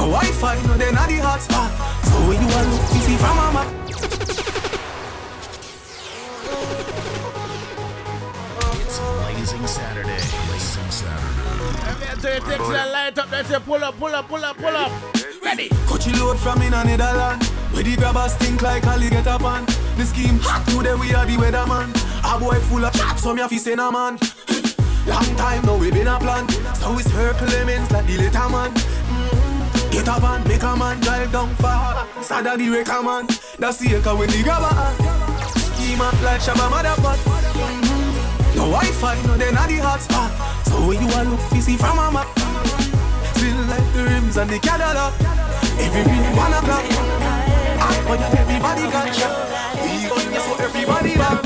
No 0.00 0.06
Wi-Fi, 0.06 0.54
no 0.66 0.78
then 0.78 0.94
a 0.96 1.04
the 1.06 1.20
hotspot 1.20 1.70
So 2.08 2.16
when 2.26 2.40
you 2.40 2.48
a 2.48 2.60
look, 2.72 2.80
you 2.94 3.00
see 3.04 3.16
from 3.20 3.36
a 3.36 3.52
map 3.52 3.68
It's 8.80 8.98
Blazing 8.98 9.66
Saturdaze. 9.68 10.32
Blazing 10.48 10.88
Saturdaze. 10.88 11.84
Let 11.84 12.16
me 12.16 12.22
tell 12.22 12.34
you, 12.34 12.40
takes 12.40 12.68
that 12.70 12.90
light 12.90 13.18
up. 13.18 13.28
They 13.28 13.42
say 13.44 13.58
pull 13.60 13.84
up, 13.84 13.98
pull 13.98 14.14
up, 14.14 14.26
pull 14.26 14.42
up, 14.42 14.56
pull 14.56 14.74
up. 14.74 14.90
Ready. 15.44 15.68
Coachy 15.86 16.12
load 16.18 16.38
from 16.38 16.62
in 16.62 16.72
a 16.72 16.82
Netherland 16.82 17.42
Where 17.72 17.82
the 17.82 17.94
grabber 17.96 18.26
stink 18.30 18.62
like 18.62 18.84
alligator 18.84 19.36
pan 19.38 19.66
The 19.98 20.04
scheme 20.06 20.38
hot 20.40 20.66
today 20.68 20.94
we 20.94 21.12
are 21.14 21.26
the 21.26 21.36
weatherman 21.36 21.90
A 22.24 22.38
boy 22.40 22.58
full 22.68 22.84
of 22.84 22.92
chat 22.94 23.18
so 23.18 23.34
me 23.34 23.42
a 23.42 23.48
fi 23.48 23.56
send 23.58 23.80
a 23.80 23.90
man 23.92 24.18
Long 25.06 25.36
time 25.36 25.64
now 25.64 25.76
we 25.76 25.90
been 25.90 26.08
a 26.08 26.18
plan 26.18 26.48
So 26.76 26.96
it's 26.98 27.10
her 27.12 27.34
elements 27.34 27.90
like 27.90 28.06
the 28.06 28.16
later 28.18 28.48
man 28.48 28.72
Mm. 29.10 29.39
Get 29.90 30.08
a 30.08 30.20
van, 30.20 30.46
make 30.46 30.62
a 30.62 30.76
man 30.76 31.00
drive 31.00 31.32
down 31.32 31.54
far. 31.56 32.06
Sada 32.22 32.56
the 32.56 32.68
wrecker 32.68 33.02
man. 33.02 33.26
That's 33.58 33.78
the 33.78 33.96
echo 33.96 34.16
when 34.16 34.30
the 34.30 34.42
grabber 34.42 34.70
hot 34.70 34.94
Scheme 35.74 35.98
hot 35.98 36.14
like 36.22 36.40
Shabba 36.40 36.70
motherfuck 36.70 37.18
mm-hmm. 37.18 38.56
No 38.56 38.70
Wi-Fi, 38.70 39.14
no 39.26 39.36
then 39.36 39.56
a 39.56 39.66
the 39.66 39.82
hotspot. 39.82 40.30
So 40.66 40.86
when 40.86 41.00
you 41.02 41.08
a 41.08 41.20
look, 41.28 41.40
you 41.52 41.60
see 41.60 41.76
from 41.76 41.98
a 41.98 42.10
map. 42.10 42.28
Still 43.34 43.60
like 43.66 43.92
the 43.92 44.04
rims 44.04 44.36
and 44.36 44.50
the 44.50 44.58
Cadillac. 44.58 45.12
Every 45.80 46.04
minute 46.06 46.36
one 46.36 46.52
o'clock. 46.54 46.84
Ah, 47.82 48.04
But 48.06 48.20
everybody 48.38 48.82
got 48.94 49.14
shot. 49.14 49.34
We 49.82 50.06
gun 50.08 50.32
you 50.32 50.40
so 50.40 50.54
everybody 50.64 51.14
back 51.16 51.42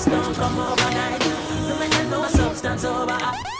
Success 0.00 0.24
don't 0.24 0.34
come 0.34 0.58
overnight. 0.58 1.20
No 1.68 1.78
man 1.78 2.10
no 2.10 2.26
substance 2.28 2.84
over. 2.86 3.59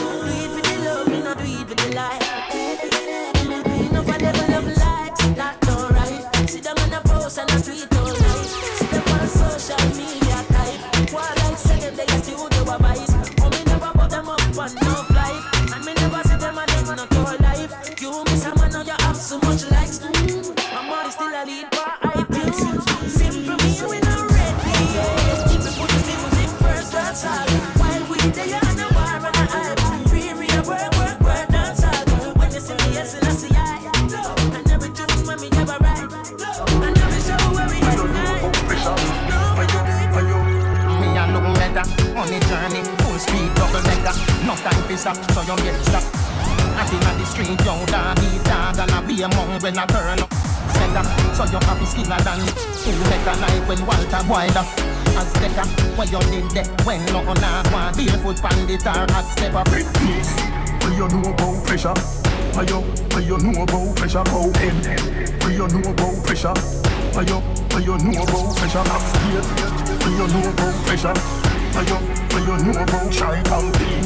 know 71.03 71.09
about 71.09 71.89
you, 71.89 71.95
what 71.95 72.65
you 72.65 72.73
know 72.73 72.83
about 72.83 73.13
shy 73.13 73.41
campaign? 73.43 74.03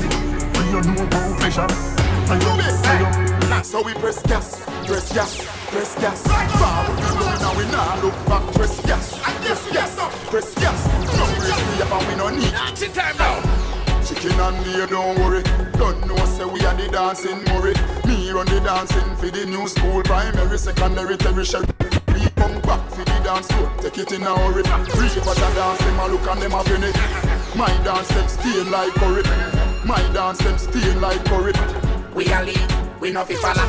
What 0.54 0.66
you 0.66 0.94
know 0.94 1.04
about 1.04 1.40
pressure? 1.40 1.68
What 2.28 2.42
you, 2.42 2.50
what 2.50 3.50
you 3.50 3.64
So 3.64 3.84
we 3.84 3.94
press 3.96 4.22
gas, 4.24 4.64
press 4.86 5.14
gas, 5.14 5.46
press 5.72 5.96
gas. 5.96 6.24
Far 6.24 6.90
we 6.90 7.02
going 7.02 7.42
now 7.42 7.58
we 7.58 7.66
now 7.66 8.02
look 8.02 8.14
back. 8.28 8.44
Press 8.54 8.80
gas, 8.86 9.20
press 9.20 9.72
gas, 9.72 9.96
press 10.30 10.56
gas. 10.56 10.88
No 11.18 11.26
raise 11.44 11.78
me 11.78 11.82
up 11.84 11.92
and 11.92 12.08
we 12.08 12.16
no 12.16 12.30
need. 12.30 12.54
Action 12.54 12.92
time 12.94 13.18
now. 13.18 13.42
Chicken 14.06 14.40
and 14.40 14.64
beer, 14.64 14.88
don't 14.88 15.20
worry. 15.20 15.44
Don't 15.74 16.08
know 16.08 16.16
say 16.26 16.46
we 16.46 16.66
are 16.66 16.76
the 16.76 16.88
dancing 16.88 17.44
Murray. 17.46 17.74
Me 18.08 18.32
run 18.32 18.46
the 18.46 18.62
dancing 18.62 19.16
for 19.18 19.30
the 19.30 19.46
new 19.46 19.68
school, 19.68 20.02
primary, 20.04 20.58
secondary, 20.58 21.18
tertiary. 21.18 21.75
Dance 23.36 23.48
floor, 23.48 23.72
take 23.80 23.98
it 23.98 24.12
in 24.14 24.22
a 24.22 24.38
hurry. 24.38 24.64
Three 24.64 25.22
what 25.22 25.38
a 25.38 25.56
dance, 25.56 25.80
them 25.80 26.12
look 26.12 26.28
and 26.28 26.42
them 26.42 26.54
a 26.54 26.64
finish. 26.64 26.96
My 27.56 27.68
dance 27.84 28.08
them 28.10 28.28
stain 28.28 28.72
like 28.72 28.94
curry. 28.94 29.24
My 29.86 30.02
dance 30.14 30.40
them 30.40 30.58
stain 30.58 31.02
like 31.02 31.24
curry. 31.26 31.54
We 32.14 32.28
a 32.28 32.44
lead, 32.44 33.02
we 33.02 33.12
no 33.12 33.26
fi 33.26 33.36
follow. 33.36 33.68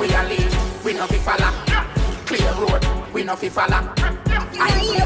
We 0.00 0.06
a 0.14 0.22
lead, 0.24 0.84
we 0.84 0.94
no 0.94 1.06
fi 1.06 1.18
follow. 1.18 1.52
Clear 2.26 2.52
road, 2.54 3.12
we 3.12 3.24
no 3.24 3.36
fi 3.36 3.48
follow. 3.50 3.92
Bounce 4.24 4.97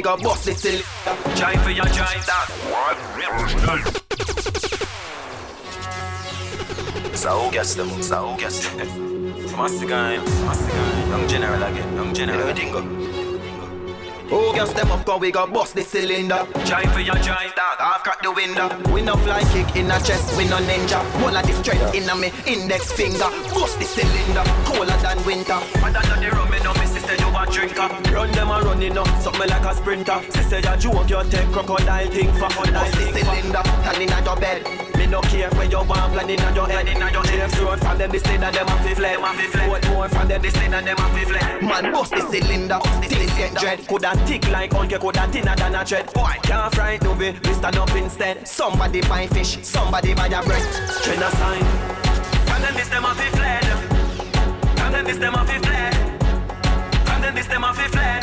we 0.00 0.02
got 0.02 0.22
bust 0.22 0.46
this 0.46 0.62
silly. 0.62 0.78
Jive 1.36 1.62
for 1.62 1.68
your 1.68 1.84
jive, 1.84 2.24
dog. 2.24 2.48
So, 7.14 7.50
guess 7.50 7.74
them, 7.74 8.02
so, 8.02 8.34
guess 8.38 8.66
them. 8.76 8.88
Master 9.58 9.86
guy, 9.86 10.16
master 10.46 10.72
guy. 10.72 11.08
Young 11.10 11.28
general 11.28 11.62
again, 11.62 11.94
young 11.94 12.14
general. 12.14 12.40
Everything 12.40 12.72
go. 12.72 12.78
Oh, 14.32 14.54
girl, 14.54 14.66
step 14.66 14.86
up, 14.86 15.04
cause 15.04 15.20
we 15.20 15.30
got 15.30 15.52
bust 15.52 15.74
the 15.74 15.82
cylinder. 15.82 16.46
Jive 16.64 16.90
for 16.94 17.00
your 17.00 17.16
jive, 17.16 17.54
dog. 17.54 17.78
Half 17.78 18.02
crack 18.04 18.22
the 18.22 18.32
window. 18.32 18.70
We 18.94 19.02
no 19.02 19.16
fly 19.16 19.42
kick 19.52 19.76
in 19.76 19.90
a 19.90 20.00
chest, 20.00 20.34
we 20.38 20.48
no 20.48 20.56
ninja. 20.64 21.02
One 21.22 21.36
of 21.36 21.46
the 21.46 21.52
strength 21.52 21.94
in 21.94 22.08
a 22.08 22.14
me 22.16 22.32
index 22.46 22.90
finger. 22.92 23.28
Bust 23.52 23.78
the 23.78 23.84
cylinder, 23.84 24.44
colder 24.64 24.96
than 25.02 25.22
winter. 25.26 25.60
I 25.84 25.92
don't 25.92 26.08
know 26.08 26.20
the 26.20 26.30
rum, 26.34 26.50
me 26.50 26.58
no 26.64 26.72
drinker. 27.50 27.88
Run 28.12 28.30
them 28.32 28.50
a 28.50 28.60
running 28.62 28.96
up, 28.96 29.08
something 29.20 29.48
like 29.48 29.64
a 29.64 29.74
sprinter. 29.74 30.20
Sister, 30.30 30.60
you 30.60 30.76
joke, 30.76 31.10
you 31.10 31.22
take 31.30 31.50
crocodile 31.52 32.08
thing 32.10 32.32
for 32.34 32.48
Bust 32.48 32.92
the 32.92 33.12
cylinder, 33.12 33.62
turning 33.84 34.10
at 34.10 34.24
your 34.24 34.36
bed. 34.36 34.64
Me 34.96 35.06
no 35.06 35.20
care 35.22 35.50
where 35.50 35.66
you 35.66 35.82
want, 35.82 36.12
planning 36.12 36.40
on 36.40 36.54
your 36.54 36.66
head. 36.66 36.88
Inna 36.88 37.10
your 37.10 37.24
James 37.24 37.58
Road 37.60 37.80
from 37.80 37.98
them, 37.98 38.10
this 38.10 38.22
thing 38.22 38.42
and 38.42 38.54
them 38.54 38.66
a 38.66 38.76
fi 38.82 38.94
flame. 38.94 39.20
What 39.70 39.88
more 39.88 40.08
from 40.08 40.28
them, 40.28 40.42
this 40.42 40.54
thing 40.54 40.70
that 40.70 40.84
them 40.84 40.96
a 40.98 41.08
fi 41.10 41.24
flame. 41.24 41.68
Man, 41.68 41.92
bust 41.92 42.12
the 42.12 42.20
cylinder, 42.20 42.78
things 43.02 43.32
get 43.36 43.54
dread. 43.54 43.86
Coulda 43.88 44.12
tick 44.26 44.48
like 44.50 44.72
you 44.72 44.98
coulda 44.98 45.26
thinner 45.28 45.56
than 45.56 45.74
a 45.74 45.84
tread. 45.84 46.12
Boy, 46.12 46.34
can't 46.42 46.74
fright 46.74 47.02
no 47.02 47.14
be, 47.14 47.32
we 47.32 47.52
stand 47.54 47.76
up 47.76 47.94
instead. 47.94 48.46
Somebody 48.46 49.00
buy 49.02 49.26
fish, 49.26 49.58
somebody 49.62 50.14
buy 50.14 50.26
a 50.26 50.42
bread. 50.42 50.62
Train 51.02 51.22
a 51.22 51.30
sign. 51.32 51.64
And 52.52 52.64
then 52.64 52.74
this 52.74 52.88
them 52.88 53.04
a 53.04 53.14
fi 53.14 53.28
fled. 53.36 53.64
From 54.78 54.92
them 54.92 55.04
this 55.04 55.18
them 55.18 55.34
a 55.34 55.44
fi 55.44 55.58
fled. 55.58 56.19
This 57.40 57.48
them 57.48 57.62
fi 57.62 57.88
fled. 57.88 58.22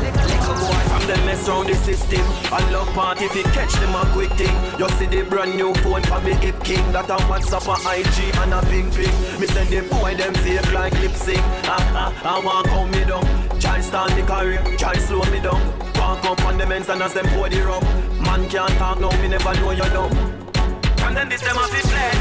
Little 0.00 0.56
from 0.88 1.06
them 1.06 1.26
mess 1.26 1.46
round 1.46 1.68
the 1.68 1.74
system. 1.74 2.24
I 2.50 2.64
love 2.70 2.88
party 2.94 3.26
if 3.26 3.36
you 3.36 3.42
catch 3.52 3.74
them 3.74 3.94
a 3.94 4.06
quick 4.14 4.30
thing. 4.40 4.56
You 4.78 4.88
see 4.96 5.04
the 5.04 5.20
brand 5.28 5.54
new 5.54 5.74
phone 5.84 6.02
from 6.04 6.24
the 6.24 6.34
hip 6.36 6.58
king. 6.64 6.80
That 6.92 7.10
a 7.10 7.16
WhatsApp 7.28 7.68
a 7.68 7.76
IG 7.92 8.34
and 8.40 8.54
a 8.54 8.62
ping 8.72 8.90
ping. 8.90 9.12
Me 9.38 9.46
send 9.48 9.68
the 9.68 9.82
boy 9.82 10.14
them 10.14 10.32
fake 10.32 10.72
like 10.72 10.98
lip 11.02 11.12
sync. 11.12 11.42
Ah 11.64 11.76
ah, 12.24 12.40
I 12.40 12.42
want 12.42 12.68
come 12.68 12.90
me 12.92 13.04
down. 13.04 13.26
Try 13.60 13.82
start 13.82 14.12
the 14.12 14.22
career, 14.22 14.64
try 14.78 14.94
slow 14.94 15.20
me 15.30 15.38
down. 15.38 15.60
Walk 15.96 16.24
up 16.24 16.42
on 16.46 16.56
the 16.56 16.66
men's 16.66 16.88
and 16.88 17.02
as 17.02 17.12
them 17.12 17.26
pour 17.36 17.50
the 17.50 17.60
rum. 17.60 17.84
Man 18.24 18.48
can't 18.48 18.72
talk 18.80 18.98
now, 18.98 19.12
me 19.20 19.28
never 19.28 19.52
know 19.60 19.72
you 19.72 19.88
know. 19.92 20.08
From 20.96 21.12
them 21.12 21.28
this 21.28 21.42
them 21.42 21.58
a 21.58 21.68
fi 21.68 21.80
fled. 21.84 22.16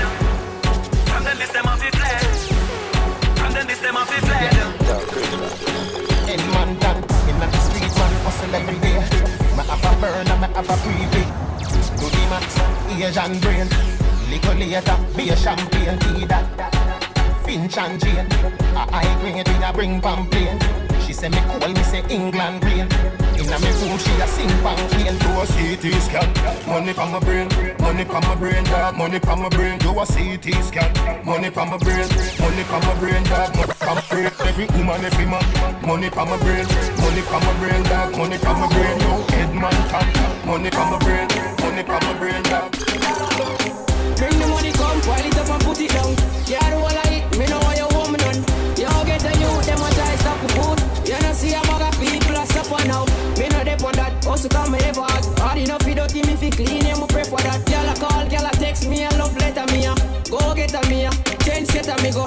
From 1.08 1.24
them 1.24 1.38
this 1.38 1.52
them 1.54 1.68
a 1.72 1.78
fi 1.78 1.90
fled. 1.90 2.36
From 3.40 3.54
them 3.54 3.66
this 3.66 3.80
them 3.80 3.96
a 3.96 4.06
fi 4.06 4.20
fled. 4.28 6.01
Man 8.52 8.62
every 8.62 8.80
day. 8.80 9.00
Me 9.56 9.64
have 9.64 9.86
a 9.86 10.02
burn 10.02 10.28
and 10.28 10.42
me 10.42 10.48
have 10.54 10.70
a 10.70 10.78
pre 10.84 10.94
Do 12.00 12.08
the 12.10 12.24
max, 12.30 12.58
Asian 12.90 13.40
brain. 13.40 13.68
Little 14.30 14.56
later, 14.56 14.98
be 15.16 15.30
a 15.30 15.36
champagne, 15.36 16.00
tea 16.00 16.26
that. 16.26 17.46
Finch 17.46 17.78
and 17.78 18.00
Jane, 18.00 18.28
a 18.76 18.92
high 18.92 19.20
grade 19.22 19.48
we 19.48 19.64
a 19.64 19.74
bring 19.74 20.02
pamphlet. 20.02 20.62
She 21.06 21.14
say 21.14 21.30
me 21.30 21.42
cool, 21.48 21.68
me 21.70 21.84
say 21.84 22.04
England 22.10 22.64
rain. 22.64 23.21
Inna 23.42 23.58
me 23.60 23.72
room, 23.82 23.98
she 23.98 24.14
a 24.22 24.28
sing 24.28 24.54
pamphlet. 24.62 25.18
Do 25.18 25.30
a 25.42 25.46
CT 25.50 25.86
scan, 26.06 26.30
money 26.68 26.94
from 26.94 27.12
my 27.12 27.20
brain, 27.20 27.50
money 27.82 28.06
from 28.06 28.22
my 28.30 28.36
brain, 28.36 28.64
dog, 28.66 28.96
money 28.96 29.18
from 29.18 29.42
my 29.42 29.50
brain. 29.50 29.80
Do 29.80 29.90
a 29.98 30.06
CT 30.06 30.46
scan, 30.64 31.26
money 31.26 31.50
from 31.50 31.72
my 31.72 31.78
brain, 31.78 32.06
money 32.38 32.64
from 32.70 32.82
my 32.86 32.94
brain, 33.00 33.24
dog, 33.24 33.56
money 33.56 33.74
from 33.82 33.96
my 33.96 34.04
brain. 34.10 34.32
Every 34.46 34.66
woman, 34.78 35.02
every 35.04 35.26
man, 35.26 35.42
money 35.82 36.10
from 36.10 36.30
my 36.30 36.38
brain, 36.38 36.66
money 37.02 37.22
from 37.22 37.42
my 37.42 37.54
brain, 37.58 37.84
dog, 37.90 38.16
money 38.16 38.38
from 38.38 38.60
my 38.62 38.68
brain. 38.70 38.98
No 39.00 39.12
head 39.34 39.56
man 39.56 39.78
top, 39.90 40.46
money 40.46 40.70
from 40.70 40.92
my 40.92 41.00
brain, 41.00 41.28
money 41.66 41.84
from 41.84 42.02
my 42.06 42.14
brain, 42.22 42.44
dog. 42.44 42.70
Bring 44.22 44.38
the 44.38 44.48
money 44.54 44.72
come, 44.74 45.02
pile 45.02 45.26
it 45.26 45.38
up 45.42 45.50
and 45.50 45.64
put 45.66 45.82
it 45.82 45.90
down. 45.90 46.14
Yeah, 46.46 46.62
the 46.70 46.78
whole 46.78 46.94
of 46.94 47.10
it, 47.10 47.26
me 47.40 47.46
know 47.50 47.58
why 47.66 47.74
you 47.74 47.88
want 47.90 48.12
me 48.14 48.20
none. 48.22 48.46
You 48.78 48.86
all 48.86 49.04
get 49.04 49.26
a 49.26 49.34
youth, 49.34 49.66
them 49.66 49.82
a 49.82 49.90
try 49.98 50.16
stop 50.22 50.38
the 50.46 50.50
food. 50.54 50.78
You 51.10 51.18
know 51.20 51.34
see 51.34 51.54
a 51.58 51.62
bag 51.66 51.82
of 51.90 52.00
people 52.00 52.38
a 52.38 52.46
suffer 52.46 52.88
now. 52.88 53.21
They 54.42 54.48
also 54.48 54.58
come 54.58 54.72
me 54.72 54.80
ever 54.80 55.02
hard. 55.02 55.24
Hard 55.38 55.58
enough 55.60 55.86
you 55.86 55.94
don't 55.94 56.16
me 56.16 56.34
fi 56.34 56.50
clean, 56.50 56.82
yeah, 56.82 56.98
me 56.98 57.06
pray 57.06 57.24
for 57.26 57.38
that. 57.46 57.62
Girl 57.62 57.86
a 57.86 57.94
call, 57.94 58.26
girl 58.26 58.50
a 58.50 58.50
text 58.58 58.90
me 58.90 59.04
a 59.04 59.10
love 59.22 59.38
letter 59.38 59.72
me 59.72 59.86
a. 59.86 59.94
Go 60.32 60.56
get 60.56 60.74
a 60.74 60.82
me 60.90 61.06
a, 61.06 61.12
change 61.46 61.68
set 61.68 61.86
a 61.86 62.02
me 62.02 62.10
go. 62.10 62.26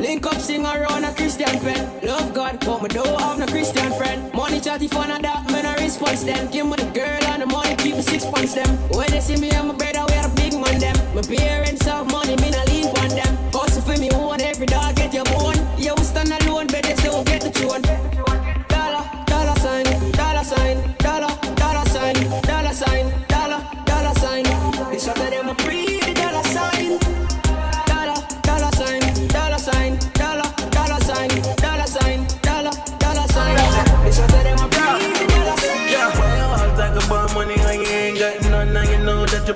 Link 0.00 0.24
up, 0.24 0.40
sing 0.40 0.64
around 0.64 1.04
a 1.04 1.12
Christian 1.12 1.60
pen. 1.60 1.84
Love 2.02 2.32
God, 2.32 2.64
but 2.64 2.80
me 2.80 2.88
don't 2.88 3.20
have 3.20 3.38
no 3.38 3.46
Christian 3.46 3.92
friend. 3.92 4.32
Money 4.32 4.58
chatty 4.58 4.88
fun 4.88 5.10
of 5.10 5.20
that, 5.20 5.52
me 5.52 5.60
no 5.60 5.74
response 5.74 6.24
them. 6.24 6.50
Give 6.50 6.64
me 6.64 6.76
the 6.76 6.88
girl 6.96 7.24
and 7.28 7.42
the 7.42 7.46
money, 7.46 7.76
keep 7.76 7.94
me 7.94 8.02
six 8.02 8.24
pants 8.24 8.54
them. 8.54 8.70
When 8.96 9.10
they 9.10 9.20
see 9.20 9.36
me 9.36 9.50
and 9.50 9.68
my 9.68 9.74
brother, 9.74 10.06
we 10.08 10.14
are 10.16 10.32
big 10.34 10.54
man 10.54 10.80
them. 10.80 10.96
My 11.14 11.20
parents 11.20 11.84
have 11.84 12.10
money, 12.10 12.36
me 12.36 12.50
no 12.56 12.64
lean 12.72 12.88
on 12.88 13.10
them. 13.10 13.36
Hustle 13.52 13.82
for 13.82 14.00
me, 14.00 14.08
one 14.16 14.40
every 14.40 14.64
dog 14.64 14.96
get 14.96 15.12
your 15.12 15.24
bone. 15.24 15.60
You 15.76 15.94
stand 15.98 16.32
alone, 16.32 16.68
better 16.68 16.96
so 17.02 17.22
get 17.22 17.42
the 17.42 17.50
tune. 17.50 18.19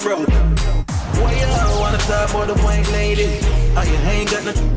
Know 0.02 0.24
that? 0.24 0.90
Why 1.22 1.32
you 1.38 1.46
all 1.46 1.80
wanna 1.80 1.98
talk 1.98 2.30
about 2.30 2.48
the 2.48 2.54
white 2.64 2.88
lady? 2.92 3.38
Oh, 3.76 3.82
you 3.82 3.98
ain't 4.10 4.30
got 4.30 4.44
nothing. 4.44 4.70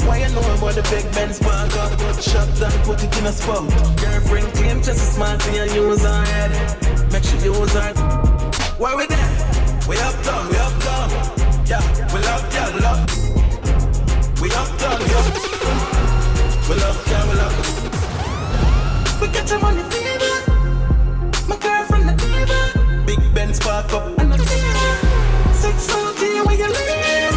Why 0.08 0.18
you 0.18 0.28
know 0.32 0.40
about 0.40 0.74
the 0.74 0.82
big 0.88 1.04
Benz 1.12 1.38
park 1.38 1.76
up? 1.76 1.92
Shut 2.20 2.48
down, 2.58 2.72
put 2.84 3.02
it 3.02 3.16
in 3.18 3.26
a 3.26 3.32
spot. 3.32 3.68
Girlfriend 4.00 4.52
claim 4.54 4.78
just 4.78 5.00
as 5.02 5.14
smart 5.14 5.46
and 5.46 5.56
you 5.56 5.88
use 5.88 6.02
her 6.02 6.24
head. 6.24 7.12
Make 7.12 7.24
sure 7.24 7.38
you 7.40 7.54
use 7.54 7.72
her. 7.74 7.92
Why 8.78 8.94
we 8.94 9.06
there? 9.06 9.30
We 9.88 9.98
up 9.98 10.16
down, 10.24 10.48
we 10.48 10.56
up 10.56 10.72
down. 10.80 11.10
Yeah, 11.66 11.84
we 12.12 12.20
love, 12.24 12.44
yeah, 12.54 12.74
we 12.74 12.80
love. 12.80 13.04
We 14.40 14.48
up 14.52 14.70
down, 14.78 14.98
we 15.04 15.10
up. 15.20 15.26
We 16.68 16.74
love, 16.80 16.98
yeah, 17.08 17.28
we 17.28 17.34
love. 17.36 19.20
We 19.20 19.28
get 19.28 19.50
your 19.50 19.60
money 19.60 19.82
Park 23.74 23.92
up. 23.94 24.20
Six 25.52 25.82
salty 25.82 26.38
where 26.46 26.54
you 26.54 26.68
live. 26.68 27.34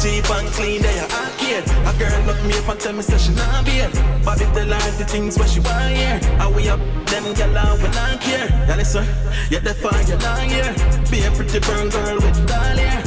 Jeep 0.00 0.30
and 0.30 0.46
clean 0.54 0.80
there 0.80 1.08
arcade. 1.10 1.66
A 1.90 1.92
girl 1.98 2.22
look 2.24 2.40
me 2.44 2.54
up 2.58 2.68
and 2.68 2.78
tell 2.78 2.92
me 2.92 3.02
say 3.02 3.18
she 3.18 3.34
not 3.34 3.64
beer. 3.64 3.90
Bobby 4.24 4.44
tell 4.54 4.70
her 4.70 4.90
the 4.98 5.04
things 5.04 5.36
what 5.36 5.48
she 5.48 5.58
want 5.58 5.96
hear. 5.96 6.20
And 6.38 6.54
we 6.54 6.68
up 6.68 6.78
them 7.10 7.24
gyal 7.34 7.56
and 7.58 7.82
we 7.82 7.88
not 7.98 8.20
care. 8.20 8.46
Yeah 8.68 8.76
listen, 8.76 9.04
yeah 9.50 9.58
the 9.58 9.74
fire 9.74 10.00
you 10.06 10.16
not 10.18 10.42
here. 10.46 10.72
Be 11.10 11.26
a 11.26 11.32
pretty 11.32 11.58
brown 11.58 11.88
girl 11.88 12.14
with 12.14 12.46
doll 12.46 12.78
hair. 12.78 13.02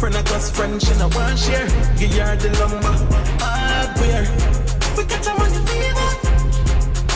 Friend 0.00 0.16
of 0.16 0.32
us 0.32 0.50
friend 0.50 0.82
she 0.82 0.94
not 0.98 1.14
want 1.14 1.38
share. 1.38 1.68
Give 1.98 2.10
her 2.18 2.34
the 2.34 2.50
lumber 2.58 2.98
hardware. 3.38 4.26
We 4.96 5.04
got 5.04 5.24
your 5.24 5.38
money 5.38 5.60
fever. 5.70 6.10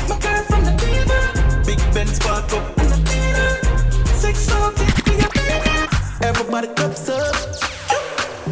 My 0.08 0.16
girl 0.22 0.42
from 0.46 0.62
the 0.64 0.74
diva. 0.78 1.66
Big 1.66 1.80
Benz 1.92 2.20
park 2.20 2.52
up 2.52 2.78
and 2.78 2.88
the 2.92 2.98
diva. 3.10 3.61
Six 4.22 4.38
salty 4.38 4.84
we 5.06 5.14
a 5.18 5.28
diva. 5.34 5.88
Everybody 6.22 6.68
cups 6.78 7.08
up. 7.08 7.34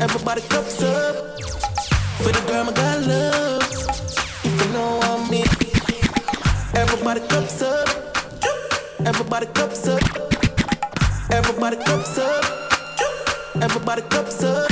Everybody 0.00 0.40
cups 0.52 0.82
up 0.82 1.14
for 2.22 2.32
the 2.32 2.42
girl 2.48 2.64
my 2.64 2.72
God 2.72 3.06
loves. 3.06 3.86
If 4.42 4.54
you 4.60 4.72
know 4.72 4.96
what 4.98 5.10
I 5.10 5.30
mean. 5.30 5.46
Everybody 6.74 7.20
cups 7.28 7.62
up. 7.62 7.88
Everybody 9.06 9.46
cups 9.46 9.86
up. 9.86 10.02
Everybody 11.38 11.76
cups 11.76 12.18
up. 12.18 12.44
Everybody 13.62 14.02
cups 14.02 14.42
up. 14.42 14.70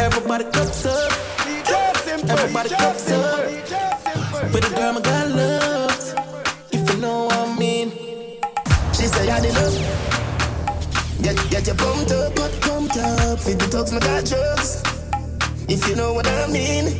Everybody 0.00 0.44
cups 0.50 0.86
up. 0.86 1.12
Everybody 2.34 2.70
cups 2.70 3.10
up 3.12 3.36
for 4.50 4.60
the 4.60 4.70
girl 4.76 4.92
my 4.94 5.00
God 5.00 5.25
She 9.26 9.32
say 9.32 9.38
I 9.38 9.40
the 9.40 9.52
love. 9.58 11.20
Get 11.20 11.50
get 11.50 11.66
your 11.66 11.74
pumped 11.74 12.12
up, 12.12 12.36
but 12.36 12.60
pumped 12.60 12.96
up. 12.96 13.40
Feed 13.40 13.58
the 13.58 13.66
talks, 13.66 13.90
my 13.90 13.98
got 13.98 14.24
drugs. 14.24 14.82
If 15.68 15.88
you 15.88 15.96
know 15.96 16.12
what 16.12 16.28
I 16.28 16.46
mean. 16.46 16.94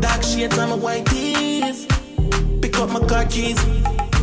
Dark 0.00 0.24
shades 0.24 0.58
on 0.58 0.70
my 0.70 0.74
white 0.74 1.06
tees. 1.06 1.86
Pick 2.60 2.76
up 2.78 2.90
my 2.90 2.98
car 3.06 3.26
keys. 3.26 3.62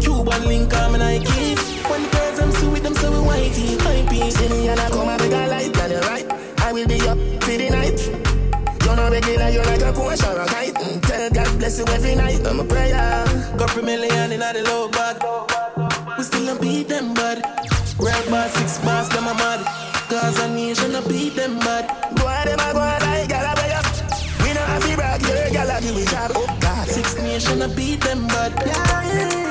Cuban 0.01 0.47
link 0.47 0.73
on 0.73 0.91
my 0.91 0.99
Nikes. 0.99 1.89
When 1.89 2.03
the 2.03 2.09
girls 2.11 2.39
I'm 2.41 2.51
so 2.51 2.69
with 2.71 2.83
them, 2.83 2.95
so 2.95 3.09
we 3.09 3.25
whitey. 3.29 3.79
High 3.81 4.05
peas. 4.09 4.35
See 4.35 4.49
me 4.49 4.67
and 4.67 4.77
I 4.77 4.89
come 4.89 5.07
and 5.07 5.21
make 5.21 5.31
a 5.31 5.47
light, 5.47 5.77
and 5.77 5.91
you're 5.93 6.01
right. 6.01 6.27
I 6.59 6.73
will 6.73 6.87
be 6.87 6.99
up 7.07 7.17
for 7.43 7.55
the 7.55 7.69
night. 7.69 7.99
You're 8.83 8.95
not 8.97 9.11
regular, 9.13 9.47
you're 9.47 9.63
like 9.63 9.81
a 9.81 9.93
Porsche 9.93 10.27
or 10.35 10.41
a 10.41 10.45
kite. 10.47 10.73
Mm, 10.73 11.01
Tell 11.07 11.29
God 11.29 11.57
bless 11.57 11.79
you 11.79 11.85
every 11.87 12.15
night. 12.15 12.45
I'm 12.45 12.59
a 12.59 12.65
prayer. 12.65 13.23
Got 13.55 13.69
for 13.69 13.81
million 13.81 14.33
in 14.33 14.41
the 14.41 14.63
low 14.67 14.89
bag. 14.89 15.56
We 16.17 16.23
still 16.23 16.45
don't 16.47 16.59
beat 16.59 16.87
them 16.87 17.13
bad. 17.13 17.43
Real 17.99 18.25
bad, 18.31 18.49
six 18.51 18.79
bars, 18.79 19.07
them 19.09 19.27
a 19.27 19.33
mad. 19.35 19.61
Cause 20.09 20.39
a 20.39 20.47
nation 20.49 20.95
a 20.95 21.01
beat 21.07 21.35
them 21.35 21.59
bad. 21.59 21.85
Boy, 22.15 22.41
them 22.45 22.59
a 22.59 22.73
go 22.73 22.79
a 22.79 22.97
like 23.05 23.29
gala 23.29 23.53
play 23.55 23.71
up. 23.71 23.85
We 24.41 24.53
not 24.53 24.67
have 24.67 24.83
to 24.83 24.95
brag, 24.95 25.21
your 25.21 25.49
gala 25.51 25.79
give 25.79 25.95
me 25.95 26.05
job. 26.05 26.31
Oh 26.33 26.57
God. 26.59 26.87
Six 26.87 27.17
nation 27.17 27.61
a 27.61 27.67
beat 27.67 28.01
them 28.01 28.25
bad. 28.27 28.51
Yeah, 28.65 29.13
yeah. 29.13 29.46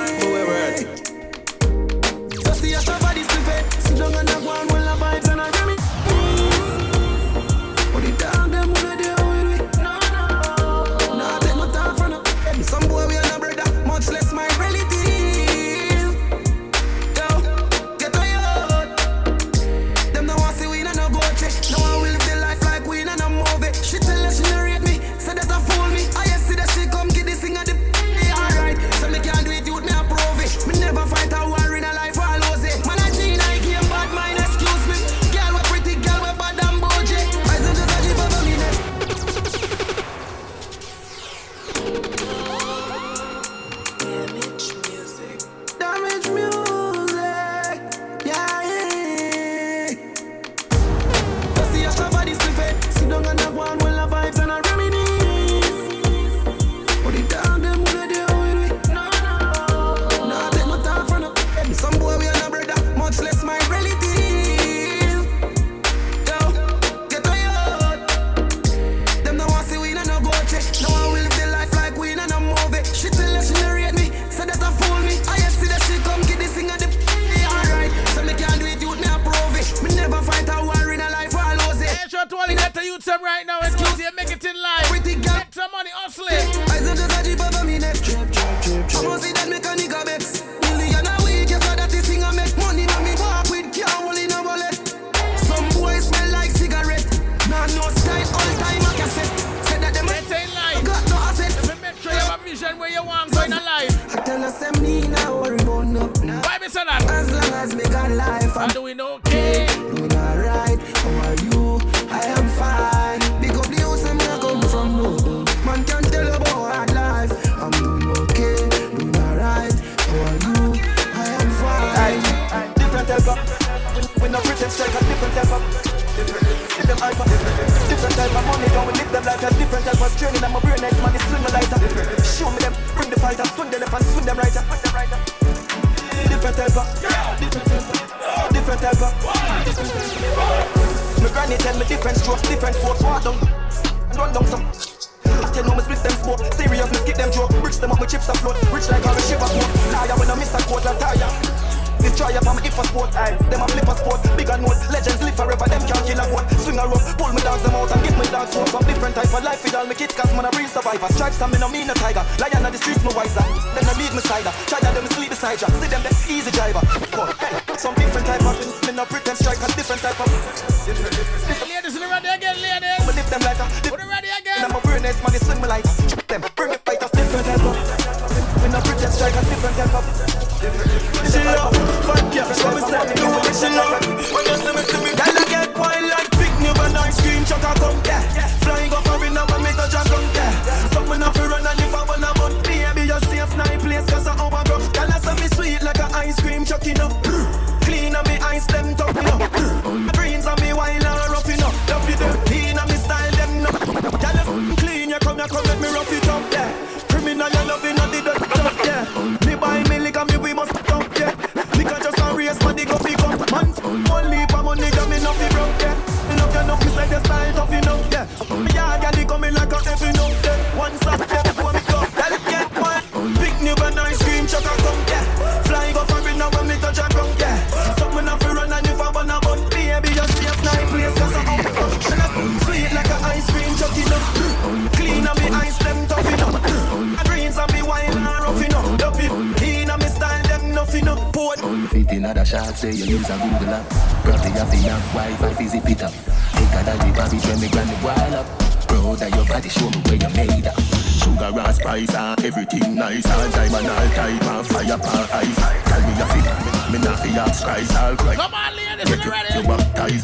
girl 258.17 258.27
cry. 258.27 258.37
Come 258.37 258.55
on, 258.55 258.77
ladies, 258.77 259.25
you 259.25 259.31
ready? 259.31 259.55
You 259.55 259.63
baptize, 259.67 260.23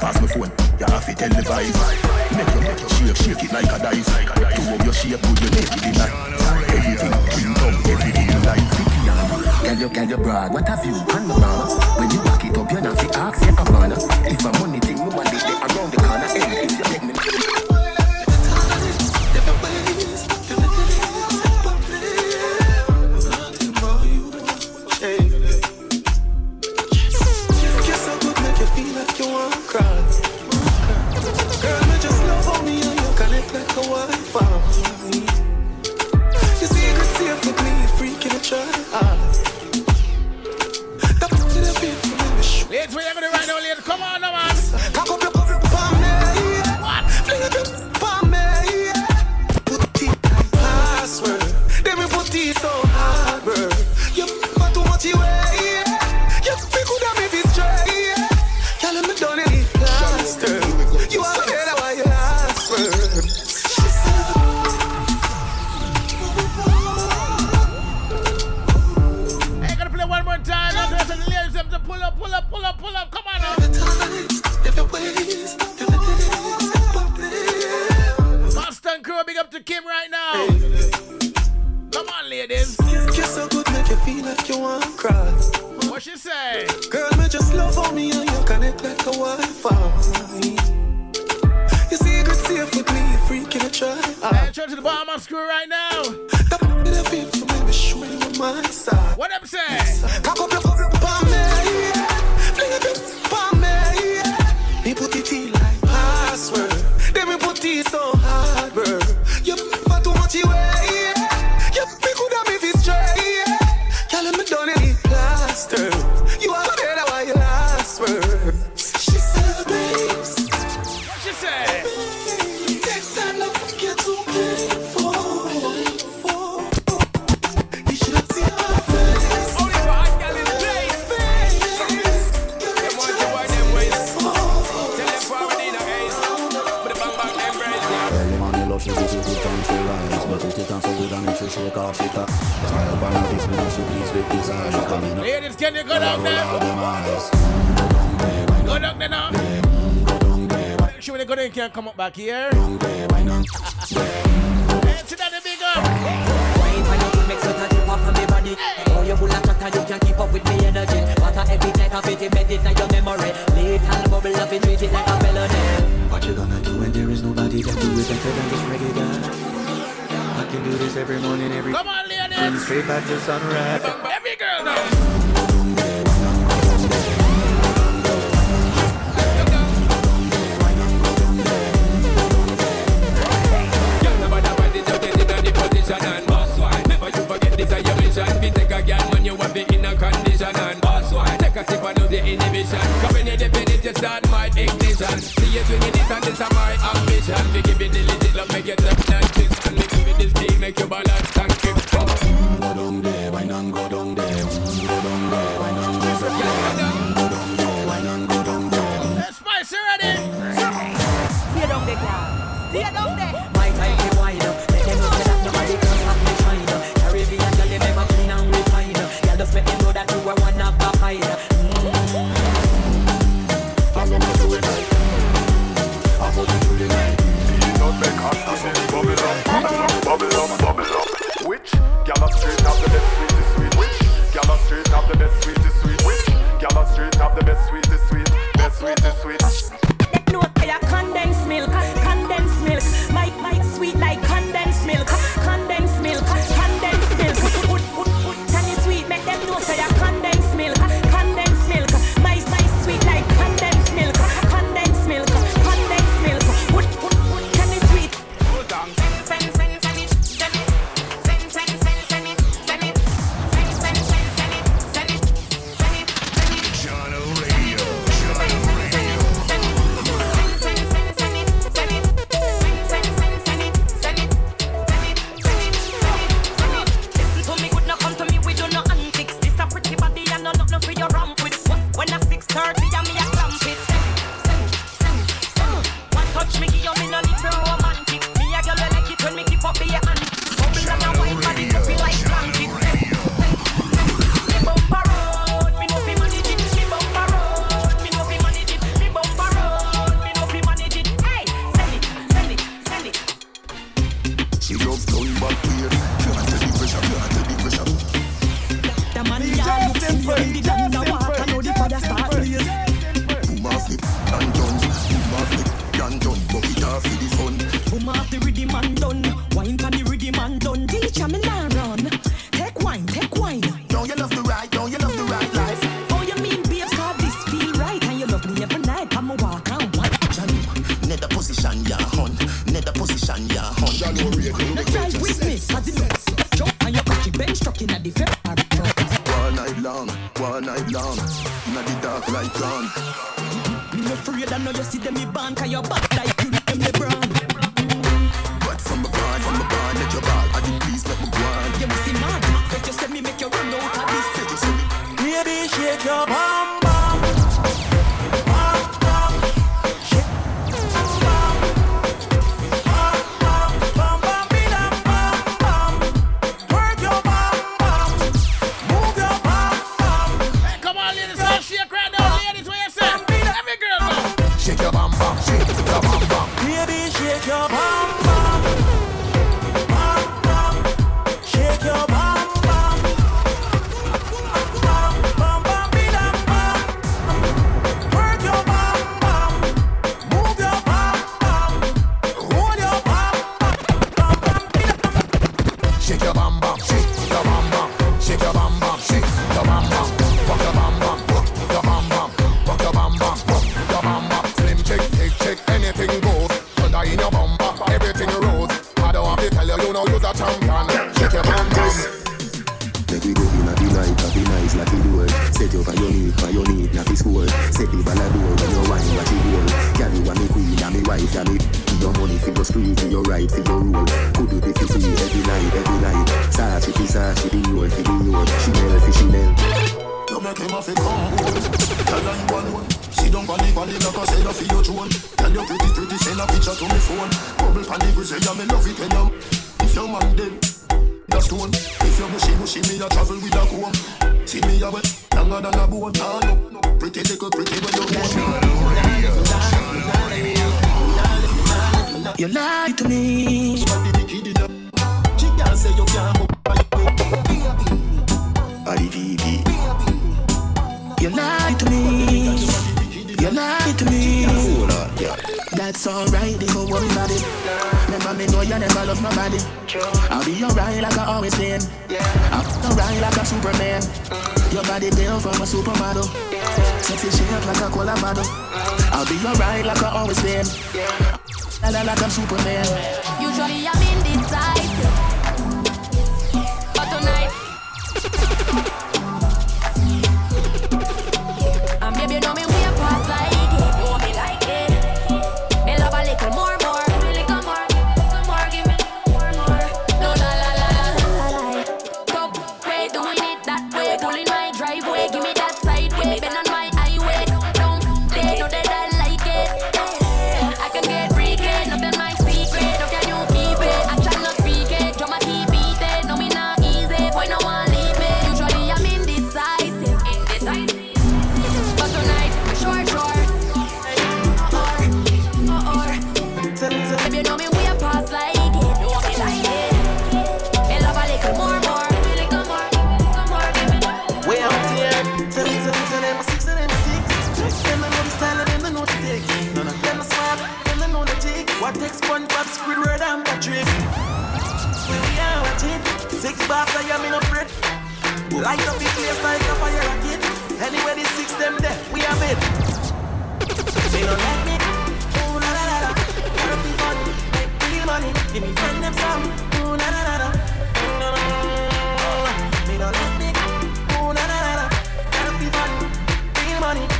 pass 0.00 0.20
me 0.20 0.28
phone. 0.28 0.52
You 0.78 0.86
have 0.86 1.06
to 1.06 1.14
tell 1.14 1.28
the 1.28 1.42
vibe. 1.42 1.74
Make 2.36 2.48
your 2.54 2.62
neck 2.62 2.78
shake, 2.78 3.16
shake 3.16 3.44
it 3.44 3.52
like 3.52 3.72
a 3.72 3.78
dice. 3.78 4.06
To 4.06 4.74
up 4.74 4.84
your 4.84 4.92
shape, 4.92 5.22
good 5.22 5.40
you 5.40 5.50
make 5.50 5.72
it 5.72 5.80
the 5.80 5.92
night. 5.96 6.14
Everything, 6.68 7.12
bring 7.32 7.54
down 7.54 7.74
everything 7.90 8.28
you 8.28 8.40
like. 8.44 8.66
Can 9.64 9.80
you, 9.80 9.88
can 9.88 10.08
you 10.08 10.16
brag? 10.16 10.52
What 10.52 10.68
have 10.68 10.84
you 10.84 10.92
done, 11.06 11.26
mama? 11.26 11.66
When 11.98 12.10
you 12.10 12.22
back 12.22 12.44
it 12.44 12.56
up, 12.56 12.70
you're 12.70 12.80
not 12.80 12.96
the 12.96 13.18
ask, 13.18 13.42
you're 13.44 13.52
a 13.52 13.64
banner. 13.64 13.96
If 14.30 14.42
my 14.44 14.58
money 14.60 14.80
thing, 14.80 14.98
you 14.98 15.10
want 15.10 15.28
it, 15.32 15.42
they 15.42 15.54
around 15.54 15.90
the 15.92 15.96
corner. 15.96 16.28
Hey, 16.28 16.64
if 16.64 16.72
you 16.72 16.84
take 16.84 17.02
me. 17.02 17.45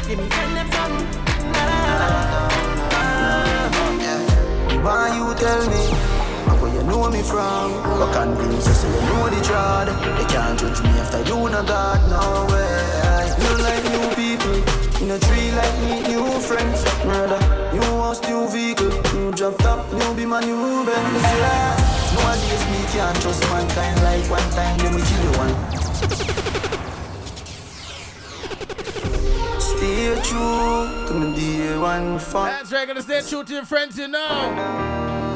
Give 0.09 0.19
me 0.21 0.29
friend 0.29 0.57
them 0.57 0.71
some. 0.71 0.97
La, 1.53 1.65
la, 1.67 1.79
la, 1.91 2.21
la. 2.31 2.47
Why 4.87 5.11
you 5.19 5.35
tell 5.35 5.67
me? 5.67 5.83
Where 6.63 6.73
you 6.73 6.83
know 6.85 7.11
me 7.11 7.23
from? 7.23 7.73
But 7.99 8.13
convince 8.13 8.69
you 8.69 8.75
say 8.75 8.89
you 8.89 9.01
know 9.09 9.29
the 9.29 9.41
trod. 9.43 9.89
They 9.89 10.27
can't 10.33 10.57
judge 10.61 10.81
me 10.83 10.91
after 11.03 11.23
you 11.27 11.49
no 11.51 11.61
God, 11.67 12.01
no 12.09 12.47
way. 12.55 13.27
You 13.43 13.51
like 13.67 13.83
new 13.91 14.07
people. 14.15 14.63
In 15.03 15.11
a 15.11 15.19
tree 15.19 15.51
like 15.51 15.77
me, 15.83 16.03
new 16.07 16.39
friends. 16.39 16.85
Murder, 17.05 17.41
new 17.73 17.83
house, 17.99 18.23
new 18.29 18.47
vehicle. 18.49 18.93
New 19.15 19.33
job 19.33 19.59
top, 19.59 19.93
new 19.93 20.15
be 20.15 20.25
my 20.25 20.41
new 20.41 20.85
Benz. 20.87 21.23
Yeah. 21.23 21.75
Nowadays 22.15 22.65
me 22.71 22.79
can't 22.95 23.21
trust 23.21 23.43
mankind 23.51 24.01
like 24.05 24.31
one 24.31 24.51
time 24.51 24.79
then 24.79 24.95
we 24.95 25.03
kill 25.03 25.23
you 25.25 25.39
one. 25.39 25.66
Stay 29.87 30.21
true 30.23 31.07
to 31.07 31.15
me 31.15 31.37
dear 31.37 31.79
one 31.79 32.19
fun. 32.19 32.47
That's 32.51 32.73
right, 32.73 32.89
gonna 32.89 33.03
stay 33.03 33.23
true 33.23 33.45
to 33.45 33.53
your 33.53 33.65
friends, 33.65 33.97
you 33.97 34.09
know. 34.09 34.27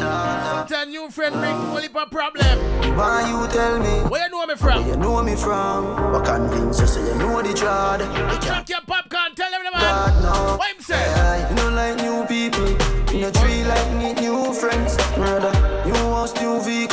Sometimes 0.00 0.90
new 0.90 1.08
friend 1.08 1.36
bring 1.36 1.86
a 1.94 2.06
problem. 2.06 2.58
Why 2.96 3.30
you 3.30 3.46
tell 3.46 3.78
me? 3.78 4.08
Where 4.10 4.24
you 4.24 4.30
know 4.32 4.46
me 4.46 4.56
from? 4.56 4.82
Where 4.82 4.88
you 4.92 4.96
know 4.96 5.22
me 5.22 5.36
from? 5.36 5.94
But 6.10 6.24
convince 6.24 6.80
you 6.80 6.88
say 6.88 7.00
you 7.00 7.14
know 7.14 7.40
the 7.40 7.54
trod. 7.54 8.00
Chuck 8.42 8.68
your 8.68 8.80
popcorn, 8.88 9.36
tell 9.36 9.52
them 9.52 9.62
the 9.62 9.70
man. 9.70 9.82
God, 9.82 10.22
no. 10.24 10.56
What 10.56 10.74
him 10.74 10.82
say? 10.82 10.98
Yeah, 10.98 11.48
you 11.48 11.54
know 11.54 11.70
like 11.70 11.96
new 12.02 12.26
people. 12.26 12.66
In 13.14 13.22
a 13.22 13.30
tree 13.30 13.62
like 13.62 14.18
new 14.20 14.52
friends. 14.52 14.96
Murder, 15.16 15.52
new 15.86 15.94
house, 15.94 16.34
new 16.40 16.60
vehicle. 16.60 16.89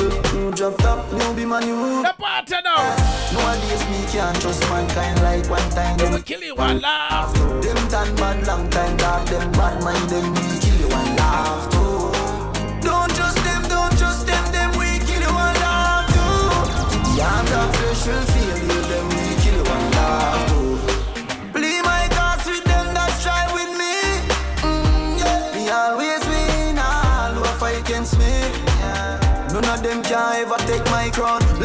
Job 0.67 0.77
top, 0.79 1.13
new 1.13 1.33
be 1.33 1.45
my 1.45 1.61
new. 1.61 2.03
The 2.03 2.13
party 2.17 2.55
now. 2.61 2.95
Nowadays 3.31 3.83
me 3.89 4.03
can't 4.11 4.35
trust 4.41 4.61
mankind 4.69 5.21
like 5.21 5.49
one 5.49 5.69
time. 5.69 5.95
Them 5.97 6.21
kill 6.23 6.41
you 6.43 6.55
one 6.55 6.81
laugh. 6.81 7.33
Them 7.63 7.87
done 7.87 8.13
bad 8.17 8.45
long 8.45 8.69
time. 8.69 8.97
Dog 8.97 9.25
them 9.27 9.49
bad 9.53 9.81
mind. 9.81 10.09
Them 10.09 10.33
we 10.33 10.59
kill 10.59 10.75
you 10.75 10.89
one 10.89 11.15
laugh 11.15 11.71
too. 11.71 12.11
Don't 12.85 13.15
trust 13.15 13.41
them, 13.45 13.61
don't 13.69 13.97
trust 13.97 14.27
them. 14.27 14.43
Them 14.51 14.71
we 14.77 14.99
kill 15.07 15.21
you 15.21 15.33
one 15.33 15.55
laugh 15.63 16.05
too. 16.11 17.15
The 17.15 17.23
arms 17.23 17.51
of 17.51 17.75
flesh 17.77 18.07
will 18.07 18.25
fail 18.33 18.56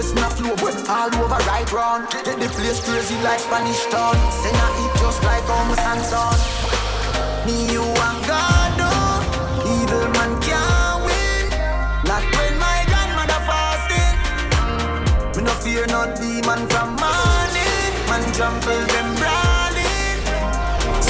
Listen 0.02 0.16
to 0.18 0.30
flow, 0.34 0.56
but 0.58 0.74
all 0.90 1.14
over 1.14 1.38
right 1.46 1.70
round. 1.70 2.10
Get 2.10 2.34
the 2.34 2.50
place 2.58 2.82
crazy 2.82 3.14
like 3.22 3.38
Spanish 3.38 3.86
town. 3.86 4.18
Say 4.42 4.50
a 4.50 4.66
hit 4.74 4.92
just 4.98 5.22
like 5.22 5.46
Thomas 5.46 5.78
and 5.78 6.02
Son. 6.02 6.34
Me, 7.46 7.70
you 7.70 7.86
and 7.86 8.20
God, 8.26 8.70
no. 8.82 8.90
Evil 9.62 10.02
man 10.18 10.34
can't 10.42 11.06
win. 11.06 11.46
Not 12.02 12.26
when 12.34 12.54
my 12.58 12.82
grandmother 12.90 13.40
fasting. 13.46 14.18
Me 15.38 15.46
no 15.46 15.54
fear 15.62 15.86
no 15.86 16.10
demon 16.18 16.66
from 16.66 16.98
morning. 16.98 17.94
Man 18.10 18.26
trample 18.34 18.82
them 18.82 19.08
brawling. 19.22 20.18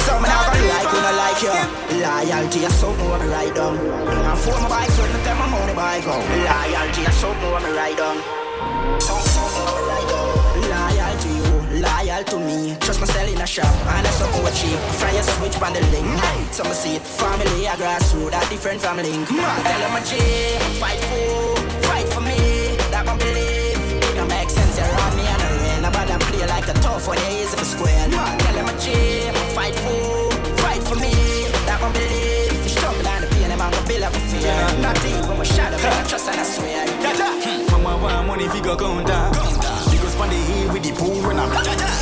Some 0.05 0.21
now 0.21 0.53
gonna 0.53 0.69
like 0.69 0.93
you, 0.93 1.01
not 1.01 1.17
like 1.17 1.41
you. 1.41 1.53
Loyalty 1.97 2.59
is 2.69 2.75
something 2.77 3.09
what 3.09 3.25
me 3.25 3.27
write 3.33 3.55
down. 3.57 3.73
And 3.73 4.37
for 4.37 4.53
my 4.61 4.69
bike, 4.69 4.91
so 4.93 5.01
tell 5.25 5.35
my 5.41 5.49
money 5.49 5.73
buy 5.73 5.97
go. 6.05 6.13
Loyalty 6.13 7.01
is 7.09 7.15
something 7.17 7.49
what 7.49 7.63
me 7.63 7.73
write 7.73 7.97
down. 7.97 8.42
Loyal 10.73 11.15
to 11.23 11.29
you, 11.29 11.81
loyal 11.81 12.23
to 12.25 12.37
me. 12.39 12.75
Trust 12.79 12.99
myself 12.99 13.29
in 13.29 13.41
a 13.41 13.47
shop, 13.47 13.65
and 13.65 14.05
that's 14.05 14.17
something 14.17 14.43
what 14.43 14.53
cheap. 14.53 14.79
Fry 14.99 15.11
a 15.11 15.23
switch 15.23 15.57
on 15.61 15.73
the 15.73 15.81
link. 15.93 16.07
Some 16.51 16.67
see 16.73 16.95
it, 16.95 17.01
family, 17.01 17.65
a 17.65 17.71
grassroots, 17.71 18.35
a 18.35 18.49
different 18.49 18.81
family. 18.81 19.11
Tell 19.25 19.79
them 19.79 19.95
a 19.95 20.01
G, 20.05 20.17
fight 20.79 20.99
for, 21.09 21.55
fight 21.87 22.07
for 22.13 22.21
me. 22.21 22.77
That 22.91 23.05
one 23.05 23.17
believe. 23.17 23.79
It 24.03 24.15
don't 24.15 24.27
make 24.27 24.49
sense 24.49 24.77
around 24.79 25.15
me 25.17 25.23
and 25.25 25.41
the 25.41 25.49
rain. 25.63 25.81
Nobody 25.81 26.13
play 26.25 26.47
like 26.47 26.67
a 26.67 26.73
tough 26.81 27.07
one, 27.07 27.19
easy 27.31 27.55
for 27.57 27.65
square. 27.65 28.09
Tell 28.09 28.53
them 28.53 28.67
a 28.69 28.73
G, 28.79 28.91
fight 29.55 29.75
for, 29.75 30.31
fight 30.61 30.83
for 30.83 30.95
me. 30.95 31.13
That 31.67 31.79
one 31.81 31.93
believe. 31.93 32.51
Struggle 32.69 33.03
down 33.03 33.21
the 33.21 33.27
pain, 33.27 33.51
I'm 33.51 33.57
gonna 33.57 33.87
build 33.87 34.03
up 34.03 34.13
a 34.13 34.19
fear. 34.29 34.53
Not 34.81 34.97
even 35.05 35.39
a 35.39 35.45
shadow, 35.45 35.77
but 35.77 35.93
I 35.93 36.03
trust 36.07 36.29
and 36.29 36.39
I 36.39 36.43
swear. 36.43 37.72
Mama 37.93 38.05
want 38.05 38.27
money 38.27 38.47
figure 38.49 38.75
counter. 38.75 39.29
Because 39.91 40.15
on 40.19 40.29
the 40.29 40.35
hill 40.35 40.73
with 40.73 40.81
the 40.81 40.91
pool 40.97 41.21
runner. 41.21 41.45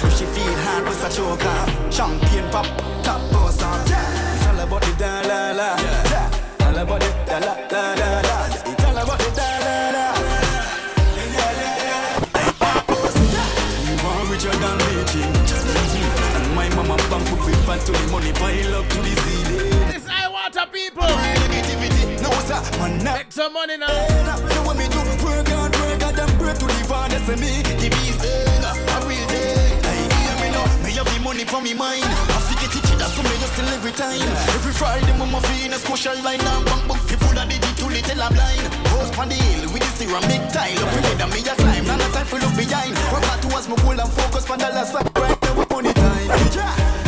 If 0.07 0.17
she 0.17 0.25
feel 0.25 0.55
hard, 0.63 0.85
with 0.87 1.03
a 1.03 1.09
choker. 1.11 1.91
Champion 1.91 2.49
pop, 2.49 2.65
top 3.03 3.19
boss 3.31 3.61
on. 3.61 3.81
It's 3.83 4.47
all 4.47 4.59
about 4.61 4.81
the 4.83 4.91
da 4.95 5.19
la 5.27 5.51
la. 5.51 5.69
All 6.65 6.77
about 6.79 7.01
the 7.01 7.09
da 7.27 7.37
la 7.43 7.53
la 7.67 7.83
la 7.99 8.09
la. 8.23 8.35
It's 8.71 8.83
all 8.87 8.97
about 9.03 9.19
the 9.19 9.29
da 9.35 9.47
la 9.65 9.75
la. 9.95 10.05
You 13.83 13.95
want 13.99 14.29
richer 14.31 14.55
than 14.63 14.77
rich. 14.95 15.15
And 16.37 16.55
my 16.55 16.69
mama 16.69 16.95
bank 17.11 17.27
put 17.27 17.41
me 17.47 17.53
fat 17.67 17.81
to 17.85 17.91
the 17.91 17.99
money 18.11 18.31
pile 18.31 18.75
up 18.79 18.87
to 18.87 18.99
the 19.03 19.13
ceiling. 19.21 19.91
This 19.91 20.07
I 20.07 20.29
water 20.31 20.65
people. 20.71 21.03
No 22.23 22.31
sir, 22.47 22.61
man. 22.79 23.03
Make 23.03 23.31
some 23.31 23.51
money 23.51 23.75
now. 23.75 24.50
The 27.31 27.37
me 27.39 27.63
the 27.63 27.87
beast 27.87 28.19
thing, 28.19 28.63
a 28.63 28.97
real 29.07 29.27
thing. 29.31 29.79
Hey, 29.87 30.03
hear 30.03 30.35
me 30.43 30.47
now, 30.51 30.67
me 30.83 30.91
have 30.99 31.07
the 31.07 31.19
money 31.23 31.45
for 31.45 31.61
me 31.61 31.73
mind. 31.73 32.03
I 32.03 32.39
forget 32.51 32.75
it, 32.75 32.83
that's 32.99 33.15
so 33.15 33.23
me 33.23 33.35
still 33.39 33.71
every 33.71 33.91
time. 33.95 34.19
Every 34.55 34.73
Friday, 34.73 35.15
mama 35.17 35.39
feel 35.47 35.71
a 35.71 35.79
social 35.79 36.17
line. 36.23 36.43
Now 36.43 36.63
bank 36.65 36.87
book 36.87 36.99
full 36.99 37.37
of 37.37 37.47
digital 37.47 37.87
little 37.87 38.21
I'm 38.21 38.33
blind. 38.33 38.67
Post 38.91 39.17
on 39.17 39.29
the 39.29 39.35
hill 39.35 39.71
with 39.71 39.83
the 39.83 39.91
ceramic 39.95 40.43
tile. 40.51 40.83
Up 40.83 40.91
in 40.91 41.17
the 41.17 41.27
me 41.31 41.39
a 41.47 41.53
climb, 41.55 41.85
now 41.87 41.95
no 41.95 42.07
time 42.11 42.27
for 42.27 42.39
look 42.39 42.55
behind. 42.55 42.95
Work 43.11 43.23
hard 43.23 43.41
towards 43.41 43.67
my 43.69 43.75
goal 43.79 43.99
and 43.99 44.11
focus 44.11 44.49
on 44.49 44.59
the 44.59 44.69
last 44.75 44.93
right 44.93 45.41
now 45.41 45.53
we 45.55 45.65
money 45.71 45.93
time. 45.93 46.27
Yeah. 46.51 47.00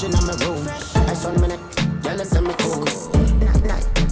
Fridge 0.00 0.14
in 0.14 0.26
my 0.26 0.34
room. 0.44 0.66
Ice 1.08 1.24
on 1.24 1.40
my 1.40 1.46
neck. 1.48 1.60
Girl, 2.02 2.18
send 2.24 2.46
me 2.46 2.54
cool. 2.58 2.84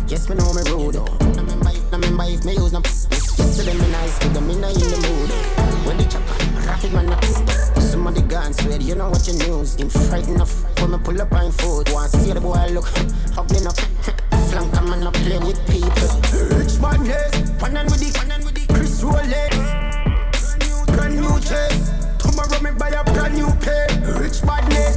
Yes, 0.06 0.28
me 0.28 0.36
know 0.36 0.52
me 0.52 0.62
rude. 0.70 0.97
I 0.97 1.05
remember 1.36 1.69
I 1.69 1.97
remember 1.97 2.24
if 2.27 2.44
me 2.44 2.52
use 2.55 2.73
no. 2.73 2.81
Yesterday 2.81 3.74
me 3.74 3.90
nice, 3.90 4.19
but 4.19 4.35
them 4.35 4.51
in 4.51 4.60
the 4.60 4.98
mood. 5.09 5.31
When 5.86 5.97
the 5.97 6.05
chopper, 6.05 6.66
rapid 6.66 6.93
man 6.93 7.09
up. 7.10 7.24
Some 7.81 8.06
of 8.06 8.15
the 8.15 8.23
guns, 8.23 8.62
swear, 8.62 8.81
you 8.81 8.94
know 8.94 9.10
what 9.10 9.27
you 9.27 9.35
news. 9.35 9.77
In 9.77 9.89
frightened 9.89 10.36
enough 10.36 10.65
when 10.81 10.93
me 10.93 10.98
pull 10.98 11.20
up 11.20 11.32
on 11.32 11.52
foot. 11.52 11.93
Want 11.93 12.12
see 12.12 12.32
the 12.32 12.40
boy 12.40 12.69
look, 12.70 12.86
hopping 13.35 13.66
up. 13.66 13.77
Flank 14.51 14.77
a 14.77 14.82
man 14.82 15.06
up 15.06 15.15
playing 15.15 15.44
with 15.44 15.60
people. 15.66 16.10
Rich 16.56 16.81
man, 16.81 17.05
yes. 17.05 17.35
And 17.69 17.90
with 17.90 18.01
the, 18.01 18.10
and 18.32 18.44
with 18.44 18.55
the 18.55 18.65
Chris 18.73 19.02
Rolex. 19.02 19.52
Brand 20.97 21.16
new 21.16 21.40
chase. 21.40 21.90
Tomorrow 22.19 22.60
me 22.62 22.70
buy 22.78 22.89
a 22.89 23.05
brand 23.05 23.35
new 23.35 23.51
pair. 23.60 23.89
Rich 24.19 24.43
badness, 24.43 24.97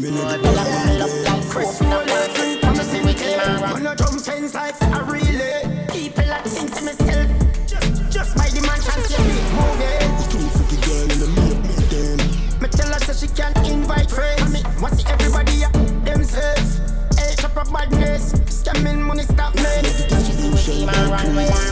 me 0.00 0.10
let 0.10 0.40
it 0.40 1.50
Chris 1.50 1.80
Rolex. 1.80 2.60
Come 2.60 2.74
to 2.74 2.84
see 2.84 3.02
me 3.02 3.14
clear. 3.14 3.40
On 3.40 3.86
a 3.86 3.96
drum 3.96 4.18
sense 4.18 4.54
like 4.54 4.80
a 4.80 5.02
relay. 5.04 5.86
People 5.90 6.24
that 6.24 6.44
think 6.44 6.70
to 6.70 6.80
still. 6.92 7.26
Just, 7.66 8.12
just 8.12 8.36
by 8.36 8.48
the 8.48 8.60
mansion, 8.62 9.02
see 9.04 9.22
me 9.26 9.40
moving. 9.58 10.08
Too 10.30 10.46
freaky 10.54 10.78
girl 10.86 11.02
in 11.02 11.18
the 11.18 11.28
make 11.40 11.62
me 11.66 11.74
them. 11.90 12.60
Me 12.60 12.68
tell 12.68 12.92
her 12.92 13.00
so 13.00 13.12
she 13.12 13.28
can 13.34 13.52
invite 13.64 14.10
friends. 14.10 14.52
Me 14.52 14.62
want 14.80 14.94
see 14.94 15.06
everybody 15.08 15.64
up 15.64 15.72
themselves. 16.04 16.80
Hey, 17.18 17.34
chop 17.36 17.56
up 17.56 17.72
badness. 17.72 18.32
Scamming 18.46 19.00
money 19.00 19.22
stop 19.22 19.54
me. 19.54 19.62
She 19.82 20.32
see 20.32 20.86
me 20.86 20.92
run 21.10 21.34
with 21.34 21.67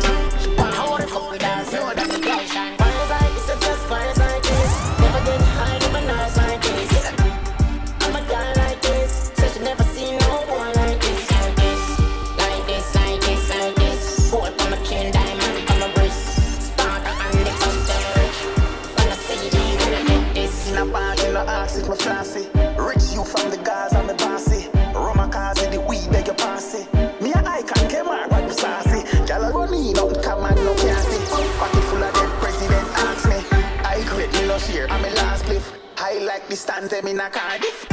it's. 21.96 22.48
Rich 22.78 23.14
you 23.14 23.24
from 23.24 23.50
the 23.50 23.60
guys, 23.62 23.92
I'm 23.94 24.08
a 24.10 24.14
bossy. 24.14 24.68
Roma 24.94 25.28
cars 25.28 25.62
in 25.62 25.70
the 25.70 25.80
weed, 25.80 26.10
beg 26.10 26.26
your 26.26 26.36
passy. 26.36 26.86
Me 27.20 27.32
a 27.32 27.38
icon, 27.38 27.88
came 27.88 28.06
out, 28.06 28.42
you 28.42 28.52
sassy. 28.52 29.00
Y'all 29.26 29.42
a 29.42 29.52
run 29.52 29.74
in, 29.74 29.98
out 29.98 30.22
come 30.22 30.44
and 30.44 30.56
no 30.56 30.74
cancy. 30.74 31.18
Pocket 31.58 31.84
full 31.84 32.02
of 32.02 32.14
dead 32.14 32.30
president, 32.40 32.88
ask 32.98 33.28
me. 33.28 33.38
I 33.84 34.02
great, 34.08 34.32
me 34.32 34.46
no 34.46 34.58
share, 34.58 34.90
I'm 34.90 35.04
a 35.04 35.10
last 35.14 35.44
cliff. 35.44 35.72
I 35.98 36.18
like 36.18 36.48
the 36.48 36.56
stand 36.56 36.90
them 36.90 37.06
in 37.06 37.20
a 37.20 37.30
Cardiff. 37.30 37.85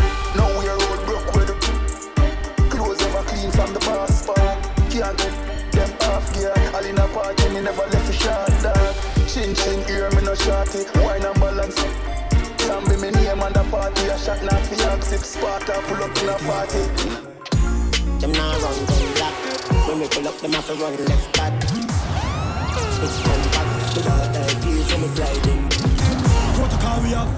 Shot 14.23 14.41
not 14.43 14.61
for 14.67 14.75
yak 14.75 15.03
six 15.03 15.27
Sparta 15.35 15.73
pull 15.87 16.01
up 16.01 16.17
in 16.21 16.29
a 16.29 16.37
party. 16.47 16.83
Them 18.21 18.31
now 18.31 18.59
run 18.63 18.77
them 18.87 19.13
black. 19.15 19.35
When 19.87 19.99
we 19.99 20.07
pull 20.07 20.27
up, 20.29 20.37
them 20.37 20.53
have 20.53 20.67
to 20.67 20.75
run 20.75 20.95
left 21.05 21.37
back. 21.37 21.53
It's 23.03 23.17
come 23.25 23.43
back. 23.53 23.67
Without 23.95 24.33
that 24.33 24.51
gear, 24.63 24.83
so 24.87 24.97
me 24.97 25.07
fly 25.15 25.33
them. 25.45 25.59
Protocol 26.55 26.97
we 27.03 27.09
have. 27.17 27.31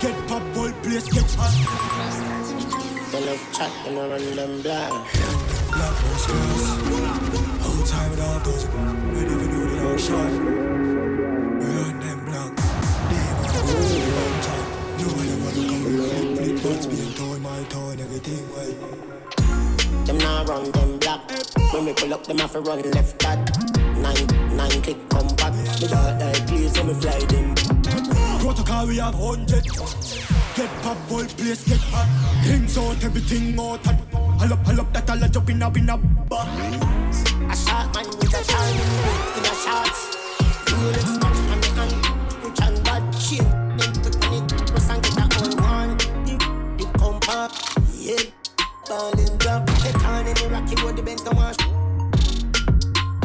Get 0.00 0.16
pop 0.26 0.42
ball 0.54 0.72
place, 0.82 1.06
get 1.14 1.30
hot. 1.38 1.54
They 3.12 3.20
love 3.24 3.42
chat, 3.54 3.72
them 3.84 3.96
a 3.96 4.08
run 4.08 4.36
them 4.36 4.62
black. 4.62 4.90
Black 5.70 5.94
class. 6.00 6.24
Whole 7.62 7.84
time 7.86 8.10
with 8.10 8.22
all 8.26 8.40
those. 8.40 8.64
Ready 9.14 9.34
for 9.40 9.48
do 9.52 9.60
the 9.68 9.84
long 9.84 9.98
shot. 9.98 10.93
No 15.54 15.62
one 15.62 15.72
ever 15.72 15.90
look. 15.90 16.10
Flip, 16.10 16.36
flip, 16.36 16.64
what's 16.64 16.86
being 16.86 17.14
torn, 17.14 17.42
my 17.42 17.62
torn, 17.64 18.00
everything 18.00 18.44
well. 18.50 20.04
Them 20.04 20.18
now 20.18 20.44
run 20.44 20.70
them 20.72 20.98
black. 20.98 21.30
When 21.72 21.86
we 21.86 21.92
pull 21.92 22.12
up, 22.14 22.24
them 22.26 22.38
have 22.38 22.52
to 22.52 22.60
run 22.60 22.82
left 22.90 23.18
back. 23.22 23.38
Nine, 23.76 24.56
nine 24.56 24.82
click 24.82 25.08
come 25.08 25.28
back. 25.36 25.52
Without 25.80 26.18
that 26.18 26.48
gear, 26.48 26.68
so 26.68 26.84
me 26.84 26.94
fly 26.94 27.18
them. 27.26 27.54
Protocol 28.40 28.86
we 28.86 28.96
have 28.98 29.14
hundred. 29.14 29.64
Get 30.56 30.70
pop 30.82 30.98
ball 31.08 31.24
place, 31.24 31.64
get 31.68 31.80
hot. 31.90 32.08
Things 32.44 32.76
out, 32.76 33.02
everything 33.04 33.58
out. 33.58 33.84
Hull 33.86 34.52
up, 34.52 34.66
hull 34.66 34.80
up, 34.80 34.92
that 34.92 35.10
all 35.10 35.22
a 35.22 35.28
jump 35.28 35.50
in 35.50 35.58
bin 35.72 35.88
a 35.88 35.96
bar. 35.96 36.46
A 36.46 37.56
shot 37.56 37.94
man 37.94 38.06
with 38.06 38.34
a 38.34 38.42
boot 38.50 39.38
in 39.38 39.44
a 39.44 39.54
shots. 39.54 40.16
Rolex 40.66 41.23
rocky 50.64 50.82
road, 50.82 50.96
the 50.96 51.02
Benz 51.02 51.22
don't 51.22 51.36
wash. 51.36 51.56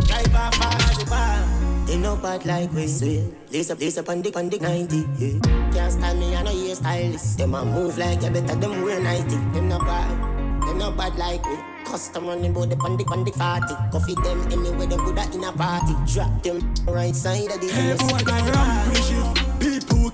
Drive 0.07 0.35
off 0.35 0.55
fast, 0.55 0.99
the 0.99 1.05
bar. 1.05 1.85
They 1.85 1.97
know 1.97 2.15
bad 2.15 2.45
like 2.45 2.71
we 2.73 2.87
swear. 2.87 3.25
Lace 3.51 3.71
up, 3.71 3.79
lace 3.79 3.97
up 3.97 4.09
on 4.09 4.21
the, 4.21 4.35
on 4.35 4.49
the 4.49 4.59
90, 4.59 5.07
yeah. 5.17 5.39
Can't 5.71 5.91
stand 5.91 6.19
me, 6.19 6.35
I 6.35 6.43
know 6.43 6.51
you 6.51 6.75
stylist. 6.75 7.37
Them 7.37 7.55
a 7.55 7.65
move 7.65 7.97
like 7.97 8.21
you 8.21 8.29
better, 8.29 8.55
them 8.55 8.81
wear 8.83 8.99
90. 8.99 9.35
Them 9.53 9.69
not 9.69 9.81
bad, 9.81 10.67
them 10.67 10.77
not 10.77 10.97
bad 10.97 11.15
like 11.15 11.45
we. 11.45 11.57
Custom 11.85 12.27
running 12.27 12.53
bout 12.53 12.69
the 12.69 12.75
pandi 12.75 13.03
pandi 13.03 13.35
party. 13.35 13.73
Coffee 13.91 14.13
them 14.15 14.41
anywhere 14.51 14.85
them 14.85 15.03
good 15.05 15.17
at 15.17 15.33
in 15.33 15.43
a 15.43 15.51
party. 15.51 15.93
Drop 16.11 16.43
them 16.43 16.73
right 16.87 17.15
side 17.15 17.49
of 17.51 17.59
the 17.61 17.67
Hey, 17.67 17.89
house. 17.89 18.11
boy, 18.11 18.19
got 18.19 18.55
ram 18.55 18.85
pretty 18.85 19.01
shit. 19.01 19.25
People, 19.59 20.11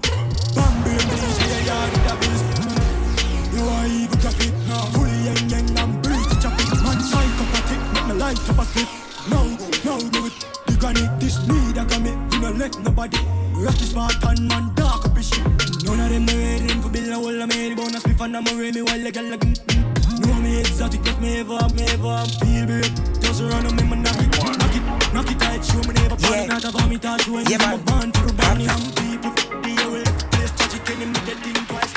bamboo, 0.55 0.95
yeah, 1.65 1.89
with 1.91 2.03
the 2.07 2.15
bills. 2.21 2.41
Mm. 2.63 3.57
You 3.57 3.63
are 3.65 3.87
evil 3.87 4.17
traffic, 4.21 4.53
now 4.69 4.85
fully 4.95 5.14
psychopathic, 8.25 8.25
make 8.25 8.25
my 8.25 8.31
life 8.31 8.47
top 8.47 8.59
a 8.59 8.65
split. 8.65 8.87
No, 9.29 9.43
no, 9.85 10.09
do 10.09 10.25
it. 10.25 10.33
The 10.65 10.77
granite, 10.79 11.19
this 11.19 11.37
need 11.47 11.77
a 11.77 11.99
me. 11.99 12.11
You 12.33 12.41
don't 12.41 12.57
let 12.57 12.79
nobody. 12.79 13.17
Rocky 13.53 13.85
smart 13.85 14.15
and 14.23 14.47
man, 14.47 14.73
dark 14.75 15.05
up 15.05 15.15
his 15.17 15.29
shit. 15.29 15.45
None 15.85 15.99
of 15.99 16.09
them 16.09 16.25
no 16.25 16.33
ready 16.33 16.67
for 16.81 16.89
build 16.89 17.13
a 17.13 17.19
wall. 17.19 17.41
I 17.41 17.45
made 17.45 17.71
the 17.71 17.75
bonus, 17.75 18.03
spliff 18.03 18.21
and 18.21 18.37
I'm 18.37 18.47
a 18.47 18.53
me 18.53 18.81
while 18.81 19.03
the 19.03 19.11
girl 19.11 19.29
like. 19.29 19.45
Know 20.19 20.33
me 20.41 20.59
exotic, 20.59 21.03
but 21.03 21.19
me 21.21 21.39
ever, 21.39 21.59
me 21.75 21.83
ever 21.93 22.25
feel 22.39 22.65
big. 22.65 23.21
Just 23.21 23.41
run 23.41 23.65
on 23.65 23.75
me, 23.75 23.83
man, 23.83 24.01
knock 24.03 24.19
it, 24.19 24.31
knock 24.59 24.75
it, 24.75 25.13
knock 25.13 25.31
it 25.31 25.39
tight. 25.39 25.63
Show 25.65 25.81
me 25.87 25.93
never 25.93 26.15
panic, 26.17 26.49
not 26.49 26.65
about 26.65 26.89
me 26.89 26.97
touch 26.97 27.27
when 27.27 27.45
Yeah, 27.45 27.57
I'm 27.61 27.69
man. 27.69 27.79
a 27.79 27.83
born 27.83 28.11
for 28.13 28.33
Bonnie 28.33 28.67
and 28.67 28.85
people. 28.97 29.31
The 29.61 29.73
whole 29.81 30.29
place, 30.31 30.51
touch 30.57 30.75
it, 30.75 30.85
can 30.85 31.01
you 31.01 31.07
make 31.07 31.25
that 31.25 31.37
thing 31.43 31.65
twice? 31.67 31.93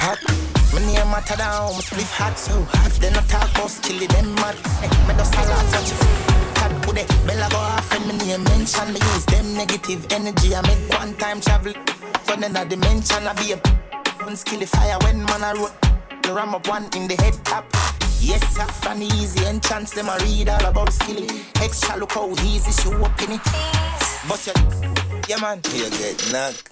hot. 0.00 0.47
My 0.72 0.80
name 0.84 1.10
matter 1.10 1.36
down, 1.36 1.72
my 1.72 1.80
spliff 1.80 2.12
hot 2.12 2.38
so 2.38 2.62
hot. 2.62 2.92
Then 3.00 3.16
I 3.16 3.22
talk 3.22 3.50
about 3.50 3.70
skilly, 3.70 4.06
them 4.06 4.34
mad. 4.34 4.56
Eh, 4.84 4.90
me 5.08 5.14
just 5.16 5.34
a 5.34 5.42
lot 5.48 5.64
such 5.72 5.96
Cat 6.54 6.82
put 6.82 6.98
it, 6.98 7.08
bella 7.26 7.48
go 7.50 7.56
off 7.56 7.90
and 7.94 8.06
me 8.06 8.14
name 8.18 8.44
mention. 8.44 8.92
Me 8.92 9.00
use 9.00 9.24
them 9.26 9.54
negative 9.54 10.06
energy. 10.12 10.54
I 10.54 10.60
make 10.62 10.92
one 10.92 11.14
time 11.14 11.40
travel. 11.40 11.72
When 12.26 12.44
in 12.44 12.54
a 12.54 12.64
dimension, 12.64 13.26
I 13.26 13.32
be 13.32 13.52
a 13.52 13.56
one 14.22 14.36
skilly 14.36 14.66
fire 14.66 14.98
when 15.04 15.24
man 15.24 15.42
I 15.42 15.52
wrote. 15.54 15.72
The 16.22 16.34
ram 16.34 16.54
up 16.54 16.68
one 16.68 16.84
in 16.94 17.08
the 17.08 17.16
head 17.16 17.34
tap. 17.44 17.64
Yes, 18.20 18.42
sir, 18.54 18.66
funny 18.84 19.06
easy 19.06 19.46
enchants. 19.46 19.92
Them 19.94 20.10
I 20.10 20.18
read 20.18 20.50
all 20.50 20.66
about 20.66 20.92
skilly. 20.92 21.28
Extra 21.62 21.96
look 21.96 22.12
how 22.12 22.28
easy 22.44 22.72
she 22.72 22.92
up 22.92 23.22
in 23.22 23.32
it. 23.32 23.44
Bust 24.28 24.48
your, 24.48 24.56
yeah 25.28 25.40
man, 25.40 25.60
you 25.72 25.88
get 25.88 26.20
knocked. 26.30 26.68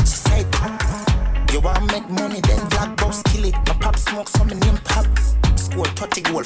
She 0.00 0.16
said, 0.20 1.13
you 1.54 1.60
want 1.60 1.86
make 1.92 2.10
money, 2.10 2.40
then 2.40 2.68
black 2.70 2.96
box 2.96 3.22
kill 3.26 3.44
it. 3.44 3.54
My 3.54 3.74
pop 3.78 3.96
smoke, 3.96 4.28
so 4.28 4.42
my 4.42 4.54
name 4.54 4.76
pop. 4.78 5.06
Score 5.56 5.86
30 5.86 6.22
goal. 6.22 6.38
All 6.38 6.42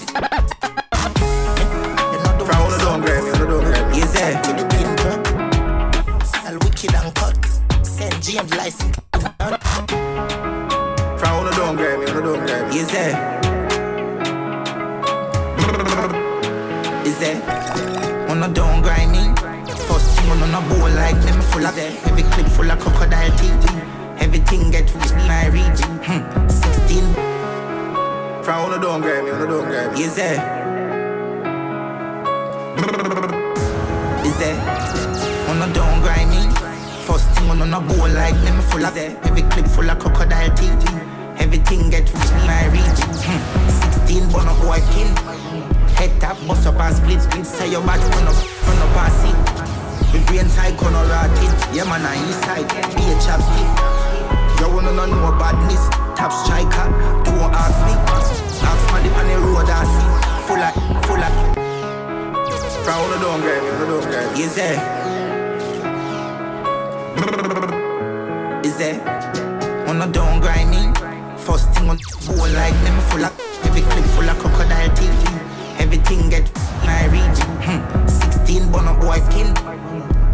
the 2.61 2.77
dog, 2.77 3.01
Grammy, 3.01 3.31
all 3.33 3.39
the 3.41 3.47
dog, 3.49 3.65
Grammy. 3.65 3.97
Yes, 3.97 4.13
sir. 4.13 4.37
All 9.41 9.53
all 11.25 11.43
the 11.43 11.53
dog, 11.57 11.79
Grammy, 11.79 12.07
all 12.07 12.15
the 12.15 12.21
dog, 12.21 12.41
Grammy. 12.47 12.75
Yes, 12.75 12.89
sir. 12.93 13.09
Is 17.09 17.17
on 18.31 18.43
a 18.43 18.49
down 18.53 18.83
grinding? 18.83 19.35
First 19.89 20.09
thing 20.19 20.31
on 20.33 20.53
a 20.53 20.61
bowl 20.69 20.91
like 20.91 21.19
them 21.23 21.41
full 21.41 21.67
of 21.67 21.79
every 21.79 22.25
clip 22.25 22.47
full 22.49 22.71
of 22.71 22.79
crocodile 22.79 23.33
teeth 23.39 23.98
everything 24.29 24.71
get 24.71 24.85
rich 24.95 25.11
in 25.11 25.25
my 25.27 25.47
region. 25.49 25.89
Hmm. 26.05 26.21
16. 26.49 27.01
Fra, 28.45 28.61
on 28.61 28.71
the 28.73 28.79
don't 28.79 29.01
grab 29.01 29.25
me, 29.25 29.31
on 29.31 29.41
the 29.41 29.47
don't 29.47 29.65
grab 29.65 29.93
me. 29.95 30.01
Yes, 30.01 30.17
sir. 30.17 30.37
There? 34.39 34.55
On 35.51 35.59
the 35.59 35.67
don't 35.73 36.01
grind 36.05 36.31
me. 36.31 36.45
First 37.07 37.27
thing 37.33 37.49
on 37.51 37.73
a 37.73 37.81
bowl 37.81 38.09
like 38.21 38.37
me, 38.45 38.51
me 38.53 38.63
full 38.71 38.85
of 38.85 38.95
there. 38.95 39.19
Every 39.25 39.43
clip 39.51 39.67
full 39.67 39.91
of 39.91 39.99
crocodile 39.99 40.55
teeth. 40.55 40.77
Everything 41.41 41.89
get 41.91 42.05
rich 42.13 42.31
in 42.31 42.47
my 42.47 42.67
region. 42.69 43.11
Hmm. 43.25 43.41
16, 44.05 44.31
but 44.31 44.45
no 44.45 44.55
boy 44.63 44.79
skin. 44.93 45.09
Head 45.97 46.13
tap, 46.21 46.37
bust 46.47 46.67
up 46.67 46.79
and 46.79 46.95
split, 46.95 47.23
split. 47.23 47.47
Say 47.47 47.71
your 47.71 47.83
back, 47.83 48.01
run 48.15 48.29
up, 48.29 48.37
run 48.69 48.79
up 48.85 48.97
and 49.03 49.13
sit. 49.21 49.39
The 50.13 50.19
brain 50.27 50.49
side, 50.49 50.77
corner 50.77 51.05
rotted. 51.09 51.75
Yeah, 51.75 51.85
man, 51.89 52.05
I 52.05 52.15
east 52.29 52.45
side. 52.45 52.69
Be 52.95 53.03
a 53.09 53.17
chapstick. 53.25 54.08
You 54.59 54.69
wanna 54.75 54.93
know 54.93 55.07
no 55.07 55.31
badness, 55.39 55.89
top 56.19 56.33
striker, 56.33 56.91
don't 57.23 57.55
ask 57.55 57.79
me. 57.87 57.95
Ask 58.67 58.91
my 58.91 59.01
dip 59.03 59.17
on 59.17 59.27
the 59.29 59.39
road, 59.39 59.71
I 59.71 59.85
see. 59.87 60.09
Full 60.49 60.59
of, 60.59 60.75
full 61.07 61.23
of. 61.23 61.33
Frown, 62.85 63.09
no 63.11 63.17
don't 63.23 63.41
get 63.41 63.63
me, 63.63 63.71
no 63.79 64.01
don't. 64.01 64.39
Is 64.39 64.55
there? 64.57 64.79
Is 68.65 68.77
there? 68.77 68.99
On 69.89 70.03
a 70.03 70.07
don't 70.11 70.41
grind 70.41 70.71
me. 70.71 70.93
First 71.39 71.71
thing 71.71 71.89
on 71.89 71.99
bone 72.27 72.53
like 72.55 72.75
them 72.83 73.01
full 73.11 73.25
of. 73.25 73.33
Every 73.65 73.83
clip 73.83 74.05
full 74.07 74.29
of 74.29 74.39
crocodile 74.39 74.95
teeth. 74.97 75.81
Everything 75.81 76.31
get 76.31 76.51
my 76.85 77.07
region. 77.07 77.47
Hmm. 77.63 78.07
16 78.07 78.73
bun 78.73 78.89
up 78.89 79.01
boy 79.01 79.19
skin. 79.31 79.55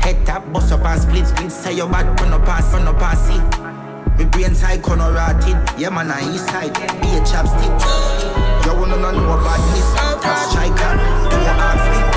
Head 0.01 0.25
tap, 0.25 0.51
bust 0.51 0.73
up 0.73 0.85
and 0.85 1.01
split, 1.01 1.27
split. 1.27 1.53
Say 1.53 1.75
your 1.75 1.89
bad, 1.89 2.17
turn 2.17 2.33
up 2.33 2.49
and, 2.49 2.65
turn 2.73 2.89
up 2.89 3.03
and 3.03 3.19
see. 3.19 3.64
Me 4.19 4.25
brains 4.27 4.61
high, 4.61 4.79
corner 4.79 5.13
rotted. 5.13 5.57
Yeah, 5.77 5.91
man, 5.91 6.11
I 6.11 6.23
east 6.33 6.47
side. 6.47 6.73
Be 6.75 7.09
a 7.17 7.21
chapstick. 7.27 7.75
You 8.65 8.75
wanna 8.79 8.97
know 8.97 9.11
about 9.11 9.59
this? 9.75 9.89
Striker. 10.51 10.93
Do 11.31 11.37
a 11.37 11.53
half 11.59 11.81
flip. 11.83 12.15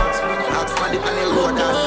Ask 0.57 0.77
for 0.77 0.89
the 0.93 0.99
panel 0.99 1.33
loaders. 1.33 1.86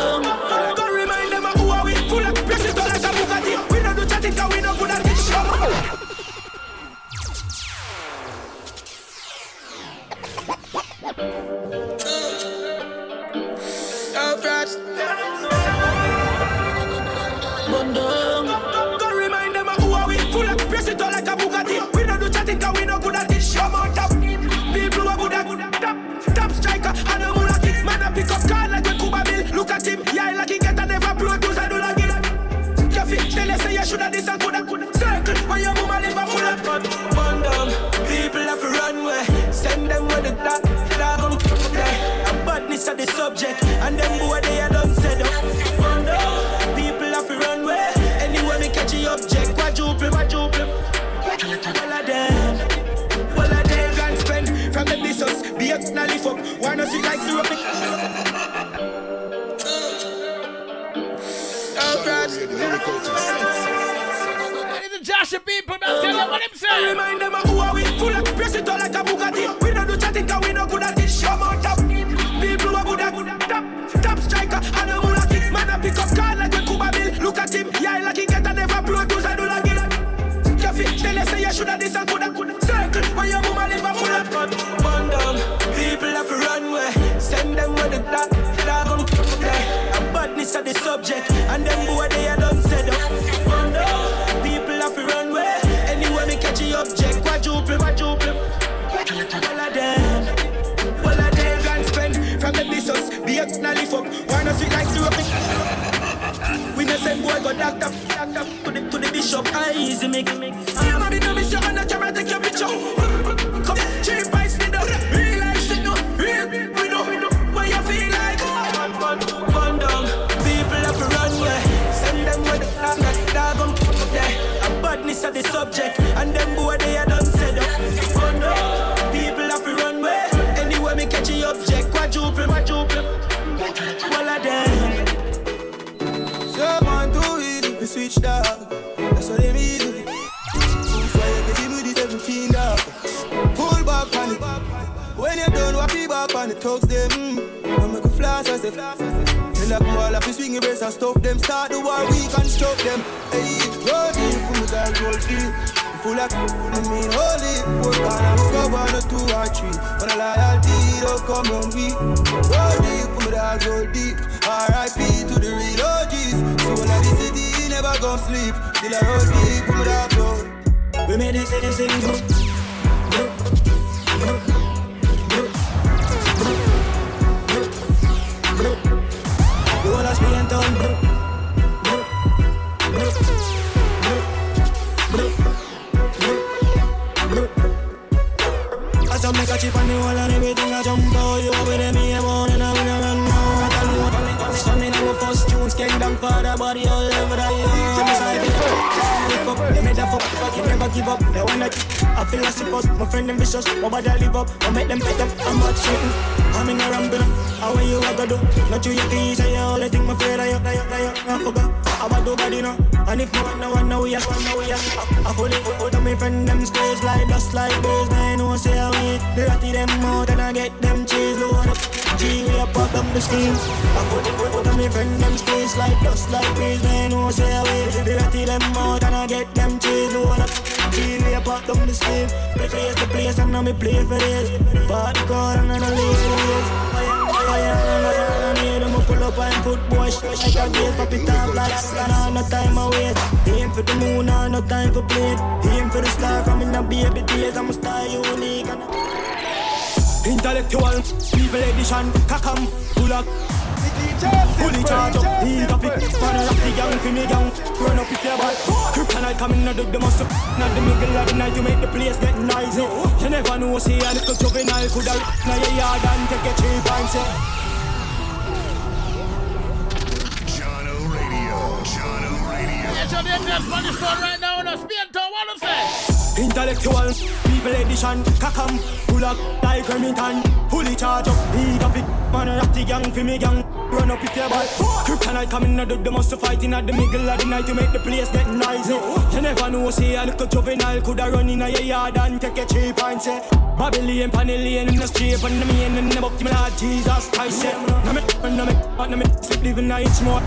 Spanish 273.91 274.01
phone 274.01 274.23
right 274.23 274.41
now. 274.41 274.63
No 274.63 274.77
speed 274.77 275.13
to 275.13 275.19
what 275.19 275.51
I'm 275.51 275.59
saying. 275.59 276.45
Intellectual 276.45 277.13
people 277.51 277.75
edition 277.75 278.23
Kakam 278.39 278.79
Pull 279.09 279.25
up 279.25 279.63
like 279.63 279.89
Remington. 279.89 280.43
Fully 280.71 280.95
charge 280.95 281.29
up 281.29 281.55
Heat 281.55 281.83
up 281.83 281.97
it 281.97 282.07
Man 282.33 282.47
rock 282.47 282.73
the 282.73 282.85
gang 282.85 283.11
fi 283.13 283.23
me 283.23 283.39
gang. 283.39 283.65
Run 283.91 284.11
up 284.11 284.23
if 284.23 284.37
you're 284.37 284.49
bad 284.49 284.69
Kryptonite 285.07 285.51
coming 285.51 285.79
out 285.81 285.91
of 285.91 286.05
the 286.05 286.11
muscle 286.11 286.39
fighting 286.39 286.73
at 286.73 286.87
the 286.87 286.93
middle 286.93 287.29
of 287.29 287.39
the 287.39 287.47
night 287.47 287.67
To 287.67 287.75
make 287.75 287.93
the 287.93 287.99
place 287.99 288.31
get 288.31 288.49
noisy. 288.49 288.95
You 289.35 289.43
never 289.43 289.71
know 289.71 289.91
say 289.91 290.17
a 290.17 290.25
little 290.25 290.47
juvenile 290.47 291.03
Coulda 291.03 291.31
run 291.31 291.49
in 291.49 291.59
your 291.59 291.69
yard 291.69 292.17
and 292.17 292.41
take 292.41 292.59
a 292.59 292.67
cheap 292.67 293.03
and 293.03 293.21
say. 293.21 293.41
Babylon, 293.51 294.31
Panellian 294.31 294.89
in 294.89 294.97
the 294.97 295.07
street 295.07 295.43
And 295.43 295.61
the 295.61 295.67
main 295.67 295.97
in 295.97 296.09
the 296.09 296.21
book, 296.21 296.41
me 296.41 296.51
Lord 296.51 296.73
Jesus 296.79 297.29
Christ 297.31 297.63
say. 297.63 297.73
No 298.05 298.13
me, 298.13 298.23
no 298.57 298.65
me, 298.65 298.73
no 299.09 299.17
me 299.17 299.25
Sleep 299.43 299.63
living 299.63 299.89
nights 299.89 300.23
more. 300.23 300.43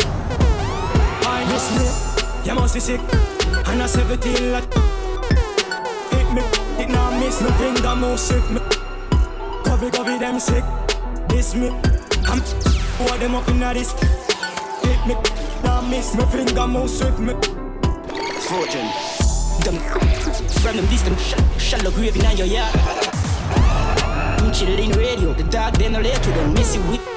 I 1.26 1.46
miss 1.52 2.46
me 2.46 2.50
You 2.50 2.56
must 2.56 2.74
be 2.74 2.80
sick 2.80 3.33
And 3.74 3.82
I 3.82 3.88
17 3.88 4.52
like 4.52 4.72
hit 6.14 6.30
me. 6.32 6.42
It 6.78 6.90
now 6.90 7.10
miss 7.20 7.42
nothing 7.42 7.74
that 7.82 7.98
move 7.98 8.20
sick 8.20 8.48
me. 8.52 8.60
Coffee, 9.66 9.90
coffee, 9.90 10.20
them 10.20 10.40
sick. 10.40 10.64
This 11.28 11.56
me. 11.56 11.70
I'm 12.30 12.40
pour 12.98 13.18
them 13.18 13.34
up 13.34 13.48
in 13.50 13.58
this. 13.58 13.94
Hit 14.84 15.08
me. 15.08 15.16
Now 15.64 15.82
miss 15.82 16.14
my 16.14 16.24
finger 16.28 16.68
move 16.68 16.88
swift 16.88 17.18
me. 17.18 17.34
Fortune. 18.46 18.90
Them 19.66 19.82
from 20.62 20.76
them 20.78 20.86
distant 20.86 21.20
sh- 21.20 21.34
shallow 21.58 21.90
grave 21.90 22.16
in 22.16 22.38
your 22.38 22.46
yard. 22.46 22.76
I'm 24.38 24.54
chilling 24.54 24.92
radio. 24.92 25.34
The 25.34 25.46
dog 25.46 25.78
then 25.78 25.94
late 25.94 26.22
to 26.22 26.30
them 26.30 26.54
miss 26.54 26.76
it 26.76 26.82
with 26.90 27.13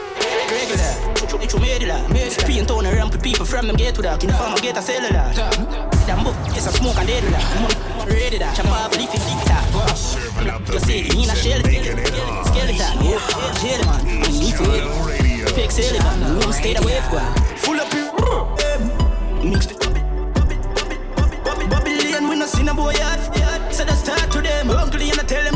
regular. 0.69 1.43
It's 1.43 1.53
your 1.53 1.63
medulla. 1.63 2.31
Spin 2.31 2.67
tone 2.67 2.87
around 2.87 3.13
for 3.13 3.19
people 3.19 3.47
from 3.47 3.67
them 3.67 3.77
get 3.77 3.95
to 3.97 4.03
that. 4.03 4.21
The 4.21 4.33
farm 4.33 4.59
get 4.61 4.77
a 4.77 4.83
cellular. 4.83 5.33
Them 6.07 6.25
book 6.25 6.37
is 6.57 6.67
a 6.67 6.73
smoke 6.73 6.97
and 6.97 7.07
dead 7.09 7.23
that. 7.25 8.07
Ready 8.09 8.39
that. 8.39 8.57
Chop 8.57 8.67
off 8.67 8.97
leafy 8.97 9.19
leaf 9.19 9.45
that. 9.47 9.65
You 10.73 10.81
see 10.81 11.01
it 11.01 11.15
in 11.15 11.31
a 11.31 11.35
shell. 11.35 11.61
Skeleton. 12.47 12.97
Jail 13.61 13.83
man. 13.87 14.01
And 14.25 14.35
you 14.35 14.55
feel. 14.55 14.89
Fake 15.55 15.71
celibate. 15.71 16.47
We 16.47 16.53
stay 16.53 16.75
away 16.75 17.01
from. 17.09 17.35
Full 17.63 17.81
up 17.81 17.93
your. 17.93 18.07
Mixed 19.45 19.71
it. 19.73 19.81
Babylon, 21.71 22.29
we 22.29 22.37
no 22.37 22.47
see 22.47 22.63
no 22.63 22.75
boy 22.75 22.93
yet. 22.93 23.73
So 23.73 23.85
they 23.85 23.93
start 23.93 24.31
to 24.33 24.41
them. 24.41 24.71
Uncle, 24.71 25.01
and 25.01 25.21
I 25.21 25.25
tell 25.25 25.45
them 25.45 25.56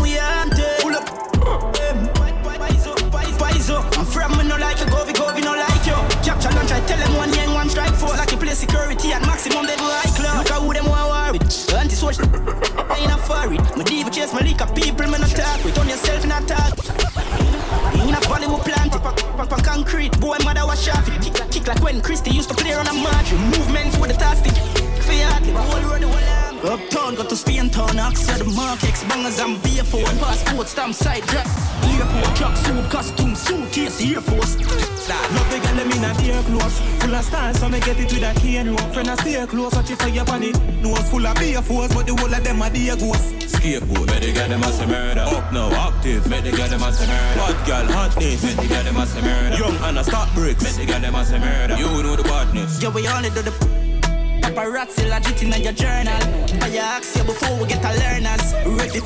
for 13.30 13.54
it. 13.54 13.62
My 13.76 13.84
diva 13.84 14.10
chase 14.10 14.32
my 14.32 14.40
liquor, 14.40 14.66
people 14.74 15.06
man 15.06 15.20
not 15.20 15.30
talk 15.30 15.64
with. 15.64 15.78
On 15.78 15.88
yourself, 15.88 16.26
not 16.26 16.46
talk. 16.48 16.74
In 17.94 18.14
a 18.14 18.50
we 18.50 18.58
plant, 18.66 18.92
pop, 18.92 19.16
pop, 19.48 19.62
concrete. 19.62 20.18
Boy, 20.20 20.36
mother 20.44 20.66
was 20.66 20.82
sharp. 20.82 21.04
Kick, 21.22 21.34
kick 21.50 21.66
like 21.66 21.82
when 21.82 22.00
Christy 22.00 22.30
used 22.30 22.48
to 22.50 22.56
play 22.56 22.74
on 22.74 22.86
a 22.88 22.94
march. 22.94 23.32
Movements 23.32 23.98
with 23.98 24.10
the 24.10 24.16
tastic. 24.16 24.79
Fiat, 25.10 25.42
the 25.42 25.52
whole 25.52 25.90
road, 25.90 26.02
the 26.02 26.08
whole 26.08 26.28
arm. 26.46 26.56
Uptown, 26.60 27.14
got 27.16 27.28
to 27.28 27.36
Spain 27.36 27.68
town, 27.70 27.98
Oxford, 27.98 28.46
Mark, 28.54 28.84
X, 28.84 29.02
bangers, 29.04 29.40
and 29.40 29.60
beer 29.62 29.82
for 29.82 30.00
one 30.02 30.18
passport, 30.18 30.68
stamp 30.68 30.94
side 30.94 31.24
drop. 31.26 31.46
Airport, 31.82 32.36
truck, 32.36 32.56
suit, 32.56 32.90
costume, 32.90 33.34
suitcase, 33.34 34.00
Air 34.00 34.20
Force. 34.20 34.54
Love 35.34 35.50
the 35.50 35.58
girl, 35.58 35.74
them 35.74 35.90
in 35.90 36.04
a 36.04 36.14
dear 36.22 36.40
clothes. 36.42 36.78
Full 37.00 37.14
of 37.14 37.24
style, 37.24 37.54
so 37.54 37.68
me 37.68 37.80
get 37.80 37.98
it 37.98 38.12
with 38.12 38.22
a 38.22 38.32
cane 38.38 38.70
rope. 38.70 38.92
Friend, 38.94 39.08
I 39.10 39.14
stay 39.16 39.46
close, 39.46 39.74
watch 39.74 39.90
it 39.90 39.98
for 40.00 40.08
your 40.08 40.24
body. 40.24 40.52
Nose 40.82 41.10
full 41.10 41.26
of 41.26 41.34
beer 41.38 41.62
force, 41.62 41.92
but 41.92 42.06
the 42.06 42.14
whole 42.14 42.32
of 42.32 42.44
them 42.44 42.62
are 42.62 42.70
dear 42.70 42.94
ghosts. 42.94 43.32
Skateboard, 43.56 44.06
make 44.06 44.22
the 44.22 44.32
girl 44.32 44.48
them 44.48 44.62
as 44.62 44.78
a 44.80 44.86
murder. 44.86 45.26
Up 45.26 45.52
now, 45.52 45.72
active, 45.88 46.28
make 46.30 46.44
the 46.44 46.52
girl 46.52 46.68
them 46.68 46.82
as 46.82 47.00
a 47.00 47.06
murder. 47.08 47.40
Hot 47.40 47.66
girl, 47.66 47.86
hotness, 47.90 48.42
make 48.44 48.56
the 48.56 48.68
girl 48.68 48.84
them 48.84 48.96
as 48.96 49.16
a 49.16 49.22
murder. 49.22 49.56
Young 49.56 49.76
and 49.88 49.98
a 49.98 50.04
stop 50.04 50.32
bricks, 50.34 50.62
make 50.62 50.86
the 50.86 50.92
girl 50.92 51.00
them 51.00 51.14
as 51.16 51.32
a 51.32 51.38
murder. 51.40 51.76
You 51.76 52.02
know 52.02 52.14
the 52.14 52.22
badness. 52.22 52.80
Yeah, 52.80 52.90
we 52.90 53.08
only 53.08 53.30
do 53.30 53.42
the 53.42 53.79
paparazzi 54.40 55.08
legit 55.08 55.42
in 55.42 55.62
your 55.62 55.72
journal. 55.72 56.20
I 56.62 56.76
ask 56.76 57.16
you 57.16 57.24
before 57.24 57.56
we 57.60 57.66
get 57.68 57.84
a 57.84 57.92
learners. 58.02 58.54
Ready, 58.66 59.00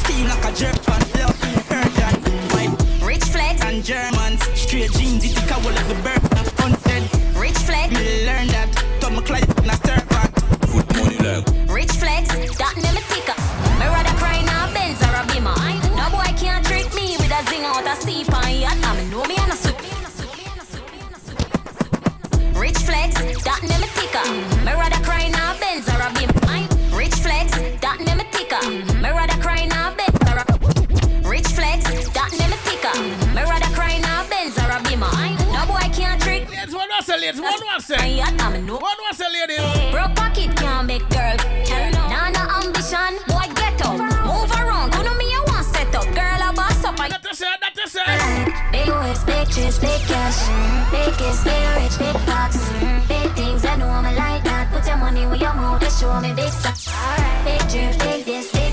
steam 0.00 0.28
like 0.28 0.44
a 0.44 0.52
jerk 0.54 0.78
fan. 0.86 1.00
Love, 1.18 1.36
Herdan, 1.70 2.14
white, 2.52 3.02
Rich 3.02 3.24
flex, 3.24 3.62
and 3.64 3.84
Germans. 3.84 4.42
Straight 4.54 4.92
jeans, 4.92 5.24
it 5.24 5.36
cover 5.48 5.70
like 5.72 5.88
the 5.88 5.94
bird. 6.04 6.22
Content, 6.56 7.06
rich 7.36 7.58
flex, 7.66 7.90
me 7.92 8.26
learn 8.26 8.46
that. 8.48 8.70
Tom 9.00 9.14
McClyde, 9.16 9.48
na 9.66 9.74
third 9.86 10.04
part. 10.08 10.32
Foot 10.70 10.86
money 10.96 11.18
like. 11.18 11.46
rich 11.68 11.92
flex. 11.92 12.28
That 12.58 12.74
name 12.76 12.96
is 12.96 13.06
ticker. 13.08 13.36
Me 13.80 13.86
rather 13.86 14.14
cry 14.20 14.40
now 14.44 14.72
Benz 14.72 15.00
or 15.02 15.14
a 15.14 15.22
Beamer. 15.28 15.54
No 15.96 16.10
boy 16.10 16.30
can't 16.38 16.64
trick 16.64 16.92
me 16.94 17.16
with 17.18 17.32
a 17.32 17.40
zing 17.50 17.64
out 17.64 17.86
a 17.86 17.96
sea 18.02 18.24
pan 18.24 18.60
yacht. 18.60 18.78
I 18.82 18.96
me 18.96 19.10
know 19.10 19.24
me 19.24 19.36
and 19.36 19.52
a 19.52 19.56
flex, 22.84 23.14
that 23.44 23.60
name 23.62 23.82
is 23.82 23.92
ticker. 23.96 24.24
Me 24.64 24.72
rather 24.72 25.00
cry 25.04 25.28
now 25.28 25.56
Benz 25.58 25.88
or 25.88 26.00
a 26.00 26.08
Beamer. 26.12 26.68
Rich 26.94 27.16
flex, 27.24 27.50
that 27.80 27.98
name 28.00 28.20
is 28.20 28.28
ticker. 28.32 28.60
Me 29.00 29.10
rather 29.10 29.38
cry 29.40 29.64
now 29.66 29.94
Benz 29.96 30.16
or 30.28 30.36
a 30.36 30.44
Rich 31.28 31.48
flex, 31.48 31.84
that 32.12 32.30
name 32.38 32.52
is 32.52 32.60
ticker. 32.68 32.94
Me 33.34 33.42
rather 33.42 33.70
cry 33.74 33.98
now 33.98 34.26
Benz 34.28 34.56
or 34.58 34.70
a 34.70 34.78
Beamer. 34.84 35.10
No 35.52 35.64
boy 35.66 35.86
can't 35.92 36.20
trick. 36.20 36.46
Yes, 36.50 36.74
one 36.74 36.88
was 36.88 37.08
a 37.08 37.16
lady, 37.16 37.40
one 37.40 37.60
was 37.72 37.90
a 37.90 37.96
me. 38.02 38.72
One 38.72 39.00
was 39.08 39.20
a 39.20 39.28
lady. 39.32 39.58
Broke 39.90 40.14
pocket 40.14 40.54
can't 40.56 40.86
make 40.86 41.08
girl. 41.08 41.36
Nah, 42.12 42.30
no 42.30 42.42
ambition, 42.60 43.16
boy 43.28 43.48
get 43.56 43.80
up. 43.82 43.98
Move 44.28 44.52
around, 44.52 44.94
you 44.94 45.02
know 45.02 45.14
me, 45.16 45.26
I 45.32 45.44
want 45.48 45.66
set 45.66 45.94
up. 45.94 46.04
Girl, 46.14 46.40
I 46.42 46.52
boss 46.54 46.84
up. 46.84 47.00
I 47.00 47.08
That 47.08 47.24
is 47.30 47.40
it, 47.40 47.60
that 47.60 47.78
is 47.80 47.96
it. 47.96 48.73
Waist, 49.56 49.80
big 49.80 50.00
cash. 50.08 50.48
Big 50.90 51.14
kiss, 51.16 51.44
big 51.44 51.54
rich, 51.76 51.98
big 51.98 52.26
box. 52.26 52.58
Big 53.06 53.30
things, 53.34 53.64
I 53.64 53.76
know 53.76 53.88
I'm 53.88 54.04
like 54.16 54.42
that. 54.42 54.68
Put 54.72 54.84
your 54.86 54.96
money 54.96 55.26
where 55.26 55.36
your 55.36 55.54
mouth 55.54 55.82
is, 55.82 55.98
show 55.98 56.20
me 56.20 56.32
big 56.34 56.50
stuff. 56.50 56.84
Big 57.44 57.60
drip, 57.68 57.98
big 58.00 58.24
this. 58.24 58.50
Big 58.50 58.63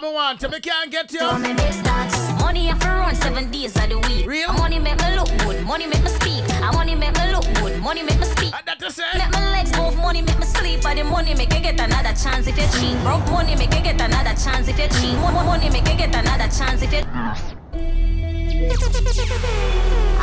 come 0.00 0.12
want? 0.12 0.40
So 0.40 0.48
me 0.48 0.60
can't 0.60 0.90
get 0.90 1.12
you. 1.12 1.20
Show 1.20 1.38
me 1.38 1.54
big 1.54 1.72
stocks. 1.72 2.16
Money 2.40 2.68
to 2.68 2.88
run 2.88 3.14
seven 3.14 3.50
days 3.50 3.76
of 3.76 3.88
the 3.88 3.98
week. 4.08 4.26
Real? 4.26 4.52
Money 4.54 4.78
make 4.78 4.98
me 5.00 5.16
look 5.16 5.28
good. 5.38 5.64
Money 5.64 5.86
make 5.86 6.02
me 6.02 6.08
speak. 6.08 6.42
And 6.50 6.74
money 6.74 6.94
make 6.94 7.14
me 7.16 7.32
look 7.32 7.44
good. 7.54 7.80
Money 7.80 8.02
make 8.02 8.18
me 8.18 8.26
speak. 8.26 8.52
That 8.66 8.82
is 8.82 8.98
it. 8.98 9.04
Make 9.14 9.30
my 9.30 9.52
legs 9.52 9.76
move. 9.78 9.96
Money 9.96 10.22
make 10.22 10.38
me 10.38 10.46
sleep. 10.46 10.82
But 10.82 10.96
the 10.96 11.04
money 11.04 11.34
make 11.34 11.52
you 11.52 11.60
get 11.60 11.78
another 11.78 12.14
chance 12.14 12.46
if 12.46 12.56
you 12.58 12.66
cheat. 12.78 12.96
Broke 13.04 13.24
money 13.30 13.54
make 13.56 13.74
you 13.74 13.82
get 13.82 14.00
another 14.00 14.34
chance 14.34 14.68
if 14.68 14.78
you 14.78 14.88
cheat. 14.88 15.14
Mo- 15.18 15.30
mo- 15.32 15.44
Money 15.44 15.70
make 15.70 15.86
you 15.86 15.96
get 15.96 16.14
another 16.14 16.48
chance 16.50 16.82
if 16.82 16.92
you. 16.92 17.02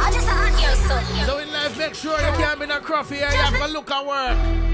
I 0.03 0.09
just 0.11 0.27
a 0.27 0.31
hot 0.31 0.51
girl, 0.59 0.75
so 0.75 0.95
So 1.25 1.37
in 1.39 1.53
life, 1.53 1.77
make 1.77 1.95
sure 1.95 2.19
you 2.19 2.33
can't 2.33 2.59
be 2.59 2.65
no 2.65 2.79
cruffy 2.79 3.17
here. 3.17 3.29
You 3.29 3.37
have 3.37 3.53
to 3.53 3.67
look 3.67 3.91
at 3.91 4.05
work. 4.05 4.71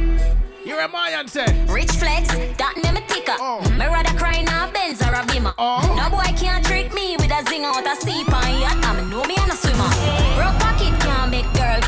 You're 0.68 0.82
a 0.82 0.88
Mayan, 0.90 1.30
say. 1.30 1.48
Rich 1.70 1.92
flex, 1.96 2.28
that 2.60 2.76
name 2.84 2.98
a 2.98 3.02
ticker. 3.08 3.40
Oh. 3.40 3.64
Me 3.80 3.88
rather 3.88 4.12
cry 4.20 4.44
now, 4.44 4.70
Benz 4.70 5.00
or 5.00 5.16
a 5.16 5.24
Beamer. 5.32 5.54
Oh. 5.58 5.80
No 5.96 6.12
boy 6.12 6.28
can't 6.36 6.60
trick 6.60 6.94
me 6.94 7.16
with 7.16 7.32
a 7.32 7.40
zing 7.48 7.64
out 7.64 7.88
a 7.88 7.96
sea 7.96 8.26
pine 8.28 8.60
yacht. 8.60 8.76
I'm 8.84 9.10
know 9.10 9.24
me 9.24 9.40
and 9.40 9.48
a 9.48 9.56
swimmer. 9.56 9.88
Broke 10.36 10.60
pocket 10.60 10.92
can't 11.00 11.32
make 11.32 11.48
girl. 11.56 11.80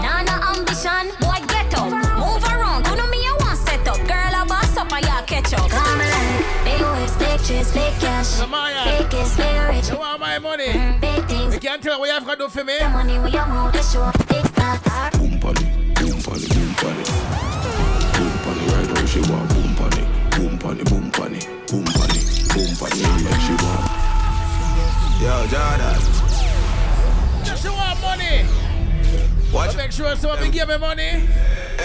Nah, 0.00 0.24
nah, 0.24 0.56
ambition. 0.56 1.12
Boy, 1.20 1.44
get 1.44 1.68
up. 1.76 1.92
Move 1.92 2.40
around. 2.48 2.88
You 2.88 2.96
know 2.96 3.04
me, 3.12 3.20
I 3.20 3.36
want 3.44 3.60
set 3.60 3.84
up. 3.84 4.00
Girl, 4.08 4.32
I 4.32 4.48
boss 4.48 4.72
up 4.80 4.88
and 4.96 5.04
y'all 5.04 5.20
catch 5.28 5.52
up. 5.52 5.68
Come 5.68 6.00
on. 6.00 6.40
Big 6.64 6.80
whips, 6.80 7.20
big 7.20 7.36
trips, 7.44 7.70
big 7.76 7.92
cash. 8.00 8.40
No, 8.40 8.48
big 8.48 9.12
is 9.12 9.36
big 9.36 9.60
rich. 9.68 9.92
You 9.92 10.00
want 10.00 10.24
my 10.24 10.38
money? 10.38 10.72
Mm, 10.72 11.04
big 11.04 11.20
things. 11.28 11.52
You 11.52 11.60
can't 11.60 11.82
tell 11.84 12.00
what 12.00 12.08
you 12.08 12.16
have 12.16 12.24
got 12.24 12.40
to 12.40 12.44
do 12.44 12.48
for 12.48 12.64
me. 12.64 12.80
The 12.80 12.88
money 12.88 13.20
we 13.20 13.36
are 13.36 13.44
moving 13.44 13.76
the 13.76 13.84
show, 13.84 14.08
big 14.24 14.48
bucks. 14.56 15.20
Boom, 15.20 15.36
buddy. 15.36 15.68
Boom, 16.00 16.16
buddy. 16.24 16.48
Boom, 16.48 16.72
buddy 16.80 17.85
she 19.16 19.32
want 19.32 19.48
boom 19.48 19.74
pon 19.76 19.92
it. 19.98 20.06
Boom 20.36 20.58
pon 20.58 20.78
it, 20.78 20.84
boom 20.90 21.10
pon 21.10 21.34
it, 21.34 21.48
boom 21.68 21.84
pon 21.84 22.10
it, 22.10 22.24
boom 22.52 22.70
pon 22.76 22.92
it, 22.92 23.24
like 23.24 23.40
she 23.40 23.54
want. 23.64 23.84
Yo, 25.22 25.46
Jordan. 25.48 26.00
Just 27.44 27.64
you 27.64 27.72
want 27.72 28.00
money. 28.02 28.44
Watch. 29.52 29.76
Make 29.76 29.92
sure 29.92 30.14
someone 30.16 30.50
give 30.50 30.68
me 30.68 30.76
money. 30.76 31.28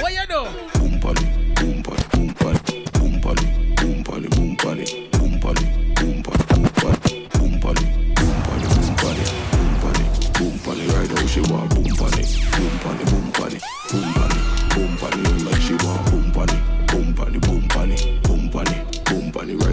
What 0.02 0.12
you 0.12 0.26
do? 0.28 0.42
Boom 0.80 1.00
pon 1.00 1.18
it, 1.18 1.56
boom 1.56 1.84
pon 1.84 1.98
it, 1.98 2.12
boom 2.12 2.34
pon 2.34 2.56
it, 2.56 2.94
boom 2.94 3.22
pon 3.22 3.38
it, 3.38 3.76
boom 3.78 4.04
pon 4.04 4.26
it, 4.26 4.32
boom 4.32 4.56
pon 4.58 4.80
it, 4.80 5.12
boom 5.12 5.40
pon 5.40 5.58
it, 5.58 5.96
boom 5.96 6.24
pon 6.24 6.36
it, 6.36 6.60
boom 6.60 6.74
pon 6.74 6.96
it, 7.06 7.30
boom 7.32 7.60
pon 7.62 7.78
it, 7.78 8.14
boom 8.14 8.42
pon 8.42 8.60
it, 8.60 8.76
boom 8.76 8.96
pon 8.98 9.16
it, 9.16 9.32
boom 9.52 9.76
pon 9.80 9.96
it, 10.02 10.34
boom 10.34 10.60
pon 10.60 10.80
it, 10.80 10.88
right 10.94 11.10
now 11.10 11.26
she 11.28 11.42
want 11.42 11.70
boom 11.70 11.96
pon 11.96 12.20
it, 12.20 12.28
boom 12.58 12.74
pon 12.80 13.00
it, 13.00 13.06
boom 13.10 13.32
pon 13.32 13.52
it, 13.54 13.64
boom 13.90 14.12
pon 14.12 14.26
it, 14.26 14.31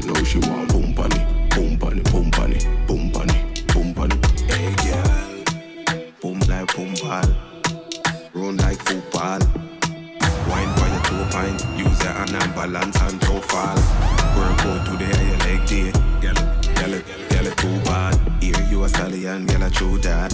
now 0.09 0.24
she 0.24 0.39
want 0.39 0.68
boom 0.68 0.90
it, 0.90 1.51
boom 1.51 1.72
it, 1.74 2.12
boom 2.12 2.30
it, 2.39 2.66
boom 2.86 3.10
it, 3.14 3.66
boom 3.72 3.94
it. 3.98 4.12
Hey, 4.51 4.74
girl. 4.85 5.28
Boom 6.20 6.40
like 6.48 6.74
boom 6.74 6.94
ball. 7.02 7.28
Run 8.32 8.56
like 8.59 8.78
football. 8.78 9.40
Wine 10.48 10.72
by 10.76 10.89
your 10.93 11.02
toe 11.05 11.26
pint. 11.30 11.60
Use 11.76 12.02
your 12.02 12.12
hand 12.12 12.35
and 12.35 12.55
balance 12.55 13.01
and 13.02 13.20
don't 13.20 13.44
fall. 13.44 13.76
Work 14.36 14.64
out 14.66 14.86
today, 14.86 15.12
how 15.12 15.28
your 15.28 15.39
leg 15.47 15.66
day. 15.66 15.93
Girl, 16.22 16.35
girl, 16.74 16.93
girl, 17.28 17.47
it 17.47 17.56
too 17.59 17.80
bad. 17.85 18.43
Here 18.43 18.62
you 18.70 18.85
a 18.85 18.89
stallion, 18.89 19.47
girl, 19.47 19.62
a 19.62 19.70
true 19.70 19.98
dad. 19.98 20.30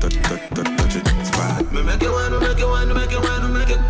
Touch, 0.00 0.16
touch, 0.22 0.48
touch, 0.50 0.76
touch 0.78 0.96
it, 0.96 1.26
spot. 1.26 1.72
Me 1.72 1.82
make 1.82 2.00
wine, 2.00 2.32
me 2.32 2.38
make 2.38 2.58
wine, 2.58 2.88
me 2.88 2.94
make 2.94 3.20
wine, 3.20 3.52
me 3.52 3.58
make 3.58 3.70
it. 3.70 3.80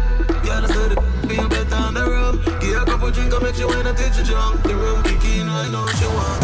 Girl, 0.45 0.65
I 0.65 0.67
said 0.67 0.93
it, 0.93 0.99
feel 1.37 1.49
better 1.49 1.77
on 1.77 1.95
the 1.95 2.05
road. 2.05 2.45
Give 2.61 2.75
her 2.75 2.83
a 2.83 2.87
couple 2.87 3.11
drink, 3.11 3.35
I 3.35 3.39
make 3.39 3.59
you 3.59 3.69
wine 3.69 3.87
and 3.87 3.97
teach 3.97 4.17
you 4.19 4.25
drunk. 4.25 4.63
The 4.63 4.75
room 4.75 5.03
kicking, 5.03 5.49
I 5.49 5.69
know 5.71 5.83
what 5.83 6.01
you 6.01 6.11
want. 6.11 6.41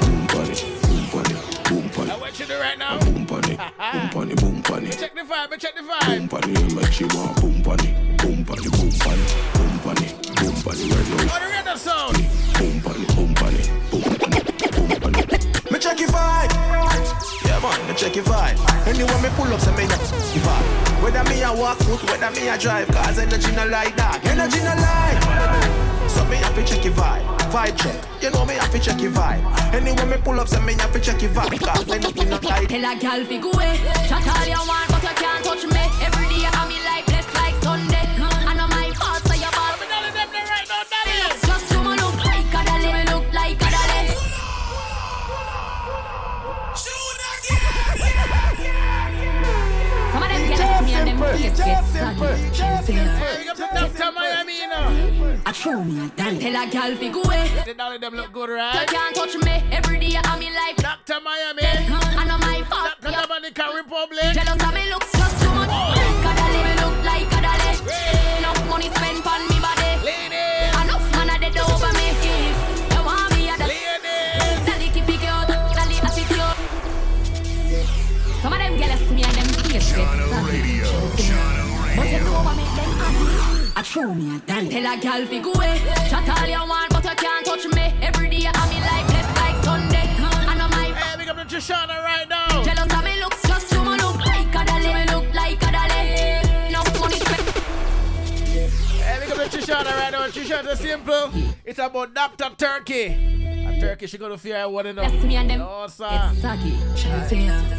Boom 0.00 0.26
pon 0.26 0.50
it, 0.50 0.60
boom 0.82 1.06
pon 1.12 1.26
it, 1.30 1.64
boom 1.68 1.90
pon 1.90 2.06
Now 2.08 2.16
it, 2.16 2.20
what 2.20 2.40
you 2.40 2.46
do 2.46 2.58
right 2.58 2.78
now? 2.78 2.98
boom 2.98 3.26
pon 3.26 3.40
boom 3.42 4.08
pon 4.14 4.28
boom 4.34 4.62
pon 4.62 4.86
it. 4.86 4.98
Check 4.98 5.14
the 5.14 5.22
vibe, 5.22 5.50
me 5.50 5.56
check 5.58 5.74
the 5.76 5.82
vibe. 5.82 6.18
Boom 6.18 6.28
pon 6.28 6.50
it, 6.50 6.72
like 6.74 6.92
she 6.92 7.04
want 7.04 7.40
boom 7.40 7.62
pon 7.62 7.78
it, 7.80 7.94
boom 8.18 8.44
pon 8.44 8.58
it, 8.58 8.72
boom 8.72 8.90
pon 8.98 9.18
it, 9.18 9.30
boom 9.54 9.78
pon 9.84 9.98
it, 10.02 10.12
boom 10.38 10.54
pon 10.62 10.74
it, 10.74 10.86
right 10.92 11.08
now. 11.10 11.34
Oh, 11.34 11.40
the 11.42 11.48
rhythm 11.54 11.78
sound. 11.78 12.16
Boom 12.58 12.80
pon 12.82 13.02
it, 13.02 13.08
boom 13.16 13.34
pon 13.34 13.54
it, 13.54 13.66
boom 13.90 14.02
pon 14.02 14.30
boom 14.74 15.00
pon 15.00 15.14
it. 15.14 15.70
Me 15.70 15.78
check 15.78 15.98
your 16.00 16.08
vibe. 16.08 16.63
Yeah, 17.64 17.78
man, 17.78 17.88
me 17.88 17.94
check 17.94 18.14
your 18.14 18.24
vibe. 18.24 18.58
Anyway, 18.86 19.22
me 19.22 19.28
pull 19.36 19.52
up, 19.52 19.60
say 19.60 19.74
me 19.76 19.86
not 19.86 19.98
vibe. 19.98 21.02
Whether 21.02 21.24
me 21.24 21.42
a 21.42 21.52
walk 21.52 21.78
foot, 21.78 22.02
whether 22.10 22.30
me 22.32 22.48
a 22.48 22.58
drive, 22.58 22.88
cause 22.88 23.18
energy 23.18 23.52
no 23.52 23.66
like 23.66 23.96
that. 23.96 24.20
Energy 24.24 24.60
no 24.60 24.74
like. 24.76 26.10
So 26.10 26.24
me 26.26 26.36
have 26.36 26.54
to 26.54 26.64
check 26.64 26.84
your 26.84 26.92
vibe. 26.94 27.24
Vibe 27.50 27.76
check. 27.80 27.96
You 28.22 28.30
know 28.30 28.44
me 28.44 28.54
have 28.54 28.70
to 28.70 28.78
check 28.78 29.00
your 29.00 29.12
vibe. 29.12 29.42
Anyway, 29.72 30.04
me 30.04 30.16
pull 30.22 30.40
up, 30.40 30.48
say 30.48 30.60
me 30.60 30.74
have 30.74 30.92
to 30.92 31.00
check 31.00 31.22
your 31.22 31.30
vibe. 31.30 31.58
Cause 31.60 31.88
energy 31.90 32.24
no 32.26 32.38
like. 32.42 32.68
Tell 32.68 32.84
a 32.84 32.98
gal 32.98 33.24
fi 33.24 33.38
go 33.38 33.50
away. 33.52 33.80
Chat 34.08 34.28
all 34.28 34.46
you 34.46 34.68
want, 34.68 34.88
but 34.90 35.02
you 35.02 35.14
can't 35.16 35.44
touch 35.44 35.64
me. 35.64 35.84
Every 36.04 36.26
day 36.28 36.44
I'm 36.52 36.68
me 36.68 36.84
like 36.84 37.13
get 51.64 51.84
saggy. 51.84 52.24
Hey, 52.92 53.44
you 53.44 53.54
got 53.54 53.74
Dr. 53.74 54.12
Miami, 54.12 54.58
you 54.60 54.68
know. 54.68 55.38
I 55.46 55.52
show 55.52 55.82
me 55.82 56.04
a 56.04 56.08
dolly. 56.10 56.38
Tell 56.38 56.56
a 56.62 56.70
gal 56.70 56.96
fi 56.96 57.08
go 57.08 57.22
away. 57.22 57.50
The 57.64 57.74
dolly 57.74 57.98
them 57.98 58.14
look 58.14 58.32
good, 58.32 58.50
You 58.50 58.56
right? 58.56 58.88
can't 58.88 59.16
touch 59.16 59.34
me. 59.36 59.62
Every 59.72 59.98
day 59.98 60.16
I'm 60.22 60.38
me 60.38 60.50
like 60.50 60.76
Dr. 60.76 61.20
Miami. 61.20 61.62
I 61.64 62.24
know 62.28 62.38
my 62.38 62.62
fault. 62.68 62.94
Dr. 63.00 63.26
Dominican 63.26 63.74
Republic. 63.74 64.32
Jealous 64.34 64.62
of 64.62 64.74
me 64.74 64.90
looks 64.90 65.10
just 65.12 65.42
too 65.42 65.50
much 65.54 65.68
oh. 65.70 65.94
like 65.96 66.26
a 66.28 66.32
dolly. 66.38 66.60
Me 66.66 66.72
look 66.82 66.96
like 67.04 67.32
a 67.32 67.40
dolly. 67.46 67.72
Enough 68.38 68.60
money 68.68 68.88
spent 68.92 69.26
on 69.26 69.42
me 69.48 69.56
body. 69.64 69.90
Enough 70.84 71.06
man 71.16 71.30
a 71.32 71.36
dead 71.40 71.58
over 71.58 71.92
me. 71.96 72.06
If 72.12 72.58
you 72.92 73.00
want 73.08 73.32
me 73.32 73.48
a 73.48 73.56
dolly, 73.56 73.80
dolly 74.68 74.88
keep 74.92 75.08
it 75.08 75.24
out. 75.24 75.48
Dolly 75.48 75.96
attitude. 76.04 76.56
Some 78.42 78.52
of 78.52 78.58
them 78.58 78.76
jealous 78.76 79.10
me 79.10 79.22
and 79.24 79.34
them 79.34 79.48
face 79.48 79.72
get 79.72 79.82
saggy. 79.82 81.53
But 81.96 82.10
you 82.10 82.20
know 82.20 82.32
what 82.42 82.56
make 82.56 82.74
them 82.74 82.90
happy? 82.98 83.72
I 83.76 83.82
show 83.82 84.14
me 84.14 84.36
a 84.36 84.38
dolly. 84.40 84.68
Tell 84.68 84.86
a 84.92 84.96
gal 85.00 85.26
fi 85.26 85.38
go 85.40 85.52
away. 85.52 85.78
Chat 86.10 86.28
all 86.28 86.46
you 86.46 86.68
want, 86.68 86.90
but 86.90 87.04
you 87.04 87.14
can't 87.14 87.46
touch 87.46 87.66
me. 87.66 87.94
Every 88.02 88.28
day 88.28 88.46
I'm 88.46 88.68
me 88.68 88.80
like 88.80 89.06
blessed 89.06 89.36
like 89.40 89.64
Sunday. 89.64 90.06
I 90.50 90.54
know 90.58 90.68
my 90.68 90.90
Hey, 90.98 91.16
big 91.18 91.28
up 91.28 91.36
to 91.36 91.44
Trishana 91.44 92.02
right 92.02 92.28
now. 92.28 92.62
Jealous 92.64 92.92
of 92.92 93.04
me 93.04 93.20
looks 93.20 93.42
just 93.46 93.72
you 93.72 93.84
me 93.84 93.96
look 93.96 94.18
like 94.26 94.54
a 94.54 94.64
dolly. 94.64 94.94
Me 94.94 95.04
look 95.12 95.34
like 95.34 95.62
a 95.62 95.70
dolly. 95.70 96.02
Enough 96.68 97.00
money 97.00 97.18
spent. 97.18 97.48
Hey, 99.04 99.20
big 99.20 99.30
up 99.30 99.50
to 99.50 99.58
Trishana 99.58 99.92
right 99.96 100.12
now. 100.12 100.26
Trishana 100.28 100.76
simple. 100.76 101.30
It's 101.64 101.78
about 101.78 102.14
Dr. 102.14 102.50
Turkey. 102.56 103.43
Turkey 103.84 104.06
she 104.06 104.18
gonna 104.18 104.38
fear 104.38 104.56
I 104.56 104.66
want 104.66 104.86
to 104.86 104.92
know. 104.92 105.02
That's 105.02 105.24
me 105.24 105.36
and 105.36 105.50
them. 105.50 105.58
No, 105.58 105.86
sir. 105.88 106.08
It's 106.10 106.40
saggy. 106.40 106.78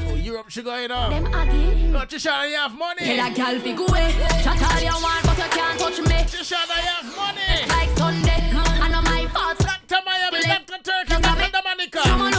Oh, 0.07 0.15
Europe 0.15 0.49
she 0.49 0.61
going 0.61 0.91
on. 0.91 1.09
Them 1.09 1.33
aggy. 1.33 1.87
No, 1.87 1.99
Trishana, 1.99 2.49
you 2.49 2.55
have 2.55 2.77
money. 2.77 3.05
Tell 3.05 3.27
a 3.27 3.33
gal 3.33 3.59
fi 3.59 3.73
go 3.73 3.85
away. 3.87 4.13
Chat 4.43 4.61
all 4.61 4.81
you 4.81 5.03
want, 5.03 5.25
but 5.25 5.37
you 5.37 5.49
can't 5.49 5.79
touch 5.79 5.99
me. 5.99 6.17
Trishana, 6.29 6.77
you 6.77 6.93
have 6.93 7.15
money. 7.15 7.41
It's 7.49 7.71
Like 7.71 7.97
Sunday. 7.97 8.51
I 8.53 8.89
know 8.89 9.01
my 9.01 9.25
fault. 9.33 9.57
Dr. 9.57 10.01
Miami, 10.05 10.41
Dr. 10.43 10.83
Turkey, 10.83 11.21
Dr. 11.21 11.51
Dominica. 11.51 12.34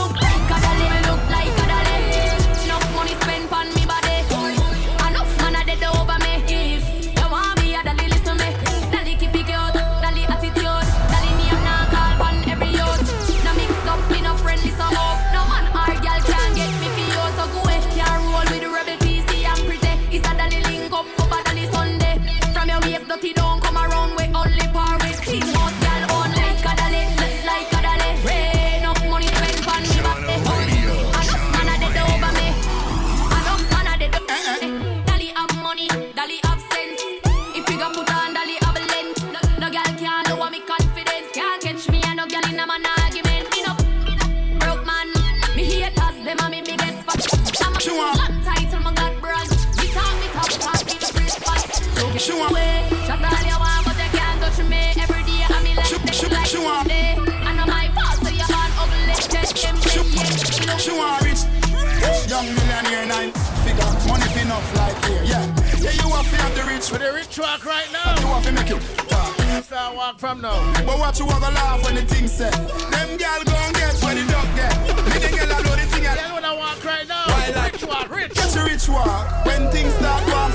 Walk 67.39 67.65
right 67.65 67.89
now. 67.91 68.19
you 68.19 68.27
want 68.27 68.45
fi 68.45 68.51
make 68.51 68.69
it 68.69 68.81
talk. 69.09 69.63
Start 69.63 69.95
walk 69.95 70.19
from 70.19 70.41
now. 70.41 70.57
But 70.85 70.99
watch 70.99 71.19
you 71.19 71.25
walk 71.25 71.41
a 71.41 71.51
laugh 71.51 71.83
when 71.83 71.95
the 71.95 72.01
thing 72.01 72.27
set. 72.27 72.53
Them 72.53 73.17
gal 73.17 73.43
gon' 73.43 73.73
get 73.73 73.93
when 74.03 74.15
the 74.17 74.31
dog 74.31 74.47
get. 74.55 74.73
Me 75.05 75.19
the 75.19 75.29
gal 75.35 75.51
alone 75.51 75.79
the 75.79 75.85
thing 75.91 76.03
you 76.03 76.33
wanna 76.33 76.55
walk 76.55 76.83
right 76.85 77.07
now. 77.07 77.25
Why 77.27 77.51
like- 77.55 77.73
Rich 77.73 77.83
walk, 77.85 78.09
rich. 78.09 78.33
Get 78.33 78.55
your 78.55 78.65
rich 78.65 78.87
walk 78.89 79.45
when 79.45 79.69
things 79.71 79.93
start 79.95 80.25
going 80.25 80.51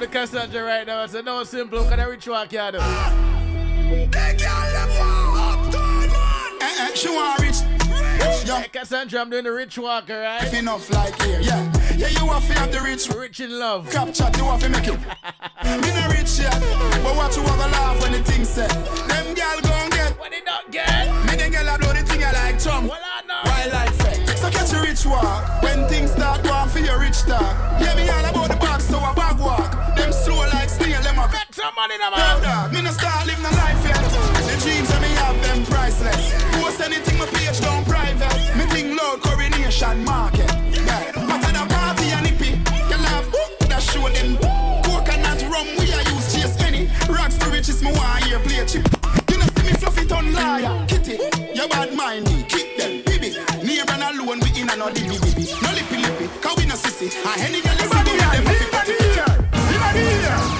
the 0.00 0.06
Cassandra 0.06 0.64
right 0.64 0.86
now. 0.86 1.04
It's 1.04 1.12
a 1.12 1.22
no 1.22 1.44
simple. 1.44 1.84
Can 1.84 2.00
I 2.00 2.06
reach 2.06 2.26
what 2.26 2.50
you 2.50 2.58
do? 2.72 2.80
Hey, 2.80 4.08
girl, 4.08 4.70
man. 4.88 5.70
Eh, 6.62 6.88
eh 6.88 7.36
rich. 7.42 7.56
Yeah. 8.46 8.66
Cassandra, 8.72 9.20
I'm 9.20 9.28
doing 9.28 9.44
the 9.44 9.52
rich 9.52 9.76
walk, 9.76 10.08
alright? 10.08 10.42
If 10.42 10.54
enough 10.54 10.90
like 10.90 11.20
here, 11.22 11.40
yeah. 11.40 11.70
Yeah, 11.96 12.08
you 12.08 12.26
want 12.26 12.44
to 12.46 12.52
have 12.54 12.72
the 12.72 12.80
rich. 12.80 13.08
Rich 13.10 13.40
in 13.40 13.58
love. 13.58 13.90
Capture, 13.90 14.30
you 14.38 14.44
want 14.46 14.62
to 14.62 14.70
make 14.70 14.88
it. 14.88 14.98
me 15.82 15.90
not 15.92 16.16
rich 16.16 16.38
yet, 16.38 16.58
but 17.04 17.14
what 17.14 17.36
you 17.36 17.42
have 17.42 17.60
a 17.60 17.68
laugh 17.68 18.00
when 18.00 18.12
the 18.12 18.22
thing 18.22 18.44
said. 18.44 18.70
Them 18.70 19.34
girl 19.34 19.60
gon' 19.60 19.90
get. 19.90 20.18
What 20.18 20.30
they 20.30 20.40
not 20.40 20.70
get? 20.72 21.12
Me 21.26 21.36
the 21.36 21.50
girl 21.50 21.68
I 21.68 21.76
blow 21.76 21.92
the 21.92 22.02
thing 22.04 22.24
I 22.24 22.32
like 22.32 22.58
chum. 22.58 22.88
Well, 22.88 22.98
I 22.98 23.26
know. 23.26 23.40
Wildlife 23.44 24.00
effect. 24.00 24.38
So 24.38 24.50
catch 24.50 24.72
a 24.72 24.80
rich 24.80 25.04
walk. 25.04 25.62
When 25.62 25.86
things 25.88 26.12
start 26.12 26.42
going 26.42 26.70
for 26.70 26.78
your 26.78 26.98
rich 26.98 27.20
talk. 27.22 27.80
Yeah, 27.80 27.94
me 27.94 28.08
all 28.08 28.24
about 28.24 28.48
the 28.48 28.56
box, 28.56 28.84
so 28.84 28.98
I 28.98 29.12
bag 29.12 29.38
walk 29.38 29.79
that 31.70 31.76
man 31.76 31.90
in 31.94 32.00
a 32.02 32.10
man. 32.10 32.72
Me 32.72 32.82
no 32.82 32.90
start 32.90 33.26
living 33.26 33.44
a 33.44 33.52
life 33.54 33.82
yet. 33.84 33.98
The 33.98 34.56
dreams 34.62 34.88
that 34.88 35.00
me 35.02 35.10
have 35.22 35.38
them 35.42 35.64
priceless. 35.66 36.34
Post 36.58 36.80
anything 36.80 37.18
my 37.18 37.26
page 37.26 37.60
don't 37.60 37.86
private. 37.86 38.32
Me 38.56 38.64
think 38.66 38.98
Lord 38.98 39.20
coronation 39.20 40.04
market. 40.04 40.50
Yeah. 40.70 41.12
But 41.14 41.44
at 41.44 41.56
a 41.56 41.64
party 41.68 42.10
and 42.10 42.24
nippy, 42.26 42.58
you 42.90 42.98
love, 42.98 43.30
That 43.68 43.82
show 43.82 44.08
them. 44.08 44.36
Coconut 44.82 45.42
rum 45.50 45.68
we 45.78 45.92
I 45.92 46.02
use 46.10 46.32
chase 46.34 46.56
any. 46.62 46.90
Rags 47.06 47.38
to 47.38 47.50
riches 47.50 47.82
me 47.82 47.92
want 47.92 48.24
here 48.24 48.40
play 48.40 48.64
chip. 48.66 48.86
You 49.30 49.38
know 49.38 49.46
see 49.54 49.64
me 49.66 49.72
fluffy 49.78 50.06
ton 50.06 50.32
liar 50.32 50.86
kitty. 50.88 51.18
Your 51.54 51.68
bad 51.68 51.94
mindy 51.94 52.42
kick 52.48 52.76
them 52.78 53.02
baby. 53.06 53.36
Neighbor 53.62 53.94
and 53.94 54.18
alone 54.18 54.40
we 54.42 54.50
in 54.58 54.70
and 54.70 54.82
out 54.82 54.94
the 54.94 55.02
baby. 55.06 55.46
No 55.62 55.70
lippy 55.76 55.98
lippy, 56.02 56.26
cause 56.40 56.56
we 56.56 56.64
a 56.66 56.74
sissy. 56.74 57.08
I 57.26 57.38
any 57.46 57.60
girl 57.62 57.76
you 57.78 57.86
see 57.86 58.02
me 58.06 58.12
with 58.18 58.32
them. 58.32 58.44
Everybody 58.48 58.94
here, 58.98 59.28
everybody 59.54 60.02
here 60.24 60.59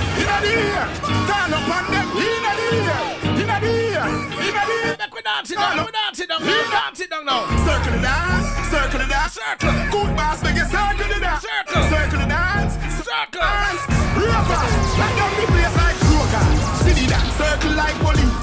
ear. 0.50 0.84
Turn 1.28 1.54
up 1.54 1.86
them. 1.90 2.06
In 2.18 2.42
the 2.46 2.52
ear. 2.74 2.98
In 3.40 3.46
the 3.46 3.58
ear. 3.70 4.04
In 4.42 4.54
the 4.58 4.64
ear. 4.82 4.96
We 5.12 5.22
dance 5.22 5.50
it 5.50 5.56
down. 5.56 5.84
We 5.84 5.92
dance 5.92 6.20
it 6.20 6.28
down. 6.28 6.40
We 6.42 6.54
dance 6.70 7.00
it 7.00 7.10
down 7.10 7.24
now. 7.24 7.46
Circle 7.66 7.92
the 7.92 8.00
dance. 8.02 8.48
Circle 8.70 9.00
the 9.00 9.06
dance. 9.06 9.32
Circle. 9.34 9.72
Good 9.90 10.10
bass 10.16 10.42
make 10.42 10.56
it 10.56 10.68
circle 10.70 11.08
the 11.08 11.18
dance. 11.20 11.44
Circle. 11.44 11.82
Circle 11.90 12.18
the 12.20 12.28
dance. 12.28 12.74
Circle. 13.04 13.40
Dance. 13.40 13.82
Rubber. 14.18 14.62
Let 15.00 15.12
down 15.18 15.32
the 15.38 15.46
place 15.50 15.74
like 15.76 15.96
croaker. 16.04 16.44
City 16.84 17.06
dance. 17.06 17.34
Circle 17.38 17.74
like 17.74 17.96
police. 18.00 18.36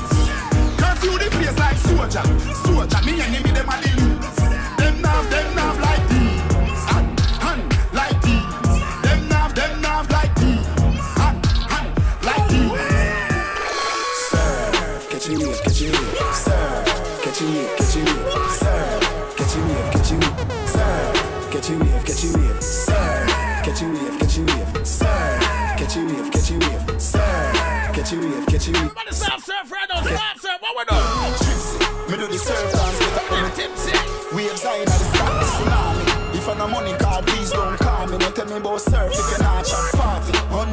Curfew 0.80 1.16
the 1.18 1.28
place 1.36 1.58
like 1.60 1.78
soldier. 1.78 2.67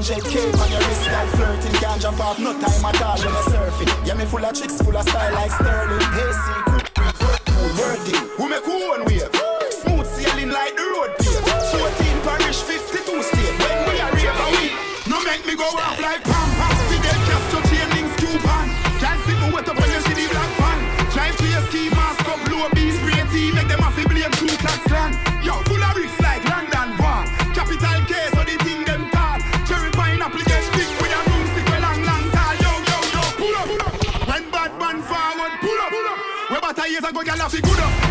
100k 0.05 0.61
on 0.61 0.71
your 0.71 0.81
wrist 0.81 1.07
like 1.07 1.29
flirting 1.31 1.73
Can't 1.81 2.01
jump 2.01 2.21
off 2.21 2.39
no 2.39 2.53
time 2.53 2.85
at 2.85 3.03
all 3.03 3.17
when 3.17 3.29
you 3.29 3.43
surfing. 3.51 4.07
Yeah, 4.07 4.15
me 4.15 4.27
full 4.27 4.45
of 4.45 4.55
tricks, 4.55 4.83
full 4.83 4.95
of 4.95 5.09
style 5.09 5.33
like 5.33 5.51
Sterling. 5.51 6.01
Hey, 6.13 6.84
cuelga 37.25 37.37
la 37.37 37.49
figura. 37.49 38.04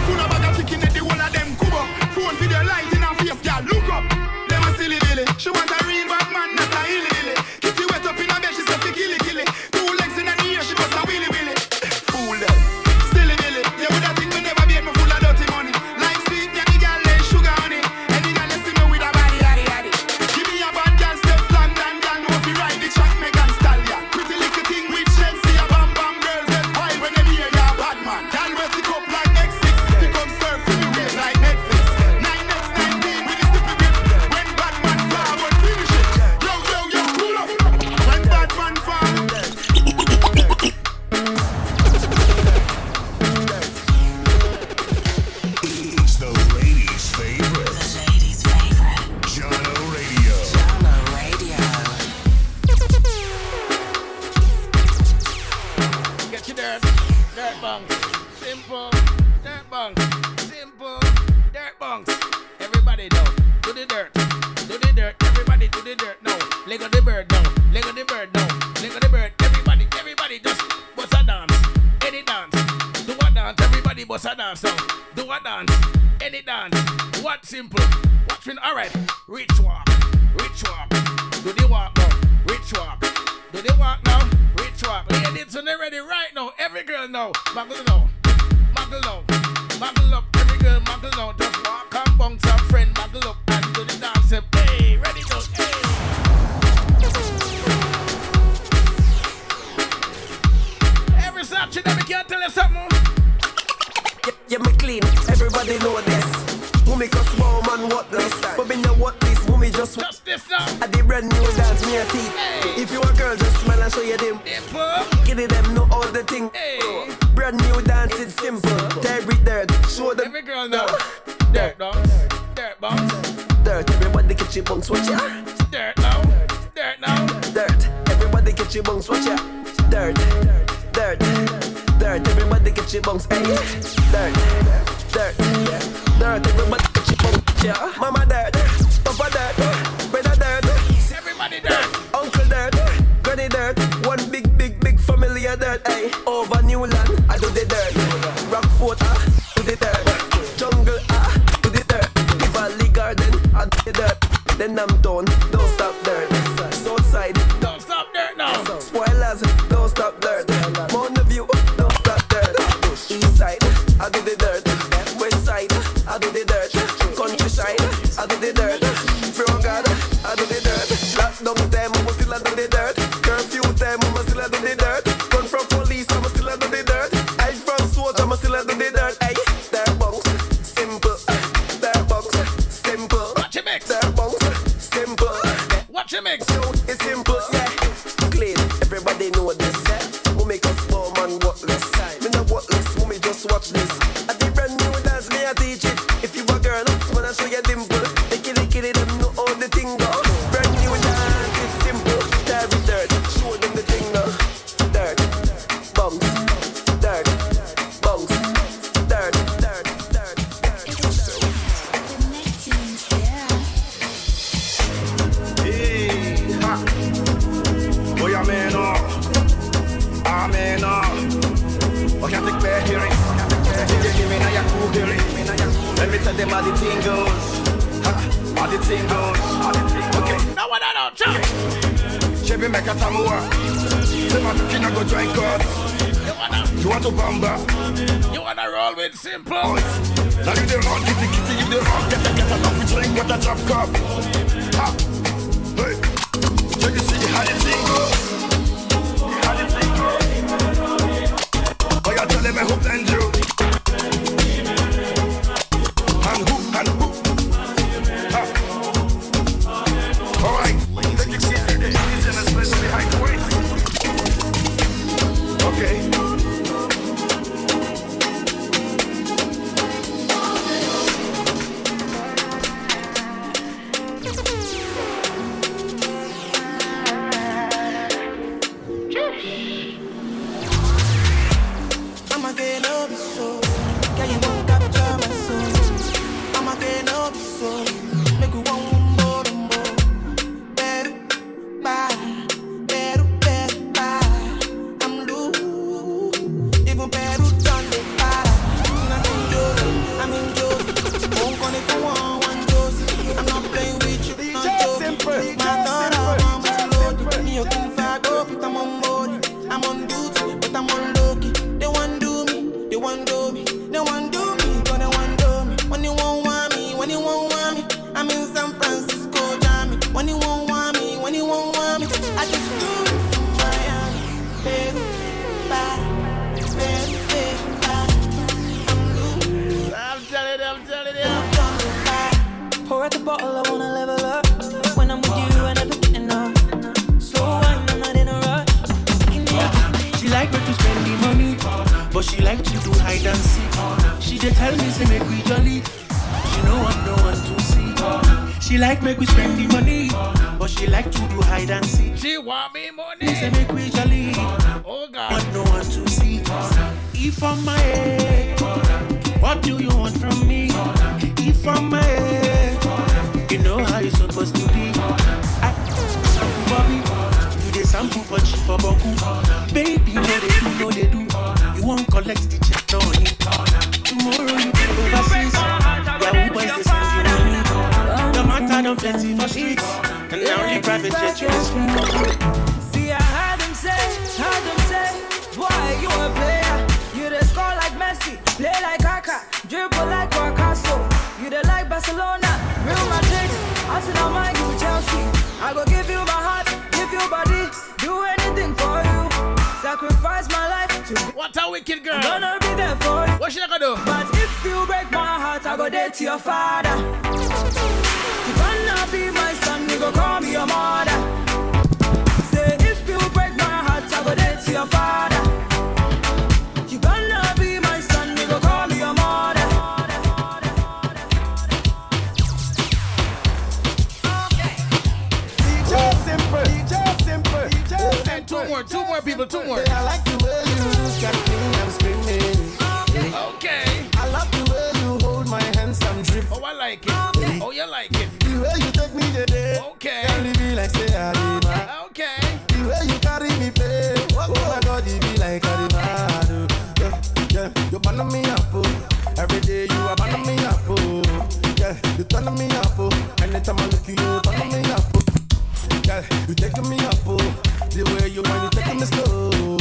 you 458.33 458.41
when 458.41 458.63
you 458.63 458.69
take 458.71 458.95
me 458.95 459.05
slow. 459.05 459.77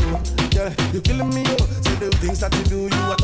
yeah. 0.52 0.74
You're 0.92 1.02
killing 1.02 1.30
me, 1.30 1.42
oh. 1.46 1.56
See 1.84 1.96
the 1.96 2.10
things 2.20 2.40
that 2.40 2.54
you 2.54 2.64
do, 2.64 2.80
you 2.94 3.02
are 3.12 3.16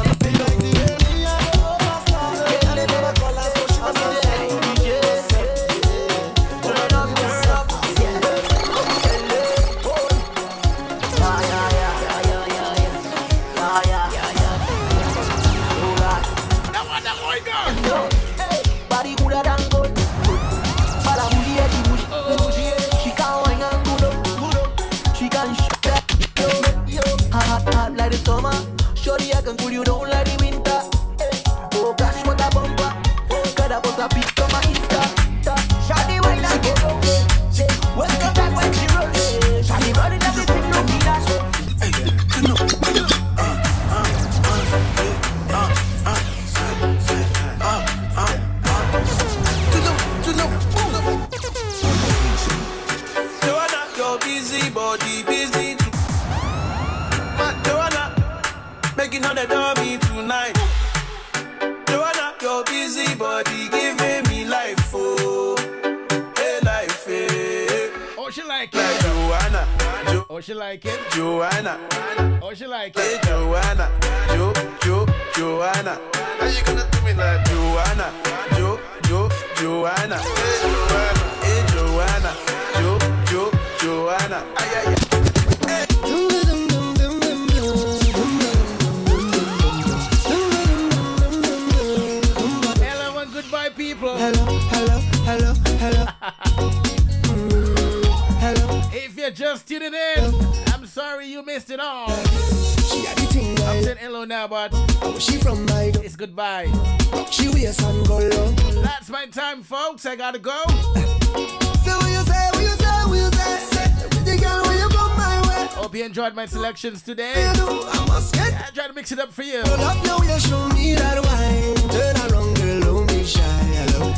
selections 116.78 117.02
today. 117.02 117.32
I 117.34 118.66
I 118.66 118.70
try 118.72 118.86
to 118.86 118.92
mix 118.92 119.10
it 119.10 119.18
up 119.18 119.32
for 119.32 119.42
you. 119.42 119.62
Pull 119.62 119.80
up 119.80 120.04
now, 120.04 120.18
you 120.18 120.38
show 120.38 120.68
me 120.68 120.94
that 120.94 121.18
wine. 121.24 121.74
Turn 121.90 122.16
around, 122.30 122.56
girl, 122.56 122.80
don't 122.80 123.08
be 123.08 123.24
shy. 123.24 123.40
Hello. 123.42 124.14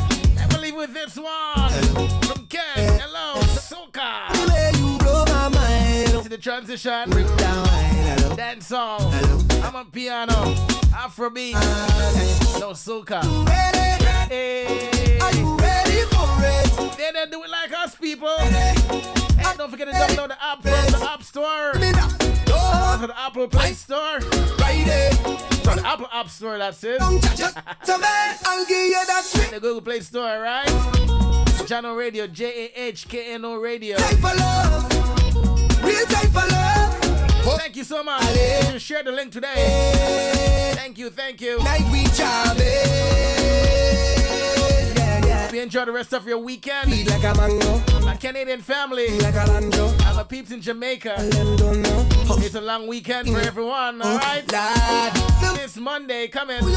We'll 0.51 0.61
leave 0.61 0.75
with 0.75 0.93
this 0.93 1.17
one 1.17 1.71
from 2.21 2.45
Ken. 2.47 2.99
Hello, 2.99 3.41
Soca. 3.41 4.31
The 4.33 4.51
way 4.51 4.71
you 4.75 4.97
blow 4.99 5.25
my 5.25 5.49
mind. 5.49 6.23
To 6.23 6.29
the 6.29 6.37
transition. 6.37 7.09
Bring 7.09 7.35
down 7.37 7.65
wine. 7.67 8.17
Hello. 8.19 8.35
Dance 8.35 8.67
song. 8.67 9.11
Hello. 9.11 9.37
amapiano. 9.67 10.55
Afrobeat. 10.93 11.55
App 26.21 26.29
Store, 26.29 26.59
that's 26.59 26.83
it. 26.83 26.99
Don't 26.99 27.19
touch 27.19 27.39
it. 27.39 27.53
So 27.83 27.97
man, 27.97 28.35
I'll 28.45 28.63
give 28.67 28.77
you 28.77 29.05
that 29.07 29.23
sweet 29.23 29.49
The 29.49 29.59
Google 29.59 29.81
Play 29.81 30.01
Store, 30.01 30.39
right? 30.39 30.67
Jahkno 31.65 31.97
Radio, 31.97 32.27
J 32.27 32.69
A 32.75 32.79
H 32.89 33.07
K 33.07 33.33
N 33.33 33.43
O 33.43 33.55
Radio. 33.59 33.97
type 33.97 34.13
of 34.13 34.37
love. 34.37 35.83
Real 35.83 36.05
type 36.05 36.25
of 36.25 36.51
love. 36.51 37.57
Thank 37.57 37.75
you 37.75 37.83
so 37.83 38.03
much. 38.03 38.21
Just 38.71 38.85
share 38.85 39.01
the 39.01 39.11
link 39.11 39.31
today. 39.31 40.73
Thank 40.75 40.99
you, 40.99 41.09
thank 41.09 41.41
you. 41.41 41.57
Like 41.57 41.91
we 41.91 42.03
jabbing. 42.13 42.67
Yeah, 44.95 45.25
yeah. 45.25 45.41
Hope 45.45 45.53
you 45.55 45.61
enjoy 45.63 45.85
the 45.85 45.91
rest 45.91 46.13
of 46.13 46.27
your 46.27 46.37
weekend. 46.37 46.91
Beat 46.91 47.09
like 47.09 47.23
a 47.23 47.33
mango. 47.35 47.81
My 48.05 48.15
Canadian 48.15 48.61
family. 48.61 49.07
Beat 49.07 49.23
like 49.23 49.33
a 49.33 49.45
lanjo. 49.49 49.99
I'm 50.05 50.19
a 50.19 50.23
peeps 50.23 50.51
in 50.51 50.61
Jamaica. 50.61 52.10
It's 52.39 52.55
a 52.55 52.61
long 52.61 52.87
weekend 52.87 53.29
for 53.29 53.39
everyone, 53.39 54.01
alright? 54.01 54.47
This 55.55 55.77
Monday 55.77 56.27
coming. 56.27 56.63
you? 56.63 56.75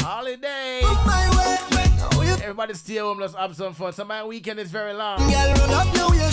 Holiday. 0.00 0.80
You 0.82 2.34
Everybody 2.42 2.74
stay 2.74 2.96
home, 2.96 3.18
let's 3.20 3.34
have 3.34 3.54
some 3.56 3.74
fun. 3.74 3.92
So 3.92 4.04
my 4.04 4.24
weekend 4.24 4.60
is 4.60 4.70
very 4.70 4.92
long. 4.92 5.18
Girl, 5.18 5.54
run 5.54 5.70
up 5.70 5.94
now, 5.94 6.12
you. 6.12 6.24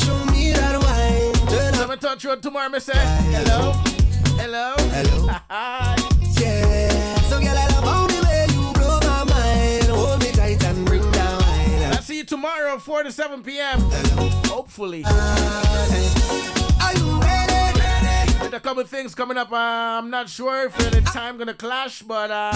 I'm 1.91 1.97
touch 1.99 2.23
road 2.23 2.41
tomorrow, 2.41 2.69
me 2.69 2.77
eh? 2.77 2.79
say. 2.79 2.93
Hello. 2.95 3.73
Hello. 4.39 4.75
Hello. 4.77 5.27
Yeah. 6.39 7.15
So 7.23 7.39
girl, 7.41 7.49
I 7.49 7.67
love 7.67 7.83
how 7.83 8.07
the 8.07 8.25
way 8.25 8.45
you 8.49 8.71
blow 8.73 8.99
my 9.01 9.23
mind. 9.25 9.83
Hold 9.87 10.19
me 10.21 10.31
tight 10.31 10.63
and 10.63 10.85
bring 10.85 11.11
down. 11.11 11.43
I'll 11.93 12.01
see 12.01 12.19
you 12.19 12.23
tomorrow, 12.23 12.77
4 12.79 13.03
to 13.03 13.11
7 13.11 13.43
p.m. 13.43 13.79
Hopefully. 14.47 15.03
Are 15.05 15.87
you 15.89 16.40
With 18.51 18.59
a 18.59 18.67
couple 18.67 18.83
things 18.83 19.15
coming 19.15 19.37
up, 19.37 19.49
uh, 19.49 19.55
I'm 19.55 20.09
not 20.09 20.27
sure 20.27 20.65
if 20.65 20.75
the 20.75 20.99
time 20.99 21.37
gonna 21.37 21.53
clash, 21.53 22.01
but 22.01 22.29
uh, 22.29 22.51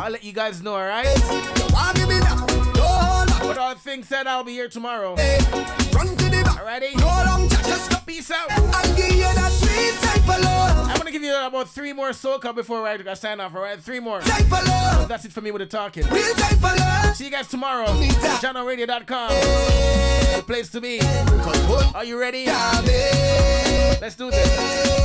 I'll 0.00 0.10
let 0.10 0.24
you 0.24 0.32
guys 0.32 0.62
know, 0.62 0.72
alright? 0.72 1.04
You 1.04 1.66
want 1.74 1.98
me 2.08 2.20
now? 2.20 2.46
Hold 2.80 3.30
up. 3.30 3.46
With 3.46 3.58
all 3.58 3.74
things 3.74 4.08
said, 4.08 4.26
I'll 4.26 4.44
be 4.44 4.52
here 4.52 4.66
tomorrow. 4.66 5.14
Hey, 5.14 5.40
Front 5.92 6.18
to 6.18 6.24
the 6.24 6.42
back. 6.42 6.56
Alrighty? 6.56 6.96
No 6.96 7.04
long 7.04 7.50
chat, 7.50 7.66
just 7.66 7.90
go. 7.90 7.98
Peace 8.06 8.30
out. 8.30 8.50
I'll 8.50 8.96
give 8.96 9.10
you 9.12 9.24
that 9.24 9.52
sweet 9.52 9.92
type 10.00 10.22
of 10.38 10.42
love. 10.42 10.88
I'm 10.88 10.96
gonna 10.96 11.10
give 11.10 11.22
you 11.22 11.36
about 11.36 11.68
three 11.68 11.92
more 11.92 12.12
soca 12.12 12.54
before 12.54 12.88
I 12.88 13.12
sign 13.12 13.40
off, 13.40 13.54
alright? 13.54 13.78
Three 13.80 14.00
more. 14.00 14.20
Love. 14.20 15.06
That's 15.06 15.26
it 15.26 15.32
for 15.32 15.42
me 15.42 15.50
with 15.50 15.60
the 15.60 15.66
talking. 15.66 16.06
Real 16.08 16.32
type 16.32 16.52
of 16.54 16.78
love. 16.78 17.14
See 17.14 17.26
you 17.26 17.30
guys 17.30 17.48
tomorrow. 17.48 17.92
Hey, 17.92 18.08
The 20.36 20.42
place 20.46 20.70
to 20.70 20.80
be. 20.80 20.98
Are 21.94 22.04
you 22.06 22.18
ready? 22.18 22.46
Let's 24.04 24.16
do 24.16 24.30
this. 24.30 25.03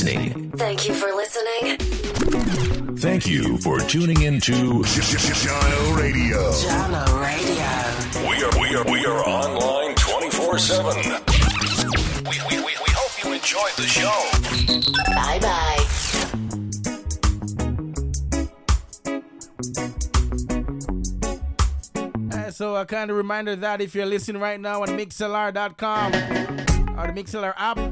Listening. 0.00 0.52
Thank 0.52 0.86
you 0.86 0.94
for 0.94 1.08
listening. 1.12 1.76
Thank 2.98 3.26
you 3.26 3.58
for 3.58 3.80
tuning 3.80 4.22
into 4.22 4.52
Jahkno 4.84 5.98
Radio. 5.98 6.38
Jahkno 6.52 7.20
Radio. 7.20 7.66
We 8.30 8.44
are 8.44 8.60
we 8.60 8.76
are 8.76 8.84
we 8.92 9.04
are 9.06 9.28
online 9.28 9.96
twenty 9.96 10.30
four 10.30 10.56
seven. 10.56 10.94
We 12.30 12.38
we 12.48 12.58
we 12.64 12.76
we 12.76 12.92
hope 12.94 13.24
you 13.24 13.32
enjoyed 13.32 13.72
the 13.74 13.88
show. 13.88 14.30
Bye 15.16 15.40
bye. 15.40 15.84
Uh, 22.38 22.50
so 22.52 22.76
a 22.76 22.86
kind 22.86 23.10
of 23.10 23.16
reminder 23.16 23.56
that 23.56 23.80
if 23.80 23.96
you're 23.96 24.06
listening 24.06 24.40
right 24.40 24.60
now 24.60 24.82
on 24.82 24.90
mixlr.com 24.90 26.12
or 26.98 27.06
the 27.06 27.12
Mixlr 27.12 27.54
app, 27.56 27.76
make 27.76 27.78
your 27.78 27.86
way 27.86 27.87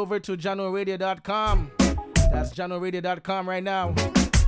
over 0.00 0.18
to 0.18 0.36
jahknoradio.com. 0.36 1.70
That's 1.78 2.54
jahknoradio.com 2.54 3.48
right 3.48 3.62
now. 3.62 3.94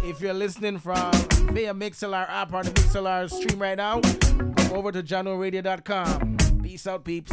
If 0.03 0.21
you're 0.21 0.33
listening 0.35 0.79
from 0.79 1.13
via 1.53 1.75
Mixlr 1.75 2.27
app 2.29 2.53
or 2.53 2.65
the 2.65 2.71
Mixlr 2.71 3.31
stream 3.31 3.61
right 3.61 3.77
now, 3.77 4.01
go 4.01 4.77
over 4.77 4.91
to 4.93 5.03
jahknoradio.com. 5.03 6.63
Peace 6.63 6.87
out, 6.87 7.05
peeps. 7.05 7.32